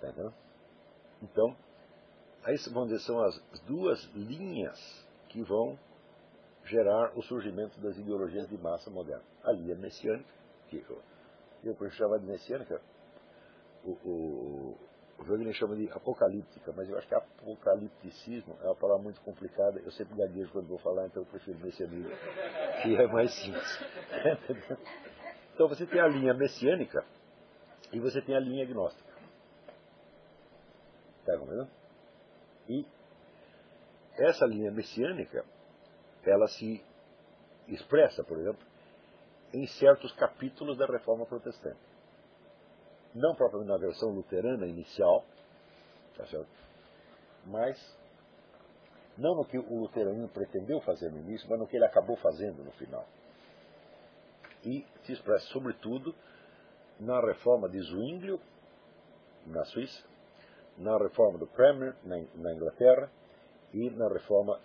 Tá 0.00 0.08
entendendo? 0.08 0.34
Então, 1.22 1.56
aí 2.44 2.56
vamos 2.72 2.90
dizer, 2.90 3.00
são 3.04 3.20
as 3.22 3.60
duas 3.66 4.02
linhas 4.14 4.78
que 5.28 5.42
vão 5.42 5.78
gerar 6.64 7.16
o 7.16 7.22
surgimento 7.22 7.80
das 7.80 7.96
ideologias 7.96 8.48
de 8.48 8.58
massa 8.58 8.90
moderna. 8.90 9.24
A 9.42 9.52
linha 9.52 9.76
messiânica, 9.76 10.28
que 10.68 10.84
eu, 10.88 11.02
eu 11.64 11.90
chamar 11.90 12.18
de 12.18 12.26
messiânica, 12.26 12.80
o, 13.84 13.90
o, 13.90 14.78
o 15.18 15.24
Wagner 15.24 15.52
chama 15.54 15.74
de 15.74 15.90
apocalíptica, 15.90 16.72
mas 16.76 16.88
eu 16.88 16.96
acho 16.96 17.08
que 17.08 17.14
apocalipticismo 17.14 18.56
é 18.62 18.66
uma 18.66 18.76
palavra 18.76 19.02
muito 19.02 19.20
complicada. 19.22 19.80
Eu 19.80 19.90
sempre 19.90 20.16
gaguejo 20.16 20.50
quando 20.52 20.68
vou 20.68 20.78
falar, 20.78 21.06
então 21.06 21.22
eu 21.22 21.26
prefiro 21.26 21.58
messianismo, 21.58 22.10
que 22.82 22.96
é 22.96 23.06
mais 23.08 23.32
simples. 23.34 23.78
então 25.54 25.68
você 25.68 25.86
tem 25.86 26.00
a 26.00 26.06
linha 26.06 26.32
messiânica 26.34 27.04
e 27.92 27.98
você 27.98 28.22
tem 28.22 28.36
a 28.36 28.40
linha 28.40 28.64
gnóstica. 28.64 29.08
Tá 31.26 31.34
entendendo? 31.34 31.68
E 32.68 32.86
essa 34.18 34.46
linha 34.46 34.70
messiânica, 34.70 35.44
ela 36.24 36.46
se 36.46 36.82
expressa, 37.66 38.22
por 38.22 38.38
exemplo, 38.38 38.64
em 39.52 39.66
certos 39.66 40.12
capítulos 40.12 40.78
da 40.78 40.86
reforma 40.86 41.26
protestante. 41.26 41.78
Não 43.14 43.34
propriamente 43.34 43.70
na 43.70 43.78
versão 43.78 44.10
luterana 44.10 44.66
inicial, 44.66 45.24
tá 46.16 46.26
certo? 46.26 46.58
mas 47.48 47.78
não 49.16 49.34
no 49.34 49.44
que 49.44 49.58
o 49.58 49.80
luteranismo 49.80 50.28
pretendeu 50.28 50.80
fazer 50.82 51.10
no 51.10 51.18
início, 51.18 51.48
mas 51.48 51.58
no 51.58 51.66
que 51.66 51.76
ele 51.76 51.84
acabou 51.84 52.16
fazendo 52.16 52.62
no 52.62 52.70
final. 52.72 53.04
E 54.64 54.86
se 55.04 55.12
expressa, 55.12 55.46
sobretudo, 55.46 56.14
na 57.00 57.20
reforma 57.20 57.68
de 57.68 57.80
Zwinglio, 57.80 58.40
na 59.46 59.64
Suíça, 59.64 60.04
na 60.76 60.96
reforma 60.98 61.38
do 61.38 61.46
Cranmer, 61.48 61.96
na, 62.04 62.52
Inglaterra, 62.52 63.10
e 63.72 63.90
na 63.90 64.08
reforma 64.08 64.60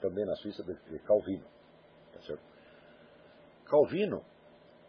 também 0.00 0.24
na 0.26 0.34
Suíça 0.36 0.62
de, 0.62 0.98
Calvino. 1.00 1.44
Tá? 2.12 2.36
Calvino, 3.66 4.22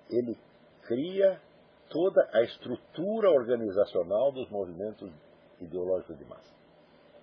ele 0.09 0.37
cria 0.83 1.41
toda 1.89 2.29
a 2.33 2.41
estrutura 2.43 3.29
organizacional 3.29 4.31
dos 4.31 4.49
movimentos 4.49 5.11
ideológicos 5.61 6.17
de 6.17 6.25
massa. 6.25 6.53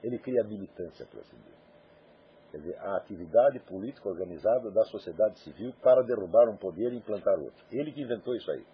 Ele 0.02 0.18
cria 0.18 0.42
a 0.42 0.44
militância, 0.44 1.06
por 1.06 1.20
assim 1.20 1.36
dizer. 1.36 1.62
Quer 2.50 2.58
dizer, 2.58 2.78
a 2.78 2.96
atividade 2.96 3.60
política 3.60 4.08
organizada 4.08 4.70
da 4.70 4.84
sociedade 4.84 5.38
civil 5.40 5.72
para 5.82 6.02
derrubar 6.02 6.48
um 6.48 6.56
poder 6.56 6.92
e 6.92 6.96
implantar 6.96 7.38
outro. 7.38 7.64
Ele 7.70 7.92
que 7.92 8.02
inventou 8.02 8.34
isso 8.34 8.50
aí 8.50 8.64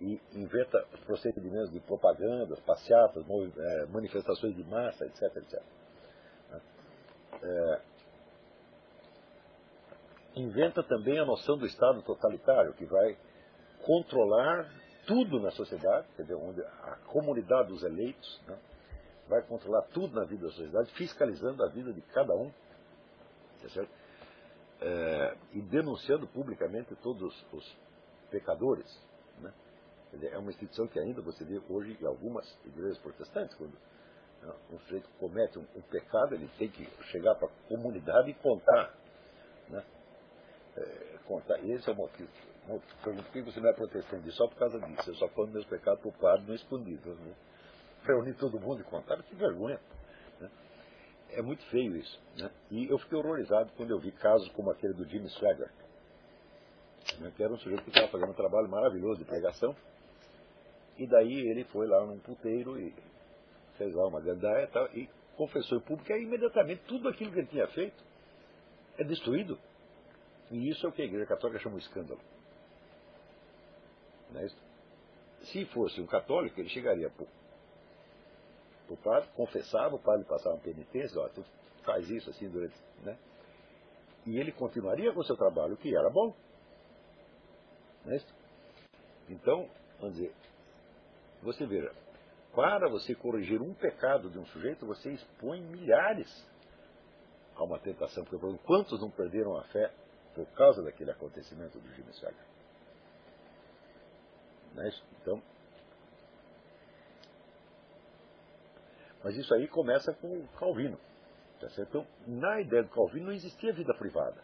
e 0.00 0.20
inventa 0.32 0.84
procedimentos 1.04 1.70
de 1.72 1.80
propagandas, 1.80 2.58
passeatas, 2.60 3.24
é, 3.56 3.86
manifestações 3.86 4.54
de 4.54 4.62
massa, 4.64 5.04
etc. 5.06 5.22
etc. 5.36 5.62
É, 7.42 7.80
inventa 10.36 10.82
também 10.84 11.18
a 11.18 11.24
noção 11.24 11.58
do 11.58 11.66
Estado 11.66 12.02
totalitário, 12.02 12.72
que 12.74 12.84
vai 12.84 13.16
controlar 13.88 14.70
tudo 15.06 15.40
na 15.40 15.50
sociedade, 15.50 16.06
quer 16.14 16.20
dizer, 16.20 16.34
onde 16.34 16.60
a 16.60 16.98
comunidade 17.06 17.68
dos 17.70 17.82
eleitos 17.82 18.38
né, 18.46 18.58
vai 19.26 19.40
controlar 19.40 19.80
tudo 19.94 20.14
na 20.14 20.26
vida 20.26 20.46
da 20.46 20.52
sociedade, 20.52 20.92
fiscalizando 20.92 21.64
a 21.64 21.68
vida 21.68 21.90
de 21.90 22.02
cada 22.02 22.34
um, 22.34 22.50
tá 23.62 23.86
é, 24.82 25.36
e 25.54 25.62
denunciando 25.62 26.26
publicamente 26.26 26.94
todos 26.96 27.34
os 27.50 27.76
pecadores. 28.30 28.86
Né? 29.40 29.50
é 30.32 30.36
uma 30.36 30.50
instituição 30.50 30.86
que 30.86 31.00
ainda 31.00 31.22
você 31.22 31.42
vê 31.42 31.58
hoje 31.70 31.96
em 31.98 32.06
algumas 32.06 32.46
igrejas 32.66 32.98
protestantes, 32.98 33.56
quando 33.56 33.72
né, 34.42 34.52
um 34.70 34.78
sujeito 34.80 35.08
comete 35.18 35.58
um, 35.58 35.64
um 35.74 35.80
pecado, 35.80 36.34
ele 36.34 36.50
tem 36.58 36.68
que 36.68 36.86
chegar 37.06 37.34
para 37.36 37.48
a 37.48 37.68
comunidade 37.68 38.30
e 38.30 38.34
contar. 38.34 38.94
Né? 39.70 39.82
É, 40.76 41.18
contar. 41.26 41.58
Esse 41.64 41.88
é 41.88 41.92
o 41.92 41.96
motivo. 41.96 42.28
Pergunto 43.02 43.24
por 43.24 43.32
que 43.32 43.40
você 43.40 43.60
não 43.60 43.70
é 43.70 43.72
protestante? 43.72 44.30
Só 44.32 44.46
por 44.46 44.56
causa 44.56 44.78
disso. 44.78 45.10
Eu 45.10 45.14
só 45.14 45.28
conto 45.28 45.52
meus 45.52 45.64
pecados 45.64 46.00
para 46.00 46.08
o 46.10 46.12
padre 46.12 46.46
no 46.46 46.54
escondido. 46.54 47.14
Né? 47.14 47.34
Reunir 48.04 48.34
todo 48.34 48.60
mundo 48.60 48.82
e 48.82 48.84
contar, 48.84 49.22
que 49.22 49.34
vergonha. 49.34 49.80
Né? 50.38 50.50
É 51.30 51.42
muito 51.42 51.64
feio 51.70 51.96
isso. 51.96 52.20
Né? 52.36 52.50
E 52.70 52.86
eu 52.90 52.98
fiquei 52.98 53.18
horrorizado 53.18 53.72
quando 53.76 53.90
eu 53.90 53.98
vi 53.98 54.12
casos 54.12 54.48
como 54.50 54.70
aquele 54.70 54.92
do 54.92 55.06
Jimmy 55.06 55.28
Swaggart, 55.30 55.72
né? 57.20 57.32
que 57.34 57.42
era 57.42 57.52
um 57.52 57.58
sujeito 57.58 57.82
que 57.84 57.90
estava 57.90 58.08
fazendo 58.08 58.30
um 58.30 58.34
trabalho 58.34 58.68
maravilhoso 58.68 59.18
de 59.18 59.24
pregação, 59.24 59.74
e 60.98 61.06
daí 61.06 61.48
ele 61.48 61.64
foi 61.64 61.86
lá 61.86 62.04
num 62.04 62.18
puteiro 62.18 62.78
e 62.78 62.94
fez 63.78 63.94
lá 63.94 64.06
uma 64.06 64.20
gandaia 64.20 64.64
e 64.64 64.66
tal, 64.68 64.86
e 64.88 65.08
confessou 65.36 65.78
em 65.78 65.80
público, 65.80 66.10
e 66.10 66.14
aí 66.14 66.22
imediatamente 66.22 66.82
tudo 66.86 67.08
aquilo 67.08 67.32
que 67.32 67.38
ele 67.38 67.46
tinha 67.46 67.68
feito 67.68 68.02
é 68.98 69.04
destruído. 69.04 69.58
E 70.50 70.68
isso 70.70 70.84
é 70.84 70.88
o 70.88 70.92
que 70.92 71.02
a 71.02 71.04
Igreja 71.04 71.26
Católica 71.26 71.60
chama 71.60 71.78
de 71.78 71.84
escândalo. 71.84 72.20
Não 74.30 74.40
é 74.40 74.46
isso? 74.46 74.56
Se 75.44 75.64
fosse 75.66 76.00
um 76.00 76.06
católico, 76.06 76.58
ele 76.60 76.68
chegaria 76.68 77.10
para 77.10 77.26
o 78.88 78.96
padre, 78.96 79.28
confessava, 79.34 79.94
o 79.94 79.98
padre 79.98 80.24
passava 80.24 80.56
uma 80.56 80.62
penitência, 80.62 81.20
faz 81.84 82.08
isso 82.10 82.30
assim 82.30 82.48
durante. 82.48 82.74
Né? 83.02 83.16
E 84.26 84.38
ele 84.38 84.52
continuaria 84.52 85.12
com 85.12 85.20
o 85.20 85.24
seu 85.24 85.36
trabalho, 85.36 85.76
que 85.76 85.94
era 85.96 86.10
bom. 86.10 86.34
Não 88.04 88.12
é 88.12 88.16
isso? 88.16 88.34
Então, 89.28 89.68
vamos 90.00 90.16
dizer, 90.16 90.34
você 91.42 91.66
veja, 91.66 91.92
para 92.54 92.88
você 92.88 93.14
corrigir 93.14 93.60
um 93.62 93.74
pecado 93.74 94.30
de 94.30 94.38
um 94.38 94.46
sujeito, 94.46 94.86
você 94.86 95.12
expõe 95.12 95.60
milhares 95.60 96.28
a 97.54 97.62
uma 97.62 97.78
tentação. 97.78 98.24
Porque, 98.24 98.58
quantos 98.64 99.00
não 99.00 99.10
perderam 99.10 99.56
a 99.56 99.64
fé 99.64 99.92
por 100.34 100.46
causa 100.54 100.82
daquele 100.82 101.10
acontecimento 101.10 101.78
do 101.78 101.88
Jimmy? 101.94 102.10
É 104.80 104.88
isso? 104.88 105.04
Então, 105.20 105.42
mas 109.22 109.36
isso 109.36 109.52
aí 109.54 109.68
começa 109.68 110.12
com 110.14 110.46
Calvino. 110.58 110.98
Tá 111.60 111.66
então, 111.78 112.06
na 112.26 112.60
ideia 112.60 112.84
do 112.84 112.90
Calvino 112.90 113.26
não 113.26 113.32
existia 113.32 113.72
vida 113.72 113.92
privada. 113.94 114.40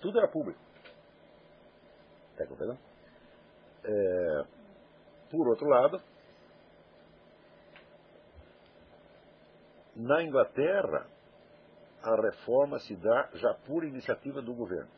Tudo 0.00 0.18
era 0.18 0.28
público. 0.28 0.60
Está 2.32 2.44
entendendo? 2.44 2.78
É, 3.84 4.46
por 5.30 5.48
outro 5.48 5.66
lado, 5.66 6.00
na 9.96 10.22
Inglaterra, 10.22 11.06
a 12.02 12.20
reforma 12.20 12.78
se 12.80 12.96
dá 12.96 13.28
já 13.34 13.54
por 13.66 13.84
iniciativa 13.84 14.40
do 14.40 14.54
governo. 14.54 14.90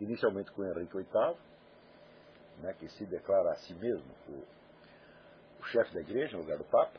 Inicialmente 0.00 0.50
com 0.52 0.64
Henrique 0.64 0.96
VIII, 0.96 1.36
né, 2.60 2.74
que 2.78 2.88
se 2.88 3.04
declara 3.06 3.52
a 3.52 3.56
si 3.56 3.74
mesmo 3.74 4.10
o, 4.28 4.42
o 5.60 5.64
chefe 5.66 5.94
da 5.94 6.00
igreja, 6.00 6.36
no 6.36 6.42
lugar 6.42 6.58
do 6.58 6.64
Papa, 6.64 6.98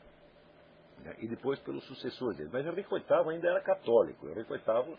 né, 1.04 1.14
e 1.18 1.28
depois 1.28 1.58
pelos 1.60 1.84
sucessores 1.84 2.36
dele. 2.36 2.50
Mas 2.52 2.66
Henrique 2.66 2.88
VIII 2.88 3.30
ainda 3.30 3.48
era 3.48 3.60
católico. 3.60 4.28
Henrique 4.28 4.52
VIII 4.52 4.96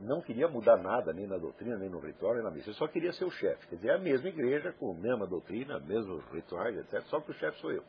não 0.00 0.20
queria 0.20 0.48
mudar 0.48 0.76
nada, 0.76 1.12
nem 1.12 1.26
na 1.26 1.38
doutrina, 1.38 1.76
nem 1.76 1.88
no 1.88 2.00
ritual, 2.00 2.34
nem 2.34 2.42
na 2.42 2.50
missa. 2.50 2.68
Ele 2.68 2.76
só 2.76 2.88
queria 2.88 3.12
ser 3.12 3.24
o 3.24 3.30
chefe. 3.30 3.66
Quer 3.68 3.76
dizer, 3.76 3.88
é 3.88 3.94
a 3.94 3.98
mesma 3.98 4.28
igreja, 4.28 4.72
com 4.72 4.90
a 4.90 4.94
mesma 4.94 5.26
doutrina, 5.26 5.78
mesmos 5.80 6.24
rituais, 6.32 6.76
etc. 6.76 7.02
Só 7.06 7.20
que 7.20 7.30
o 7.30 7.34
chefe 7.34 7.58
sou 7.60 7.72
eu. 7.72 7.84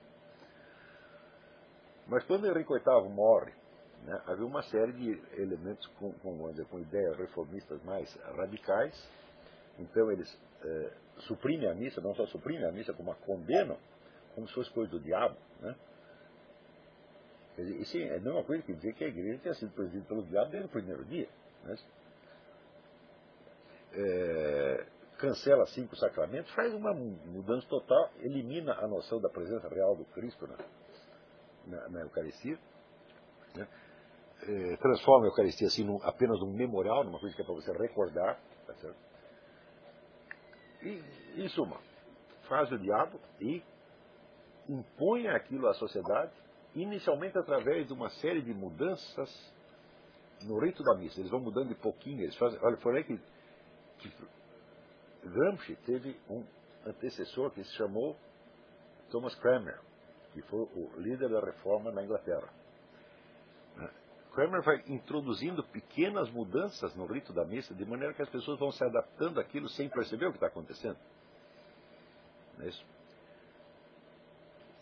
Mas 2.08 2.24
quando 2.26 2.46
Henrique 2.46 2.72
VIII 2.72 3.10
morre, 3.10 3.52
né, 4.04 4.22
havia 4.28 4.46
uma 4.46 4.62
série 4.64 4.94
de 4.94 5.42
elementos 5.42 5.86
com, 6.00 6.12
com, 6.14 6.54
com 6.70 6.80
ideias 6.80 7.18
reformistas 7.18 7.84
mais 7.84 8.14
radicais. 8.38 8.94
Então 9.80 10.12
eles 10.12 10.38
é, 10.64 10.92
suprimem 11.20 11.70
a 11.70 11.74
missa, 11.74 12.02
não 12.02 12.16
só 12.16 12.26
suprimem 12.28 12.66
a 12.66 12.72
missa, 12.72 12.94
como 12.94 13.12
a 13.12 13.16
condenam, 13.16 13.78
como 14.34 14.48
se 14.48 14.54
fosse 14.54 14.70
coisa 14.72 14.92
do 14.92 15.00
diabo. 15.00 15.36
Né? 15.62 15.76
Dizer, 17.58 17.82
isso 17.82 17.98
é 17.98 18.16
a 18.16 18.20
mesma 18.20 18.44
coisa 18.44 18.64
que 18.64 18.74
dizer 18.74 18.94
que 18.94 19.04
a 19.04 19.08
igreja 19.08 19.40
tinha 19.40 19.54
sido 19.54 19.72
presidida 19.72 20.06
pelo 20.06 20.24
diabo 20.24 20.52
desde 20.52 20.68
o 20.68 20.72
primeiro 20.72 21.06
dia. 21.06 21.30
Né? 21.64 21.78
É, 23.94 24.86
cancela 25.18 25.66
cinco 25.68 25.96
sacramentos, 25.96 26.52
faz 26.52 26.74
uma 26.74 26.94
mudança 26.94 27.66
total, 27.68 28.12
elimina 28.20 28.74
a 28.74 28.88
noção 28.88 29.22
da 29.22 29.30
presença 29.30 29.68
real 29.70 29.96
do 29.96 30.04
Cristo 30.06 30.46
na, 30.48 30.58
na, 31.68 31.90
na 31.90 32.02
Eucaristia, 32.02 32.60
né? 33.56 33.68
é, 34.44 34.78
transforma 34.78 35.26
a 35.26 35.30
Eucaristia 35.30 35.68
assim 35.68 35.86
num, 35.86 36.00
apenas 36.04 36.40
num 36.42 36.52
memorial, 36.52 37.06
numa 37.06 37.20
coisa 37.20 37.34
que 37.34 37.42
é 37.42 37.46
para 37.46 37.54
você 37.54 37.72
recordar, 37.72 38.38
tá 38.68 38.74
certo? 38.76 38.98
E, 40.86 41.42
em 41.42 41.50
suma, 41.50 41.80
faz 42.48 42.72
o 42.72 42.78
diabo 42.78 43.20
e 43.42 43.64
impõe 44.70 45.28
aquilo 45.28 45.68
à 45.68 45.74
sociedade, 45.74 46.32
inicialmente 46.76 47.38
através 47.38 47.88
de 47.88 47.94
uma 47.94 48.10
série 48.22 48.42
de 48.42 48.54
mudanças 48.54 49.30
no 50.44 50.60
rito 50.60 50.84
da 50.84 50.96
missa. 50.96 51.20
Eles 51.20 51.32
vão 51.32 51.40
mudando 51.40 51.70
de 51.70 51.76
pouquinho, 51.76 52.22
eles 52.22 52.36
fazem. 52.38 52.60
Olha, 52.62 52.78
foi 52.78 52.98
aí 52.98 53.04
que, 53.04 53.20
que 53.98 54.14
Gramsci 55.24 55.76
teve 55.86 56.16
um 56.30 56.46
antecessor 56.86 57.50
que 57.52 57.64
se 57.64 57.74
chamou 57.74 58.16
Thomas 59.10 59.34
Cranmer, 59.36 59.80
que 60.34 60.42
foi 60.44 60.60
o 60.60 60.92
líder 60.98 61.30
da 61.30 61.40
reforma 61.40 61.92
na 61.92 62.04
Inglaterra. 62.04 62.48
Cranmer 64.36 64.62
vai 64.62 64.84
introduzindo 64.88 65.64
pequenas 65.64 66.30
mudanças 66.30 66.94
no 66.94 67.06
rito 67.06 67.32
da 67.32 67.46
missa, 67.46 67.74
de 67.74 67.86
maneira 67.86 68.14
que 68.14 68.22
as 68.22 68.30
pessoas 68.30 68.60
vão 68.60 68.70
se 68.70 68.84
adaptando 68.84 69.40
àquilo 69.40 69.70
sem 69.70 69.88
perceber 69.90 70.26
o 70.26 70.32
que 70.32 70.38
está 70.38 70.48
acontecendo. 70.48 70.98
É? 72.60 72.70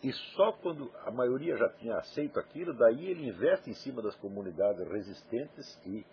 E 0.02 0.12
só 0.34 0.52
quando 0.52 0.90
a 1.06 1.10
maioria 1.12 1.56
já 1.56 1.68
tinha 1.70 1.96
aceito 1.96 2.38
aquilo, 2.40 2.74
daí 2.74 3.06
ele 3.06 3.28
investe 3.28 3.70
em 3.70 3.74
cima 3.74 4.02
das 4.02 4.16
comunidades 4.16 4.86
resistentes 4.88 5.80
e 5.86 6.04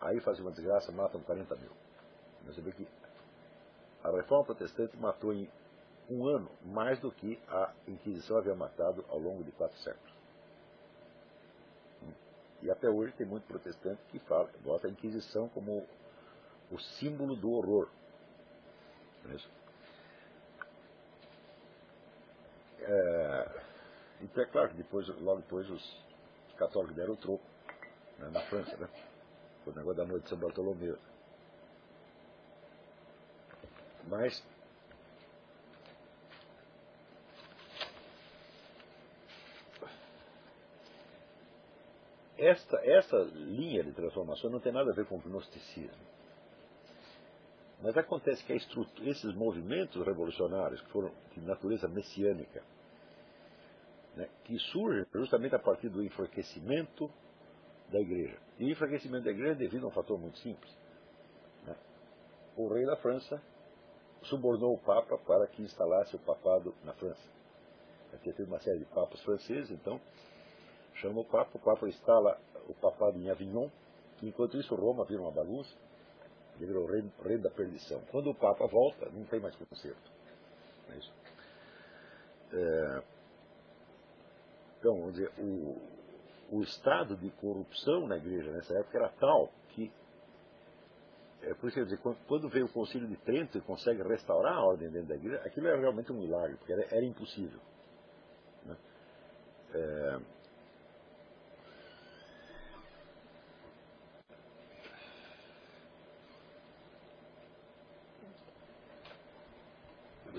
aí 0.00 0.18
faz 0.20 0.40
uma 0.40 0.50
desgraça, 0.50 0.90
matam 0.90 1.20
40 1.20 1.54
mil. 1.56 1.70
Você 2.46 2.62
vê 2.62 2.72
que 2.72 2.88
a 4.02 4.10
reforma 4.10 4.46
protestante 4.46 4.96
matou 4.96 5.34
em 5.34 5.46
um 6.08 6.26
ano 6.26 6.50
mais 6.64 6.98
do 6.98 7.12
que 7.12 7.38
a 7.46 7.74
Inquisição 7.86 8.38
havia 8.38 8.54
matado 8.54 9.04
ao 9.10 9.18
longo 9.18 9.44
de 9.44 9.52
quatro 9.52 9.76
séculos. 9.78 10.09
E 12.62 12.70
até 12.70 12.88
hoje 12.88 13.12
tem 13.12 13.26
muito 13.26 13.44
protestante 13.46 14.00
que 14.10 14.18
fala, 14.20 14.50
bota 14.62 14.86
a 14.86 14.90
Inquisição 14.90 15.48
como 15.48 15.86
o 16.70 16.78
símbolo 16.78 17.34
do 17.34 17.52
horror. 17.52 17.88
É? 19.26 19.60
É, 22.82 23.62
então 24.22 24.42
é 24.42 24.46
claro 24.46 24.70
que 24.70 24.76
depois, 24.76 25.06
logo 25.20 25.40
depois 25.40 25.68
os 25.70 26.04
católicos 26.56 26.96
deram 26.96 27.14
o 27.14 27.16
troco 27.16 27.44
né, 28.18 28.28
na 28.30 28.40
França, 28.42 28.76
né? 28.76 28.88
Foi 29.64 29.72
o 29.72 29.76
negócio 29.76 29.96
da 29.96 30.04
noite 30.04 30.24
de 30.24 30.28
São 30.30 30.38
Bartolomeu. 30.38 30.98
Mas 34.08 34.42
esta, 42.40 42.76
essa 42.84 43.18
linha 43.34 43.84
de 43.84 43.92
transformação 43.92 44.50
não 44.50 44.60
tem 44.60 44.72
nada 44.72 44.90
a 44.90 44.94
ver 44.94 45.06
com 45.06 45.16
o 45.16 45.20
gnosticismo. 45.20 46.10
Mas 47.82 47.96
acontece 47.96 48.44
que 48.44 48.52
esses 48.52 49.34
movimentos 49.34 50.04
revolucionários, 50.04 50.80
que 50.80 50.90
foram 50.90 51.12
de 51.32 51.40
natureza 51.40 51.88
messiânica, 51.88 52.62
né, 54.16 54.28
que 54.44 54.58
surgem 54.58 55.06
justamente 55.14 55.54
a 55.54 55.58
partir 55.58 55.88
do 55.88 56.02
enfraquecimento 56.02 57.10
da 57.90 58.00
igreja. 58.00 58.36
E 58.58 58.64
o 58.64 58.70
enfraquecimento 58.70 59.24
da 59.24 59.30
igreja 59.30 59.52
é 59.52 59.56
devido 59.56 59.84
a 59.84 59.88
um 59.88 59.92
fator 59.92 60.18
muito 60.18 60.38
simples. 60.38 60.74
Né? 61.64 61.74
O 62.56 62.68
rei 62.68 62.84
da 62.84 62.96
França 62.96 63.42
subornou 64.22 64.74
o 64.74 64.78
Papa 64.78 65.16
para 65.18 65.46
que 65.46 65.62
instalasse 65.62 66.16
o 66.16 66.18
papado 66.18 66.74
na 66.84 66.92
França. 66.94 67.28
Tinha 68.22 68.34
tido 68.34 68.48
uma 68.48 68.60
série 68.60 68.80
de 68.80 68.84
papas 68.86 69.20
franceses, 69.22 69.70
então 69.70 70.00
chama 71.00 71.20
o 71.20 71.24
Papa, 71.24 71.50
o 71.54 71.60
Papa 71.60 71.88
instala 71.88 72.38
o 72.68 72.74
papado 72.74 73.18
em 73.18 73.30
Avignon, 73.30 73.68
enquanto 74.22 74.58
isso 74.58 74.74
Roma 74.74 75.04
vira 75.04 75.20
uma 75.22 75.32
bagunça 75.32 75.74
virou 76.66 76.86
rei, 76.86 77.38
da 77.38 77.50
perdição. 77.50 78.00
Quando 78.10 78.30
o 78.30 78.34
Papa 78.34 78.66
volta, 78.66 79.08
não 79.10 79.24
tem 79.24 79.40
mais 79.40 79.54
conserto. 79.56 80.10
É 80.90 80.96
isso. 80.96 81.12
É, 82.52 83.02
então, 84.78 84.98
vamos 84.98 85.14
dizer, 85.14 85.30
o, 85.38 85.80
o 86.50 86.62
estado 86.62 87.16
de 87.16 87.30
corrupção 87.32 88.06
na 88.06 88.16
igreja 88.16 88.50
nessa 88.50 88.74
época 88.78 88.98
era 88.98 89.08
tal 89.10 89.50
que 89.70 89.90
é 91.42 91.54
por 91.54 91.68
isso 91.68 91.74
que 91.74 91.80
eu 91.80 91.84
dizer, 91.84 91.98
quando, 91.98 92.18
quando 92.26 92.48
veio 92.50 92.66
o 92.66 92.72
concílio 92.72 93.08
de 93.08 93.16
Trento 93.16 93.56
e 93.56 93.62
consegue 93.62 94.02
restaurar 94.02 94.58
a 94.58 94.62
ordem 94.62 94.90
dentro 94.90 95.08
da 95.08 95.14
igreja, 95.14 95.42
aquilo 95.46 95.68
era 95.68 95.78
realmente 95.78 96.12
um 96.12 96.20
milagre, 96.20 96.56
porque 96.58 96.72
era, 96.72 96.82
era 96.94 97.04
impossível. 97.04 97.58
Né? 98.66 98.76
É, 99.72 100.20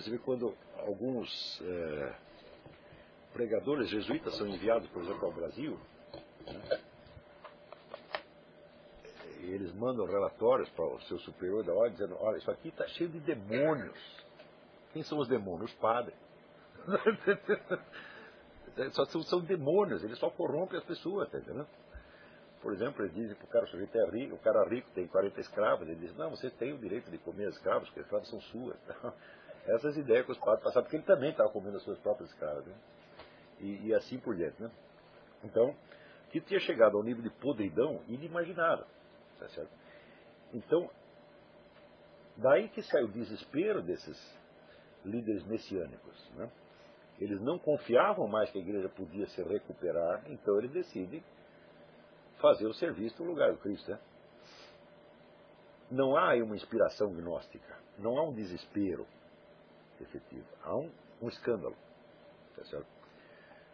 Você 0.01 0.09
vê 0.09 0.17
quando 0.17 0.55
alguns 0.79 1.61
é, 1.61 2.15
pregadores 3.33 3.87
jesuítas 3.87 4.35
são 4.35 4.47
enviados, 4.47 4.89
por 4.89 5.03
exemplo, 5.03 5.27
ao 5.27 5.31
Brasil, 5.31 5.79
né, 6.47 6.79
eles 9.41 9.71
mandam 9.75 10.05
relatórios 10.05 10.67
para 10.69 10.85
o 10.85 10.99
seu 11.01 11.19
superior 11.19 11.63
da 11.63 11.73
ordem 11.73 11.93
dizendo, 11.93 12.17
olha, 12.19 12.37
isso 12.37 12.49
aqui 12.49 12.69
está 12.69 12.87
cheio 12.87 13.11
de 13.11 13.19
demônios. 13.19 13.95
Quem 14.91 15.03
são 15.03 15.19
os 15.19 15.27
demônios? 15.27 15.71
Os 15.71 15.77
padres. 15.77 16.17
só 18.93 19.05
são, 19.05 19.21
são, 19.21 19.39
demônios, 19.41 20.03
eles 20.03 20.17
só 20.17 20.31
corrompem 20.31 20.79
as 20.79 20.83
pessoas, 20.83 21.29
tá 21.29 21.37
entendendo? 21.37 21.67
Por 22.59 22.73
exemplo, 22.73 23.03
eles 23.03 23.13
dizem 23.13 23.35
que 23.35 23.43
o 23.43 23.47
cara, 23.47 23.67
sujeito 23.67 23.95
é 23.95 24.09
rico, 24.09 24.33
o 24.35 24.39
cara 24.39 24.67
rico 24.67 24.89
tem 24.95 25.05
40 25.07 25.39
escravos, 25.41 25.87
ele 25.87 25.99
diz, 25.99 26.15
não, 26.15 26.31
você 26.31 26.49
tem 26.49 26.73
o 26.73 26.79
direito 26.79 27.11
de 27.11 27.19
comer 27.19 27.49
escravos, 27.49 27.87
porque 27.89 28.01
escravos 28.01 28.27
são 28.29 28.41
suas. 28.41 28.77
essas 29.65 29.95
ideias 29.97 30.25
que 30.25 30.31
os 30.31 30.37
padres 30.39 30.63
passavam, 30.63 30.83
porque 30.83 30.97
ele 30.97 31.03
também 31.03 31.31
estava 31.31 31.49
comendo 31.49 31.77
as 31.77 31.83
suas 31.83 31.99
próprias 31.99 32.29
escravas. 32.29 32.65
Né? 32.65 32.75
E, 33.59 33.87
e, 33.87 33.93
assim 33.93 34.19
por 34.19 34.35
diante. 34.35 34.61
Né? 34.61 34.71
Então, 35.43 35.75
que 36.31 36.41
tinha 36.41 36.59
chegado 36.59 36.97
ao 36.97 37.03
nível 37.03 37.21
de 37.21 37.29
podridão 37.29 38.01
inimaginável. 38.07 38.85
Tá 39.39 39.47
certo? 39.49 39.71
Então, 40.53 40.89
daí 42.37 42.69
que 42.69 42.81
sai 42.81 43.03
o 43.03 43.07
desespero 43.07 43.81
desses 43.81 44.17
líderes 45.05 45.43
messiânicos. 45.45 46.29
Né? 46.35 46.49
Eles 47.19 47.39
não 47.39 47.59
confiavam 47.59 48.27
mais 48.27 48.49
que 48.49 48.57
a 48.57 48.61
igreja 48.61 48.89
podia 48.89 49.27
se 49.27 49.43
recuperar, 49.43 50.23
então 50.27 50.57
eles 50.57 50.71
decidem 50.71 51.23
fazer 52.39 52.65
o 52.65 52.73
serviço 52.73 53.23
no 53.23 53.29
lugar 53.29 53.51
do 53.51 53.59
Cristo. 53.59 53.91
Né? 53.91 53.99
Não 55.91 56.15
há 56.15 56.31
aí 56.31 56.41
uma 56.41 56.55
inspiração 56.55 57.13
gnóstica, 57.13 57.77
não 57.99 58.17
há 58.17 58.23
um 58.23 58.33
desespero 58.33 59.05
efetiva. 60.01 60.47
Há 60.63 60.75
um, 60.75 60.91
um 61.21 61.27
escândalo. 61.27 61.75
Tá 62.55 62.63
certo? 62.65 62.87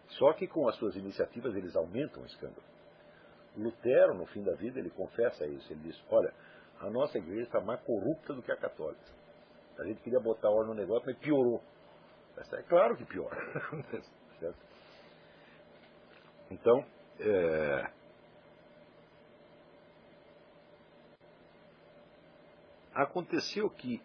Só 0.09 0.33
que 0.33 0.47
com 0.47 0.67
as 0.67 0.75
suas 0.75 0.95
iniciativas 0.95 1.55
eles 1.55 1.75
aumentam 1.75 2.23
o 2.23 2.25
escândalo. 2.25 2.63
Lutero, 3.57 4.13
no 4.13 4.25
fim 4.27 4.43
da 4.43 4.53
vida, 4.53 4.79
ele 4.79 4.89
confessa 4.91 5.45
isso. 5.45 5.71
Ele 5.71 5.81
diz: 5.81 6.01
Olha, 6.09 6.33
a 6.79 6.89
nossa 6.89 7.17
igreja 7.17 7.43
está 7.43 7.59
mais 7.59 7.81
corrupta 7.81 8.33
do 8.33 8.41
que 8.41 8.51
a 8.51 8.57
católica. 8.57 9.17
A 9.79 9.83
gente 9.83 10.01
queria 10.01 10.19
botar 10.19 10.49
ordem 10.49 10.73
no 10.73 10.79
negócio, 10.79 11.03
mas 11.05 11.17
piorou. 11.17 11.61
É 12.37 12.61
claro 12.63 12.95
que 12.95 13.05
piora. 13.05 13.35
certo? 14.39 14.57
Então, 16.51 16.85
é... 17.19 17.91
aconteceu 22.93 23.69
que 23.69 24.01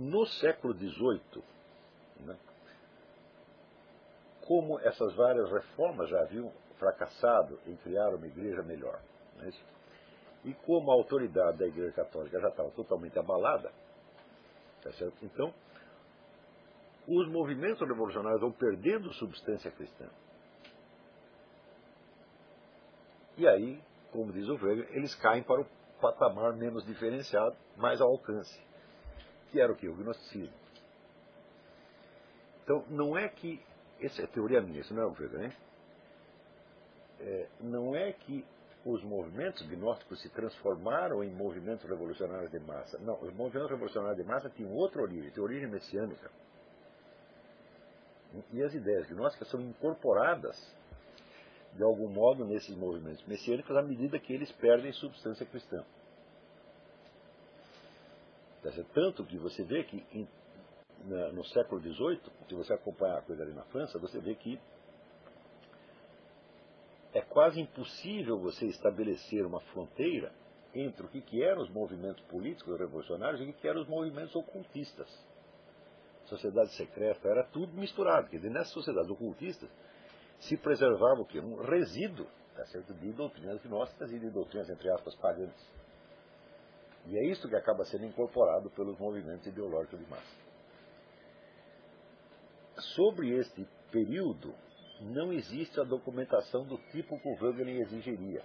no 0.00 0.24
século 0.26 0.72
XVIII, 0.72 1.44
né, 2.20 2.34
como 4.46 4.80
essas 4.80 5.14
várias 5.14 5.50
reformas 5.52 6.08
já 6.08 6.22
haviam 6.22 6.50
fracassado 6.78 7.60
em 7.66 7.76
criar 7.76 8.08
uma 8.14 8.26
igreja 8.26 8.62
melhor, 8.62 8.98
é 9.42 9.50
e 10.42 10.54
como 10.54 10.90
a 10.90 10.94
autoridade 10.94 11.58
da 11.58 11.66
igreja 11.66 11.92
católica 11.92 12.40
já 12.40 12.48
estava 12.48 12.70
totalmente 12.70 13.18
abalada, 13.18 13.70
tá 14.82 14.90
então 15.22 15.52
os 17.06 17.28
movimentos 17.28 17.86
revolucionários 17.86 18.40
vão 18.40 18.52
perdendo 18.52 19.12
substância 19.12 19.70
cristã. 19.70 20.08
E 23.36 23.46
aí, 23.46 23.82
como 24.12 24.32
diz 24.32 24.48
o 24.48 24.54
Weber, 24.54 24.88
eles 24.92 25.14
caem 25.16 25.42
para 25.42 25.60
o 25.60 25.66
patamar 26.00 26.54
menos 26.54 26.86
diferenciado, 26.86 27.54
mais 27.76 28.00
ao 28.00 28.08
alcance 28.08 28.69
que 29.50 29.60
era 29.60 29.72
o 29.72 29.76
que? 29.76 29.88
O 29.88 29.94
gnosticismo. 29.94 30.54
Então, 32.62 32.84
não 32.88 33.18
é 33.18 33.28
que. 33.28 33.60
Essa 34.00 34.22
é 34.22 34.26
teoria 34.26 34.62
minha, 34.62 34.80
isso 34.80 34.94
não 34.94 35.02
é 35.02 35.06
o 35.06 35.10
Weber, 35.10 35.40
né? 35.40 35.52
É, 37.20 37.48
não 37.60 37.94
é 37.94 38.12
que 38.12 38.44
os 38.84 39.02
movimentos 39.02 39.60
gnósticos 39.66 40.22
se 40.22 40.30
transformaram 40.30 41.22
em 41.22 41.30
movimentos 41.30 41.84
revolucionários 41.86 42.50
de 42.50 42.58
massa. 42.60 42.98
Não, 42.98 43.14
os 43.20 43.32
movimentos 43.34 43.70
revolucionários 43.70 44.16
de 44.16 44.24
massa 44.24 44.48
tinham 44.48 44.72
outra 44.72 45.02
origem, 45.02 45.30
tinham 45.30 45.44
origem 45.44 45.68
messiânica. 45.68 46.30
E 48.52 48.62
as 48.62 48.72
ideias 48.72 49.06
gnósticas 49.08 49.48
são 49.48 49.60
incorporadas, 49.60 50.56
de 51.74 51.82
algum 51.82 52.08
modo, 52.08 52.44
nesses 52.44 52.74
movimentos 52.74 53.24
messiânicos, 53.26 53.76
à 53.76 53.82
medida 53.82 54.18
que 54.18 54.32
eles 54.32 54.50
perdem 54.52 54.92
substância 54.92 55.44
cristã. 55.44 55.84
Tanto 58.92 59.24
que 59.24 59.38
você 59.38 59.64
vê 59.64 59.84
que 59.84 60.04
em, 60.12 60.28
na, 61.04 61.32
no 61.32 61.44
século 61.44 61.80
XVIII, 61.80 62.20
se 62.48 62.54
você 62.54 62.74
acompanhar 62.74 63.18
a 63.18 63.22
coisa 63.22 63.42
ali 63.42 63.54
na 63.54 63.64
França, 63.64 63.98
você 63.98 64.20
vê 64.20 64.34
que 64.34 64.60
é 67.12 67.20
quase 67.22 67.60
impossível 67.60 68.38
você 68.38 68.66
estabelecer 68.66 69.44
uma 69.44 69.60
fronteira 69.60 70.32
entre 70.74 71.04
o 71.04 71.08
que, 71.08 71.20
que 71.20 71.42
eram 71.42 71.62
os 71.62 71.70
movimentos 71.70 72.22
políticos 72.26 72.78
revolucionários 72.78 73.40
e 73.40 73.44
o 73.44 73.46
que, 73.46 73.60
que 73.60 73.68
eram 73.68 73.80
os 73.80 73.88
movimentos 73.88 74.34
ocultistas. 74.36 75.08
Sociedade 76.26 76.72
secreta, 76.74 77.28
era 77.28 77.42
tudo 77.44 77.72
misturado. 77.72 78.28
Quer 78.28 78.36
dizer, 78.36 78.50
nessas 78.50 78.72
sociedades 78.72 79.10
ocultistas 79.10 79.68
se 80.38 80.56
preservava 80.56 81.22
o 81.22 81.26
quê? 81.26 81.40
Um 81.40 81.56
resíduo 81.56 82.26
tá 82.54 82.64
certo? 82.66 82.94
de 82.94 83.12
doutrinas 83.12 83.60
gnósticas 83.62 84.12
e 84.12 84.18
de 84.18 84.30
doutrinas, 84.30 84.70
entre 84.70 84.90
aspas, 84.90 85.14
pagãs. 85.16 85.50
E 87.10 87.18
é 87.18 87.24
isso 87.24 87.48
que 87.48 87.56
acaba 87.56 87.84
sendo 87.86 88.06
incorporado 88.06 88.70
pelos 88.70 88.96
movimentos 88.96 89.44
ideológicos 89.44 89.98
de 89.98 90.06
massa. 90.08 90.36
Sobre 92.94 93.36
este 93.36 93.66
período, 93.90 94.54
não 95.00 95.32
existe 95.32 95.80
a 95.80 95.82
documentação 95.82 96.64
do 96.64 96.78
tipo 96.92 97.18
que 97.18 97.28
o 97.28 97.44
Wegener 97.44 97.80
exigiria, 97.80 98.44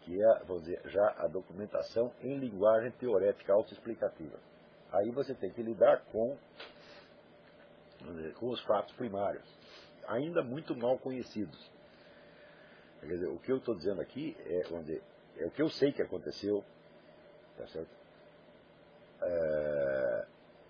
que 0.00 0.20
é, 0.20 0.44
vamos 0.44 0.64
dizer, 0.64 0.82
já 0.90 1.14
a 1.18 1.28
documentação 1.28 2.12
em 2.20 2.36
linguagem 2.36 2.90
teorética 2.98 3.52
autoexplicativa. 3.52 4.36
Aí 4.92 5.08
você 5.12 5.32
tem 5.36 5.52
que 5.52 5.62
lidar 5.62 6.04
com, 6.06 6.36
dizer, 8.00 8.34
com 8.34 8.48
os 8.48 8.60
fatos 8.62 8.92
primários, 8.96 9.44
ainda 10.08 10.42
muito 10.42 10.74
mal 10.74 10.98
conhecidos. 10.98 11.70
Quer 12.98 13.06
dizer, 13.06 13.28
o 13.28 13.38
que 13.38 13.52
eu 13.52 13.58
estou 13.58 13.76
dizendo 13.76 14.00
aqui 14.00 14.36
é, 14.40 14.62
vamos 14.68 14.86
dizer, 14.86 15.02
é 15.40 15.46
o 15.46 15.50
que 15.50 15.62
eu 15.62 15.68
sei 15.70 15.92
que 15.92 16.02
aconteceu, 16.02 16.62
tá 17.56 17.66
certo? 17.68 17.90
É, 19.22 20.26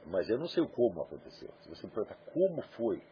mas 0.06 0.28
eu 0.30 0.38
não 0.38 0.46
sei 0.46 0.66
como 0.68 1.02
aconteceu. 1.02 1.50
Se 1.62 1.68
você 1.68 1.86
me 1.86 1.92
perguntar 1.92 2.16
como 2.32 2.62
foi 2.76 3.02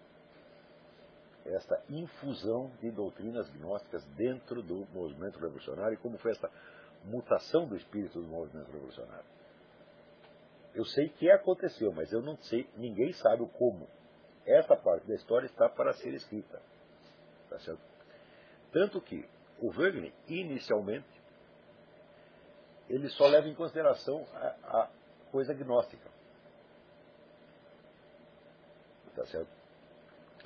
esta 1.45 1.83
infusão 1.89 2.71
de 2.81 2.91
doutrinas 2.91 3.49
gnósticas 3.51 4.05
dentro 4.17 4.63
do 4.63 4.87
movimento 4.93 5.39
revolucionário 5.39 5.95
e 5.95 5.97
como 5.97 6.19
foi 6.19 6.33
esta 6.33 6.51
mutação 7.05 7.67
do 7.67 7.77
espírito 7.77 8.21
do 8.21 8.29
movimento 8.29 8.71
revolucionário. 8.71 9.25
Eu 10.75 10.85
sei 10.85 11.09
que 11.09 11.31
aconteceu, 11.31 11.93
mas 11.93 12.13
eu 12.13 12.21
não 12.21 12.37
sei, 12.37 12.69
ninguém 12.77 13.13
sabe 13.15 13.43
o 13.43 13.49
como. 13.49 13.89
Essa 14.47 14.77
parte 14.77 15.07
da 15.07 15.15
história 15.15 15.47
está 15.47 15.69
para 15.69 15.93
ser 15.95 16.15
escrita. 16.15 16.61
Tá 17.49 17.59
certo? 17.61 17.81
Tanto 18.71 19.01
que 19.01 19.29
o 19.61 19.73
Wagner, 19.73 20.13
inicialmente, 20.29 21.18
ele 22.89 23.09
só 23.10 23.27
leva 23.27 23.48
em 23.48 23.55
consideração 23.55 24.27
a, 24.35 24.82
a 24.82 24.90
coisa 25.31 25.52
gnóstica. 25.55 26.09
Tá 29.15 29.27
certo? 29.27 29.51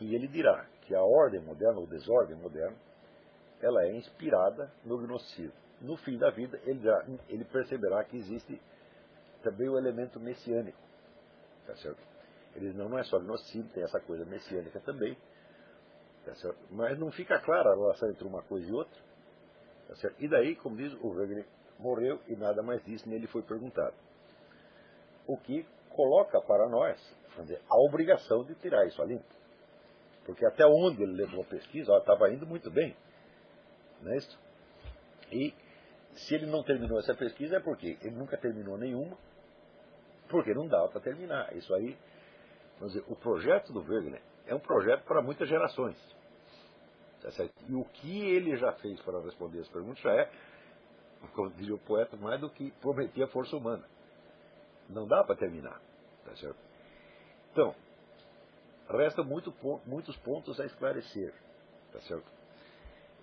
E 0.01 0.15
ele 0.15 0.27
dirá 0.27 0.67
que 0.83 0.95
a 0.95 1.03
ordem 1.03 1.41
moderna, 1.41 1.79
ou 1.79 1.87
desordem 1.87 2.37
moderna, 2.37 2.77
ela 3.61 3.85
é 3.85 3.93
inspirada 3.93 4.73
no 4.85 4.99
gnosticismo. 4.99 5.53
No 5.81 5.97
fim 5.99 6.17
da 6.19 6.31
vida, 6.31 6.61
ele, 6.65 6.83
ele 7.29 7.45
perceberá 7.45 8.03
que 8.05 8.17
existe 8.17 8.61
também 9.43 9.69
o 9.69 9.79
elemento 9.79 10.19
messiânico. 10.19 10.79
Tá 11.67 11.77
certo? 11.77 12.01
Ele 12.55 12.73
não, 12.73 12.89
não 12.89 12.99
é 12.99 13.05
só 13.05 13.19
gnosticismo, 13.19 13.71
tem 13.71 13.83
essa 13.83 14.01
coisa 14.01 14.25
messiânica 14.25 14.81
também. 14.81 15.17
Tá 16.25 16.35
certo? 16.37 16.59
Mas 16.71 16.99
não 16.99 17.11
fica 17.13 17.41
clara 17.41 17.71
a 17.71 17.75
relação 17.75 18.11
entre 18.11 18.27
uma 18.27 18.43
coisa 18.43 18.69
e 18.69 18.73
outra. 18.73 19.01
Tá 19.89 19.97
certo? 19.97 20.23
E 20.23 20.29
daí, 20.29 20.57
como 20.57 20.77
diz 20.77 20.93
o 20.95 21.09
Wegener, 21.11 21.47
morreu 21.83 22.21
e 22.29 22.37
nada 22.37 22.63
mais 22.63 22.83
disse, 22.85 23.09
nem 23.09 23.19
ele 23.19 23.27
foi 23.27 23.43
perguntado. 23.43 23.95
O 25.27 25.37
que 25.37 25.67
coloca 25.91 26.41
para 26.41 26.69
nós 26.69 26.99
dizer, 27.41 27.61
a 27.69 27.77
obrigação 27.87 28.45
de 28.45 28.55
tirar 28.57 28.87
isso 28.87 29.01
a 29.03 29.05
limpo. 29.05 29.25
Porque 30.25 30.45
até 30.47 30.65
onde 30.67 31.03
ele 31.03 31.13
levou 31.13 31.43
a 31.43 31.47
pesquisa, 31.47 31.97
estava 31.97 32.31
indo 32.31 32.47
muito 32.47 32.71
bem. 32.71 32.97
Não 34.01 34.13
é 34.13 34.17
isso? 34.17 34.39
E 35.31 35.55
se 36.15 36.35
ele 36.35 36.47
não 36.47 36.63
terminou 36.63 36.99
essa 36.99 37.15
pesquisa 37.15 37.57
é 37.57 37.61
porque 37.61 37.99
ele 38.03 38.15
nunca 38.15 38.37
terminou 38.37 38.77
nenhuma, 38.77 39.17
porque 40.29 40.55
não 40.55 40.69
dava 40.69 40.89
para 40.89 41.01
terminar. 41.01 41.55
Isso 41.57 41.75
aí, 41.75 41.97
vamos 42.79 42.95
dizer, 42.95 43.05
o 43.09 43.17
projeto 43.17 43.73
do 43.73 43.81
Wegener 43.81 44.23
é 44.47 44.55
um 44.55 44.61
projeto 44.61 45.05
para 45.05 45.23
muitas 45.23 45.49
gerações. 45.49 45.97
Tá 47.23 47.31
e 47.69 47.75
o 47.75 47.85
que 47.85 48.35
ele 48.35 48.57
já 48.57 48.73
fez 48.75 49.01
para 49.03 49.21
responder 49.21 49.61
as 49.61 49.69
perguntas 49.69 50.03
já 50.03 50.13
é, 50.13 50.31
como 51.29 51.51
diria 51.51 51.75
o 51.75 51.79
poeta, 51.79 52.17
mais 52.17 52.41
do 52.41 52.51
que 52.51 52.71
prometia 52.81 53.25
a 53.25 53.29
força 53.29 53.57
humana. 53.57 53.85
Não 54.89 55.07
dá 55.07 55.25
para 55.25 55.37
terminar. 55.37 55.81
Tá 56.25 56.37
certo? 56.37 56.59
Então, 57.53 57.75
Resta 58.89 59.23
muito, 59.23 59.55
muitos 59.87 60.17
pontos 60.19 60.61
a 60.61 60.67
esclarecer. 60.67 61.33
Tá 61.93 62.01
certo? 62.03 62.31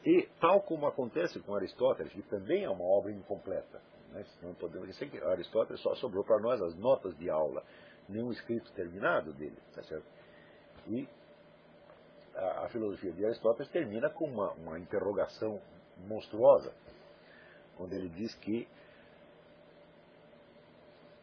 E, 0.05 0.27
tal 0.39 0.61
como 0.61 0.87
acontece 0.87 1.39
com 1.41 1.55
Aristóteles, 1.55 2.11
que 2.13 2.21
também 2.23 2.63
é 2.63 2.69
uma 2.69 2.85
obra 2.85 3.11
incompleta, 3.11 3.81
né? 4.11 4.25
não 4.41 4.53
podemos 4.53 4.87
dizer 4.87 5.09
que 5.09 5.17
Aristóteles 5.17 5.81
só 5.81 5.93
sobrou 5.95 6.23
para 6.23 6.39
nós 6.39 6.61
as 6.61 6.75
notas 6.75 7.17
de 7.17 7.29
aula, 7.29 7.63
nenhum 8.07 8.31
escrito 8.31 8.71
terminado 8.71 9.33
dele. 9.33 9.57
Tá 9.75 9.83
certo? 9.83 10.05
E 10.87 11.07
a, 12.33 12.65
a 12.65 12.69
filosofia 12.69 13.11
de 13.11 13.25
Aristóteles 13.25 13.69
termina 13.71 14.09
com 14.09 14.25
uma, 14.25 14.51
uma 14.53 14.79
interrogação 14.79 15.61
monstruosa, 16.07 16.73
onde 17.79 17.95
ele 17.95 18.09
diz 18.09 18.33
que 18.35 18.67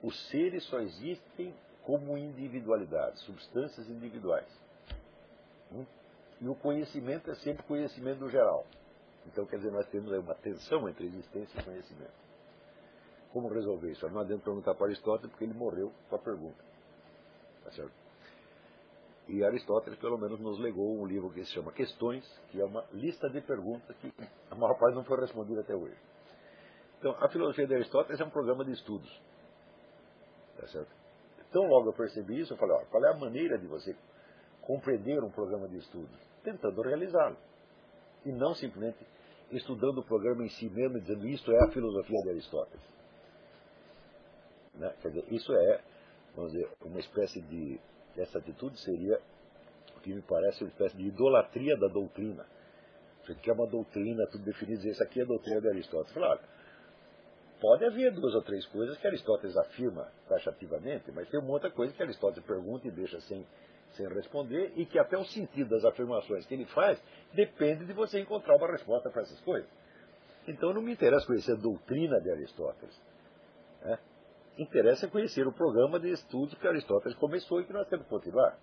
os 0.03 0.28
seres 0.28 0.65
só 0.65 0.81
existem 0.81 1.55
como 1.85 2.16
individualidades, 2.16 3.20
substâncias 3.23 3.89
individuais. 3.89 4.49
Hum? 5.73 5.85
E 6.41 6.49
o 6.49 6.55
conhecimento 6.55 7.31
é 7.31 7.35
sempre 7.37 7.62
conhecimento 7.65 8.28
geral. 8.28 8.66
Então, 9.27 9.47
quer 9.47 9.57
dizer, 9.57 9.73
nós 9.73 9.87
temos 9.89 10.12
uma 10.12 10.35
tensão 10.35 10.89
entre 10.89 11.07
existência 11.07 11.59
e 11.59 11.65
conhecimento. 11.65 12.27
Como 13.33 13.49
resolver 13.49 13.91
isso? 13.91 14.09
Não 14.09 14.20
adianta 14.20 14.45
perguntar 14.45 14.74
para 14.74 14.87
Aristóteles, 14.87 15.31
porque 15.31 15.45
ele 15.45 15.55
morreu 15.55 15.93
com 16.09 16.16
a 16.16 16.19
pergunta. 16.19 16.65
Tá 17.65 17.73
certo? 17.73 17.93
E 19.28 19.45
Aristóteles, 19.45 19.99
pelo 19.99 20.16
menos, 20.16 20.39
nos 20.39 20.59
legou 20.61 20.97
um 20.97 21.07
livro 21.07 21.31
que 21.31 21.45
se 21.45 21.53
chama 21.53 21.73
Questões, 21.73 22.24
que 22.51 22.61
é 22.61 22.65
uma 22.65 22.85
lista 22.93 23.28
de 23.28 23.41
perguntas 23.41 23.97
que 23.97 24.12
a 24.51 24.55
maior 24.55 24.78
parte 24.78 24.95
não 24.95 25.05
foi 25.05 25.20
respondida 25.20 25.62
até 25.62 25.74
hoje. 25.74 25.97
Então, 27.07 27.24
a 27.24 27.28
filosofia 27.28 27.69
de 27.69 27.74
Aristóteles 27.74 28.20
é 28.20 28.24
um 28.24 28.31
programa 28.31 28.65
de 28.65 28.73
estudos. 28.73 29.09
Tá 30.59 30.66
certo? 30.66 30.91
Então, 31.49 31.62
logo 31.62 31.91
eu 31.91 31.93
percebi 31.93 32.41
isso, 32.41 32.53
eu 32.53 32.57
falei, 32.57 32.74
ó, 32.74 32.85
qual 32.87 33.05
é 33.05 33.11
a 33.11 33.16
maneira 33.16 33.57
de 33.57 33.66
você 33.69 33.95
compreender 34.62 35.23
um 35.23 35.31
programa 35.31 35.69
de 35.69 35.77
estudos? 35.77 36.19
Tentando 36.43 36.83
realizá-lo. 36.83 37.37
E 38.24 38.33
não 38.33 38.55
simplesmente 38.55 38.99
estudando 39.53 39.99
o 39.99 40.05
programa 40.05 40.45
em 40.45 40.49
si 40.49 40.69
mesmo 40.69 40.99
e 40.99 41.01
dizendo 41.01 41.28
isso 41.28 41.49
é 41.53 41.65
a 41.65 41.70
filosofia 41.70 42.20
de 42.23 42.31
Aristóteles. 42.31 42.85
Né? 44.74 44.93
Quer 45.01 45.09
dizer, 45.11 45.33
isso 45.33 45.55
é, 45.55 45.81
vamos 46.35 46.51
dizer, 46.51 46.69
uma 46.85 46.99
espécie 46.99 47.41
de. 47.43 47.81
Essa 48.16 48.39
atitude 48.39 48.81
seria, 48.81 49.20
o 49.97 50.01
que 50.01 50.12
me 50.12 50.23
parece, 50.23 50.65
uma 50.65 50.70
espécie 50.70 50.97
de 50.97 51.05
idolatria 51.05 51.77
da 51.77 51.87
doutrina. 51.87 52.45
Você 53.24 53.35
quer 53.37 53.53
uma 53.53 53.66
doutrina, 53.69 54.27
tudo 54.27 54.43
definido, 54.43 54.78
dizer, 54.78 54.91
isso 54.91 55.03
aqui 55.05 55.20
é 55.20 55.23
a 55.23 55.27
doutrina 55.27 55.61
de 55.61 55.69
Aristóteles. 55.69 56.12
Falei, 56.12 56.41
Pode 57.61 57.87
haver 57.87 58.12
duas 58.12 58.35
ou 58.35 58.43
três 58.43 58.66
coisas 58.66 58.99
que 58.99 59.07
Aristóteles 59.07 59.57
afirma 59.57 60.09
taxativamente, 60.28 61.11
mas 61.12 61.28
tem 61.28 61.41
outra 61.41 61.70
coisa 61.70 61.93
que 61.93 62.03
Aristóteles 62.03 62.47
pergunta 62.47 62.87
e 62.87 62.91
deixa 62.91 63.19
sem, 63.23 63.47
sem 63.93 64.07
responder, 64.09 64.73
e 64.77 64.85
que 64.85 64.99
até 64.99 65.16
o 65.16 65.24
sentido 65.24 65.70
das 65.70 65.85
afirmações 65.85 66.45
que 66.47 66.53
ele 66.53 66.66
faz 66.66 67.03
depende 67.33 67.87
de 67.87 67.95
você 67.95 68.20
encontrar 68.20 68.57
uma 68.57 68.70
resposta 68.70 69.09
para 69.09 69.23
essas 69.23 69.41
coisas. 69.41 69.69
Então 70.47 70.73
não 70.74 70.83
me 70.83 70.93
interessa 70.93 71.27
conhecer 71.27 71.53
a 71.53 71.57
doutrina 71.57 72.20
de 72.20 72.31
Aristóteles. 72.31 73.01
Né? 73.83 73.99
Interessa 74.59 75.09
conhecer 75.09 75.47
o 75.47 75.53
programa 75.53 75.99
de 75.99 76.11
estudos 76.11 76.55
que 76.59 76.69
Aristóteles 76.69 77.16
começou 77.16 77.61
e 77.61 77.65
que 77.65 77.73
nós 77.73 77.89
temos 77.89 78.05
que 78.05 78.11
continuar. 78.11 78.59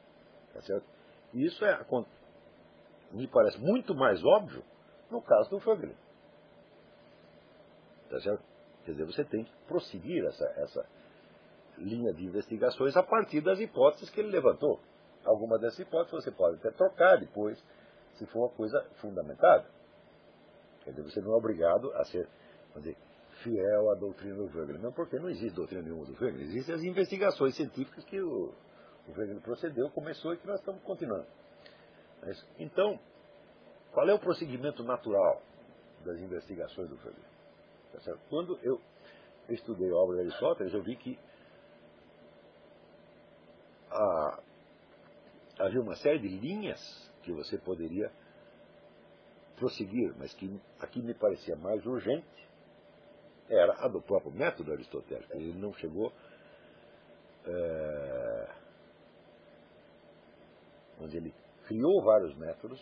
Tá 0.54 0.62
certo? 0.62 0.86
Isso 1.34 1.66
é, 1.66 1.84
me 3.12 3.28
parece 3.28 3.60
muito 3.60 3.96
mais 3.96 4.24
óbvio 4.24 4.64
no 5.10 5.20
caso 5.22 5.50
do 5.50 5.60
Fagner. 5.60 5.96
Tá 8.10 8.20
certo? 8.22 8.53
Quer 8.86 8.92
dizer, 8.92 9.06
você 9.06 9.24
tem 9.24 9.46
que 9.46 9.52
prosseguir 9.68 10.26
essa, 10.26 10.46
essa 10.58 10.86
linha 11.78 12.14
de 12.14 12.26
investigações 12.26 12.96
a 12.96 13.04
partir 13.04 13.42
das 13.42 13.60
hipóteses 13.60 14.10
que 14.10 14.20
ele 14.20 14.30
levantou. 14.30 14.80
Algumas 15.26 15.62
dessas 15.62 15.80
hipóteses 15.80 16.24
você 16.24 16.32
pode 16.32 16.58
até 16.58 16.72
trocar 16.72 17.18
depois, 17.18 17.58
se 18.16 18.26
for 18.28 18.40
uma 18.40 18.50
coisa 18.50 18.84
fundamentada. 18.96 19.66
Quer 20.84 20.92
dizer, 20.92 21.04
você 21.04 21.22
não 21.22 21.34
é 21.34 21.38
obrigado 21.38 21.92
a 21.94 22.04
ser 22.06 22.28
dizer, 22.76 22.98
fiel 23.42 23.92
à 23.92 23.96
doutrina 23.96 24.36
do 24.36 24.58
Wegener. 24.58 24.82
Não, 24.82 24.92
porque 24.92 25.18
não 25.18 25.30
existe 25.30 25.56
doutrina 25.56 25.82
nenhuma 25.82 26.06
do 26.06 26.14
Wegener. 26.14 26.46
Existem 26.48 26.76
as 26.76 26.84
investigações 26.84 27.56
científicas 27.56 28.04
que 28.06 28.20
o, 28.22 28.54
o 29.08 29.12
Wegener 29.18 29.42
procedeu, 29.42 29.90
começou 29.92 30.34
e 30.34 30.38
que 30.38 30.48
nós 30.48 30.60
estamos 30.60 30.82
continuando. 30.84 31.28
Então, 32.58 33.00
qual 33.92 34.08
é 34.10 34.14
o 34.14 34.20
prosseguimento 34.20 34.84
natural 34.84 35.42
das 36.06 36.20
investigações 36.20 36.90
do 36.90 36.96
Wegener? 36.96 37.33
Tá 38.00 38.18
Quando 38.30 38.58
eu 38.64 38.82
estudei 39.50 39.90
a 39.90 39.96
obra 39.96 40.16
de 40.18 40.22
Aristóteles, 40.24 40.74
eu 40.74 40.82
vi 40.82 40.96
que 40.96 41.20
a, 43.92 44.40
havia 45.60 45.82
uma 45.82 45.96
série 45.96 46.20
de 46.20 46.28
linhas 46.28 46.80
que 47.22 47.32
você 47.32 47.58
poderia 47.58 48.12
prosseguir, 49.58 50.14
mas 50.18 50.34
que 50.34 50.60
aqui 50.80 51.02
me 51.02 51.14
parecia 51.14 51.56
mais 51.56 51.86
urgente, 51.86 52.28
era 53.48 53.86
a 53.86 53.88
do 53.88 54.02
próprio 54.02 54.32
método 54.32 54.72
aristotélico. 54.72 55.32
Ele 55.34 55.54
não 55.54 55.74
chegou. 55.74 56.12
É, 57.46 58.56
onde 61.00 61.18
ele 61.18 61.34
criou 61.68 62.02
vários 62.02 62.36
métodos 62.38 62.80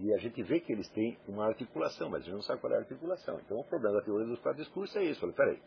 e 0.00 0.12
a 0.12 0.18
gente 0.18 0.42
vê 0.42 0.60
que 0.60 0.72
eles 0.72 0.88
têm 0.90 1.16
uma 1.28 1.46
articulação, 1.46 2.10
mas 2.10 2.22
a 2.22 2.24
gente 2.24 2.34
não 2.34 2.42
sabe 2.42 2.60
qual 2.60 2.72
é 2.72 2.76
a 2.76 2.80
articulação. 2.80 3.38
Então 3.44 3.58
o 3.58 3.64
problema 3.64 3.98
da 3.98 4.04
teoria 4.04 4.26
dos 4.26 4.40
quatro 4.40 4.62
discursos 4.62 4.94
é 4.96 5.04
isso. 5.04 5.20
Falei, 5.20 5.34
peraí. 5.34 5.62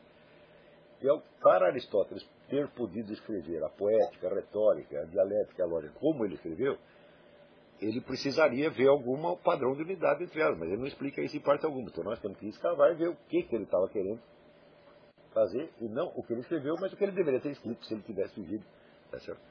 Eu, 1.01 1.21
para 1.41 1.67
Aristóteles 1.67 2.27
ter 2.49 2.67
podido 2.69 3.13
escrever 3.13 3.63
a 3.63 3.69
poética, 3.69 4.27
a 4.27 4.33
retórica, 4.33 4.99
a 4.99 5.05
dialética, 5.05 5.63
a 5.63 5.67
lógica, 5.67 5.93
como 5.99 6.25
ele 6.25 6.33
escreveu, 6.33 6.77
ele 7.79 8.01
precisaria 8.01 8.69
ver 8.71 8.87
algum 8.87 9.35
padrão 9.37 9.75
de 9.75 9.83
unidade 9.83 10.23
entre 10.23 10.41
elas, 10.41 10.57
mas 10.57 10.67
ele 10.67 10.77
não 10.77 10.87
explica 10.87 11.21
isso 11.21 11.37
em 11.37 11.39
parte 11.39 11.65
alguma. 11.65 11.87
Então 11.87 12.03
nós 12.03 12.19
temos 12.19 12.37
que 12.39 12.47
escavar 12.47 12.91
e 12.91 12.95
ver 12.95 13.09
o 13.09 13.15
que, 13.29 13.43
que 13.43 13.55
ele 13.55 13.65
estava 13.65 13.87
querendo 13.89 14.19
fazer, 15.33 15.71
e 15.79 15.87
não 15.87 16.11
o 16.15 16.23
que 16.23 16.33
ele 16.33 16.41
escreveu, 16.41 16.75
mas 16.79 16.91
o 16.91 16.97
que 16.97 17.03
ele 17.03 17.11
deveria 17.11 17.39
ter 17.39 17.51
escrito 17.51 17.85
se 17.85 17.93
ele 17.93 18.01
tivesse 18.01 18.33
vivido. 18.41 18.65
Tá 19.11 19.19
certo? 19.19 19.41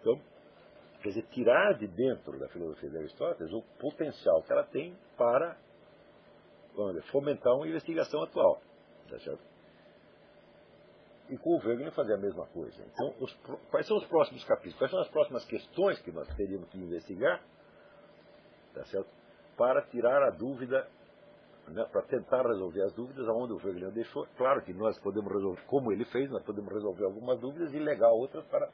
Então, 0.00 0.20
quer 1.02 1.08
dizer, 1.10 1.22
tirar 1.30 1.74
de 1.74 1.86
dentro 1.86 2.38
da 2.38 2.48
filosofia 2.48 2.88
de 2.88 2.98
Aristóteles 2.98 3.52
o 3.52 3.62
potencial 3.78 4.42
que 4.42 4.52
ela 4.52 4.64
tem 4.64 4.96
para 5.16 5.56
dizer, 6.74 7.02
fomentar 7.10 7.54
uma 7.54 7.66
investigação 7.66 8.22
atual. 8.22 8.60
Tá 9.10 9.18
certo? 9.18 9.42
E 11.28 11.36
com 11.36 11.50
o 11.50 11.58
Wegener 11.58 11.92
fazer 11.92 12.14
a 12.14 12.18
mesma 12.18 12.46
coisa. 12.46 12.82
Então, 12.92 13.14
os, 13.20 13.32
quais 13.70 13.86
são 13.86 13.96
os 13.96 14.04
próximos 14.06 14.44
capítulos? 14.44 14.78
Quais 14.78 14.90
são 14.90 15.00
as 15.00 15.08
próximas 15.08 15.44
questões 15.44 16.00
que 16.00 16.12
nós 16.12 16.28
teríamos 16.34 16.68
que 16.68 16.78
investigar? 16.78 17.42
Tá 18.74 18.84
certo? 18.86 19.08
Para 19.56 19.82
tirar 19.82 20.22
a 20.22 20.30
dúvida, 20.30 20.86
né, 21.68 21.84
para 21.90 22.02
tentar 22.02 22.42
resolver 22.46 22.82
as 22.82 22.92
dúvidas 22.94 23.28
aonde 23.28 23.52
o 23.52 23.56
Wegener 23.56 23.92
deixou. 23.92 24.26
Claro 24.36 24.62
que 24.62 24.72
nós 24.72 24.98
podemos 25.00 25.32
resolver, 25.32 25.62
como 25.66 25.92
ele 25.92 26.04
fez, 26.06 26.30
nós 26.30 26.42
podemos 26.42 26.72
resolver 26.72 27.04
algumas 27.04 27.38
dúvidas 27.40 27.72
e 27.72 27.78
legar 27.78 28.10
outras 28.10 28.44
para 28.46 28.68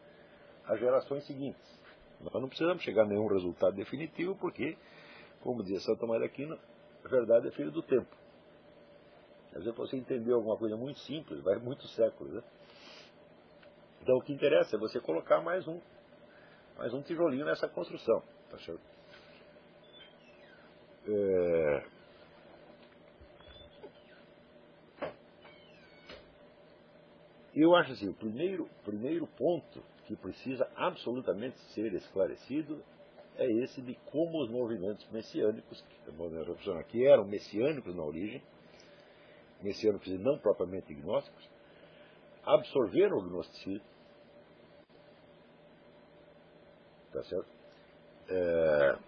as 0.67 0.79
gerações 0.79 1.27
seguintes. 1.27 1.79
Nós 2.21 2.33
não 2.35 2.49
precisamos 2.49 2.83
chegar 2.83 3.03
a 3.03 3.07
nenhum 3.07 3.27
resultado 3.27 3.77
definitivo, 3.77 4.35
porque, 4.37 4.77
como 5.41 5.63
dizia 5.63 5.81
Santa 5.81 6.07
Maria 6.07 6.27
Aquino, 6.27 6.59
a 7.05 7.09
verdade 7.09 7.49
é 7.49 7.51
filho 7.53 7.71
do 7.71 7.83
tempo. 7.83 8.15
Às 9.55 9.65
vezes 9.65 9.77
você 9.77 9.97
entender 9.97 10.33
alguma 10.33 10.57
coisa 10.57 10.77
muito 10.77 10.99
simples, 11.01 11.41
vai 11.43 11.57
muitos 11.57 11.95
séculos. 11.95 12.33
Né? 12.33 12.43
Então 14.03 14.17
o 14.17 14.23
que 14.23 14.33
interessa 14.33 14.77
é 14.77 14.79
você 14.79 15.01
colocar 15.01 15.41
mais 15.41 15.67
um, 15.67 15.81
mais 16.77 16.93
um 16.93 17.03
tijolinho 17.03 17.45
nessa 17.45 17.69
construção. 17.69 18.23
Tá 18.51 18.59
certo? 18.59 18.81
É... 21.07 21.85
Eu 27.55 27.75
acho 27.75 27.93
assim, 27.93 28.09
o 28.09 28.15
primeiro, 28.15 28.69
primeiro 28.85 29.27
ponto 29.27 29.83
que 30.09 30.17
precisa 30.17 30.67
absolutamente 30.75 31.59
ser 31.75 31.93
esclarecido 31.93 32.83
é 33.37 33.47
esse 33.63 33.83
de 33.83 33.95
como 34.11 34.43
os 34.43 34.51
movimentos 34.51 35.07
messiânicos, 35.11 35.85
que 36.89 37.07
eram 37.07 37.27
messiânicos 37.27 37.95
na 37.95 38.03
origem, 38.03 38.43
messiânicos 39.63 40.09
e 40.09 40.17
não 40.17 40.39
propriamente 40.39 40.95
gnósticos, 40.95 41.47
absorveram 42.43 43.19
o 43.19 43.23
gnosticismo, 43.23 43.87
tá 47.13 47.23
certo? 47.25 47.49
É, 48.31 48.99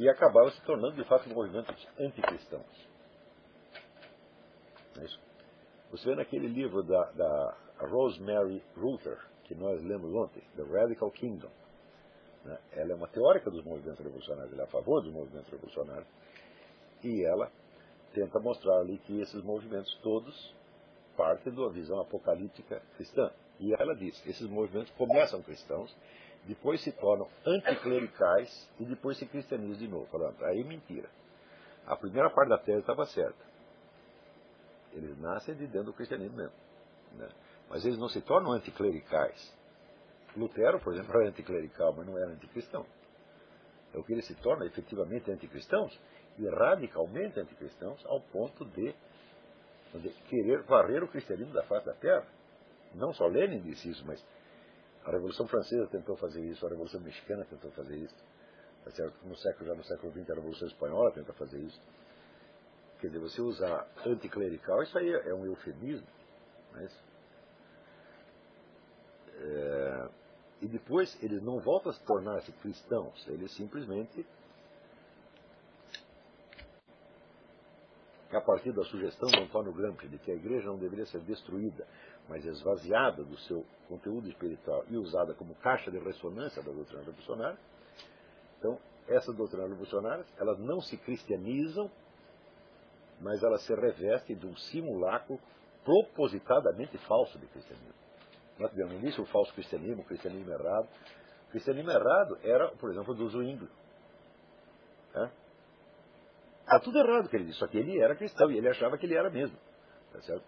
e 0.00 0.08
acabaram 0.08 0.50
se 0.50 0.60
tornando 0.62 0.96
de 0.96 1.04
fato 1.04 1.28
movimentos 1.28 1.88
anticristãos. 2.00 2.88
É 4.98 5.04
isso. 5.04 5.20
Você 5.92 6.08
vê 6.08 6.16
naquele 6.16 6.48
livro 6.48 6.82
da, 6.82 7.12
da 7.12 7.56
Rosemary 7.78 8.60
Ruther, 8.76 9.33
que 9.44 9.54
nós 9.54 9.82
lemos 9.82 10.12
ontem, 10.14 10.42
The 10.56 10.62
Radical 10.62 11.10
Kingdom. 11.10 11.50
Né? 12.44 12.58
Ela 12.72 12.92
é 12.92 12.94
uma 12.94 13.08
teórica 13.08 13.50
dos 13.50 13.64
movimentos 13.64 14.04
revolucionários, 14.04 14.52
ela 14.52 14.62
é 14.62 14.64
a 14.64 14.68
favor 14.68 15.02
dos 15.02 15.12
movimentos 15.12 15.50
revolucionários, 15.50 16.08
e 17.02 17.24
ela 17.24 17.50
tenta 18.12 18.38
mostrar 18.38 18.78
ali 18.78 18.98
que 18.98 19.20
esses 19.20 19.42
movimentos 19.42 19.94
todos 20.02 20.54
partem 21.16 21.52
da 21.52 21.68
visão 21.68 22.00
apocalíptica 22.00 22.80
cristã. 22.96 23.30
E 23.60 23.72
ela 23.72 23.94
diz, 23.94 24.20
esses 24.26 24.48
movimentos 24.48 24.92
começam 24.92 25.42
cristãos, 25.42 25.94
depois 26.46 26.82
se 26.82 26.92
tornam 26.92 27.28
anticlericais 27.46 28.68
e 28.78 28.84
depois 28.84 29.16
se 29.16 29.26
cristianizam 29.26 29.78
de 29.78 29.88
novo. 29.88 30.06
Falando, 30.06 30.42
aí 30.44 30.62
mentira. 30.64 31.08
A 31.86 31.96
primeira 31.96 32.30
parte 32.30 32.48
da 32.48 32.58
tese 32.58 32.80
estava 32.80 33.04
certa. 33.06 33.44
Eles 34.92 35.18
nascem 35.18 35.54
de 35.54 35.66
dentro 35.66 35.86
do 35.86 35.92
cristianismo 35.92 36.36
mesmo. 36.36 36.54
Né? 37.12 37.28
Mas 37.68 37.84
eles 37.84 37.98
não 37.98 38.08
se 38.08 38.20
tornam 38.20 38.52
anticlericais. 38.52 39.52
Lutero, 40.36 40.80
por 40.80 40.92
exemplo, 40.92 41.14
era 41.20 41.28
anticlerical, 41.28 41.92
mas 41.92 42.06
não 42.06 42.18
era 42.18 42.30
anticristão. 42.30 42.86
É 43.92 43.98
o 43.98 44.02
que 44.02 44.12
eles 44.12 44.26
se 44.26 44.34
tornam 44.36 44.66
efetivamente 44.66 45.30
anticristãos 45.30 45.98
e 46.38 46.48
radicalmente 46.48 47.38
anticristãos 47.38 48.04
ao 48.06 48.20
ponto 48.20 48.64
de, 48.64 48.94
de 49.94 50.08
querer 50.28 50.62
varrer 50.62 51.02
o 51.02 51.08
cristianismo 51.08 51.52
da 51.52 51.62
face 51.62 51.86
da 51.86 51.94
terra. 51.94 52.26
Não 52.94 53.12
só 53.12 53.26
Lenin 53.26 53.60
disse 53.60 53.88
isso, 53.88 54.04
mas 54.06 54.24
a 55.04 55.10
Revolução 55.10 55.46
Francesa 55.46 55.86
tentou 55.88 56.16
fazer 56.16 56.40
isso, 56.40 56.64
a 56.64 56.68
Revolução 56.68 57.00
Mexicana 57.00 57.44
tentou 57.44 57.70
fazer 57.72 57.96
isso. 57.96 58.14
Tá? 58.84 59.10
No 59.24 59.36
século, 59.36 59.66
já 59.66 59.74
no 59.74 59.84
século 59.84 60.12
XX, 60.12 60.30
a 60.30 60.34
Revolução 60.34 60.68
Espanhola 60.68 61.12
tenta 61.12 61.32
fazer 61.34 61.58
isso. 61.58 61.80
Quer 63.00 63.08
dizer, 63.08 63.18
você 63.18 63.40
usar 63.42 63.86
anticlerical, 64.06 64.82
isso 64.82 64.96
aí 64.96 65.12
é 65.12 65.34
um 65.34 65.44
eufemismo. 65.44 66.06
Mas, 66.72 66.90
é, 69.36 70.08
e 70.62 70.66
depois 70.66 71.16
eles 71.22 71.42
não 71.42 71.60
voltam 71.60 71.90
a 71.90 71.94
se 71.94 72.02
tornar-se 72.04 72.52
cristãos, 72.52 73.26
eles 73.28 73.52
simplesmente 73.52 74.26
a 78.36 78.40
partir 78.40 78.72
da 78.72 78.82
sugestão 78.84 79.28
de 79.30 79.40
Antônio 79.40 79.72
Gramsci 79.72 80.08
de 80.08 80.18
que 80.18 80.30
a 80.30 80.34
igreja 80.34 80.66
não 80.66 80.78
deveria 80.78 81.06
ser 81.06 81.20
destruída, 81.20 81.86
mas 82.28 82.44
esvaziada 82.44 83.22
do 83.22 83.38
seu 83.38 83.64
conteúdo 83.88 84.28
espiritual 84.28 84.84
e 84.88 84.96
usada 84.96 85.34
como 85.34 85.54
caixa 85.56 85.90
de 85.90 85.98
ressonância 85.98 86.62
da 86.62 86.72
doutrina 86.72 87.02
revolucionária. 87.04 87.58
Então, 88.58 88.78
essas 89.06 89.36
doutrinas 89.36 89.68
revolucionárias, 89.68 90.26
elas 90.38 90.58
não 90.58 90.80
se 90.80 90.96
cristianizam, 90.96 91.90
mas 93.20 93.42
elas 93.42 93.62
se 93.62 93.74
revestem 93.74 94.36
de 94.36 94.46
um 94.46 94.56
simulacro 94.56 95.38
propositadamente 95.84 96.96
falso 97.06 97.38
de 97.38 97.46
cristianismo. 97.46 98.03
Nós 98.58 98.70
tivemos 98.70 98.92
no 98.92 99.00
início 99.00 99.22
o 99.22 99.26
falso 99.26 99.52
cristianismo, 99.54 100.02
o 100.02 100.04
cristianismo 100.04 100.50
errado. 100.52 100.88
O 101.48 101.50
cristianismo 101.50 101.90
errado 101.90 102.38
era, 102.42 102.68
por 102.76 102.90
exemplo, 102.90 103.14
do 103.14 103.28
Zwingli. 103.28 103.68
É? 105.14 105.30
Está 106.60 106.80
tudo 106.80 106.98
errado 106.98 107.28
que 107.28 107.36
ele 107.36 107.44
disse, 107.46 107.58
só 107.58 107.66
que 107.66 107.78
ele 107.78 108.00
era 108.00 108.16
cristão 108.16 108.50
e 108.50 108.56
ele 108.56 108.68
achava 108.68 108.96
que 108.96 109.06
ele 109.06 109.14
era 109.14 109.30
mesmo. 109.30 109.56
Tá 110.12 110.20
certo? 110.22 110.44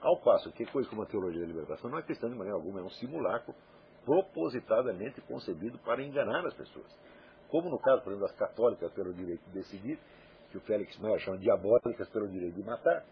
Ao 0.00 0.18
passo 0.20 0.50
que 0.52 0.66
coisa 0.66 0.88
como 0.88 1.02
a 1.02 1.06
teologia 1.06 1.40
da 1.40 1.46
libertação 1.46 1.90
não 1.90 1.98
é 1.98 2.02
cristã 2.02 2.28
de 2.28 2.34
maneira 2.34 2.56
alguma, 2.56 2.80
é 2.80 2.82
um 2.82 2.90
simulacro 2.90 3.54
propositadamente 4.04 5.20
concebido 5.22 5.78
para 5.78 6.02
enganar 6.02 6.44
as 6.46 6.54
pessoas. 6.54 6.86
Como 7.48 7.70
no 7.70 7.78
caso, 7.78 8.02
por 8.02 8.10
exemplo, 8.12 8.28
das 8.28 8.36
católicas 8.36 8.92
pelo 8.92 9.14
direito 9.14 9.42
de 9.46 9.52
decidir, 9.52 9.98
que 10.50 10.58
o 10.58 10.60
Félix 10.62 10.98
Meyer 10.98 11.18
chama 11.20 11.38
diabólicas 11.38 12.08
pelo 12.10 12.28
direito 12.28 12.54
de 12.54 12.62
matar, 12.62 13.04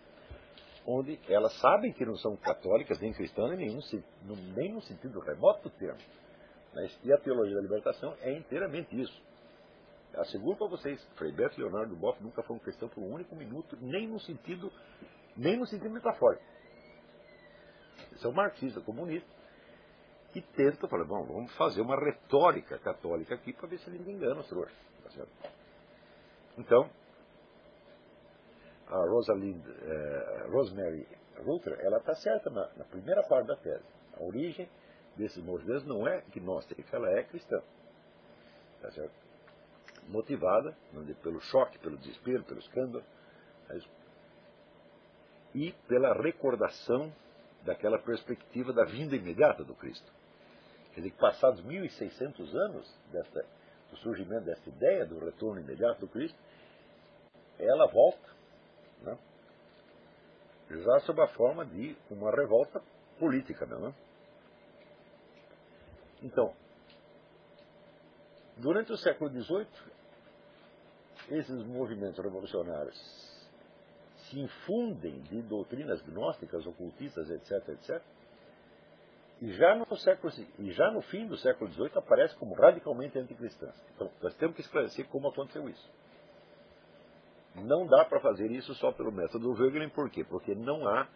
onde 0.87 1.19
elas 1.29 1.53
sabem 1.61 1.93
que 1.93 2.05
não 2.05 2.17
são 2.17 2.37
católicas 2.37 2.99
nem 3.01 3.13
cristãs, 3.13 3.57
nem, 3.57 3.79
nem 4.55 4.73
no 4.73 4.83
sentido 4.83 5.21
remoto 5.21 5.69
do 5.69 5.71
termo. 5.77 6.01
Mas, 6.75 6.99
e 7.05 7.13
a 7.13 7.19
teologia 7.19 7.55
da 7.55 7.61
libertação 7.61 8.17
é 8.21 8.33
inteiramente 8.33 8.99
isso. 8.99 9.23
Asseguro 10.15 10.57
para 10.57 10.69
vocês, 10.69 11.03
Frei 11.17 11.33
Beto 11.33 11.61
Leonardo 11.61 11.95
Boff 11.97 12.23
nunca 12.23 12.43
foram 12.43 12.61
cristãos 12.61 12.93
por 12.93 13.03
um 13.03 13.13
único 13.13 13.35
minuto, 13.35 13.77
nem 13.81 14.07
no 14.07 14.21
sentido, 14.21 14.71
nem 15.37 15.57
no 15.57 15.67
sentido 15.67 15.91
metafórico. 15.91 16.45
São 18.17 18.33
marxistas, 18.33 18.83
comunistas, 18.85 19.31
e 20.35 20.41
tentam, 20.41 20.89
falar, 20.89 21.05
bom, 21.05 21.25
vamos 21.25 21.55
fazer 21.57 21.81
uma 21.81 21.97
retórica 21.97 22.79
católica 22.79 23.35
aqui 23.35 23.53
para 23.53 23.69
ver 23.69 23.79
se 23.79 23.91
eles 23.91 24.07
enganam 24.07 24.41
os 24.41 24.49
trouxas. 24.49 24.77
Tá 25.05 25.25
então, 26.57 26.91
a 28.93 29.07
Rosalind, 29.07 29.67
eh, 29.67 30.47
Rosemary 30.51 31.09
Ruther, 31.39 31.79
ela 31.81 31.97
está 31.97 32.15
certa 32.15 32.51
na, 32.51 32.69
na, 32.77 32.85
primeira 32.85 33.23
parte 33.23 33.47
da 33.47 33.57
tese. 33.57 33.85
A 34.19 34.23
origem 34.23 34.69
desses 35.17 35.43
movimentos 35.43 35.85
não 35.87 36.07
é 36.07 36.23
gnóstica, 36.35 36.85
ela 36.95 37.11
é 37.11 37.23
cristã. 37.25 37.61
Tá 38.83 38.91
certo? 38.91 39.15
Motivada 40.09 40.77
pelo 41.23 41.41
choque, 41.41 41.79
pelo 41.79 41.97
desespero, 41.97 42.45
pelo 42.45 42.61
escândalo. 42.61 43.05
E 45.55 45.73
pela 45.89 46.13
recordação 46.13 47.13
daquela 47.65 47.99
perspectiva 47.99 48.73
da 48.73 48.85
vinda 48.85 49.17
imediata 49.17 49.65
do 49.65 49.75
Cristo. 49.75 50.13
Quer 50.91 51.01
dizer, 51.01 51.11
que 51.13 51.19
passados 51.19 51.63
1.600 51.63 52.55
anos 52.55 53.01
desta, 53.11 53.47
do 53.91 53.97
surgimento 53.99 54.45
dessa 54.45 54.69
ideia 54.69 55.07
do 55.07 55.19
retorno 55.19 55.61
imediato 55.61 56.01
do 56.01 56.09
Cristo, 56.09 56.37
ela 57.59 57.87
volta? 57.87 58.42
Já 60.81 61.01
sob 61.01 61.21
a 61.21 61.27
forma 61.29 61.65
de 61.65 61.97
uma 62.11 62.31
revolta 62.31 62.83
política. 63.19 63.67
Né? 63.67 63.95
Então, 66.23 66.55
durante 68.57 68.93
o 68.93 68.97
século 68.97 69.31
XVIII, 69.31 69.67
esses 71.31 71.65
movimentos 71.65 72.23
revolucionários 72.23 72.99
se 74.29 74.41
infundem 74.41 75.21
de 75.23 75.43
doutrinas 75.43 76.01
gnósticas, 76.03 76.67
ocultistas, 76.67 77.31
etc., 77.31 77.69
etc., 77.69 78.03
e 79.41 79.53
já 79.55 79.75
no 79.75 79.97
século 79.97 80.33
e 80.61 80.71
já 80.71 80.89
no 80.93 81.03
fim 81.03 81.27
do 81.27 81.37
século 81.37 81.69
XVIII 81.73 81.91
aparece 81.97 82.37
como 82.37 82.55
radicalmente 82.55 83.19
anticristãs. 83.19 83.75
Então, 83.93 84.09
nós 84.23 84.33
temos 84.37 84.55
que 84.55 84.63
esclarecer 84.63 85.09
como 85.09 85.29
aconteceu 85.29 85.69
isso. 85.69 85.91
Não 87.55 87.87
dá 87.87 88.05
para 88.05 88.21
fazer 88.21 88.51
isso 88.51 88.75
só 88.75 88.93
pelo 88.93 89.13
método 89.13 89.53
do 89.53 89.63
Wegelin, 89.63 89.91
por 89.91 90.09
quê? 90.11 90.25
Porque 90.25 90.55
não 90.55 90.89
há 90.89 91.07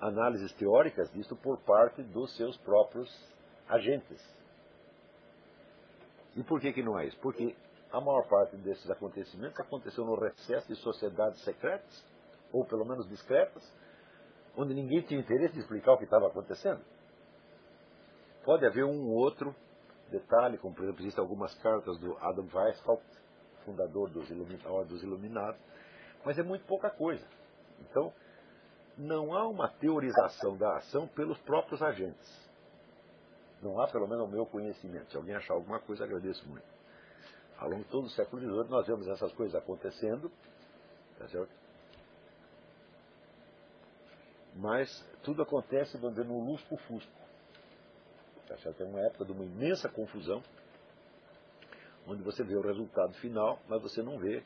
análises 0.00 0.52
teóricas 0.54 1.10
disso 1.12 1.36
por 1.36 1.58
parte 1.60 2.02
dos 2.02 2.36
seus 2.36 2.56
próprios 2.58 3.08
agentes. 3.68 4.20
E 6.36 6.42
por 6.42 6.60
que, 6.60 6.72
que 6.72 6.82
não 6.82 6.98
é 6.98 7.06
isso? 7.06 7.18
Porque 7.20 7.56
a 7.90 8.00
maior 8.00 8.26
parte 8.28 8.56
desses 8.56 8.90
acontecimentos 8.90 9.58
aconteceu 9.60 10.04
no 10.04 10.14
recesso 10.14 10.66
de 10.68 10.76
sociedades 10.76 11.42
secretas, 11.44 12.04
ou 12.52 12.64
pelo 12.64 12.84
menos 12.84 13.08
discretas, 13.08 13.62
onde 14.56 14.74
ninguém 14.74 15.02
tinha 15.02 15.20
interesse 15.20 15.54
de 15.54 15.60
explicar 15.60 15.92
o 15.92 15.98
que 15.98 16.04
estava 16.04 16.26
acontecendo. 16.26 16.80
Pode 18.44 18.66
haver 18.66 18.84
um 18.84 19.10
outro 19.10 19.54
detalhe, 20.10 20.58
como 20.58 20.74
por 20.74 20.84
exemplo, 20.84 21.02
existem 21.02 21.22
algumas 21.22 21.54
cartas 21.56 21.98
do 21.98 22.16
Adam 22.18 22.48
Weishaupt, 22.52 23.21
fundador 23.64 24.10
dos, 24.10 24.28
dos 24.28 25.02
Iluminados, 25.02 25.60
mas 26.24 26.38
é 26.38 26.42
muito 26.42 26.64
pouca 26.66 26.90
coisa. 26.90 27.26
Então, 27.80 28.12
não 28.96 29.34
há 29.34 29.46
uma 29.46 29.68
teorização 29.68 30.56
da 30.56 30.76
ação 30.76 31.06
pelos 31.08 31.38
próprios 31.38 31.82
agentes. 31.82 32.50
Não 33.62 33.80
há, 33.80 33.86
pelo 33.88 34.06
menos, 34.08 34.24
o 34.24 34.30
meu 34.30 34.44
conhecimento. 34.44 35.10
Se 35.10 35.16
alguém 35.16 35.34
achar 35.34 35.54
alguma 35.54 35.78
coisa, 35.80 36.04
agradeço 36.04 36.46
muito. 36.48 36.66
Ao 37.58 37.68
longo 37.68 37.84
de 37.84 37.90
todo 37.90 38.06
o 38.06 38.10
século 38.10 38.42
XVIII, 38.42 38.70
nós 38.70 38.86
vemos 38.86 39.06
essas 39.06 39.32
coisas 39.32 39.54
acontecendo, 39.54 40.30
tá 41.18 41.28
certo? 41.28 41.50
Mas 44.56 44.90
tudo 45.22 45.42
acontece, 45.42 45.96
vamos 45.96 46.16
dizer, 46.16 46.28
no 46.28 46.44
lusco-fusco. 46.44 47.12
Tá? 48.48 48.56
É 48.78 48.84
uma 48.84 49.00
época 49.00 49.24
de 49.24 49.32
uma 49.32 49.44
imensa 49.44 49.88
confusão, 49.88 50.42
onde 52.06 52.22
você 52.22 52.42
vê 52.42 52.54
o 52.54 52.62
resultado 52.62 53.12
final, 53.14 53.58
mas 53.68 53.80
você 53.82 54.02
não 54.02 54.18
vê 54.18 54.42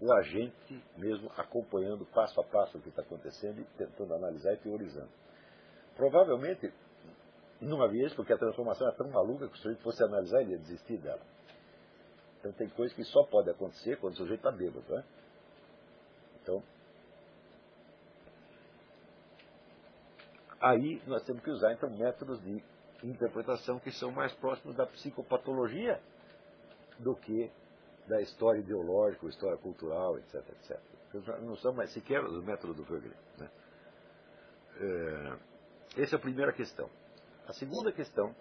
o 0.00 0.12
agente 0.12 0.82
mesmo 0.96 1.30
acompanhando 1.36 2.06
passo 2.06 2.40
a 2.40 2.44
passo 2.44 2.78
o 2.78 2.80
que 2.80 2.88
está 2.88 3.02
acontecendo 3.02 3.60
e 3.60 3.64
tentando 3.76 4.14
analisar 4.14 4.54
e 4.54 4.56
teorizando. 4.58 5.10
Provavelmente 5.96 6.72
não 7.60 7.82
havia 7.82 8.06
isso, 8.06 8.14
porque 8.14 8.32
a 8.32 8.38
transformação 8.38 8.88
é 8.88 8.92
tão 8.92 9.10
maluca 9.10 9.48
que 9.48 9.54
se 9.54 9.60
o 9.60 9.62
sujeito 9.62 9.82
fosse 9.82 10.02
analisar, 10.04 10.42
ele 10.42 10.52
ia 10.52 10.58
desistir 10.58 10.96
dela. 10.98 11.20
Então 12.38 12.52
tem 12.52 12.68
coisas 12.68 12.94
que 12.96 13.02
só 13.04 13.24
pode 13.24 13.50
acontecer 13.50 13.96
quando 13.96 14.14
o 14.14 14.16
sujeito 14.16 14.38
está 14.38 14.52
bêbado. 14.52 14.84
Né? 14.88 15.04
Então, 16.40 16.62
aí 20.60 21.02
nós 21.06 21.24
temos 21.24 21.42
que 21.42 21.50
usar 21.50 21.72
então 21.72 21.90
métodos 21.90 22.40
de 22.42 22.62
interpretação 23.02 23.80
que 23.80 23.90
são 23.90 24.12
mais 24.12 24.32
próximos 24.34 24.76
da 24.76 24.86
psicopatologia 24.86 26.00
do 26.98 27.14
que 27.14 27.50
da 28.06 28.20
história 28.20 28.60
ideológica, 28.60 29.26
história 29.26 29.58
cultural, 29.58 30.18
etc, 30.18 30.34
etc. 30.34 30.80
Não 31.40 31.56
são 31.56 31.72
mais 31.72 31.90
sequer 31.92 32.24
os 32.24 32.42
métodos 32.44 32.76
do 32.76 32.82
Wegener. 32.82 33.16
Né? 33.38 33.50
É, 34.80 36.02
essa 36.02 36.16
é 36.16 36.18
a 36.18 36.20
primeira 36.20 36.52
questão. 36.52 36.88
A 37.46 37.52
segunda 37.52 37.92
questão, 37.92 38.34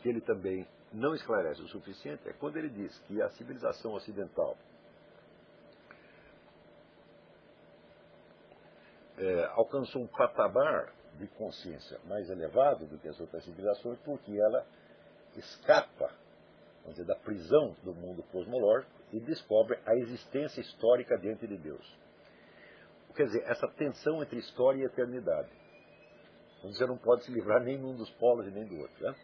que 0.00 0.08
ele 0.08 0.20
também 0.20 0.66
não 0.92 1.14
esclarece 1.14 1.60
o 1.62 1.68
suficiente 1.68 2.28
é 2.28 2.32
quando 2.32 2.56
ele 2.56 2.68
diz 2.68 2.98
que 3.00 3.20
a 3.20 3.28
civilização 3.30 3.92
ocidental 3.92 4.56
é, 9.18 9.44
alcançou 9.52 10.02
um 10.02 10.06
patamar 10.06 10.92
de 11.18 11.26
consciência 11.28 11.98
mais 12.04 12.28
elevado 12.28 12.86
do 12.86 12.98
que 12.98 13.08
as 13.08 13.18
outras 13.18 13.42
civilizações, 13.44 13.98
porque 14.00 14.38
ela 14.38 14.66
escapa 15.36 16.12
vamos 16.86 16.96
dizer, 16.96 17.04
da 17.04 17.16
prisão 17.16 17.74
do 17.82 17.92
mundo 17.92 18.22
cosmológico 18.30 18.92
e 19.12 19.18
descobre 19.20 19.78
a 19.84 19.96
existência 19.96 20.60
histórica 20.60 21.18
diante 21.18 21.46
de 21.46 21.56
Deus. 21.58 21.98
Quer 23.14 23.24
dizer, 23.24 23.42
essa 23.46 23.66
tensão 23.68 24.22
entre 24.22 24.38
história 24.38 24.82
e 24.82 24.84
eternidade. 24.84 25.48
Você 26.62 26.86
não 26.86 26.96
pode 26.96 27.24
se 27.24 27.32
livrar 27.32 27.62
nem 27.62 27.78
num 27.78 27.96
dos 27.96 28.10
polos 28.12 28.46
e 28.46 28.50
nem 28.50 28.66
do 28.66 28.78
outro. 28.78 29.04
Né? 29.04 29.14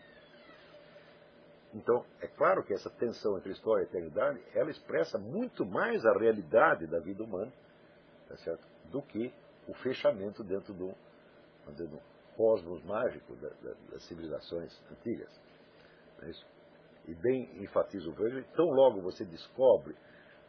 Então, 1.74 2.05
é 2.20 2.26
claro 2.26 2.64
que 2.64 2.72
essa 2.72 2.90
tensão 2.90 3.36
entre 3.39 3.52
história 3.52 3.82
e 3.82 3.86
eternidade, 3.86 4.43
ela 4.55 4.70
expressa 4.70 5.18
muito 5.18 5.64
mais 5.64 6.05
a 6.05 6.18
realidade 6.18 6.86
da 6.86 6.98
vida 6.98 7.22
humana, 7.22 7.52
tá 8.28 8.36
certo? 8.39 8.66
do 8.90 9.02
que 9.02 9.32
o 9.68 9.74
fechamento 9.74 10.43
dentro 10.43 10.74
do, 10.74 10.94
dizer, 11.68 11.89
do 11.89 12.01
cosmos 12.36 12.82
mágico 12.84 13.36
da, 13.36 13.48
da, 13.48 13.74
das 13.90 14.02
civilizações 14.05 14.72
antigas. 14.90 15.30
É 16.22 16.30
isso? 16.30 16.52
E 17.07 17.15
bem 17.15 17.51
enfatiza 17.62 18.09
o 18.09 18.12
Wegener, 18.12 18.45
tão 18.55 18.66
logo 18.66 19.01
você 19.01 19.24
descobre 19.24 19.97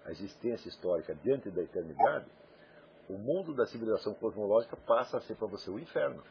a 0.06 0.12
existência 0.12 0.70
histórica 0.70 1.16
diante 1.16 1.50
da 1.50 1.62
eternidade, 1.62 2.26
o 3.10 3.18
mundo 3.18 3.54
da 3.54 3.66
civilização 3.66 4.14
cosmológica 4.14 4.78
passa 4.78 5.18
a 5.18 5.22
ser 5.22 5.36
para 5.36 5.48
você 5.48 5.70
o 5.70 5.80
inferno. 5.80 6.24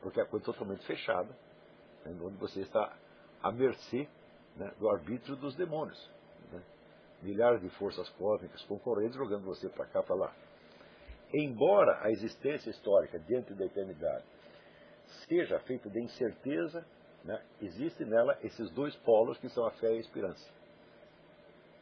Porque 0.00 0.20
é 0.20 0.24
coisa 0.24 0.44
totalmente 0.44 0.84
fechada, 0.86 1.28
né, 2.04 2.16
onde 2.22 2.36
você 2.36 2.60
está 2.60 2.96
à 3.42 3.52
mercê 3.52 4.08
né, 4.56 4.72
do 4.78 4.88
arbítrio 4.88 5.36
dos 5.36 5.54
demônios. 5.54 6.10
Né? 6.52 6.62
Milhares 7.22 7.60
de 7.60 7.68
forças 7.70 8.08
cósmicas 8.10 8.62
concorrentes 8.64 9.16
jogando 9.16 9.44
você 9.44 9.68
para 9.68 9.86
cá, 9.86 10.02
para 10.02 10.14
lá. 10.14 10.34
Embora 11.32 12.00
a 12.02 12.10
existência 12.10 12.70
histórica 12.70 13.18
diante 13.18 13.54
da 13.54 13.64
eternidade 13.64 14.24
seja 15.28 15.58
feita 15.60 15.88
de 15.88 16.00
incerteza, 16.00 16.84
né, 17.24 17.42
nela 18.06 18.38
esses 18.42 18.70
dois 18.70 18.94
polos 18.96 19.38
que 19.38 19.48
são 19.50 19.66
a 19.66 19.70
fé 19.72 19.92
e 19.92 19.98
a 19.98 20.00
esperança. 20.00 20.48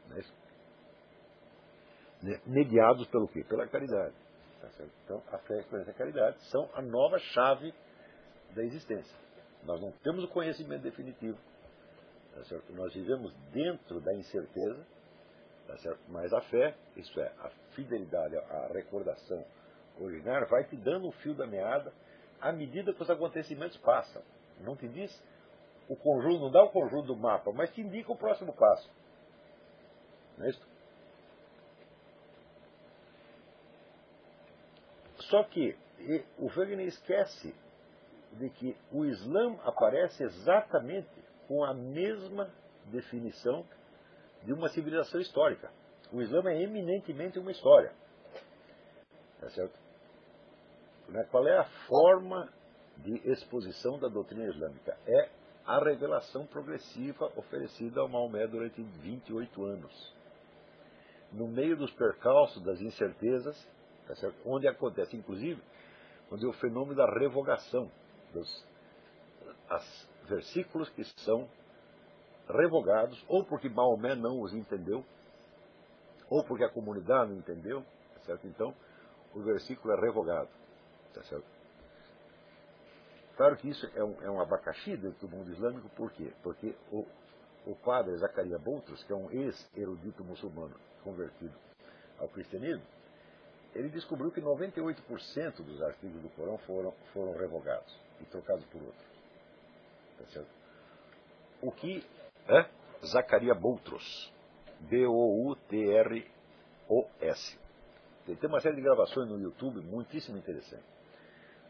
Né? 0.08 0.22
Mediados 2.46 3.06
pelo 3.08 3.28
quê? 3.28 3.44
Pela 3.44 3.66
caridade. 3.68 4.14
Tá 4.60 4.68
então, 5.04 5.22
a 5.32 5.38
fé, 5.38 5.54
a 5.54 5.60
esperança 5.60 5.90
e 5.90 5.92
a 5.92 5.96
caridade 5.96 6.42
são 6.50 6.68
a 6.74 6.82
nova 6.82 7.18
chave 7.18 7.72
da 8.54 8.64
existência. 8.64 9.16
Nós 9.64 9.80
não 9.80 9.92
temos 10.02 10.24
o 10.24 10.28
conhecimento 10.28 10.82
definitivo. 10.82 11.38
Tá 12.34 12.42
Nós 12.70 12.92
vivemos 12.92 13.32
dentro 13.52 14.00
da 14.00 14.14
incerteza, 14.14 14.84
tá 15.66 15.74
mas 16.08 16.32
a 16.32 16.40
fé, 16.42 16.76
isso 16.96 17.20
é, 17.20 17.28
a 17.38 17.50
fidelidade, 17.74 18.36
a 18.36 18.68
recordação 18.72 19.44
originária, 20.00 20.46
vai 20.48 20.64
te 20.64 20.76
dando 20.76 21.08
o 21.08 21.12
fio 21.12 21.34
da 21.34 21.46
meada 21.46 21.92
à 22.40 22.52
medida 22.52 22.92
que 22.92 23.02
os 23.02 23.10
acontecimentos 23.10 23.76
passam. 23.78 24.22
Não 24.60 24.76
te 24.76 24.88
diz 24.88 25.10
o 25.88 25.96
conjunto, 25.96 26.40
não 26.40 26.50
dá 26.50 26.62
o 26.62 26.70
conjunto 26.70 27.06
do 27.06 27.16
mapa, 27.16 27.52
mas 27.52 27.72
te 27.72 27.80
indica 27.80 28.12
o 28.12 28.16
próximo 28.16 28.52
passo. 28.52 28.90
Não 30.36 30.46
é 30.46 30.50
isso? 30.50 30.68
Só 35.30 35.42
que 35.44 35.76
o 36.38 36.46
Wegener 36.46 36.86
esquece 36.86 37.54
de 38.32 38.50
que 38.50 38.76
o 38.92 39.04
Islã 39.04 39.58
aparece 39.64 40.22
exatamente 40.22 41.08
com 41.46 41.64
a 41.64 41.74
mesma 41.74 42.50
definição 42.86 43.66
de 44.44 44.52
uma 44.52 44.68
civilização 44.68 45.20
histórica. 45.20 45.70
O 46.12 46.22
Islã 46.22 46.42
é 46.50 46.62
eminentemente 46.62 47.38
uma 47.38 47.50
história. 47.50 47.92
Tá 49.40 49.50
certo? 49.50 49.78
Né? 51.08 51.26
Qual 51.30 51.46
é 51.46 51.58
a 51.58 51.64
forma 51.64 52.52
de 52.98 53.30
exposição 53.30 53.98
da 53.98 54.08
doutrina 54.08 54.46
islâmica? 54.46 54.96
É 55.06 55.28
a 55.66 55.78
revelação 55.78 56.46
progressiva 56.46 57.30
oferecida 57.36 58.00
ao 58.00 58.08
Maomé 58.08 58.46
durante 58.46 58.82
28 58.82 59.64
anos. 59.64 60.14
No 61.32 61.46
meio 61.46 61.76
dos 61.76 61.92
percalços, 61.92 62.62
das 62.62 62.80
incertezas, 62.80 63.56
tá 64.06 64.14
onde 64.46 64.66
acontece, 64.66 65.14
inclusive, 65.14 65.62
onde 66.30 66.46
é 66.46 66.48
o 66.48 66.54
fenômeno 66.54 66.94
da 66.94 67.06
revogação 67.18 67.90
dos, 68.32 68.66
as 69.68 70.08
versículos 70.26 70.88
que 70.90 71.04
são 71.22 71.48
revogados, 72.48 73.22
ou 73.28 73.44
porque 73.44 73.68
Maomé 73.68 74.14
não 74.14 74.40
os 74.40 74.54
entendeu, 74.54 75.04
ou 76.30 76.42
porque 76.44 76.64
a 76.64 76.70
comunidade 76.70 77.30
não 77.30 77.38
entendeu, 77.38 77.82
tá 78.14 78.20
certo? 78.20 78.46
Então, 78.46 78.74
o 79.34 79.42
versículo 79.42 79.92
é 79.94 80.00
revogado, 80.00 80.48
tá 81.12 81.22
certo? 81.24 81.57
Claro 83.38 83.56
que 83.56 83.68
isso 83.68 83.88
é 83.94 84.02
um, 84.02 84.20
é 84.20 84.28
um 84.28 84.40
abacaxi 84.40 84.96
dentro 84.96 85.28
do 85.28 85.36
mundo 85.36 85.52
islâmico, 85.52 85.88
por 85.90 86.10
quê? 86.10 86.32
Porque 86.42 86.74
o, 86.90 87.06
o 87.66 87.76
padre 87.76 88.16
Zacaria 88.16 88.58
Boutros, 88.58 89.04
que 89.04 89.12
é 89.12 89.16
um 89.16 89.30
ex-erudito 89.30 90.24
muçulmano 90.24 90.74
convertido 91.04 91.56
ao 92.18 92.28
cristianismo, 92.30 92.82
ele 93.76 93.90
descobriu 93.90 94.32
que 94.32 94.40
98% 94.40 95.62
dos 95.62 95.80
artigos 95.80 96.20
do 96.20 96.28
Corão 96.30 96.58
foram, 96.58 96.90
foram 97.12 97.32
revogados 97.38 97.96
e 98.20 98.24
trocados 98.24 98.64
por 98.64 98.82
outros. 98.82 99.06
Tá 100.18 100.24
certo? 100.32 100.50
O 101.62 101.70
que 101.70 102.04
é 102.48 102.68
Zacaria 103.06 103.54
Boutros. 103.54 104.32
B-O-U-T-R-O-S. 104.80 106.28
Tem 108.26 108.36
uma 108.50 108.60
série 108.60 108.74
de 108.74 108.82
gravações 108.82 109.28
no 109.28 109.40
YouTube 109.40 109.80
muitíssimo 109.82 110.36
interessante. 110.36 110.97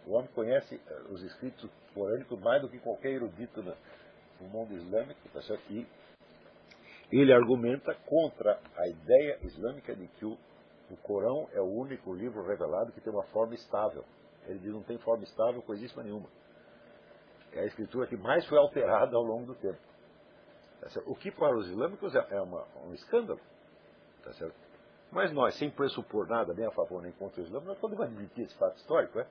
O 0.09 0.13
homem 0.15 0.31
conhece 0.35 0.81
eh, 0.87 1.03
os 1.11 1.23
escritos 1.23 1.71
corânicos 1.93 2.41
mais 2.41 2.63
do 2.63 2.69
que 2.69 2.79
qualquer 2.79 3.11
erudito 3.11 3.63
no 3.63 4.49
mundo 4.49 4.73
islâmico, 4.75 5.21
tá 5.29 5.43
certo? 5.43 5.71
E 5.71 5.87
ele 7.13 7.31
argumenta 7.33 7.95
contra 8.07 8.59
a 8.75 8.89
ideia 8.89 9.39
islâmica 9.43 9.95
de 9.95 10.09
que 10.09 10.25
o, 10.25 10.39
o 10.91 10.97
Corão 11.03 11.47
é 11.53 11.61
o 11.61 11.67
único 11.67 12.15
livro 12.15 12.43
revelado 12.43 12.91
que 12.93 13.03
tem 13.03 13.13
uma 13.13 13.25
forma 13.25 13.55
estável. 13.55 14.03
Ele 14.47 14.59
diz 14.59 14.73
não 14.73 14.83
tem 14.83 14.97
forma 14.97 15.25
estável 15.25 15.61
coisíssima 15.61 16.03
nenhuma. 16.03 16.29
É 17.53 17.61
a 17.61 17.67
escritura 17.67 18.07
que 18.07 18.17
mais 18.17 18.47
foi 18.47 18.57
alterada 18.57 19.15
ao 19.15 19.23
longo 19.23 19.45
do 19.45 19.55
tempo. 19.57 19.79
Tá 20.81 20.89
o 21.05 21.15
que 21.15 21.31
para 21.31 21.55
os 21.55 21.69
islâmicos 21.69 22.15
é, 22.15 22.27
é 22.31 22.41
uma, 22.41 22.67
um 22.87 22.95
escândalo. 22.95 23.41
Tá? 24.23 24.31
Mas 25.11 25.33
nós, 25.33 25.55
sem 25.59 25.71
pressupor 25.71 26.27
nada, 26.27 26.55
nem 26.55 26.67
a 26.67 26.71
favor 26.71 27.03
nem 27.03 27.13
contra 27.13 27.43
o 27.43 27.45
Islã, 27.45 27.61
nós 27.61 27.79
podemos 27.79 28.07
admitir 28.07 28.45
esse 28.45 28.55
fato 28.57 28.77
histórico. 28.77 29.19
É? 29.19 29.27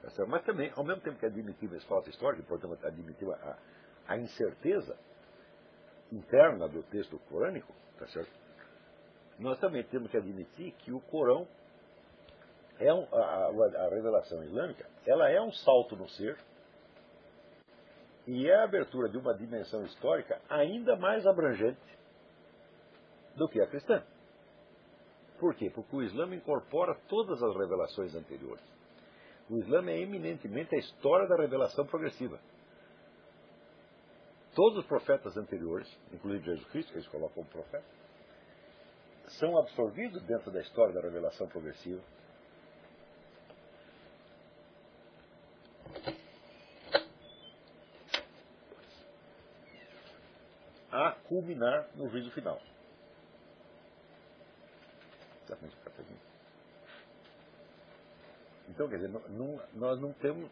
Certo? 0.00 0.26
Mas 0.28 0.44
também, 0.44 0.72
ao 0.74 0.84
mesmo 0.84 1.02
tempo 1.02 1.18
que 1.18 1.26
admitimos 1.26 1.76
esse 1.76 1.86
fato 1.86 2.08
histórico, 2.08 2.42
portanto 2.44 2.86
admitimos 2.86 3.34
a, 3.34 3.58
a 4.08 4.16
incerteza 4.16 4.96
interna 6.10 6.68
do 6.68 6.82
texto 6.84 7.18
corânico, 7.28 7.72
tá 7.98 8.06
certo? 8.08 8.40
nós 9.40 9.58
também 9.58 9.82
temos 9.84 10.10
que 10.10 10.16
admitir 10.18 10.72
que 10.72 10.92
o 10.92 11.00
Corão 11.00 11.48
é 12.78 12.92
um, 12.92 13.06
a, 13.12 13.46
a, 13.46 13.88
revelação 13.88 14.44
islâmica, 14.44 14.86
ela 15.06 15.30
é 15.30 15.40
um 15.40 15.50
salto 15.50 15.96
no 15.96 16.08
ser 16.10 16.38
e 18.26 18.48
é 18.48 18.54
a 18.54 18.64
abertura 18.64 19.08
de 19.08 19.16
uma 19.16 19.34
dimensão 19.34 19.82
histórica 19.84 20.40
ainda 20.48 20.94
mais 20.96 21.26
abrangente 21.26 21.80
do 23.34 23.48
que 23.48 23.60
a 23.60 23.66
cristã. 23.66 24.02
Por 25.38 25.54
quê? 25.54 25.70
Porque 25.74 25.96
o 25.96 26.02
Islã 26.02 26.34
incorpora 26.34 26.94
todas 27.08 27.42
as 27.42 27.56
revelações 27.56 28.14
anteriores. 28.14 28.62
O 29.50 29.58
Islã 29.58 29.84
é 29.90 29.98
eminentemente 29.98 30.76
a 30.76 30.78
história 30.78 31.26
da 31.26 31.36
revelação 31.36 31.84
progressiva. 31.84 32.38
Todos 34.54 34.78
os 34.78 34.86
profetas 34.86 35.36
anteriores, 35.36 35.88
inclusive 36.12 36.44
Jesus 36.44 36.68
Cristo, 36.68 36.92
que 36.92 36.98
eles 36.98 37.08
colocam 37.08 37.42
como 37.42 37.48
profeta, 37.48 37.84
são 39.40 39.58
absorvidos 39.58 40.22
dentro 40.22 40.52
da 40.52 40.60
história 40.60 40.94
da 40.94 41.00
revelação 41.00 41.48
progressiva. 41.48 42.00
A 50.92 51.12
culminar 51.28 51.88
no 51.96 52.08
juízo 52.08 52.30
final. 52.30 52.60
Então, 58.80 58.88
quer 58.88 58.96
dizer, 58.96 59.10
não, 59.28 59.60
nós 59.74 60.00
não 60.00 60.10
temos 60.14 60.50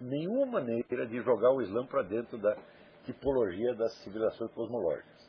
nenhuma 0.00 0.46
maneira 0.46 1.04
de 1.08 1.20
jogar 1.22 1.50
o 1.50 1.60
Islã 1.60 1.84
para 1.84 2.04
dentro 2.04 2.38
da 2.38 2.56
tipologia 3.04 3.74
das 3.74 3.92
civilizações 4.04 4.52
cosmológicas. 4.52 5.28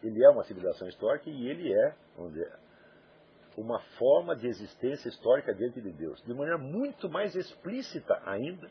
Ele 0.00 0.24
é 0.24 0.28
uma 0.30 0.44
civilização 0.44 0.86
histórica 0.86 1.28
e 1.28 1.48
ele 1.48 1.72
é, 1.72 1.96
dizer, 2.28 2.56
uma 3.56 3.80
forma 3.98 4.36
de 4.36 4.46
existência 4.46 5.08
histórica 5.08 5.52
diante 5.52 5.80
de 5.80 5.90
Deus, 5.90 6.22
de 6.22 6.32
maneira 6.32 6.56
muito 6.58 7.08
mais 7.08 7.34
explícita 7.34 8.22
ainda 8.24 8.70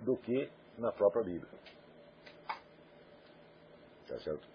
do 0.00 0.16
que 0.16 0.50
na 0.78 0.90
própria 0.92 1.24
Bíblia. 1.24 1.52
Tá 4.08 4.18
certo? 4.20 4.48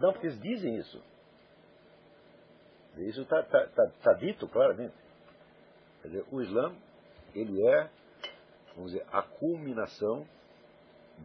Não, 0.00 0.12
porque 0.12 0.28
eles 0.28 0.40
dizem 0.40 0.76
isso. 0.76 1.02
Isso 2.96 3.22
está 3.22 3.42
tá, 3.42 3.66
tá, 3.66 3.90
tá 4.02 4.12
dito 4.14 4.48
claramente. 4.48 4.94
Quer 6.00 6.08
dizer, 6.08 6.26
o 6.32 6.40
Islã, 6.40 6.74
ele 7.34 7.62
é, 7.68 7.90
vamos 8.74 8.92
dizer, 8.92 9.06
a 9.12 9.22
culminação 9.22 10.26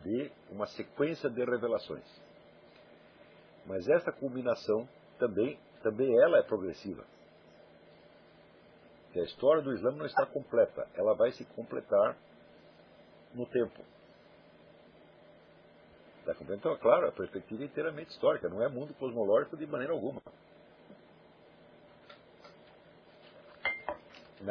de 0.04 0.30
uma 0.52 0.68
sequência 0.68 1.30
de 1.30 1.44
revelações. 1.44 2.06
Mas 3.66 3.88
essa 3.88 4.12
culminação 4.12 4.88
também, 5.18 5.58
também 5.82 6.14
ela 6.22 6.38
é 6.38 6.44
progressiva. 6.44 7.04
A 9.16 9.20
história 9.20 9.62
do 9.62 9.74
Islã 9.74 9.92
não 9.92 10.06
está 10.06 10.26
completa, 10.26 10.86
ela 10.94 11.16
vai 11.16 11.32
se 11.32 11.46
completar 11.46 12.18
no 13.34 13.46
tempo. 13.46 13.82
Está 16.28 16.56
Então, 16.56 16.74
é 16.74 16.78
claro, 16.78 17.08
a 17.08 17.12
perspectiva 17.12 17.62
é 17.62 17.66
inteiramente 17.68 18.10
histórica, 18.10 18.50
não 18.50 18.64
é 18.64 18.68
mundo 18.68 18.96
cosmológico 18.96 19.56
de 19.56 19.68
maneira 19.68 19.94
alguma. 19.94 20.20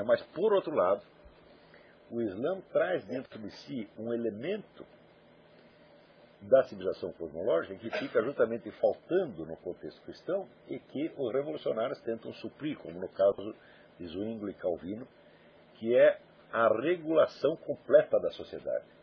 Mas, 0.07 0.23
por 0.35 0.53
outro 0.53 0.73
lado, 0.73 1.03
o 2.13 2.23
Islã 2.23 2.61
traz 2.73 3.05
dentro 3.07 3.41
de 3.41 3.51
si 3.51 3.89
um 3.99 4.13
elemento 4.13 4.87
da 6.43 6.63
civilização 6.65 7.13
cosmológica 7.13 7.75
que 7.77 7.91
fica 7.99 8.23
justamente 8.23 8.71
faltando 8.73 9.45
no 9.45 9.57
contexto 9.57 10.01
cristão 10.03 10.47
e 10.69 10.79
que 10.79 11.13
os 11.17 11.33
revolucionários 11.33 12.01
tentam 12.03 12.33
suprir, 12.35 12.79
como 12.79 13.01
no 13.01 13.09
caso 13.09 13.55
de 13.99 14.07
Zwingli 14.07 14.53
e 14.53 14.55
Calvino, 14.55 15.09
que 15.75 15.97
é 15.97 16.21
a 16.53 16.69
regulação 16.69 17.57
completa 17.57 18.21
da 18.21 18.31
sociedade 18.31 18.94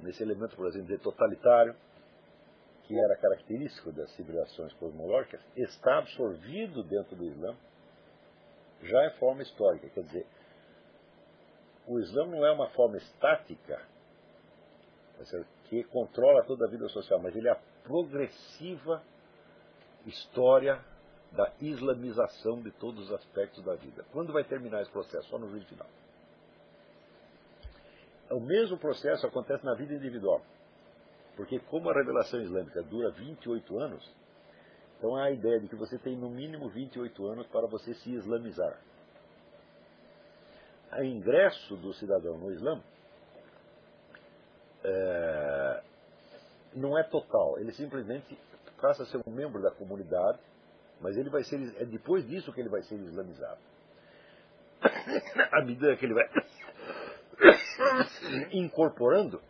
nesse 0.00 0.22
elemento, 0.22 0.56
por 0.56 0.66
exemplo, 0.66 0.88
de 0.88 0.98
totalitário, 0.98 1.74
que 2.84 2.98
era 2.98 3.16
característico 3.16 3.92
das 3.92 4.10
civilizações 4.12 4.72
cosmológicas, 4.74 5.40
está 5.56 5.98
absorvido 5.98 6.82
dentro 6.82 7.14
do 7.16 7.24
Islã, 7.24 7.54
já 8.82 9.02
é 9.02 9.10
forma 9.18 9.42
histórica. 9.42 9.88
Quer 9.90 10.02
dizer, 10.04 10.26
o 11.86 11.98
Islã 11.98 12.26
não 12.26 12.46
é 12.46 12.52
uma 12.52 12.68
forma 12.70 12.96
estática 12.96 13.82
tá 15.18 15.44
que 15.68 15.84
controla 15.84 16.44
toda 16.44 16.64
a 16.66 16.70
vida 16.70 16.88
social, 16.88 17.18
mas 17.20 17.36
ele 17.36 17.48
é 17.48 17.52
a 17.52 17.60
progressiva 17.84 19.02
história 20.06 20.82
da 21.32 21.52
islamização 21.60 22.62
de 22.62 22.70
todos 22.72 23.06
os 23.06 23.12
aspectos 23.12 23.62
da 23.64 23.74
vida. 23.74 24.04
Quando 24.12 24.32
vai 24.32 24.44
terminar 24.44 24.80
esse 24.80 24.90
processo? 24.90 25.28
Só 25.28 25.38
no 25.38 25.48
juízo 25.50 25.66
final. 25.66 25.86
O 28.30 28.40
mesmo 28.40 28.76
processo 28.78 29.26
acontece 29.26 29.64
na 29.64 29.74
vida 29.74 29.94
individual. 29.94 30.42
Porque 31.36 31.58
como 31.60 31.88
a 31.88 31.94
revelação 31.94 32.40
islâmica 32.40 32.82
dura 32.82 33.10
28 33.10 33.78
anos, 33.78 34.14
então 34.98 35.14
há 35.16 35.24
a 35.24 35.30
ideia 35.30 35.60
de 35.60 35.68
que 35.68 35.76
você 35.76 35.96
tem 35.96 36.16
no 36.16 36.28
mínimo 36.28 36.68
28 36.68 37.26
anos 37.26 37.46
para 37.46 37.66
você 37.66 37.94
se 37.94 38.10
islamizar. 38.10 38.76
O 40.92 41.02
ingresso 41.02 41.76
do 41.76 41.92
cidadão 41.94 42.36
no 42.38 42.50
Islã 42.50 42.82
é, 44.82 45.82
não 46.74 46.98
é 46.98 47.04
total. 47.04 47.58
Ele 47.58 47.72
simplesmente 47.72 48.36
passa 48.80 49.02
a 49.02 49.06
ser 49.06 49.20
um 49.26 49.30
membro 49.30 49.62
da 49.62 49.70
comunidade, 49.70 50.38
mas 51.00 51.16
ele 51.16 51.30
vai 51.30 51.44
ser 51.44 51.56
é 51.80 51.84
depois 51.84 52.26
disso 52.26 52.52
que 52.52 52.60
ele 52.60 52.68
vai 52.68 52.82
ser 52.82 52.96
islamizado. 52.96 53.60
à 55.52 55.60
medida 55.60 55.96
que 55.96 56.04
ele 56.04 56.14
vai 56.14 56.28
incorporando 58.52 59.40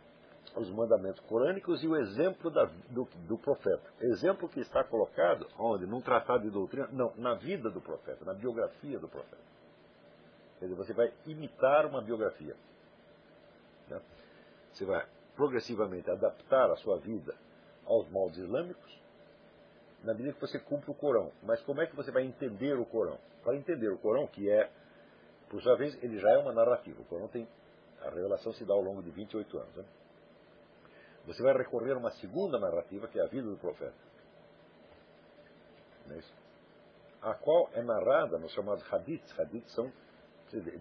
os 0.55 0.69
mandamentos 0.71 1.19
corânicos 1.21 1.83
e 1.83 1.87
o 1.87 1.95
exemplo 1.95 2.49
da, 2.49 2.65
do, 2.89 3.07
do, 3.27 3.37
profeta. 3.37 3.83
Exemplo 4.01 4.49
que 4.49 4.59
está 4.59 4.83
colocado 4.83 5.47
onde? 5.57 5.85
Num 5.85 6.01
tratado 6.01 6.43
de 6.43 6.49
doutrina? 6.49 6.87
Não, 6.91 7.13
na 7.15 7.35
vida 7.35 7.69
do 7.69 7.79
profeta, 7.79 8.25
na 8.25 8.33
biografia 8.33 8.99
do 8.99 9.07
profeta. 9.07 9.49
Quer 10.59 10.65
dizer, 10.65 10.75
você 10.75 10.93
vai 10.93 11.13
imitar 11.25 11.85
uma 11.85 12.01
biografia. 12.01 12.55
Né? 13.87 14.01
Você 14.73 14.85
vai 14.85 15.05
progressivamente 15.35 16.09
adaptar 16.09 16.69
a 16.69 16.75
sua 16.77 16.97
vida 16.97 17.33
aos 17.85 18.09
moldes 18.09 18.39
islâmicos, 18.39 18.99
na 20.03 20.13
medida 20.13 20.33
que 20.33 20.41
você 20.41 20.59
cumpre 20.59 20.91
o 20.91 20.93
Corão. 20.93 21.31
Mas 21.43 21.61
como 21.61 21.81
é 21.81 21.87
que 21.87 21.95
você 21.95 22.11
vai 22.11 22.23
entender 22.23 22.77
o 22.77 22.85
Corão? 22.85 23.17
Para 23.43 23.55
entender 23.55 23.89
o 23.89 23.97
Corão, 23.97 24.27
que 24.27 24.49
é, 24.49 24.69
por 25.49 25.61
sua 25.61 25.75
vez, 25.75 25.97
ele 26.03 26.19
já 26.19 26.29
é 26.31 26.37
uma 26.37 26.53
narrativa. 26.53 27.01
O 27.01 27.05
Corão 27.05 27.27
tem. 27.27 27.47
A 28.01 28.09
revelação 28.09 28.53
se 28.53 28.65
dá 28.65 28.73
ao 28.73 28.81
longo 28.81 29.01
de 29.01 29.11
28 29.11 29.57
anos. 29.57 29.75
Né? 29.75 29.85
Você 31.27 31.43
vai 31.43 31.53
recorrer 31.57 31.93
a 31.93 31.97
uma 31.97 32.11
segunda 32.11 32.59
narrativa, 32.59 33.07
que 33.07 33.19
é 33.19 33.23
a 33.23 33.27
vida 33.27 33.49
do 33.49 33.57
profeta. 33.57 33.93
É? 36.09 36.19
A 37.21 37.35
qual 37.35 37.69
é 37.73 37.83
narrada 37.83 38.39
nos 38.39 38.51
chamados 38.53 38.83
hadiths. 38.91 39.39
Hadiths 39.39 39.73
são 39.73 39.91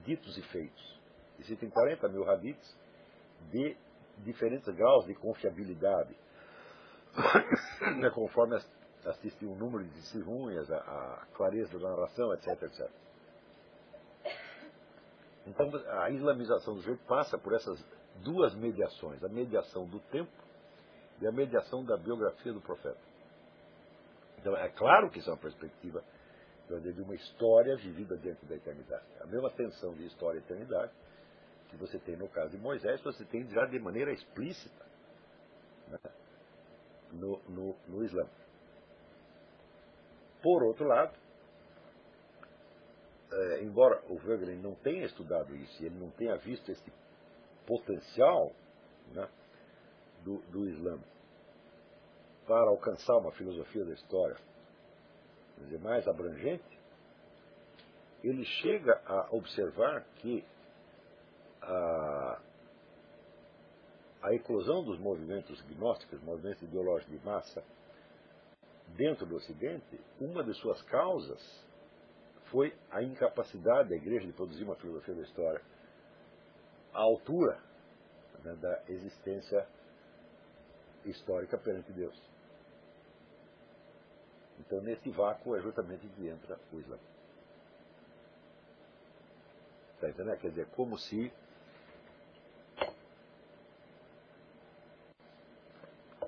ditos 0.05 0.39
e 0.39 0.43
feitos. 0.43 1.01
Existem 1.39 1.69
40 1.69 2.09
mil 2.09 2.29
hadiths 2.29 2.77
de 3.51 3.77
diferentes 4.19 4.75
graus 4.75 5.05
de 5.07 5.15
confiabilidade, 5.15 6.17
né, 8.01 8.11
conforme 8.11 8.57
assistir 9.07 9.47
o 9.47 9.55
número 9.55 9.85
de 9.85 9.91
testemunhas, 9.91 10.71
a, 10.71 10.77
a, 10.77 11.27
clareza 11.35 11.79
da 11.79 11.91
narração, 11.91 12.33
etc, 12.35 12.63
etc. 12.63 12.91
Então, 15.49 15.71
a 16.03 16.11
islamização 16.11 16.75
do 16.75 16.83
jeito 16.83 17.03
passa 17.07 17.39
por 17.39 17.55
essas 17.55 17.83
duas 18.23 18.55
mediações, 18.55 19.25
a 19.25 19.29
mediação 19.29 19.87
do 19.87 19.99
tempo 20.11 20.31
e 21.21 21.27
a 21.27 21.33
mediação 21.33 21.83
da 21.85 21.97
biografia 21.97 22.53
do 22.53 22.61
profeta. 22.61 22.99
Então, 24.39 24.55
é 24.57 24.69
claro 24.69 25.11
que 25.11 25.19
isso 25.19 25.31
é 25.31 25.33
uma 25.33 25.41
perspectiva 25.41 26.05
de 26.69 27.01
uma 27.01 27.15
história 27.15 27.77
vivida 27.77 28.15
dentro 28.17 28.47
da 28.47 28.57
eternidade. 28.57 29.05
A 29.23 29.27
mesma 29.27 29.51
tensão 29.51 29.95
de 29.95 30.05
história 30.05 30.39
e 30.39 30.43
eternidade 30.43 30.93
que 31.71 31.77
você 31.77 31.99
tem 31.99 32.17
no 32.17 32.29
caso 32.29 32.51
de 32.51 32.59
Moisés, 32.59 33.01
você 33.03 33.25
tem 33.25 33.47
já 33.49 33.65
de 33.67 33.79
maneira 33.79 34.13
explícita 34.13 34.87
né, 35.89 35.99
no, 37.13 37.41
no, 37.49 37.77
no 37.87 38.05
Islã. 38.05 38.27
Por 40.43 40.63
outro 40.63 40.87
lado, 40.87 41.19
é, 43.31 43.63
embora 43.63 44.03
o 44.09 44.15
Wegelin 44.15 44.61
não 44.61 44.75
tenha 44.77 45.05
estudado 45.05 45.55
isso 45.57 45.85
ele 45.85 45.99
não 45.99 46.11
tenha 46.11 46.37
visto 46.37 46.71
esse 46.71 46.93
potencial 47.67 48.53
né, 49.13 49.29
do, 50.25 50.39
do 50.51 50.69
Islã 50.69 50.99
para 52.47 52.71
alcançar 52.71 53.17
uma 53.19 53.33
filosofia 53.33 53.85
da 53.85 53.93
história 53.93 54.37
dizer, 55.65 55.79
mais 55.81 56.07
abrangente, 56.07 56.79
ele 58.23 58.45
chega 58.45 59.01
a 59.07 59.29
observar 59.35 60.05
que 60.17 60.45
a, 61.63 62.41
a 64.23 64.35
eclosão 64.35 64.83
dos 64.85 64.99
movimentos 64.99 65.61
gnósticos, 65.63 66.21
movimentos 66.23 66.63
ideológicos 66.63 67.19
de 67.19 67.25
massa, 67.25 67.63
dentro 68.97 69.27
do 69.27 69.37
Ocidente, 69.37 70.01
uma 70.21 70.43
de 70.43 70.55
suas 70.55 70.81
causas 70.83 71.68
foi 72.51 72.75
a 72.91 73.03
incapacidade 73.03 73.91
da 73.91 73.97
igreja 73.97 74.27
de 74.27 74.33
produzir 74.33 74.65
uma 74.65 74.77
filosofia 74.77 75.15
da 75.15 75.23
história 75.23 75.63
à 76.93 77.01
altura 77.01 77.61
né, 78.45 78.55
da 78.57 78.83
existência 78.89 79.67
histórica 81.05 81.57
perante 81.59 81.93
Deus. 81.93 82.17
Então, 84.61 84.81
nesse 84.81 85.11
vácuo 85.11 85.57
é 85.57 85.61
justamente 85.61 86.07
que 86.09 86.29
entra 86.29 86.59
o 86.73 86.81
Islã. 86.81 86.99
Está 89.95 90.09
entendendo? 90.09 90.39
Quer 90.39 90.49
dizer, 90.51 90.67
como 90.71 90.99
se 90.99 91.33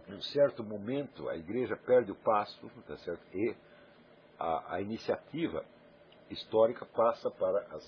num 0.08 0.22
certo 0.22 0.62
momento 0.64 1.28
a 1.28 1.36
igreja 1.36 1.76
perde 1.76 2.10
o 2.10 2.16
passo, 2.16 2.68
tá 2.86 2.96
certo? 2.98 3.22
E 3.32 3.56
a, 4.38 4.74
a 4.74 4.80
iniciativa 4.80 5.64
histórica 6.30 6.86
passa 6.86 7.30
para 7.30 7.60
as 7.74 7.84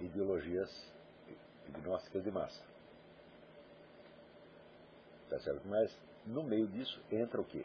ideologias 0.00 0.70
gnósticas 1.68 2.22
de 2.22 2.30
massa. 2.30 2.62
Tá 5.28 5.38
certo? 5.40 5.66
Mas 5.66 5.96
no 6.26 6.42
meio 6.44 6.66
disso 6.68 7.00
entra 7.10 7.40
o 7.40 7.44
quê? 7.44 7.64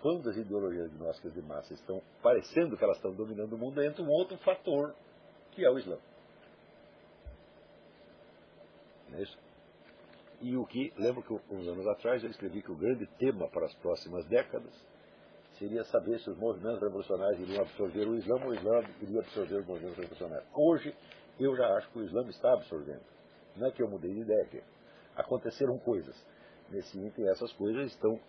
Quando 0.00 0.28
as 0.28 0.36
ideologias 0.36 0.90
gnósticas 0.92 1.32
de 1.34 1.42
massa 1.42 1.74
estão 1.74 2.02
parecendo 2.22 2.76
que 2.76 2.84
elas 2.84 2.96
estão 2.96 3.14
dominando 3.14 3.52
o 3.54 3.58
mundo, 3.58 3.82
entra 3.82 4.02
um 4.02 4.10
outro 4.10 4.36
fator, 4.38 4.94
que 5.52 5.64
é 5.64 5.70
o 5.70 5.78
Islã. 5.78 5.98
Não 9.08 9.18
é 9.18 9.22
isso? 9.22 9.38
E 10.40 10.56
o 10.56 10.66
que, 10.66 10.92
lembro 10.96 11.22
que 11.22 11.32
uns 11.32 11.66
anos 11.66 11.86
atrás 11.86 12.22
eu 12.22 12.30
escrevi 12.30 12.62
que 12.62 12.70
o 12.70 12.76
grande 12.76 13.06
tema 13.18 13.48
para 13.48 13.66
as 13.66 13.74
próximas 13.76 14.26
décadas 14.26 14.72
seria 15.58 15.84
saber 15.84 16.18
se 16.20 16.30
os 16.30 16.38
movimentos 16.38 16.80
revolucionários 16.80 17.40
iriam 17.40 17.62
absorver 17.62 18.06
o 18.06 18.16
Islã 18.16 18.36
ou 18.36 18.50
o 18.50 18.54
Islã 18.54 18.82
iria 19.00 19.20
absorver 19.20 19.56
os 19.56 19.66
movimentos 19.66 19.98
revolucionários. 19.98 20.48
Hoje, 20.54 20.94
eu 21.38 21.56
já 21.56 21.66
acho 21.76 21.90
que 21.90 21.98
o 21.98 22.04
Islã 22.04 22.26
está 22.28 22.52
absorvendo. 22.52 23.04
Não 23.56 23.66
é 23.66 23.70
que 23.70 23.82
eu 23.82 23.88
mudei 23.88 24.12
de 24.12 24.20
ideia, 24.20 24.62
aconteceram 25.16 25.78
coisas. 25.78 26.14
Nesse 26.68 26.98
item, 26.98 27.28
essas 27.28 27.52
coisas 27.52 27.90
estão 27.92 28.20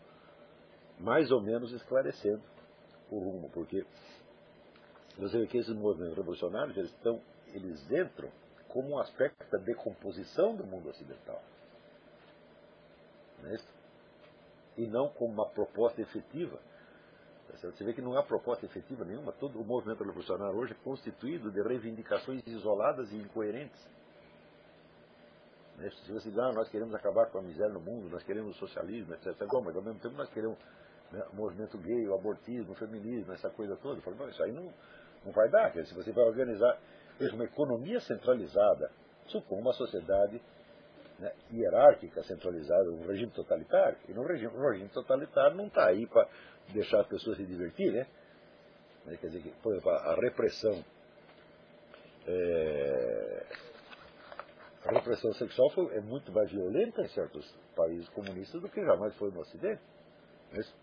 mais 0.99 1.32
ou 1.32 1.41
menos 1.41 1.72
esclarecendo 1.74 2.41
o 3.10 3.20
rumo, 3.20 3.49
porque 3.49 3.86
você 5.18 5.40
vê 5.40 5.48
que 5.48 5.58
esses 5.58 5.76
movimentos 5.76 6.16
revolucionários, 6.16 6.78
eles, 6.78 6.91
estão, 6.91 7.22
eles 7.48 7.91
entram 7.91 8.30
como 8.70 8.90
um 8.90 8.99
aspecto 8.99 9.49
da 9.49 9.58
decomposição 9.58 10.56
do 10.56 10.64
mundo 10.64 10.90
ocidental. 10.90 11.41
Não 13.41 13.49
é 13.49 13.56
isso? 13.56 13.68
E 14.78 14.86
não 14.88 15.10
como 15.10 15.34
uma 15.34 15.49
proposta 15.49 16.02
efetiva. 16.02 16.60
Você 17.53 17.84
vê 17.84 17.94
que 17.94 18.02
não 18.02 18.18
há 18.18 18.24
proposta 18.24 18.65
efetiva 18.65 19.03
nenhuma. 19.06 19.32
Todo 19.32 19.60
o 19.60 19.65
movimento 19.65 20.03
revolucionário 20.03 20.57
hoje 20.57 20.74
é 20.74 20.84
constituído 20.84 21.52
de 21.52 21.61
reivindicações 21.61 22.45
isoladas 22.45 23.11
e 23.11 23.15
incoerentes. 23.15 23.80
É 25.80 25.90
Se 25.90 26.11
você 26.11 26.30
diz, 26.30 26.40
ah, 26.40 26.52
nós 26.53 26.69
queremos 26.69 26.94
acabar 26.95 27.28
com 27.28 27.38
a 27.38 27.41
miséria 27.41 27.72
no 27.72 27.80
mundo, 27.80 28.10
nós 28.10 28.24
queremos 28.24 28.56
o 28.56 28.60
socialismo, 28.60 29.14
etc. 29.14 29.36
Bom, 29.48 29.61
mas 29.61 29.76
ao 29.76 29.82
mesmo 29.82 29.99
tempo 29.99 30.15
nós 30.15 30.30
queremos 30.30 30.57
né, 31.11 31.24
o 31.32 31.36
movimento 31.36 31.78
gay, 31.78 32.07
o 32.07 32.15
abortismo, 32.15 32.74
o 32.74 32.76
feminismo, 32.76 33.32
essa 33.34 33.49
coisa 33.49 33.76
toda. 33.78 33.99
Eu 33.99 34.02
falo, 34.02 34.18
não, 34.18 34.30
isso 34.30 34.44
aí 34.44 34.52
não, 34.52 34.74
não 35.24 35.32
vai 35.32 35.49
dar. 35.49 35.72
Se 35.86 35.94
você 35.94 36.11
vai 36.11 36.26
organizar 36.26 36.80
uma 37.34 37.44
economia 37.44 37.99
centralizada, 38.02 38.91
supõe 39.28 39.61
uma 39.61 39.74
sociedade 39.74 40.41
né, 41.19 41.32
hierárquica, 41.52 42.24
centralizada, 42.24 42.90
um 42.91 43.06
regime 43.06 43.32
totalitário. 43.32 43.98
E 44.07 44.14
no 44.14 44.24
regime, 44.24 44.53
no 44.53 44.69
regime 44.69 44.90
totalitário 44.90 45.57
não 45.57 45.68
está 45.68 45.88
aí 45.88 46.06
para 46.07 46.28
deixar 46.73 47.02
as 47.02 47.07
pessoas 47.07 47.38
se 47.38 47.45
divertir, 47.45 47.91
né? 47.91 48.07
Quer 49.22 49.30
dizer, 49.30 49.53
por 49.64 49.72
exemplo, 49.72 49.91
a 49.91 50.15
repressão. 50.15 50.84
É, 52.27 53.45
a 54.85 54.91
repressão 54.91 55.34
sexual 55.34 55.69
foi, 55.69 55.95
é 55.95 56.02
muito 56.02 56.31
mais 56.31 56.52
violenta 56.52 57.02
em 57.02 57.07
certos 57.10 57.45
países 57.76 58.07
comunistas 58.10 58.61
do 58.61 58.69
que 58.69 58.84
jamais 58.84 59.14
foi 59.15 59.31
no 59.31 59.39
Ocidente. 59.39 59.81
É 60.53 60.60
isso? 60.60 60.76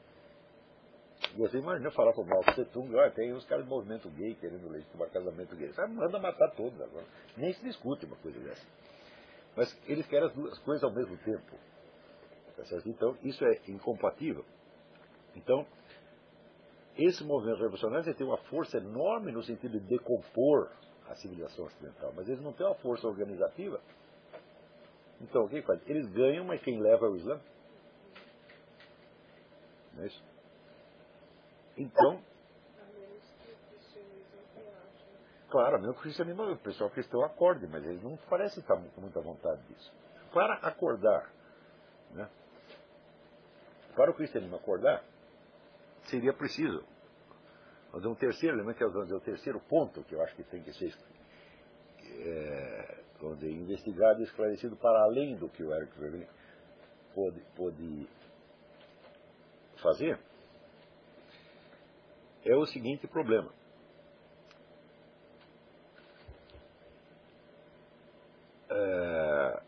Você 1.36 1.58
imagina 1.58 1.90
falar 1.90 2.12
com 2.12 2.22
o 2.22 2.26
Mao 2.26 2.42
Tse 2.44 2.64
Tung, 2.66 2.96
ah, 2.98 3.10
tem 3.10 3.32
os 3.32 3.44
caras 3.46 3.64
do 3.64 3.68
movimento 3.70 4.08
gay 4.10 4.34
querendo 4.34 4.68
legitimar 4.68 5.10
casamento 5.10 5.56
gay. 5.56 5.72
Você 5.72 5.86
manda 5.86 6.18
matar 6.18 6.50
todos 6.52 6.80
agora. 6.80 7.04
Nem 7.36 7.52
se 7.52 7.64
discute 7.64 8.06
uma 8.06 8.16
coisa 8.16 8.38
dessa. 8.40 8.66
Mas 9.56 9.76
eles 9.86 10.06
querem 10.06 10.28
as 10.28 10.34
duas 10.34 10.58
coisas 10.60 10.84
ao 10.84 10.92
mesmo 10.92 11.16
tempo. 11.18 11.56
Tá 12.56 12.62
então, 12.86 13.16
isso 13.22 13.44
é 13.44 13.60
incompatível. 13.68 14.44
Então, 15.36 15.66
esse 16.96 17.24
movimento 17.24 17.58
revolucionário 17.58 18.14
tem 18.14 18.26
uma 18.26 18.38
força 18.44 18.78
enorme 18.78 19.32
no 19.32 19.42
sentido 19.42 19.80
de 19.80 19.86
decompor 19.86 20.70
a 21.08 21.14
civilização 21.16 21.66
ocidental, 21.66 22.12
mas 22.14 22.28
eles 22.28 22.40
não 22.40 22.52
têm 22.52 22.66
uma 22.66 22.76
força 22.76 23.06
organizativa. 23.06 23.80
Então, 25.20 25.44
o 25.44 25.48
que 25.48 25.62
faz? 25.62 25.80
Eles 25.88 26.06
ganham, 26.12 26.44
mas 26.44 26.62
quem 26.62 26.80
leva 26.80 27.06
é 27.06 27.08
o 27.08 27.16
Islã. 27.16 27.40
Não 29.94 30.02
é 30.02 30.06
isso? 30.06 30.22
Então. 31.76 32.22
Claro, 35.50 35.78
mesmo 35.78 35.94
que 35.94 36.00
o 36.00 36.02
cristianismo, 36.02 36.50
o 36.50 36.58
pessoal 36.58 36.90
cristão 36.90 37.24
acorde, 37.24 37.66
mas 37.68 37.84
eles 37.84 38.02
não 38.02 38.16
parecem 38.28 38.60
estar 38.60 38.76
com 38.76 39.00
muita 39.00 39.20
vontade 39.20 39.62
disso. 39.68 39.92
Para 40.32 40.54
acordar, 40.54 41.30
né? 42.10 42.28
para 43.94 44.10
o 44.10 44.14
cristianismo 44.14 44.56
acordar, 44.56 45.04
seria 46.08 46.32
preciso 46.32 46.84
fazer 47.90 48.08
um 48.08 48.14
terceiro 48.14 48.56
elemento, 48.56 48.76
que 48.76 48.84
é 48.84 48.86
o 48.86 49.20
terceiro 49.20 49.60
ponto 49.60 50.02
que 50.04 50.14
eu 50.14 50.22
acho 50.22 50.34
que 50.34 50.42
tem 50.44 50.62
que 50.62 50.72
ser 50.72 50.94
é, 52.02 53.04
investigado 53.42 54.20
e 54.20 54.24
esclarecido 54.24 54.76
para 54.76 55.02
além 55.02 55.36
do 55.36 55.48
que 55.48 55.62
o 55.62 55.72
Eric 55.74 55.98
Verlin 55.98 56.26
pôde, 57.14 57.40
pôde 57.54 58.08
fazer, 59.76 60.18
é 62.44 62.54
o 62.56 62.66
seguinte 62.66 63.06
problema. 63.06 63.52
É, 68.68 69.62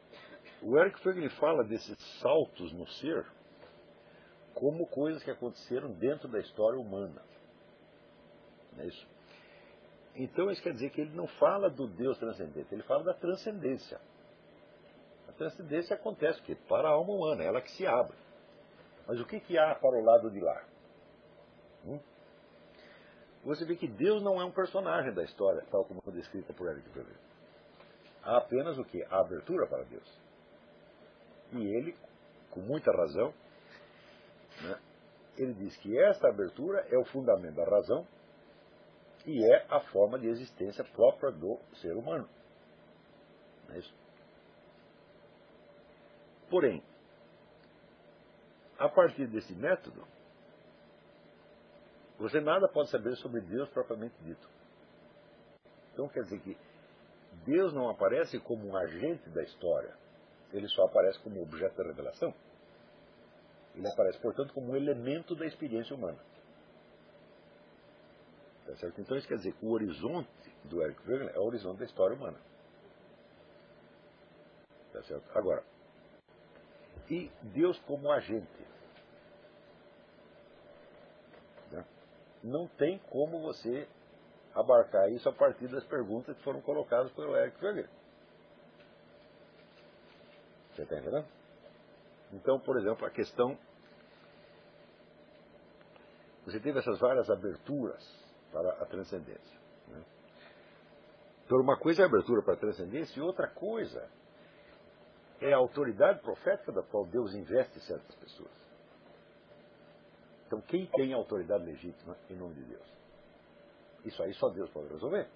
o 0.62 0.76
Eric 0.78 0.98
Feiglin 1.00 1.28
fala 1.30 1.62
desses 1.62 1.96
saltos 2.20 2.72
no 2.72 2.86
ser 2.88 3.24
como 4.56 4.86
coisas 4.86 5.22
que 5.22 5.30
aconteceram 5.30 5.92
dentro 5.92 6.28
da 6.28 6.40
história 6.40 6.80
humana. 6.80 7.22
Não 8.72 8.82
é 8.82 8.86
isso? 8.86 9.06
Então 10.14 10.50
isso 10.50 10.62
quer 10.62 10.72
dizer 10.72 10.90
que 10.90 11.02
ele 11.02 11.14
não 11.14 11.26
fala 11.26 11.68
do 11.68 11.86
Deus 11.86 12.18
transcendente, 12.18 12.72
ele 12.72 12.82
fala 12.84 13.04
da 13.04 13.12
transcendência. 13.12 14.00
A 15.28 15.32
transcendência 15.32 15.94
acontece 15.94 16.38
porque 16.38 16.54
para 16.54 16.88
a 16.88 16.92
alma 16.92 17.12
humana, 17.12 17.44
ela 17.44 17.60
que 17.60 17.70
se 17.72 17.86
abre. 17.86 18.16
Mas 19.06 19.20
o 19.20 19.26
que, 19.26 19.38
que 19.40 19.58
há 19.58 19.74
para 19.74 19.94
o 19.94 20.02
lado 20.02 20.30
de 20.30 20.40
lá? 20.40 20.64
Hum? 21.84 22.00
Você 23.44 23.66
vê 23.66 23.76
que 23.76 23.86
Deus 23.86 24.22
não 24.22 24.40
é 24.40 24.44
um 24.44 24.50
personagem 24.50 25.12
da 25.12 25.22
história, 25.22 25.62
tal 25.70 25.84
como 25.84 26.00
descrita 26.10 26.54
por 26.54 26.66
Eric 26.68 26.88
Berger. 26.88 27.14
Há 28.22 28.38
apenas 28.38 28.78
o 28.78 28.84
que? 28.84 29.04
A 29.04 29.20
abertura 29.20 29.66
para 29.68 29.84
Deus. 29.84 30.20
E 31.52 31.62
ele, 31.76 31.94
com 32.50 32.60
muita 32.60 32.90
razão, 32.90 33.34
né, 34.62 34.80
ele 35.36 35.54
diz 35.54 35.76
que 35.78 35.98
essa 35.98 36.28
abertura 36.28 36.86
é 36.90 36.98
o 36.98 37.04
fundamento 37.06 37.56
da 37.56 37.64
razão 37.64 38.06
e 39.26 39.44
é 39.44 39.66
a 39.68 39.80
forma 39.92 40.18
de 40.18 40.28
existência 40.28 40.84
própria 40.84 41.30
do 41.32 41.58
ser 41.80 41.96
humano. 41.96 42.28
É 43.70 43.78
isso? 43.78 43.94
Porém, 46.48 46.82
a 48.78 48.88
partir 48.88 49.26
desse 49.26 49.52
método, 49.54 50.06
você 52.18 52.40
nada 52.40 52.68
pode 52.68 52.88
saber 52.90 53.16
sobre 53.16 53.40
Deus 53.40 53.68
propriamente 53.70 54.14
dito. 54.22 54.48
Então 55.92 56.08
quer 56.08 56.22
dizer 56.22 56.40
que 56.40 56.56
Deus 57.44 57.72
não 57.74 57.90
aparece 57.90 58.38
como 58.40 58.66
um 58.66 58.76
agente 58.76 59.28
da 59.30 59.42
história, 59.42 59.94
ele 60.52 60.68
só 60.68 60.84
aparece 60.84 61.18
como 61.20 61.42
objeto 61.42 61.76
da 61.76 61.84
revelação. 61.84 62.34
Ele 63.76 63.86
aparece, 63.86 64.18
portanto, 64.18 64.54
como 64.54 64.72
um 64.72 64.76
elemento 64.76 65.34
da 65.34 65.46
experiência 65.46 65.94
humana. 65.94 66.18
Tá 68.66 68.74
certo? 68.76 69.00
Então 69.00 69.16
isso 69.16 69.28
quer 69.28 69.36
dizer 69.36 69.52
que 69.52 69.64
o 69.64 69.70
horizonte 69.70 70.28
do 70.64 70.82
Eric 70.82 71.00
Wegener 71.08 71.34
é 71.34 71.38
o 71.38 71.44
horizonte 71.44 71.78
da 71.78 71.84
história 71.84 72.16
humana. 72.16 72.38
Tá 74.92 75.02
certo? 75.02 75.30
Agora, 75.36 75.62
e 77.08 77.30
Deus 77.42 77.78
como 77.80 78.10
agente. 78.10 78.66
Né? 81.70 81.84
Não 82.42 82.66
tem 82.66 82.98
como 83.10 83.42
você 83.42 83.86
abarcar 84.54 85.12
isso 85.12 85.28
a 85.28 85.32
partir 85.32 85.68
das 85.68 85.84
perguntas 85.84 86.34
que 86.36 86.42
foram 86.42 86.62
colocadas 86.62 87.12
pelo 87.12 87.36
Eric 87.36 87.62
Wegener. 87.62 87.90
Você 90.74 90.82
está 90.82 90.96
entendendo? 90.96 91.35
Então, 92.36 92.60
por 92.60 92.76
exemplo, 92.76 93.06
a 93.06 93.10
questão. 93.10 93.58
Você 96.44 96.60
teve 96.60 96.78
essas 96.78 96.98
várias 97.00 97.28
aberturas 97.28 98.04
para 98.52 98.70
a 98.74 98.86
transcendência. 98.86 99.60
Né? 99.88 100.04
Então, 101.44 101.58
uma 101.58 101.78
coisa 101.78 102.02
é 102.02 102.04
a 102.04 102.08
abertura 102.08 102.42
para 102.42 102.54
a 102.54 102.58
transcendência 102.58 103.18
e 103.18 103.22
outra 103.22 103.48
coisa 103.48 104.08
é 105.40 105.52
a 105.52 105.56
autoridade 105.56 106.20
profética 106.20 106.72
da 106.72 106.82
qual 106.82 107.04
Deus 107.06 107.34
investe 107.34 107.80
certas 107.80 108.14
pessoas. 108.16 108.66
Então, 110.46 110.60
quem 110.60 110.86
tem 110.86 111.12
autoridade 111.12 111.64
legítima 111.64 112.16
em 112.30 112.36
nome 112.36 112.54
de 112.54 112.64
Deus? 112.64 112.96
Isso 114.04 114.22
aí 114.22 114.32
só 114.34 114.48
Deus 114.50 114.70
pode 114.70 114.88
resolver. 114.88 115.28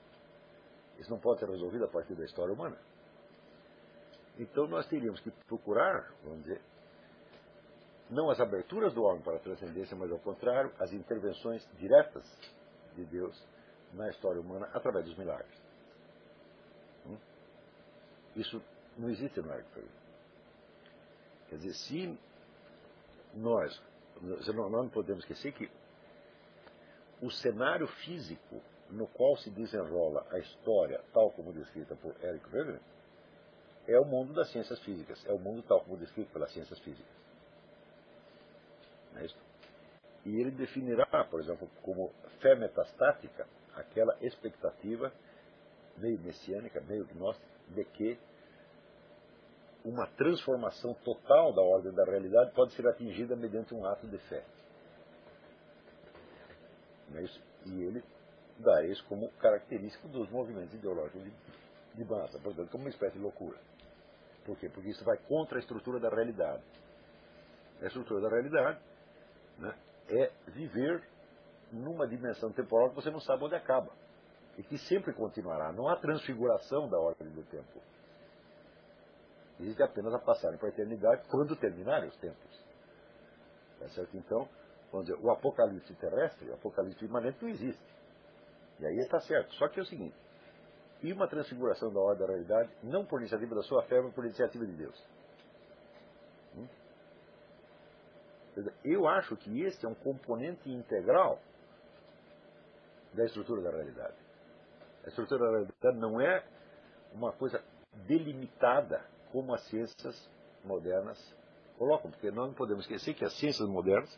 Isso 0.99 1.11
não 1.11 1.19
pode 1.19 1.41
ser 1.41 1.49
resolvido 1.49 1.85
a 1.85 1.89
partir 1.89 2.15
da 2.15 2.25
história 2.25 2.55
humana. 2.55 2.79
Então 4.39 4.67
nós 4.69 4.87
teríamos 4.87 5.21
que 5.21 5.31
procurar, 5.47 6.13
vamos 6.23 6.43
dizer, 6.45 6.63
não 8.11 8.29
as 8.29 8.41
aberturas 8.41 8.93
do 8.93 9.03
homem 9.05 9.23
para 9.23 9.37
a 9.37 9.41
transcendência, 9.41 9.97
mas 9.97 10.11
ao 10.11 10.19
contrário, 10.19 10.73
as 10.81 10.93
intervenções 10.93 11.67
diretas 11.79 12.25
de 12.97 13.05
Deus 13.05 13.41
na 13.95 14.09
história 14.09 14.41
humana 14.41 14.69
através 14.73 15.05
dos 15.05 15.17
milagres. 15.17 15.63
Hum? 17.07 17.17
Isso 18.37 18.61
não 18.99 19.09
existe 19.09 19.41
no 19.41 19.53
Arco 19.53 19.81
Quer 21.49 21.57
dizer, 21.57 21.75
se 21.75 22.19
nós, 23.35 23.83
nós 24.21 24.71
não 24.71 24.89
podemos 24.89 25.25
esquecer 25.25 25.53
que 25.53 25.71
o 27.23 27.31
cenário 27.31 27.87
físico 28.05 28.61
no 28.91 29.07
qual 29.07 29.37
se 29.37 29.51
desenrola 29.51 30.27
a 30.31 30.39
história, 30.39 31.01
tal 31.13 31.31
como 31.33 31.53
descrita 31.53 31.95
por 31.97 32.15
Eric 32.23 32.45
Wegener, 32.53 32.81
é 33.87 33.99
o 33.99 34.05
mundo 34.05 34.33
das 34.33 34.51
ciências 34.51 34.81
físicas, 34.81 35.25
é 35.27 35.33
o 35.33 35.39
mundo 35.39 35.63
tal 35.63 35.81
como 35.81 35.97
descrito 35.97 36.33
pelas 36.33 36.53
ciências 36.53 36.79
físicas. 36.81 37.20
É 39.17 39.27
e 40.25 40.39
ele 40.39 40.51
definirá, 40.51 41.07
por 41.31 41.41
exemplo, 41.41 41.69
como 41.83 42.13
fé 42.41 42.55
metastática 42.55 43.47
aquela 43.75 44.17
expectativa 44.21 45.13
meio 45.97 46.19
messiânica, 46.21 46.81
meio 46.83 47.07
gnóstica, 47.07 47.47
de 47.69 47.85
que 47.85 48.19
uma 49.85 50.07
transformação 50.09 50.95
total 51.05 51.53
da 51.55 51.63
ordem 51.63 51.93
da 51.93 52.05
realidade 52.05 52.53
pode 52.53 52.73
ser 52.75 52.87
atingida 52.87 53.35
mediante 53.35 53.75
um 53.75 53.85
ato 53.87 54.07
de 54.07 54.19
fé. 54.29 54.45
É 57.15 57.25
e 57.67 57.83
ele 57.83 58.03
dá 58.59 58.85
isso 58.85 59.05
como 59.07 59.31
característica 59.33 60.07
dos 60.09 60.31
movimentos 60.31 60.75
ideológicos 60.75 61.23
de, 61.25 61.33
de 61.95 62.05
massa, 62.05 62.39
portanto, 62.39 62.71
como 62.71 62.85
uma 62.85 62.91
espécie 62.91 63.17
de 63.17 63.23
loucura. 63.23 63.59
Por 64.45 64.57
quê? 64.59 64.69
Porque 64.69 64.91
isso 64.91 65.05
vai 65.05 65.19
contra 65.19 65.59
a 65.59 65.61
estrutura 65.61 65.99
da 65.99 66.09
realidade. 66.09 66.63
A 67.83 67.87
estrutura 67.87 68.21
da 68.21 68.29
realidade 68.29 68.79
né, 69.61 69.75
é 70.09 70.33
viver 70.49 71.03
numa 71.71 72.07
dimensão 72.07 72.51
temporal 72.53 72.91
que 72.91 72.97
você 72.97 73.11
não 73.11 73.21
sabe 73.21 73.45
onde 73.45 73.55
acaba. 73.55 73.93
E 74.59 74.63
que 74.63 74.77
sempre 74.79 75.13
continuará. 75.15 75.73
Não 75.73 75.89
há 75.89 75.97
transfiguração 75.97 76.89
da 76.89 76.99
ordem 76.99 77.29
do 77.31 77.43
tempo. 77.45 77.81
Existe 79.61 79.83
apenas 79.83 80.13
a 80.15 80.19
passagem 80.19 80.59
para 80.59 80.69
a 80.69 80.73
eternidade 80.73 81.23
quando 81.29 81.55
terminarem 81.55 82.09
os 82.09 82.17
tempos. 82.17 82.61
Tá 83.79 83.89
certo? 83.91 84.17
Então, 84.17 84.49
vamos 84.91 85.07
dizer, 85.07 85.21
o 85.23 85.31
apocalipse 85.31 85.95
terrestre, 85.95 86.51
o 86.51 86.55
apocalipse 86.55 87.05
imanente 87.05 87.39
não 87.41 87.49
existe. 87.49 87.85
E 88.81 88.87
aí 88.87 88.99
está 88.99 89.21
certo. 89.21 89.55
Só 89.55 89.69
que 89.69 89.79
é 89.79 89.83
o 89.83 89.87
seguinte, 89.87 90.17
e 91.03 91.13
uma 91.13 91.29
transfiguração 91.29 91.93
da 91.93 92.01
ordem 92.01 92.27
da 92.27 92.33
realidade, 92.33 92.71
não 92.83 93.05
por 93.05 93.21
iniciativa 93.21 93.55
da 93.55 93.63
sua 93.63 93.83
fé, 93.85 94.01
mas 94.01 94.13
por 94.15 94.25
iniciativa 94.25 94.67
de 94.67 94.73
Deus. 94.73 95.07
Hum? 96.57 96.69
Eu 98.85 99.07
acho 99.09 99.37
que 99.37 99.63
esse 99.63 99.85
é 99.85 99.89
um 99.89 99.95
componente 99.95 100.71
integral 100.71 101.41
da 103.15 103.25
estrutura 103.25 103.63
da 103.63 103.71
realidade. 103.71 104.17
A 105.05 105.09
estrutura 105.09 105.45
da 105.45 105.51
realidade 105.51 105.99
não 105.99 106.21
é 106.21 106.45
uma 107.13 107.33
coisa 107.33 107.63
delimitada 108.07 109.05
como 109.33 109.55
as 109.55 109.63
ciências 109.69 110.31
modernas 110.65 111.19
colocam, 111.79 112.11
porque 112.11 112.31
nós 112.31 112.49
não 112.49 112.55
podemos 112.55 112.85
esquecer 112.85 113.15
que 113.15 113.25
as 113.25 113.33
ciências 113.39 113.69
modernas 113.69 114.11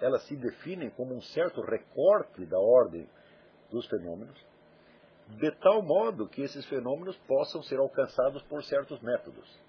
elas 0.00 0.22
se 0.24 0.36
definem 0.36 0.90
como 0.90 1.14
um 1.14 1.20
certo 1.20 1.60
recorte 1.62 2.44
da 2.46 2.58
ordem 2.58 3.08
dos 3.70 3.86
fenômenos, 3.86 4.38
de 5.28 5.50
tal 5.56 5.82
modo 5.82 6.28
que 6.28 6.42
esses 6.42 6.64
fenômenos 6.66 7.16
possam 7.26 7.62
ser 7.62 7.78
alcançados 7.78 8.42
por 8.42 8.62
certos 8.62 9.00
métodos. 9.00 9.65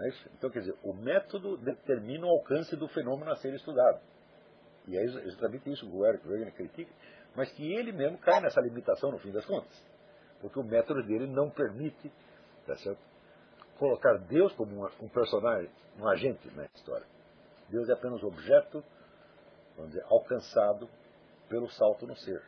É 0.00 0.08
então, 0.34 0.50
quer 0.50 0.60
dizer, 0.60 0.76
o 0.82 0.92
método 0.92 1.56
determina 1.56 2.26
o 2.26 2.30
alcance 2.30 2.76
do 2.76 2.88
fenômeno 2.88 3.30
a 3.30 3.36
ser 3.36 3.52
estudado. 3.54 4.00
E 4.86 4.96
é 4.96 5.02
exatamente 5.02 5.70
isso 5.70 5.86
que 5.86 5.96
o 5.96 6.06
Eric 6.06 6.26
Reagan 6.26 6.50
critica, 6.52 6.92
mas 7.34 7.50
que 7.52 7.72
ele 7.72 7.92
mesmo 7.92 8.18
cai 8.18 8.40
nessa 8.40 8.60
limitação 8.60 9.10
no 9.10 9.18
fim 9.18 9.30
das 9.30 9.44
contas. 9.44 9.76
Porque 10.40 10.58
o 10.58 10.64
método 10.64 11.02
dele 11.02 11.26
não 11.26 11.50
permite 11.50 12.12
tá 12.66 12.74
colocar 13.78 14.18
Deus 14.18 14.52
como 14.54 14.86
um 15.00 15.08
personagem, 15.08 15.70
um 15.98 16.08
agente 16.08 16.48
na 16.54 16.64
história. 16.74 17.06
Deus 17.68 17.88
é 17.88 17.92
apenas 17.92 18.22
objeto, 18.22 18.82
vamos 19.76 19.92
dizer, 19.92 20.04
alcançado 20.08 20.88
pelo 21.48 21.68
salto 21.70 22.06
no 22.06 22.16
ser. 22.16 22.42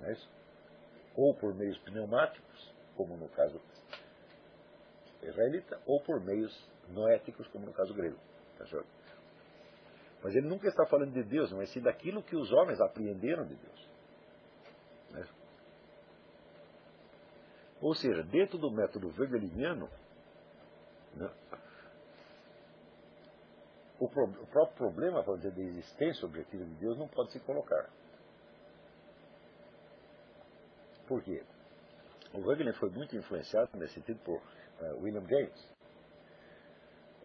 Não 0.00 0.08
é 0.08 0.12
isso? 0.12 0.28
Ou 1.16 1.34
por 1.34 1.54
meios 1.54 1.78
pneumáticos, 1.78 2.74
como 2.96 3.16
no 3.16 3.28
caso 3.28 3.60
israelita, 5.22 5.80
ou 5.86 6.00
por 6.00 6.20
meios 6.20 6.52
noéticos, 6.88 7.46
como 7.48 7.66
no 7.66 7.72
caso 7.72 7.94
grego. 7.94 8.18
Tá? 8.58 8.64
Mas 10.22 10.34
ele 10.34 10.48
nunca 10.48 10.68
está 10.68 10.86
falando 10.86 11.12
de 11.12 11.22
Deus, 11.22 11.52
mas 11.52 11.70
sim 11.70 11.80
daquilo 11.80 12.22
que 12.22 12.36
os 12.36 12.52
homens 12.52 12.80
apreenderam 12.80 13.44
de 13.44 13.54
Deus. 13.54 13.88
Né? 15.10 15.26
Ou 17.80 17.94
seja, 17.94 18.22
dentro 18.22 18.58
do 18.58 18.70
método 18.70 19.12
wegeliniano, 19.18 19.88
né, 21.14 21.30
o, 23.98 24.08
pro, 24.08 24.24
o, 24.24 24.46
próprio 24.46 24.76
problema, 24.76 25.22
dizer, 25.36 25.52
da 25.52 25.60
existência 25.60 26.26
objetiva 26.26 26.64
de 26.64 26.74
Deus 26.74 26.96
não 26.98 27.08
pode 27.08 27.32
se 27.32 27.40
colocar. 27.40 27.88
Por 31.06 31.22
quê? 31.22 31.42
O 32.32 32.40
Wegener 32.46 32.74
foi 32.74 32.90
muito 32.90 33.14
influenciado 33.16 33.76
nesse 33.76 33.94
sentido 33.94 34.18
por 34.24 34.40
William 34.94 35.26
James. 35.28 35.72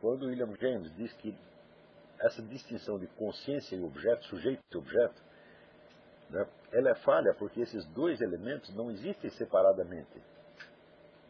quando 0.01 0.27
William 0.27 0.55
James 0.55 0.93
diz 0.95 1.11
que 1.13 1.35
essa 2.19 2.41
distinção 2.41 2.97
de 2.99 3.07
consciência 3.07 3.75
e 3.75 3.84
objeto, 3.84 4.25
sujeito 4.25 4.63
e 4.71 4.77
objeto, 4.77 5.21
né, 6.29 6.47
ela 6.71 6.91
é 6.91 6.95
falha 6.95 7.34
porque 7.35 7.61
esses 7.61 7.85
dois 7.93 8.19
elementos 8.21 8.73
não 8.75 8.91
existem 8.91 9.29
separadamente. 9.31 10.21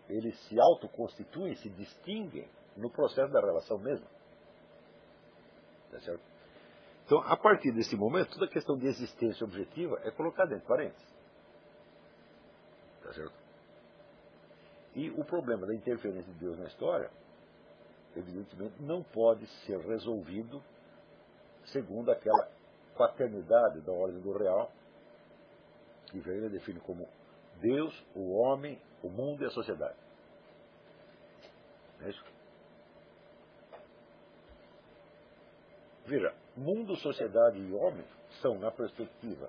Eles 0.09 0.37
se 0.47 0.59
autoconstituem, 0.59 1.55
se 1.55 1.69
distinguem 1.69 2.49
no 2.75 2.89
processo 2.89 3.31
da 3.31 3.41
relação 3.41 3.77
mesmo. 3.77 4.07
Tá 5.91 5.99
certo? 5.99 6.23
Então, 7.05 7.19
a 7.19 7.37
partir 7.37 7.71
desse 7.71 7.95
momento, 7.95 8.33
toda 8.33 8.45
a 8.45 8.49
questão 8.49 8.77
de 8.77 8.85
existência 8.87 9.45
objetiva 9.45 9.99
é 10.03 10.11
colocada 10.11 10.53
entre 10.53 10.67
parênteses. 10.67 11.07
Tá 13.01 13.13
certo? 13.13 13.46
E 14.97 15.11
o 15.11 15.23
problema 15.23 15.67
da 15.67 15.75
interferência 15.75 16.33
de 16.33 16.39
Deus 16.39 16.57
na 16.57 16.65
história, 16.65 17.11
evidentemente, 18.15 18.81
não 18.81 19.03
pode 19.03 19.45
ser 19.63 19.77
resolvido 19.81 20.59
segundo 21.65 22.09
aquela 22.09 22.49
quaternidade 22.95 23.79
da 23.81 23.91
ordem 23.91 24.19
do 24.19 24.35
real, 24.35 24.71
que 26.07 26.17
Wegener 26.17 26.49
define 26.49 26.79
como 26.79 27.07
Deus, 27.61 27.93
o 28.15 28.37
homem, 28.37 28.81
o 29.03 29.09
mundo 29.09 29.43
e 29.43 29.45
a 29.45 29.51
sociedade. 29.51 29.95
É 32.01 32.09
isso? 32.09 32.25
Veja, 36.07 36.33
mundo, 36.55 36.95
sociedade 36.95 37.59
e 37.59 37.71
homem 37.71 38.05
são, 38.41 38.57
na 38.57 38.71
perspectiva 38.71 39.47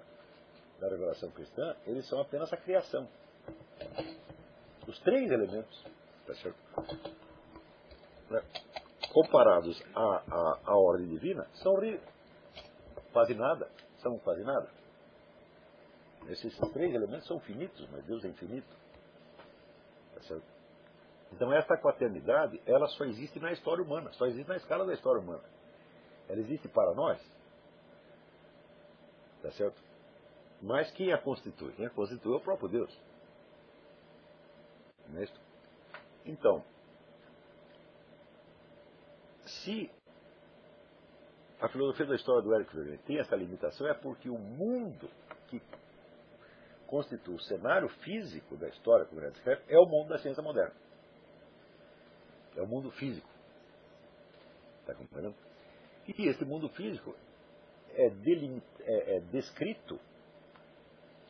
da 0.79 0.89
revelação 0.91 1.31
cristã, 1.31 1.75
eles 1.87 2.07
são 2.07 2.20
apenas 2.20 2.53
a 2.53 2.57
criação. 2.59 3.09
Os 4.89 4.98
três 5.01 5.31
elementos, 5.31 5.85
tá 6.27 6.35
certo? 6.35 6.59
Né? 8.31 8.43
comparados 9.12 9.82
à, 9.94 10.23
à, 10.31 10.60
à, 10.66 10.77
ordem 10.77 11.09
divina, 11.09 11.47
são 11.55 11.74
quase 13.12 13.35
nada. 13.35 13.69
São 13.98 14.19
quase 14.19 14.43
nada. 14.44 14.69
Esses 16.28 16.56
três 16.73 16.94
elementos 16.94 17.27
são 17.27 17.40
finitos, 17.40 17.89
mas 17.90 18.05
Deus 18.05 18.24
é 18.24 18.28
infinito. 18.28 18.69
Tá 20.15 20.23
certo? 20.23 20.44
Então 21.32 21.52
essa 21.52 21.77
quaternidade, 21.77 22.60
ela 22.66 22.86
só 22.89 23.05
existe 23.05 23.39
na 23.39 23.52
história 23.52 23.82
humana, 23.82 24.12
só 24.12 24.27
existe 24.27 24.48
na 24.48 24.56
escala 24.56 24.86
da 24.86 24.94
história 24.94 25.20
humana. 25.20 25.44
Ela 26.28 26.40
existe 26.40 26.69
para 26.69 26.94
nós. 26.94 27.20
Tá 29.43 29.51
certo? 29.52 29.77
Mas 30.60 30.90
quem 30.93 31.12
a 31.12 31.19
constitui? 31.19 31.73
Quem 31.73 31.86
a 31.86 31.90
constitui 31.90 32.35
é 32.35 32.36
o 32.36 32.40
próprio 32.40 32.69
Deus. 32.69 33.07
Não 35.09 35.20
é 35.20 35.24
isso? 35.24 35.40
Então, 36.24 36.64
se 39.44 39.90
a 41.60 41.68
filosofia 41.68 42.06
da 42.06 42.14
história 42.14 42.43
do 42.43 42.55
Eric 42.55 42.76
Wegener 42.76 43.01
tem 43.01 43.18
essa 43.18 43.35
limitação, 43.35 43.86
é 43.89 43.94
porque 43.94 44.28
o 44.28 44.39
mundo 44.39 45.09
que 45.48 45.60
constitui 46.86 47.35
o 47.35 47.40
cenário 47.40 47.89
físico 47.89 48.56
da 48.56 48.68
história, 48.68 49.06
como 49.06 49.20
ele 49.20 49.30
descreve, 49.30 49.62
é 49.68 49.78
o 49.78 49.86
mundo 49.86 50.09
da 50.09 50.18
ciência 50.18 50.43
moderna. 50.43 50.74
É 52.56 52.62
o 52.62 52.66
mundo 52.66 52.90
físico. 52.93 53.28
Está 54.80 54.94
compreendendo? 54.94 55.36
E 56.06 56.28
esse 56.28 56.44
mundo 56.44 56.68
físico 56.70 57.14
é, 57.90 58.06
é, 58.06 59.16
é 59.16 59.20
descrito 59.32 60.01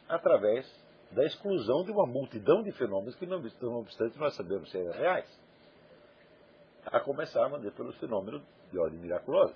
através 0.08 0.66
da 1.10 1.24
exclusão 1.24 1.84
de 1.84 1.90
uma 1.90 2.06
multidão 2.06 2.62
de 2.62 2.72
fenômenos 2.72 3.14
que, 3.16 3.26
não, 3.26 3.40
obstante, 3.78 4.18
nós 4.18 4.34
sabemos 4.34 4.70
serem 4.70 4.90
reais. 4.92 5.28
A 6.86 7.00
começar 7.00 7.44
a 7.44 7.48
pelos 7.72 7.96
fenômenos 7.96 8.42
de 8.70 8.78
ordem 8.78 8.98
miraculosa. 8.98 9.54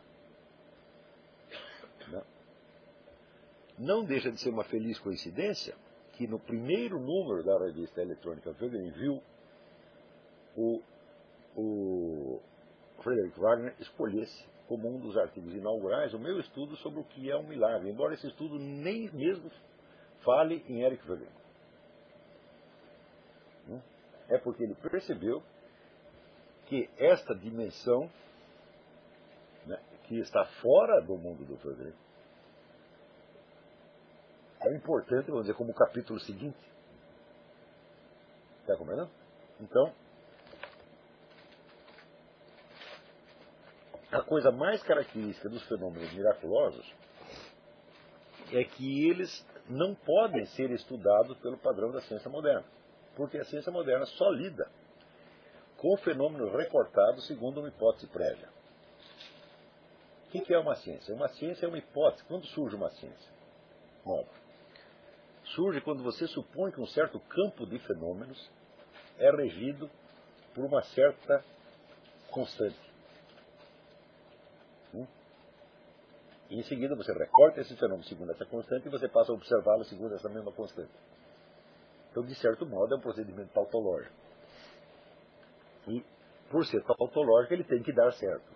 Não. 2.09 2.23
não 3.79 4.05
deixa 4.05 4.31
de 4.31 4.41
ser 4.41 4.51
uma 4.51 4.65
feliz 4.65 4.99
coincidência 4.99 5.75
que 6.13 6.27
no 6.27 6.39
primeiro 6.39 6.99
número 6.99 7.45
da 7.45 7.59
revista 7.59 8.03
eletrônica 8.03 8.55
Wegener 8.61 9.23
o, 10.57 10.83
o 11.57 12.41
Frederick 13.03 13.39
Wagner 13.39 13.75
escolhesse 13.79 14.45
como 14.69 14.89
um 14.89 14.99
dos 14.99 15.17
artigos 15.17 15.55
inaugurais 15.55 16.13
o 16.13 16.19
meu 16.19 16.41
estudo 16.41 16.77
sobre 16.77 17.01
o 17.01 17.05
que 17.05 17.31
é 17.31 17.37
um 17.37 17.47
milagre, 17.47 17.91
embora 17.91 18.15
esse 18.15 18.27
estudo 18.27 18.59
nem 18.59 19.11
mesmo 19.13 19.51
fale 20.25 20.65
em 20.69 20.83
Eric 20.83 21.09
Wegener. 21.09 21.42
É 24.33 24.39
porque 24.39 24.63
ele 24.63 24.75
percebeu 24.75 25.43
que 26.65 26.89
esta 26.97 27.35
dimensão 27.35 28.11
né, 29.67 29.79
que 30.05 30.19
está 30.21 30.43
fora 30.63 31.03
do 31.03 31.19
mundo 31.19 31.45
do 31.45 31.69
Wegener 31.69 31.93
é 34.63 34.75
importante, 34.75 35.27
vamos 35.27 35.43
dizer, 35.43 35.55
como 35.55 35.73
o 35.73 35.75
capítulo 35.75 36.19
seguinte. 36.21 36.57
Está 38.63 38.75
compreendendo? 38.75 39.11
Então, 39.61 39.93
a 44.11 44.23
coisa 44.23 44.51
mais 44.51 44.83
característica 44.83 45.51
dos 45.51 45.63
fenômenos 45.65 46.11
miraculosos 46.15 46.91
é 48.51 48.65
que 48.65 49.11
eles 49.11 49.47
não 49.69 49.95
podem 49.95 50.47
ser 50.47 50.71
estudados 50.71 51.37
pelo 51.41 51.59
padrão 51.59 51.91
da 51.91 52.01
ciência 52.01 52.31
moderna. 52.31 52.65
Porque 53.17 53.39
a 53.39 53.45
ciência 53.45 53.71
moderna 53.71 54.07
só 54.07 54.31
lida 54.31 54.71
com 55.77 55.97
fenômenos 55.99 56.53
recortados 56.53 57.27
segundo 57.27 57.59
uma 57.59 57.69
hipótese 57.69 58.07
prévia. 58.07 58.49
O 60.29 60.41
que 60.41 60.55
é 60.55 60.59
uma 60.59 60.75
ciência? 60.77 61.15
Uma 61.15 61.29
ciência 61.29 61.67
é 61.67 61.69
uma 61.69 61.79
hipótese. 61.79 62.25
Quando 62.25 62.47
surge 62.47 62.75
uma 62.75 62.91
ciência 62.91 63.31
nova? 64.05 64.29
Surge 65.45 65.81
quando 65.81 66.03
você 66.03 66.27
supõe 66.27 66.71
que 66.71 66.81
um 66.81 66.87
certo 66.87 67.21
campo 67.21 67.67
de 67.67 67.79
fenômenos 67.81 68.51
é 69.19 69.31
regido 69.31 69.91
por 70.55 70.65
uma 70.65 70.83
certa 70.83 71.45
constante. 72.31 72.93
E 76.53 76.59
em 76.59 76.63
seguida 76.65 76.95
você 76.95 77.13
recorta 77.15 77.63
esse 77.63 77.75
fenômeno 77.77 78.05
segundo 78.05 78.31
essa 78.31 78.45
constante 78.45 78.87
e 78.87 78.91
você 78.91 79.09
passa 79.09 79.33
a 79.33 79.35
observá-lo 79.35 79.85
segundo 79.85 80.15
essa 80.15 80.29
mesma 80.29 80.53
constante. 80.53 80.93
Então, 82.13 82.23
de 82.23 82.35
certo 82.35 82.67
modo, 82.67 82.95
é 82.95 82.99
um 82.99 83.01
procedimento 83.01 83.51
tautológico. 83.55 84.15
E, 85.89 86.05
por 86.51 86.65
ser 86.67 86.85
tautológico, 86.85 87.55
ele 87.55 87.65
tem 87.65 87.83
que 87.83 87.93
dar 87.93 88.13
certo. 88.13 88.53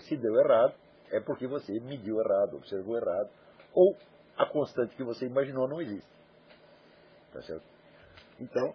Se 0.00 0.16
deu 0.16 0.34
errado, 0.34 0.74
é 1.12 1.20
porque 1.20 1.46
você 1.46 1.78
mediu 1.80 2.20
errado, 2.20 2.56
observou 2.56 2.96
errado, 2.96 3.30
ou 3.72 3.96
a 4.36 4.44
constante 4.46 4.96
que 4.96 5.04
você 5.04 5.26
imaginou 5.26 5.68
não 5.68 5.80
existe. 5.80 6.10
Tá 7.32 7.40
certo? 7.42 7.64
Então, 8.40 8.74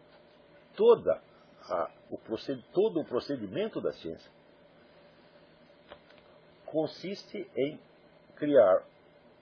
toda 0.78 1.22
a, 1.70 1.92
o 2.10 2.18
proced, 2.18 2.64
todo 2.74 3.02
o 3.02 3.06
procedimento 3.06 3.82
da 3.82 3.92
ciência 3.92 4.32
consiste 6.66 7.50
em 7.58 7.80
criar 8.36 8.86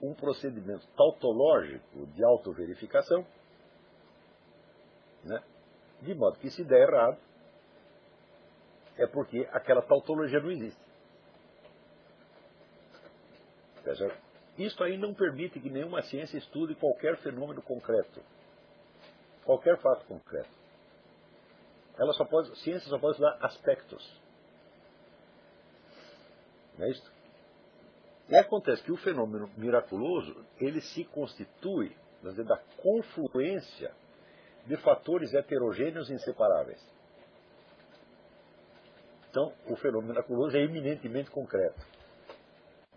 um 0.02 0.14
procedimento 0.14 0.86
tautológico 0.96 2.08
de 2.08 2.24
autoverificação, 2.24 3.26
né? 5.24 5.44
de 6.02 6.14
modo 6.14 6.38
que 6.38 6.50
se 6.50 6.64
der 6.64 6.90
errado, 6.90 7.18
é 8.98 9.08
porque 9.08 9.48
aquela 9.52 9.82
tautologia 9.82 10.40
não 10.40 10.52
existe. 10.52 10.84
Tá 13.84 13.92
Isto 14.58 14.84
aí 14.84 14.98
não 14.98 15.14
permite 15.14 15.60
que 15.60 15.70
nenhuma 15.70 16.02
ciência 16.04 16.38
estude 16.38 16.76
qualquer 16.76 17.18
fenômeno 17.18 17.62
concreto, 17.62 18.22
qualquer 19.44 19.78
fato 19.80 20.06
concreto. 20.06 20.50
Ela 21.98 22.14
só 22.14 22.26
pode, 22.26 22.56
ciência 22.60 22.90
só 22.90 22.98
pode 22.98 23.14
estudar 23.14 23.38
aspectos. 23.42 24.22
Não 26.78 26.86
é 26.86 26.90
isso? 26.90 27.14
E 28.30 28.36
acontece 28.36 28.82
que 28.84 28.92
o 28.92 28.98
fenômeno 28.98 29.50
miraculoso, 29.58 30.46
ele 30.60 30.82
se 30.82 31.04
constitui 31.06 31.96
dizer, 32.22 32.46
da 32.46 32.58
confluência 32.78 33.94
de 34.66 34.78
fatores 34.78 35.34
heterogêneos 35.34 36.10
inseparáveis. 36.10 36.82
Então, 39.30 39.52
o 39.68 39.76
fenômeno 39.76 40.14
miraculoso 40.14 40.56
é 40.56 40.62
eminentemente 40.62 41.32
concreto. 41.32 41.80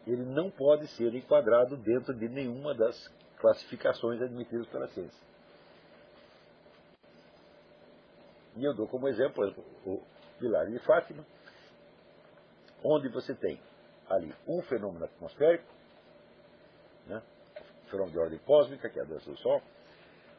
Ele 0.07 0.25
não 0.25 0.51
pode 0.51 0.87
ser 0.89 1.15
enquadrado 1.15 1.77
dentro 1.77 2.15
de 2.15 2.29
nenhuma 2.29 2.75
das 2.75 3.09
classificações 3.39 4.21
admitidas 4.21 4.67
pela 4.69 4.87
ciência. 4.89 5.27
E 8.57 8.65
eu 8.65 8.75
dou 8.75 8.87
como 8.87 9.09
exemplo 9.09 9.53
o 9.85 10.03
Pilar 10.39 10.67
de 10.67 10.79
Fátima, 10.81 11.25
onde 12.85 13.09
você 13.09 13.35
tem 13.35 13.61
ali 14.09 14.33
um 14.47 14.63
fenômeno 14.63 15.05
atmosférico, 15.05 15.67
né? 17.07 17.23
fenômeno 17.87 18.13
de 18.13 18.19
ordem 18.19 18.39
cósmica, 18.41 18.89
que 18.89 18.99
é 18.99 19.03
a 19.03 19.07
dança 19.07 19.31
do 19.31 19.37
Sol. 19.39 19.63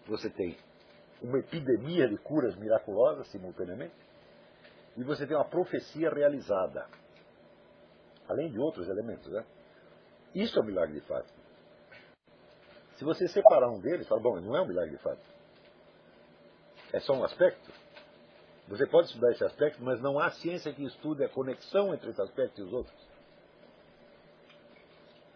Você 0.08 0.30
tem 0.30 0.58
uma 1.22 1.40
epidemia 1.40 2.08
de 2.08 2.18
curas 2.18 2.56
miraculosas 2.56 3.28
simultaneamente. 3.28 3.96
E 4.96 5.04
você 5.04 5.26
tem 5.26 5.36
uma 5.36 5.46
profecia 5.46 6.10
realizada. 6.10 6.88
além 8.28 8.52
de 8.52 8.60
outros 8.60 8.88
elementos. 8.90 9.32
Né? 9.32 9.46
Isso 10.36 10.58
é 10.58 10.62
o 10.62 10.66
milagre 10.66 11.00
de 11.00 11.08
Fátima. 11.08 11.38
Se 12.98 13.04
você 13.04 13.28
separar 13.28 13.70
um 13.70 13.80
deles, 13.80 14.08
fala, 14.08 14.22
bom, 14.22 14.40
não 14.42 14.56
é 14.56 14.62
um 14.62 14.68
milagre 14.68 14.92
de 14.92 15.02
Fátima. 15.02 15.34
É 16.92 17.00
só 17.00 17.14
um 17.14 17.24
aspecto. 17.24 17.72
Você 18.68 18.86
pode 18.86 19.08
estudar 19.08 19.32
esse 19.32 19.44
aspecto, 19.44 19.82
mas 19.82 20.02
não 20.02 20.20
há 20.20 20.30
ciência 20.32 20.74
que 20.74 20.84
estude 20.84 21.24
a 21.24 21.30
conexão 21.30 21.94
entre 21.94 22.10
esse 22.10 22.22
aspecto 22.22 22.60
e 22.60 22.64
os 22.64 22.74
outros. 22.74 23.08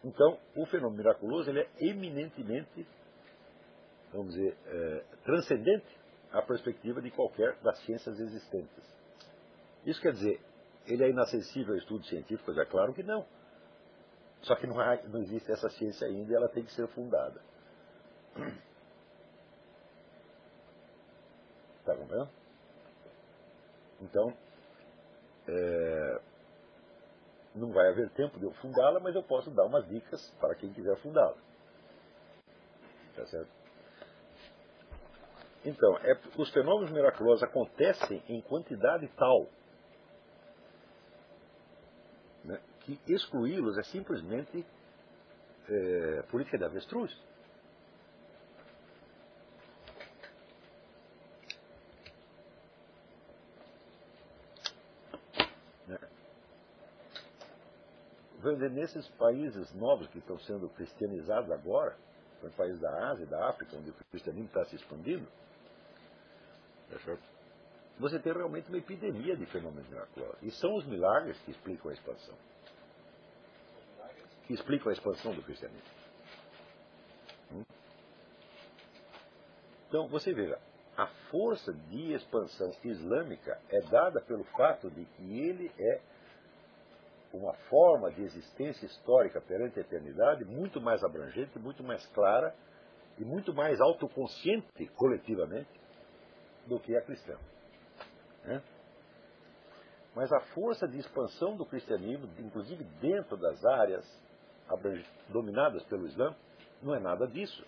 Então, 0.03 0.37
o 0.55 0.65
fenômeno 0.65 0.97
miraculoso 0.97 1.49
ele 1.49 1.61
é 1.61 1.69
eminentemente, 1.79 2.87
vamos 4.13 4.33
dizer, 4.33 4.57
é, 4.65 5.03
transcendente 5.23 5.99
à 6.31 6.41
perspectiva 6.41 7.01
de 7.01 7.11
qualquer 7.11 7.55
das 7.61 7.77
ciências 7.85 8.19
existentes. 8.19 8.83
Isso 9.85 10.01
quer 10.01 10.13
dizer, 10.13 10.39
ele 10.85 11.03
é 11.03 11.09
inacessível 11.09 11.73
ao 11.73 11.79
estudo 11.79 12.05
científico? 12.05 12.51
É 12.59 12.65
claro 12.65 12.93
que 12.93 13.03
não. 13.03 13.25
Só 14.41 14.55
que 14.55 14.65
não, 14.65 14.79
há, 14.79 14.95
não 15.03 15.21
existe 15.21 15.51
essa 15.51 15.69
ciência 15.69 16.07
ainda 16.07 16.31
e 16.31 16.35
ela 16.35 16.49
tem 16.49 16.63
que 16.63 16.71
ser 16.73 16.87
fundada. 16.89 17.41
Está 21.79 21.95
compreendendo? 21.95 22.31
Então, 24.01 24.33
é, 25.47 26.21
não 27.55 27.71
vai 27.71 27.89
haver 27.89 28.09
tempo 28.11 28.39
de 28.39 28.45
eu 28.45 28.51
fundá-la, 28.53 28.99
mas 28.99 29.15
eu 29.15 29.23
posso 29.23 29.51
dar 29.51 29.65
umas 29.65 29.87
dicas 29.87 30.29
para 30.39 30.55
quem 30.55 30.73
quiser 30.73 30.95
fundá-la. 30.97 31.37
Tá 33.15 33.25
certo? 33.27 33.60
Então, 35.63 35.97
é, 35.99 36.19
os 36.37 36.49
fenômenos 36.51 36.91
miraculosos 36.91 37.43
acontecem 37.43 38.23
em 38.27 38.41
quantidade 38.41 39.07
tal 39.15 39.47
né, 42.43 42.59
que 42.79 42.99
excluí-los 43.07 43.77
é 43.77 43.83
simplesmente 43.83 44.65
é, 45.69 46.23
política 46.23 46.57
de 46.57 46.65
avestruz. 46.65 47.15
nesses 58.71 59.07
países 59.09 59.71
novos 59.75 60.07
que 60.07 60.17
estão 60.17 60.39
sendo 60.39 60.67
cristianizados 60.69 61.51
agora, 61.51 61.95
países 62.57 62.79
da 62.79 63.11
Ásia 63.11 63.23
e 63.23 63.27
da 63.27 63.49
África, 63.49 63.77
onde 63.77 63.91
o 63.91 63.93
cristianismo 64.09 64.47
está 64.47 64.65
se 64.65 64.75
expandindo, 64.75 65.27
tá 66.99 67.17
você 68.01 68.17
tem 68.19 68.33
realmente 68.33 68.67
uma 68.67 68.79
epidemia 68.79 69.35
de 69.35 69.45
fenômenos 69.45 69.87
miraculosos. 69.87 70.41
E 70.41 70.49
são 70.51 70.73
os 70.75 70.85
milagres 70.85 71.37
que 71.43 71.51
explicam 71.51 71.91
a 71.91 71.93
expansão. 71.93 72.35
Que 74.47 74.53
explicam 74.53 74.89
a 74.89 74.93
expansão 74.93 75.33
do 75.35 75.43
cristianismo. 75.43 75.87
Hum? 77.51 77.63
Então, 79.87 80.07
você 80.07 80.33
veja, 80.33 80.57
a 80.97 81.05
força 81.29 81.71
de 81.73 82.13
expansão 82.13 82.71
islâmica 82.83 83.61
é 83.69 83.81
dada 83.81 84.19
pelo 84.21 84.43
fato 84.45 84.89
de 84.89 85.05
que 85.05 85.39
ele 85.39 85.71
é 85.77 86.01
uma 87.31 87.53
forma 87.69 88.11
de 88.11 88.23
existência 88.23 88.85
histórica 88.85 89.39
perante 89.39 89.79
a 89.79 89.81
eternidade 89.81 90.43
muito 90.43 90.81
mais 90.81 91.03
abrangente, 91.03 91.57
muito 91.59 91.83
mais 91.83 92.05
clara 92.07 92.53
e 93.19 93.23
muito 93.23 93.53
mais 93.53 93.79
autoconsciente 93.79 94.87
coletivamente 94.95 95.80
do 96.71 96.79
que 96.79 96.95
a 96.95 97.01
cristã. 97.01 97.37
Né? 98.45 98.63
Mas 100.15 100.31
a 100.31 100.39
força 100.53 100.87
de 100.87 100.97
expansão 100.97 101.57
do 101.57 101.65
cristianismo, 101.65 102.29
inclusive 102.39 102.83
dentro 103.01 103.35
das 103.35 103.63
áreas 103.65 104.05
dominadas 105.27 105.83
pelo 105.83 106.07
Islã, 106.07 106.33
não 106.81 106.95
é 106.95 106.99
nada 106.99 107.27
disso. 107.27 107.61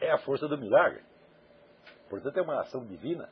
É 0.00 0.10
a 0.10 0.18
força 0.18 0.48
do 0.48 0.56
milagre. 0.56 1.04
Portanto, 2.08 2.38
é 2.38 2.42
uma 2.42 2.62
ação 2.62 2.86
divina. 2.86 3.28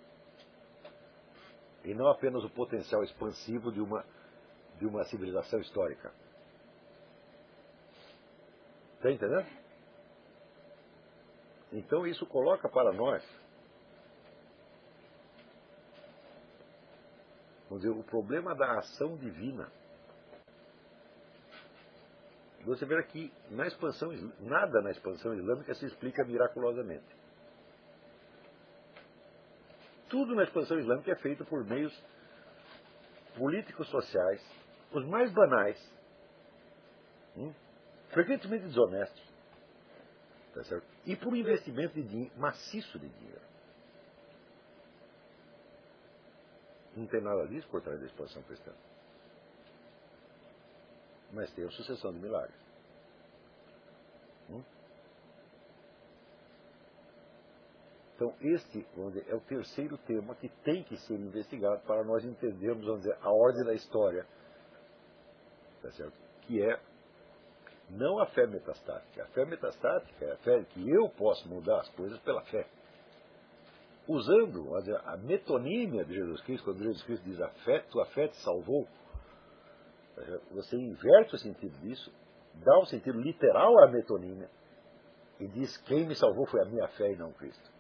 E 1.83 1.95
não 1.95 2.09
apenas 2.09 2.45
o 2.45 2.51
potencial 2.51 3.03
expansivo 3.03 3.73
de 3.73 3.81
uma 3.81 4.05
de 4.79 4.87
uma 4.87 5.03
civilização 5.07 5.59
histórica. 5.59 6.13
Está 8.95 9.11
entendendo? 9.11 9.47
Então 11.73 12.07
isso 12.07 12.25
coloca 12.27 12.69
para 12.69 12.93
nós, 12.93 13.25
vamos 17.69 17.83
dizer, 17.83 17.91
o 17.91 18.03
problema 18.03 18.55
da 18.55 18.79
ação 18.79 19.17
divina. 19.17 19.71
Você 22.65 22.85
vê 22.85 22.97
aqui, 22.99 23.33
na 23.51 23.67
expansão, 23.67 24.11
nada 24.41 24.83
na 24.83 24.91
expansão 24.91 25.35
islâmica 25.35 25.75
se 25.75 25.87
explica 25.87 26.25
miraculosamente. 26.25 27.07
Tudo 30.09 30.35
na 30.35 30.43
expansão 30.43 30.79
islâmica 30.79 31.13
é 31.13 31.17
feito 31.17 31.45
por 31.45 31.65
meios 31.65 31.93
políticos 33.37 33.89
sociais, 33.89 34.43
os 34.93 35.07
mais 35.07 35.33
banais, 35.33 35.79
hum, 37.37 37.53
frequentemente 38.11 38.65
desonestos, 38.65 39.23
tá 40.55 40.81
e 41.07 41.15
por 41.15 41.37
investimento 41.37 41.95
de 41.95 42.03
dinheiro, 42.03 42.33
maciço 42.37 42.99
de 42.99 43.09
dinheiro. 43.09 43.48
Não 46.99 47.07
tem 47.07 47.21
nada 47.21 47.47
disso 47.47 47.69
por 47.69 47.81
trás 47.81 48.01
da 48.01 48.07
expansão 48.07 48.43
cristã. 48.43 48.73
Mas 51.33 51.53
tem 51.53 51.65
a 51.65 51.71
sucessão 51.71 52.13
de 52.13 52.19
milagres. 52.19 52.59
Hum? 54.51 54.63
Então, 58.17 58.35
este 58.41 58.83
dizer, 58.83 59.27
é 59.29 59.35
o 59.37 59.41
terceiro 59.41 59.97
tema 59.99 60.35
que 60.35 60.49
tem 60.65 60.83
que 60.83 60.97
ser 60.97 61.15
investigado 61.15 61.81
para 61.87 62.03
nós 62.03 62.25
entendermos 62.25 62.85
vamos 62.85 63.03
dizer, 63.03 63.17
a 63.23 63.31
ordem 63.31 63.65
da 63.65 63.75
história 63.75 64.27
tá 65.81 65.93
certo? 65.93 66.19
que 66.43 66.61
é 66.61 66.81
não 67.91 68.21
a 68.21 68.27
fé 68.27 68.47
metastática. 68.47 69.23
A 69.23 69.27
fé 69.29 69.45
metastática 69.45 70.25
é 70.25 70.33
a 70.33 70.37
fé 70.39 70.65
que 70.65 70.91
eu 70.91 71.09
posso 71.11 71.49
mudar 71.49 71.81
as 71.81 71.89
coisas 71.91 72.19
pela 72.21 72.43
fé. 72.47 72.67
Usando 74.09 74.75
a 75.05 75.17
metonímia 75.19 76.03
de 76.03 76.15
Jesus 76.15 76.41
Cristo, 76.41 76.65
quando 76.65 76.83
Jesus 76.83 77.03
Cristo 77.03 77.25
diz 77.25 77.39
a 77.41 77.51
fé, 77.51 77.81
tua 77.91 78.07
fé 78.07 78.29
te 78.29 78.37
salvou, 78.39 78.89
você 80.51 80.77
inverte 80.77 81.35
o 81.35 81.39
sentido 81.39 81.77
disso, 81.81 82.11
dá 82.55 82.79
um 82.79 82.87
sentido 82.87 83.21
literal 83.21 83.79
à 83.85 83.89
metonímia 83.89 84.49
e 85.39 85.47
diz 85.47 85.77
quem 85.83 86.07
me 86.07 86.17
salvou 86.17 86.47
foi 86.47 86.63
a 86.63 86.65
minha 86.65 86.89
fé 86.89 87.13
e 87.13 87.17
não 87.17 87.33
Cristo. 87.33 87.71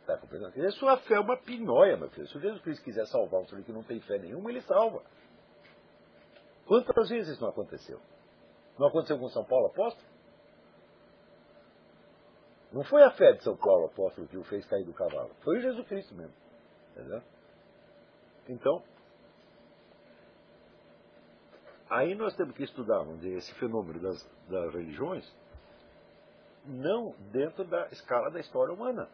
Está 0.00 0.18
compreendendo? 0.18 0.66
A 0.66 0.70
sua 0.72 0.96
fé 0.98 1.14
é 1.14 1.20
uma 1.20 1.36
pinóia, 1.36 1.96
meu 1.96 2.10
filho. 2.10 2.26
Se 2.26 2.38
Jesus 2.40 2.60
Cristo 2.62 2.82
quiser 2.82 3.06
salvar 3.06 3.40
um 3.40 3.46
filho 3.46 3.62
que 3.62 3.72
não 3.72 3.84
tem 3.84 4.00
fé 4.00 4.18
nenhuma, 4.18 4.50
ele 4.50 4.60
salva. 4.62 5.00
Quantas 6.66 7.08
vezes 7.08 7.34
isso 7.34 7.42
não 7.42 7.50
aconteceu? 7.50 8.00
Não 8.78 8.88
aconteceu 8.88 9.18
com 9.18 9.28
São 9.28 9.44
Paulo 9.44 9.66
apóstolo? 9.66 10.11
Não 12.72 12.82
foi 12.84 13.02
a 13.02 13.10
fé 13.10 13.32
de 13.32 13.42
São 13.44 13.56
Paulo 13.56 13.86
apóstolo 13.86 14.26
que 14.28 14.36
o 14.36 14.44
fez 14.44 14.64
cair 14.66 14.84
do 14.84 14.94
cavalo. 14.94 15.30
Foi 15.42 15.60
Jesus 15.60 15.86
Cristo 15.86 16.14
mesmo. 16.14 16.34
Entendeu? 16.92 17.22
Então, 18.48 18.82
aí 21.88 22.14
nós 22.14 22.34
temos 22.34 22.54
que 22.54 22.64
estudar, 22.64 22.98
vamos 22.98 23.20
dizer, 23.20 23.36
esse 23.36 23.54
fenômeno 23.54 24.00
das, 24.00 24.22
das 24.48 24.74
religiões, 24.74 25.30
não 26.64 27.14
dentro 27.30 27.64
da 27.64 27.88
escala 27.88 28.30
da 28.30 28.40
história 28.40 28.72
humana, 28.72 29.08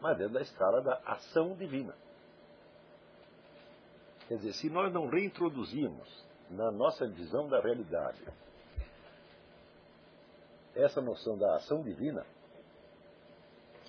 mas 0.00 0.18
dentro 0.18 0.34
da 0.34 0.40
escala 0.40 0.82
da 0.82 0.94
ação 1.06 1.54
divina. 1.54 1.94
Quer 4.26 4.36
dizer, 4.36 4.52
se 4.54 4.68
nós 4.70 4.92
não 4.92 5.08
reintroduzimos 5.08 6.26
na 6.50 6.70
nossa 6.70 7.06
visão 7.06 7.48
da 7.48 7.60
realidade 7.60 8.20
essa 10.74 11.00
noção 11.00 11.36
da 11.36 11.56
ação 11.56 11.82
divina, 11.82 12.24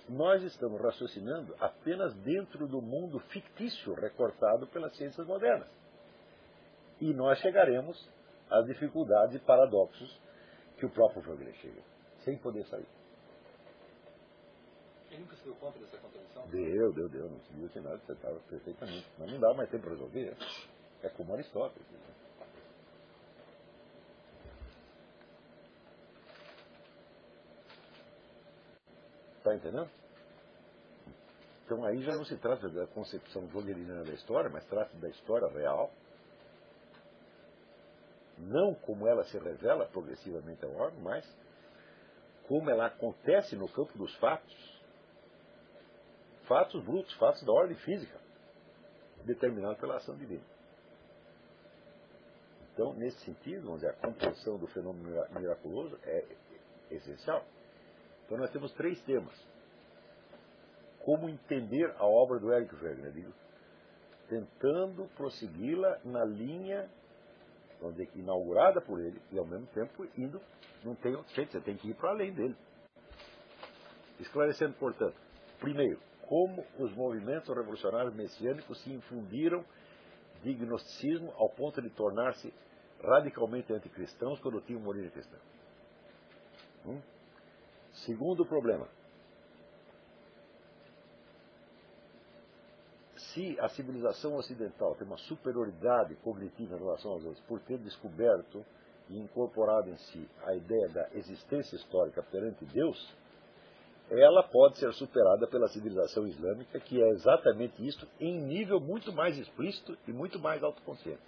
nós 0.09 0.43
estamos 0.43 0.81
raciocinando 0.81 1.55
apenas 1.59 2.13
dentro 2.15 2.67
do 2.67 2.81
mundo 2.81 3.19
fictício 3.19 3.93
recortado 3.93 4.67
pelas 4.67 4.95
ciências 4.97 5.25
modernas. 5.25 5.69
E 6.99 7.13
nós 7.13 7.39
chegaremos 7.39 7.97
às 8.49 8.65
dificuldades 8.65 9.35
e 9.35 9.39
paradoxos 9.39 10.21
que 10.77 10.85
o 10.85 10.89
próprio 10.89 11.21
Frogler 11.23 11.53
chega, 11.55 11.81
sem 12.23 12.37
poder 12.37 12.65
sair. 12.65 12.87
Ele 15.09 15.21
nunca 15.21 15.35
se 15.35 15.43
deu 15.43 15.55
conta 15.55 15.79
dessa 15.79 15.97
contradição? 15.97 16.47
Deu, 16.47 16.91
deu, 16.91 17.07
deu. 17.07 17.29
Não 17.29 17.39
se 17.41 17.53
viu 17.53 17.69
que 17.69 17.79
nada, 17.79 17.97
você 17.99 18.13
estava 18.13 18.39
perfeitamente. 18.49 19.07
Mas 19.19 19.31
não 19.31 19.39
dá 19.39 19.53
mais 19.53 19.69
tempo 19.69 19.83
para 19.83 19.91
resolver. 19.91 20.35
É 21.03 21.09
como 21.09 21.33
Aristóteles. 21.33 21.87
Né? 21.91 21.99
Está 29.43 29.53
entendendo? 29.53 29.89
Então 31.65 31.83
aí 31.83 32.01
já 32.01 32.15
não 32.15 32.23
se 32.23 32.38
trata 32.38 32.69
da 32.69 32.88
concepção 32.88 33.45
vogeliniana 33.47 34.05
da 34.05 34.13
história, 34.13 34.49
mas 34.49 34.65
trata 34.67 34.95
da 34.95 35.09
história 35.09 35.49
real. 35.49 35.91
Não 38.38 38.73
como 38.73 39.05
ela 39.05 39.25
se 39.25 39.38
revela 39.38 39.85
progressivamente 39.88 40.63
ao 40.63 40.72
homem, 40.72 40.97
mas 41.01 41.25
como 42.47 42.69
ela 42.69 42.85
acontece 42.85 43.57
no 43.57 43.67
campo 43.67 43.97
dos 43.97 44.15
fatos. 44.15 44.81
Fatos 46.47 46.81
brutos, 46.85 47.13
fatos 47.15 47.43
da 47.43 47.51
ordem 47.51 47.75
física, 47.80 48.17
determinados 49.25 49.77
pela 49.77 49.97
ação 49.97 50.15
divina. 50.15 50.43
Então, 52.73 52.93
nesse 52.93 53.19
sentido, 53.25 53.73
onde 53.73 53.85
a 53.85 53.93
compreensão 53.93 54.57
do 54.57 54.67
fenômeno 54.67 55.22
miraculoso 55.31 55.99
é 56.03 56.25
essencial. 56.89 57.45
Então, 58.25 58.37
nós 58.37 58.51
temos 58.51 58.71
três 58.73 59.01
temas. 59.03 59.33
Como 61.03 61.29
entender 61.29 61.93
a 61.97 62.05
obra 62.05 62.39
do 62.39 62.53
Eric 62.53 62.73
Wegener? 62.75 63.11
Digo, 63.11 63.33
tentando 64.29 65.05
prossegui-la 65.15 65.99
na 66.05 66.23
linha 66.23 66.89
onde, 67.81 68.09
inaugurada 68.15 68.81
por 68.81 68.99
ele 68.99 69.21
e, 69.31 69.37
ao 69.37 69.45
mesmo 69.45 69.67
tempo, 69.67 70.07
indo, 70.17 70.41
não 70.83 70.95
tem 70.95 71.15
outro 71.15 71.33
jeito, 71.35 71.51
você 71.51 71.61
tem 71.61 71.75
que 71.75 71.89
ir 71.89 71.93
para 71.95 72.11
além 72.11 72.33
dele. 72.33 72.55
Esclarecendo, 74.19 74.73
portanto, 74.75 75.15
primeiro, 75.59 75.99
como 76.27 76.65
os 76.79 76.93
movimentos 76.95 77.49
revolucionários 77.49 78.15
messiânicos 78.15 78.81
se 78.83 78.91
infundiram 78.91 79.63
de 80.41 80.53
gnosticismo 80.53 81.31
ao 81.35 81.49
ponto 81.49 81.81
de 81.81 81.89
tornar-se 81.89 82.53
radicalmente 83.01 83.73
anticristãos 83.73 84.39
quando 84.39 84.61
tinham 84.61 84.79
uma 84.79 84.89
origem 84.89 85.11
cristã. 85.11 85.37
Hum? 86.85 87.01
Segundo 87.93 88.45
problema. 88.45 88.88
Se 93.15 93.59
a 93.59 93.69
civilização 93.69 94.35
ocidental 94.35 94.95
tem 94.95 95.07
uma 95.07 95.17
superioridade 95.17 96.15
cognitiva 96.17 96.75
em 96.75 96.80
relação 96.80 97.11
aos 97.11 97.23
outros 97.23 97.43
por 97.45 97.59
ter 97.61 97.77
descoberto 97.80 98.63
e 99.09 99.17
incorporado 99.17 99.89
em 99.89 99.97
si 99.97 100.30
a 100.43 100.53
ideia 100.53 100.88
da 100.89 101.09
existência 101.13 101.75
histórica 101.75 102.22
perante 102.23 102.65
Deus, 102.65 103.15
ela 104.09 104.43
pode 104.43 104.77
ser 104.77 104.93
superada 104.93 105.47
pela 105.47 105.67
civilização 105.69 106.27
islâmica, 106.27 106.80
que 106.80 107.01
é 107.01 107.09
exatamente 107.09 107.85
isso, 107.85 108.07
em 108.19 108.39
nível 108.41 108.80
muito 108.80 109.11
mais 109.11 109.38
explícito 109.38 109.97
e 110.07 110.11
muito 110.11 110.39
mais 110.39 110.61
autoconsciente. 110.61 111.23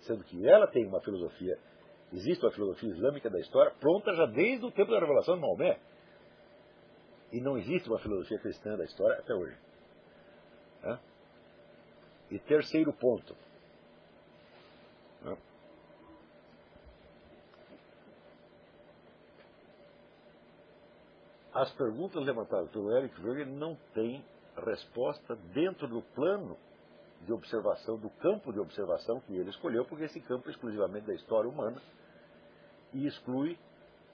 Sendo 0.00 0.24
que 0.24 0.48
ela 0.48 0.66
tem 0.66 0.86
uma 0.86 1.00
filosofia, 1.00 1.58
existe 2.12 2.44
uma 2.44 2.52
filosofia 2.52 2.90
islâmica 2.90 3.30
da 3.30 3.40
história 3.40 3.72
pronta 3.80 4.14
já 4.14 4.26
desde 4.26 4.64
o 4.66 4.70
tempo 4.70 4.90
da 4.90 5.00
revelação 5.00 5.34
de 5.34 5.40
Maomé. 5.40 5.80
E 7.32 7.40
não 7.40 7.56
existe 7.56 7.88
uma 7.88 7.98
filosofia 7.98 8.38
cristã 8.38 8.76
da 8.76 8.84
história 8.84 9.18
até 9.18 9.34
hoje. 9.34 9.56
E 12.30 12.38
terceiro 12.38 12.92
ponto. 12.92 13.34
As 21.54 21.70
perguntas 21.72 22.24
levantadas 22.24 22.70
pelo 22.70 22.96
Eric 22.96 23.20
Weger 23.20 23.46
não 23.46 23.76
têm 23.92 24.24
resposta 24.56 25.36
dentro 25.52 25.86
do 25.86 26.00
plano 26.14 26.56
de 27.26 27.32
observação, 27.32 27.98
do 27.98 28.08
campo 28.08 28.52
de 28.52 28.58
observação 28.58 29.20
que 29.20 29.36
ele 29.36 29.50
escolheu, 29.50 29.84
porque 29.84 30.04
esse 30.04 30.20
campo 30.20 30.48
é 30.48 30.52
exclusivamente 30.52 31.06
da 31.06 31.14
história 31.14 31.48
humana 31.48 31.80
e 32.92 33.06
exclui 33.06 33.58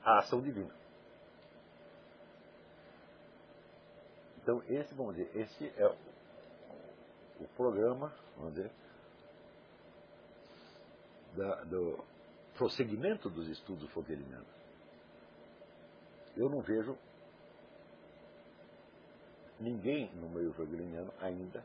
a 0.03 0.19
ação 0.19 0.41
divina. 0.41 0.75
Então, 4.43 4.63
esse, 4.69 4.95
vamos 4.95 5.17
dizer, 5.17 5.31
esse 5.37 5.73
é 5.77 5.87
o, 7.39 7.49
programa, 7.57 8.15
vamos 8.37 8.55
dizer, 8.55 8.71
da, 11.37 11.65
do 11.65 12.03
prosseguimento 12.55 13.29
dos 13.29 13.47
estudos 13.49 13.91
foguelinianos. 13.91 14.49
Eu 16.37 16.49
não 16.49 16.61
vejo 16.63 16.97
ninguém 19.61 20.11
no 20.15 20.29
meio 20.31 20.55
hegeliano 20.59 21.13
ainda 21.21 21.63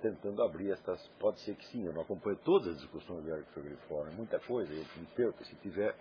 tentando 0.00 0.42
abrir 0.42 0.72
estas. 0.72 1.04
Pode 1.18 1.40
ser 1.40 1.56
que 1.56 1.66
sim, 1.66 1.84
eu 1.84 1.92
não 1.92 2.02
acompanho 2.02 2.36
todas 2.44 2.68
as 2.68 2.80
discussões 2.80 3.24
do 3.24 3.30
Eric 3.30 3.48
fora, 3.88 4.10
muita 4.12 4.38
coisa, 4.40 4.72
eu 4.72 4.84
me 4.96 5.06
perco. 5.14 5.44
Se 5.44 5.54
tiver 5.56 5.94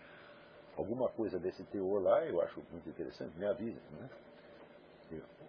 alguma 0.75 1.09
coisa 1.09 1.39
desse 1.39 1.63
teor 1.65 2.01
lá, 2.01 2.25
eu 2.25 2.41
acho 2.41 2.61
muito 2.71 2.87
interessante, 2.87 3.37
me 3.37 3.45
avisa. 3.45 3.79
Né? 3.91 4.09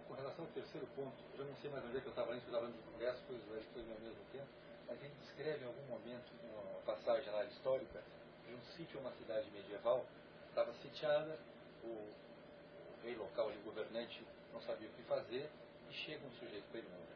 Com 0.07 0.13
relação 0.13 0.45
ao 0.45 0.51
terceiro 0.51 0.87
ponto, 0.95 1.15
eu 1.37 1.45
não 1.45 1.55
sei 1.57 1.69
mais 1.69 1.85
onde 1.85 1.97
é 1.97 2.01
que 2.01 2.07
eu 2.07 2.11
estava 2.11 2.31
antes, 2.31 2.43
eu 2.43 2.47
estava 2.47 2.65
falando 2.65 2.77
de 2.77 2.91
congresso, 2.91 3.23
pois 3.27 3.39
o 3.47 3.53
Eric 3.53 3.67
foi 3.73 3.81
ao 3.81 3.99
mesmo 3.99 4.23
tempo, 4.31 4.47
mas 4.87 5.03
ele 5.03 5.13
descreve 5.21 5.63
em 5.63 5.67
algum 5.67 5.85
momento, 5.87 6.31
uma 6.43 6.81
passagem 6.81 7.31
lá 7.31 7.45
histórica, 7.45 8.01
de 8.47 8.53
um 8.55 8.61
sítio 8.75 8.97
ou 8.97 9.05
uma 9.05 9.11
cidade 9.13 9.49
medieval, 9.51 10.05
estava 10.49 10.73
sitiada, 10.81 11.37
o, 11.83 11.87
o 11.87 13.03
rei 13.03 13.15
local, 13.15 13.49
o 13.49 13.63
governante, 13.63 14.25
não 14.51 14.61
sabia 14.61 14.87
o 14.87 14.91
que 14.91 15.03
fazer, 15.03 15.49
e 15.89 15.93
chega 15.93 16.25
um 16.25 16.31
sujeito 16.31 16.65
um 16.75 17.08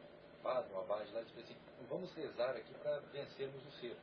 padre, 0.44 0.70
um 0.74 0.80
abade 0.80 1.10
lá, 1.12 1.22
diz 1.22 1.38
assim, 1.38 1.56
vamos 1.88 2.12
rezar 2.12 2.50
aqui 2.50 2.74
para 2.74 2.98
vencermos 3.12 3.66
o 3.66 3.72
ser. 3.80 3.96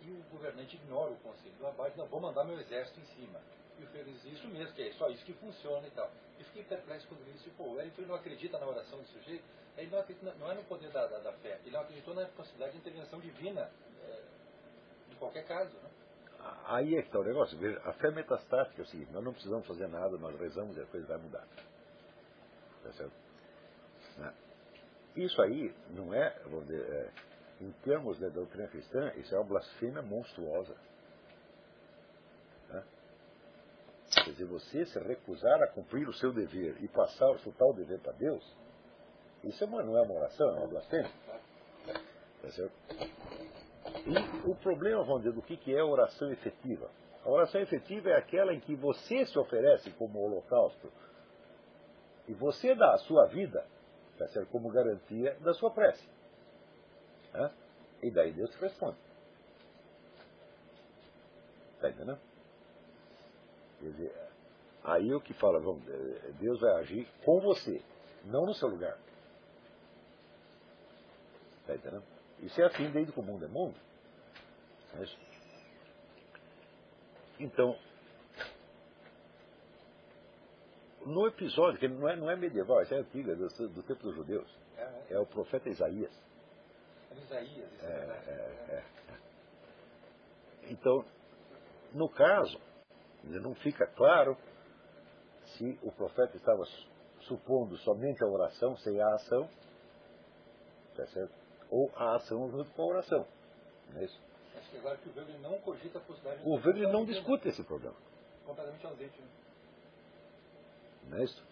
E 0.00 0.10
o 0.10 0.20
governante 0.32 0.74
ignora 0.74 1.12
o 1.12 1.16
conselho 1.16 1.54
do 1.60 1.66
abade, 1.68 1.96
não, 1.96 2.06
vou 2.06 2.20
mandar 2.20 2.42
meu 2.42 2.58
exército 2.60 2.98
em 2.98 3.06
cima. 3.14 3.40
E 3.78 3.84
o 3.84 3.86
Freire 3.86 4.10
diz, 4.10 4.24
isso 4.24 4.48
mesmo, 4.48 4.74
que 4.74 4.82
é 4.82 4.92
só 4.94 5.08
isso 5.08 5.24
que 5.24 5.32
funciona 5.34 5.86
e 5.86 5.90
tal. 5.92 6.10
E 6.38 6.44
fiquei 6.44 6.64
perplexo 6.64 7.06
quando 7.06 7.20
ele 7.20 7.32
disse, 7.32 7.48
pô, 7.50 7.64
o 7.64 7.80
Eric 7.80 8.02
não 8.02 8.16
acredita 8.16 8.58
na 8.58 8.66
oração 8.66 8.98
do 8.98 9.06
sujeito, 9.06 9.44
ele 9.78 9.90
não 9.90 10.00
acredita, 10.00 10.34
não 10.34 10.50
é 10.50 10.54
no 10.54 10.64
poder 10.64 10.90
da, 10.90 11.06
da, 11.06 11.18
da 11.18 11.32
fé, 11.34 11.58
ele 11.64 11.70
não 11.70 11.80
acreditou 11.80 12.14
na 12.14 12.26
possibilidade 12.26 12.72
de 12.72 12.78
intervenção 12.78 13.20
divina, 13.20 13.70
é, 14.02 14.22
de 15.08 15.16
qualquer 15.16 15.46
caso, 15.46 15.72
né? 15.78 15.90
Aí 16.66 16.96
é 16.96 17.02
que 17.02 17.06
está 17.06 17.20
o 17.20 17.24
negócio. 17.24 17.56
Veja, 17.56 17.80
a 17.84 17.92
fé 17.92 18.10
metastática 18.10 18.82
é 18.82 18.84
o 18.84 18.88
seguinte, 18.88 19.12
nós 19.12 19.22
não 19.22 19.32
precisamos 19.32 19.66
fazer 19.66 19.86
nada, 19.86 20.18
nós 20.18 20.38
rezamos 20.38 20.76
e 20.76 20.80
a 20.80 20.86
coisa 20.86 21.06
vai 21.06 21.18
mudar. 21.18 21.46
Tá 22.82 22.92
certo? 22.92 23.12
Isso 25.16 25.40
aí 25.42 25.74
não 25.90 26.14
é, 26.14 26.34
dizer, 26.62 26.80
é, 26.80 27.10
em 27.64 27.70
termos 27.84 28.18
da 28.18 28.28
doutrina 28.28 28.66
cristã, 28.68 29.12
isso 29.16 29.34
é 29.34 29.38
uma 29.38 29.48
blasfêmia 29.48 30.02
monstruosa. 30.02 30.74
Né? 32.70 32.82
Quer 34.24 34.30
dizer, 34.30 34.46
você 34.46 34.86
se 34.86 34.98
recusar 34.98 35.62
a 35.62 35.66
cumprir 35.68 36.08
o 36.08 36.14
seu 36.14 36.32
dever 36.32 36.82
e 36.82 36.88
passar 36.88 37.30
o 37.30 37.38
seu 37.40 37.52
tal 37.52 37.74
dever 37.74 38.00
para 38.00 38.12
Deus, 38.12 38.44
isso 39.44 39.62
é 39.64 39.66
não 39.66 39.98
é 39.98 40.02
uma 40.02 40.14
oração, 40.14 40.48
é 40.48 40.58
uma 40.60 40.68
blasfêmia. 40.68 41.10
Tá 42.40 42.50
certo? 42.50 42.72
E 44.06 44.48
o 44.48 44.54
problema, 44.56 45.04
vamos 45.04 45.22
dizer, 45.22 45.34
do 45.34 45.42
que, 45.42 45.56
que 45.56 45.74
é 45.74 45.82
oração 45.82 46.32
efetiva. 46.32 46.90
A 47.24 47.30
oração 47.30 47.60
efetiva 47.60 48.10
é 48.10 48.16
aquela 48.16 48.52
em 48.52 48.60
que 48.60 48.74
você 48.74 49.26
se 49.26 49.38
oferece 49.38 49.90
como 49.92 50.20
holocausto 50.20 50.90
e 52.26 52.34
você 52.34 52.74
dá 52.74 52.94
a 52.94 52.98
sua 52.98 53.26
vida 53.26 53.64
como 54.50 54.70
garantia 54.70 55.34
da 55.40 55.54
sua 55.54 55.70
prece. 55.70 56.06
Né? 57.32 57.50
E 58.02 58.10
daí 58.10 58.32
Deus 58.32 58.54
responde. 58.56 58.96
Está 61.74 61.90
entendendo? 61.90 62.20
Quer 63.80 63.90
dizer, 63.90 64.14
aí 64.84 65.12
o 65.12 65.20
que 65.20 65.34
fala, 65.34 65.58
vamos, 65.58 65.82
Deus 66.38 66.60
vai 66.60 66.80
agir 66.80 67.08
com 67.24 67.40
você, 67.40 67.82
não 68.24 68.46
no 68.46 68.54
seu 68.54 68.68
lugar. 68.68 68.96
Está 71.60 71.74
entendendo? 71.74 72.04
Isso 72.40 72.60
é 72.60 72.66
assim 72.66 72.90
desde 72.90 73.12
que 73.12 73.20
o 73.20 73.22
mundo 73.22 73.44
é 73.44 73.48
mundo. 73.48 73.76
É 74.94 75.32
então, 77.40 77.76
no 81.06 81.26
episódio, 81.26 81.78
que 81.78 81.88
não 81.88 82.08
é, 82.08 82.16
não 82.16 82.30
é 82.30 82.36
medieval, 82.36 82.80
é 82.80 82.94
antiga, 82.94 83.34
do, 83.34 83.48
do 83.68 83.82
tempo 83.82 84.02
dos 84.02 84.14
judeus. 84.14 84.48
É, 84.76 84.82
é. 84.82 85.06
é 85.10 85.18
o 85.18 85.26
profeta 85.26 85.68
Isaías. 85.68 86.12
É 87.10 87.14
Isaías, 87.20 87.72
isso 87.72 87.84
é, 87.84 87.88
é, 87.88 88.74
é, 88.74 88.84
Então, 90.70 91.04
no 91.92 92.08
caso, 92.08 92.60
não 93.24 93.54
fica 93.56 93.86
claro 93.86 94.36
se 95.56 95.78
o 95.82 95.92
profeta 95.92 96.36
estava 96.36 96.64
supondo 97.20 97.76
somente 97.78 98.22
a 98.24 98.26
oração 98.26 98.76
sem 98.78 99.00
a 99.00 99.14
ação, 99.14 99.48
tá 100.96 101.06
certo? 101.06 101.42
ou 101.70 101.90
a 101.96 102.16
ação 102.16 102.50
junto 102.50 102.70
com 102.72 102.82
a 102.82 102.86
oração. 102.86 103.26
Não 103.90 104.00
é 104.00 104.04
isso? 104.04 104.20
Acho 104.56 104.70
que 104.70 104.76
agora 104.76 104.96
que 104.98 105.08
o 105.08 105.14
Weber 105.16 105.40
não 105.40 105.58
cogita 105.60 105.98
a 105.98 106.02
possibilidade... 106.02 106.46
O 106.46 106.56
Weber 106.56 106.92
não 106.92 107.04
discute 107.06 107.48
esse 107.48 107.64
problema. 107.64 107.96
Completamente 108.44 108.86
ausente, 108.86 109.20
né? 109.20 109.41
Não 111.08 111.18
é 111.18 111.24
isso? 111.24 111.44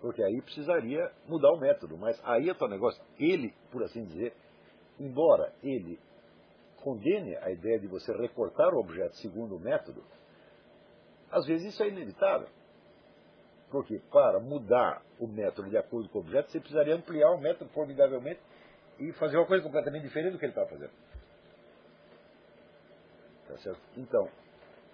Porque 0.00 0.22
aí 0.22 0.40
precisaria 0.42 1.10
mudar 1.26 1.52
o 1.52 1.58
método. 1.58 1.96
Mas 1.98 2.20
aí 2.24 2.48
é 2.48 2.52
o 2.52 2.68
negócio. 2.68 3.02
Ele, 3.18 3.52
por 3.70 3.82
assim 3.82 4.04
dizer, 4.04 4.34
embora 4.98 5.52
ele 5.62 5.98
condene 6.76 7.36
a 7.36 7.50
ideia 7.50 7.78
de 7.78 7.86
você 7.86 8.12
recortar 8.12 8.72
o 8.72 8.80
objeto 8.80 9.16
segundo 9.16 9.56
o 9.56 9.60
método, 9.60 10.02
às 11.30 11.44
vezes 11.46 11.74
isso 11.74 11.82
é 11.82 11.88
inevitável. 11.88 12.48
Porque 13.70 13.98
para 14.10 14.40
mudar 14.40 15.02
o 15.18 15.26
método 15.26 15.68
de 15.68 15.76
acordo 15.76 16.08
com 16.08 16.18
o 16.18 16.22
objeto, 16.22 16.50
você 16.50 16.60
precisaria 16.60 16.94
ampliar 16.94 17.30
o 17.32 17.40
método 17.40 17.70
formidavelmente 17.70 18.40
e 18.98 19.12
fazer 19.12 19.36
uma 19.36 19.46
coisa 19.46 19.62
completamente 19.62 20.04
diferente 20.04 20.32
do 20.32 20.38
que 20.38 20.44
ele 20.46 20.52
estava 20.52 20.68
fazendo. 20.68 20.92
Tá 23.46 23.58
certo? 23.58 23.80
Então, 23.96 24.28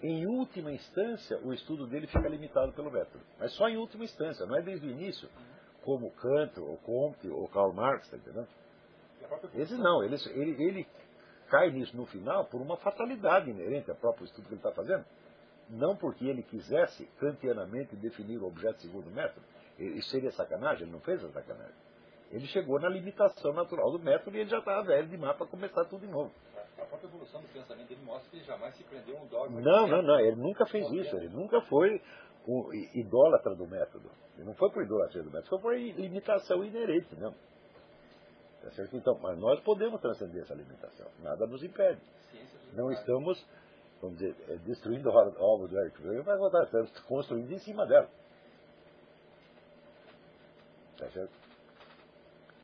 em 0.03 0.27
última 0.27 0.73
instância, 0.73 1.39
o 1.43 1.53
estudo 1.53 1.87
dele 1.87 2.07
fica 2.07 2.29
limitado 2.29 2.73
pelo 2.73 2.91
método. 2.91 3.25
Mas 3.39 3.53
só 3.53 3.69
em 3.69 3.77
última 3.77 4.05
instância, 4.05 4.45
não 4.47 4.57
é 4.57 4.63
desde 4.63 4.87
o 4.87 4.91
início, 4.91 5.29
como 5.83 6.11
Kant, 6.13 6.59
ou 6.61 6.77
Comte, 6.79 7.29
ou 7.29 7.49
Karl 7.49 7.73
Marx, 7.73 8.09
tá 8.11 8.17
entendendo? 8.17 8.49
Esse 9.55 9.75
não, 9.75 10.05
ele, 10.05 10.17
ele, 10.35 10.63
ele 10.63 10.87
cai 11.49 11.71
nisso 11.71 11.97
no 11.97 12.07
final 12.07 12.45
por 12.47 12.61
uma 12.61 12.77
fatalidade 12.77 13.51
inerente 13.51 13.91
ao 13.91 13.97
próprio 13.97 14.25
estudo 14.25 14.47
que 14.47 14.55
ele 14.55 14.61
está 14.61 14.73
fazendo. 14.73 15.05
Não 15.71 15.97
porque 15.97 16.27
ele 16.27 16.43
quisesse 16.43 17.07
kantianamente 17.19 17.97
definir 17.97 18.39
o 18.39 18.47
objeto 18.47 18.83
segundo 18.83 19.09
o 19.09 19.11
método. 19.11 19.45
Isso 19.79 20.11
seria 20.11 20.31
sacanagem, 20.33 20.85
ele 20.85 20.93
não 20.93 21.01
fez 21.01 21.23
a 21.25 21.31
sacanagem. 21.31 21.75
Ele 22.31 22.47
chegou 22.49 22.81
na 22.81 22.89
limitação 22.89 23.53
natural 23.53 23.93
do 23.93 23.99
método 23.99 24.37
e 24.37 24.41
ele 24.41 24.51
já 24.51 24.59
estava 24.59 24.83
velho 24.83 25.09
demais 25.09 25.37
para 25.37 25.47
começar 25.47 25.85
tudo 25.87 26.07
de 26.07 26.13
novo. 26.13 26.33
A 26.95 26.97
própria 26.97 27.09
evolução 27.09 27.43
do 27.43 27.49
pensamento 27.49 27.89
dele 27.89 28.03
mostra 28.05 28.31
que 28.31 28.37
ele 28.37 28.45
jamais 28.45 28.77
se 28.77 28.85
prendeu 28.85 29.19
a 29.19 29.21
um 29.21 29.27
dogma. 29.27 29.61
Não, 29.61 29.87
não, 29.89 30.03
não, 30.03 30.21
ele 30.21 30.37
nunca 30.37 30.65
fez 30.67 30.89
isso, 30.93 31.17
ele 31.17 31.29
nunca 31.29 31.61
foi 31.63 32.01
um 32.47 32.73
idólatra 32.95 33.55
do 33.57 33.67
método. 33.67 34.09
Ele 34.37 34.47
não 34.47 34.55
foi 34.55 34.71
por 34.71 34.85
idolatria 34.85 35.23
do 35.23 35.31
método, 35.31 35.49
foi 35.49 35.59
por 35.59 35.75
limitação 35.75 36.65
inerente, 36.65 37.17
não. 37.17 37.35
Tá 38.63 38.71
certo? 38.71 38.97
Então, 38.97 39.19
mas 39.21 39.37
nós 39.39 39.59
podemos 39.61 40.01
transcender 40.01 40.43
essa 40.43 40.55
limitação, 40.55 41.07
nada 41.21 41.47
nos 41.47 41.65
impede. 41.65 42.01
Não 42.75 42.93
estamos, 42.93 43.45
vamos 44.01 44.19
dizer, 44.19 44.37
eh, 44.49 44.57
destruindo 44.65 45.11
a 45.11 45.43
obra 45.43 45.67
do 45.67 45.79
Eric 45.79 46.01
Weber, 46.01 46.39
mas 46.39 46.65
estamos 46.65 47.01
construindo 47.01 47.51
em 47.51 47.59
cima 47.59 47.85
dela. 47.87 48.09
Tá 50.97 51.11
certo? 51.11 51.44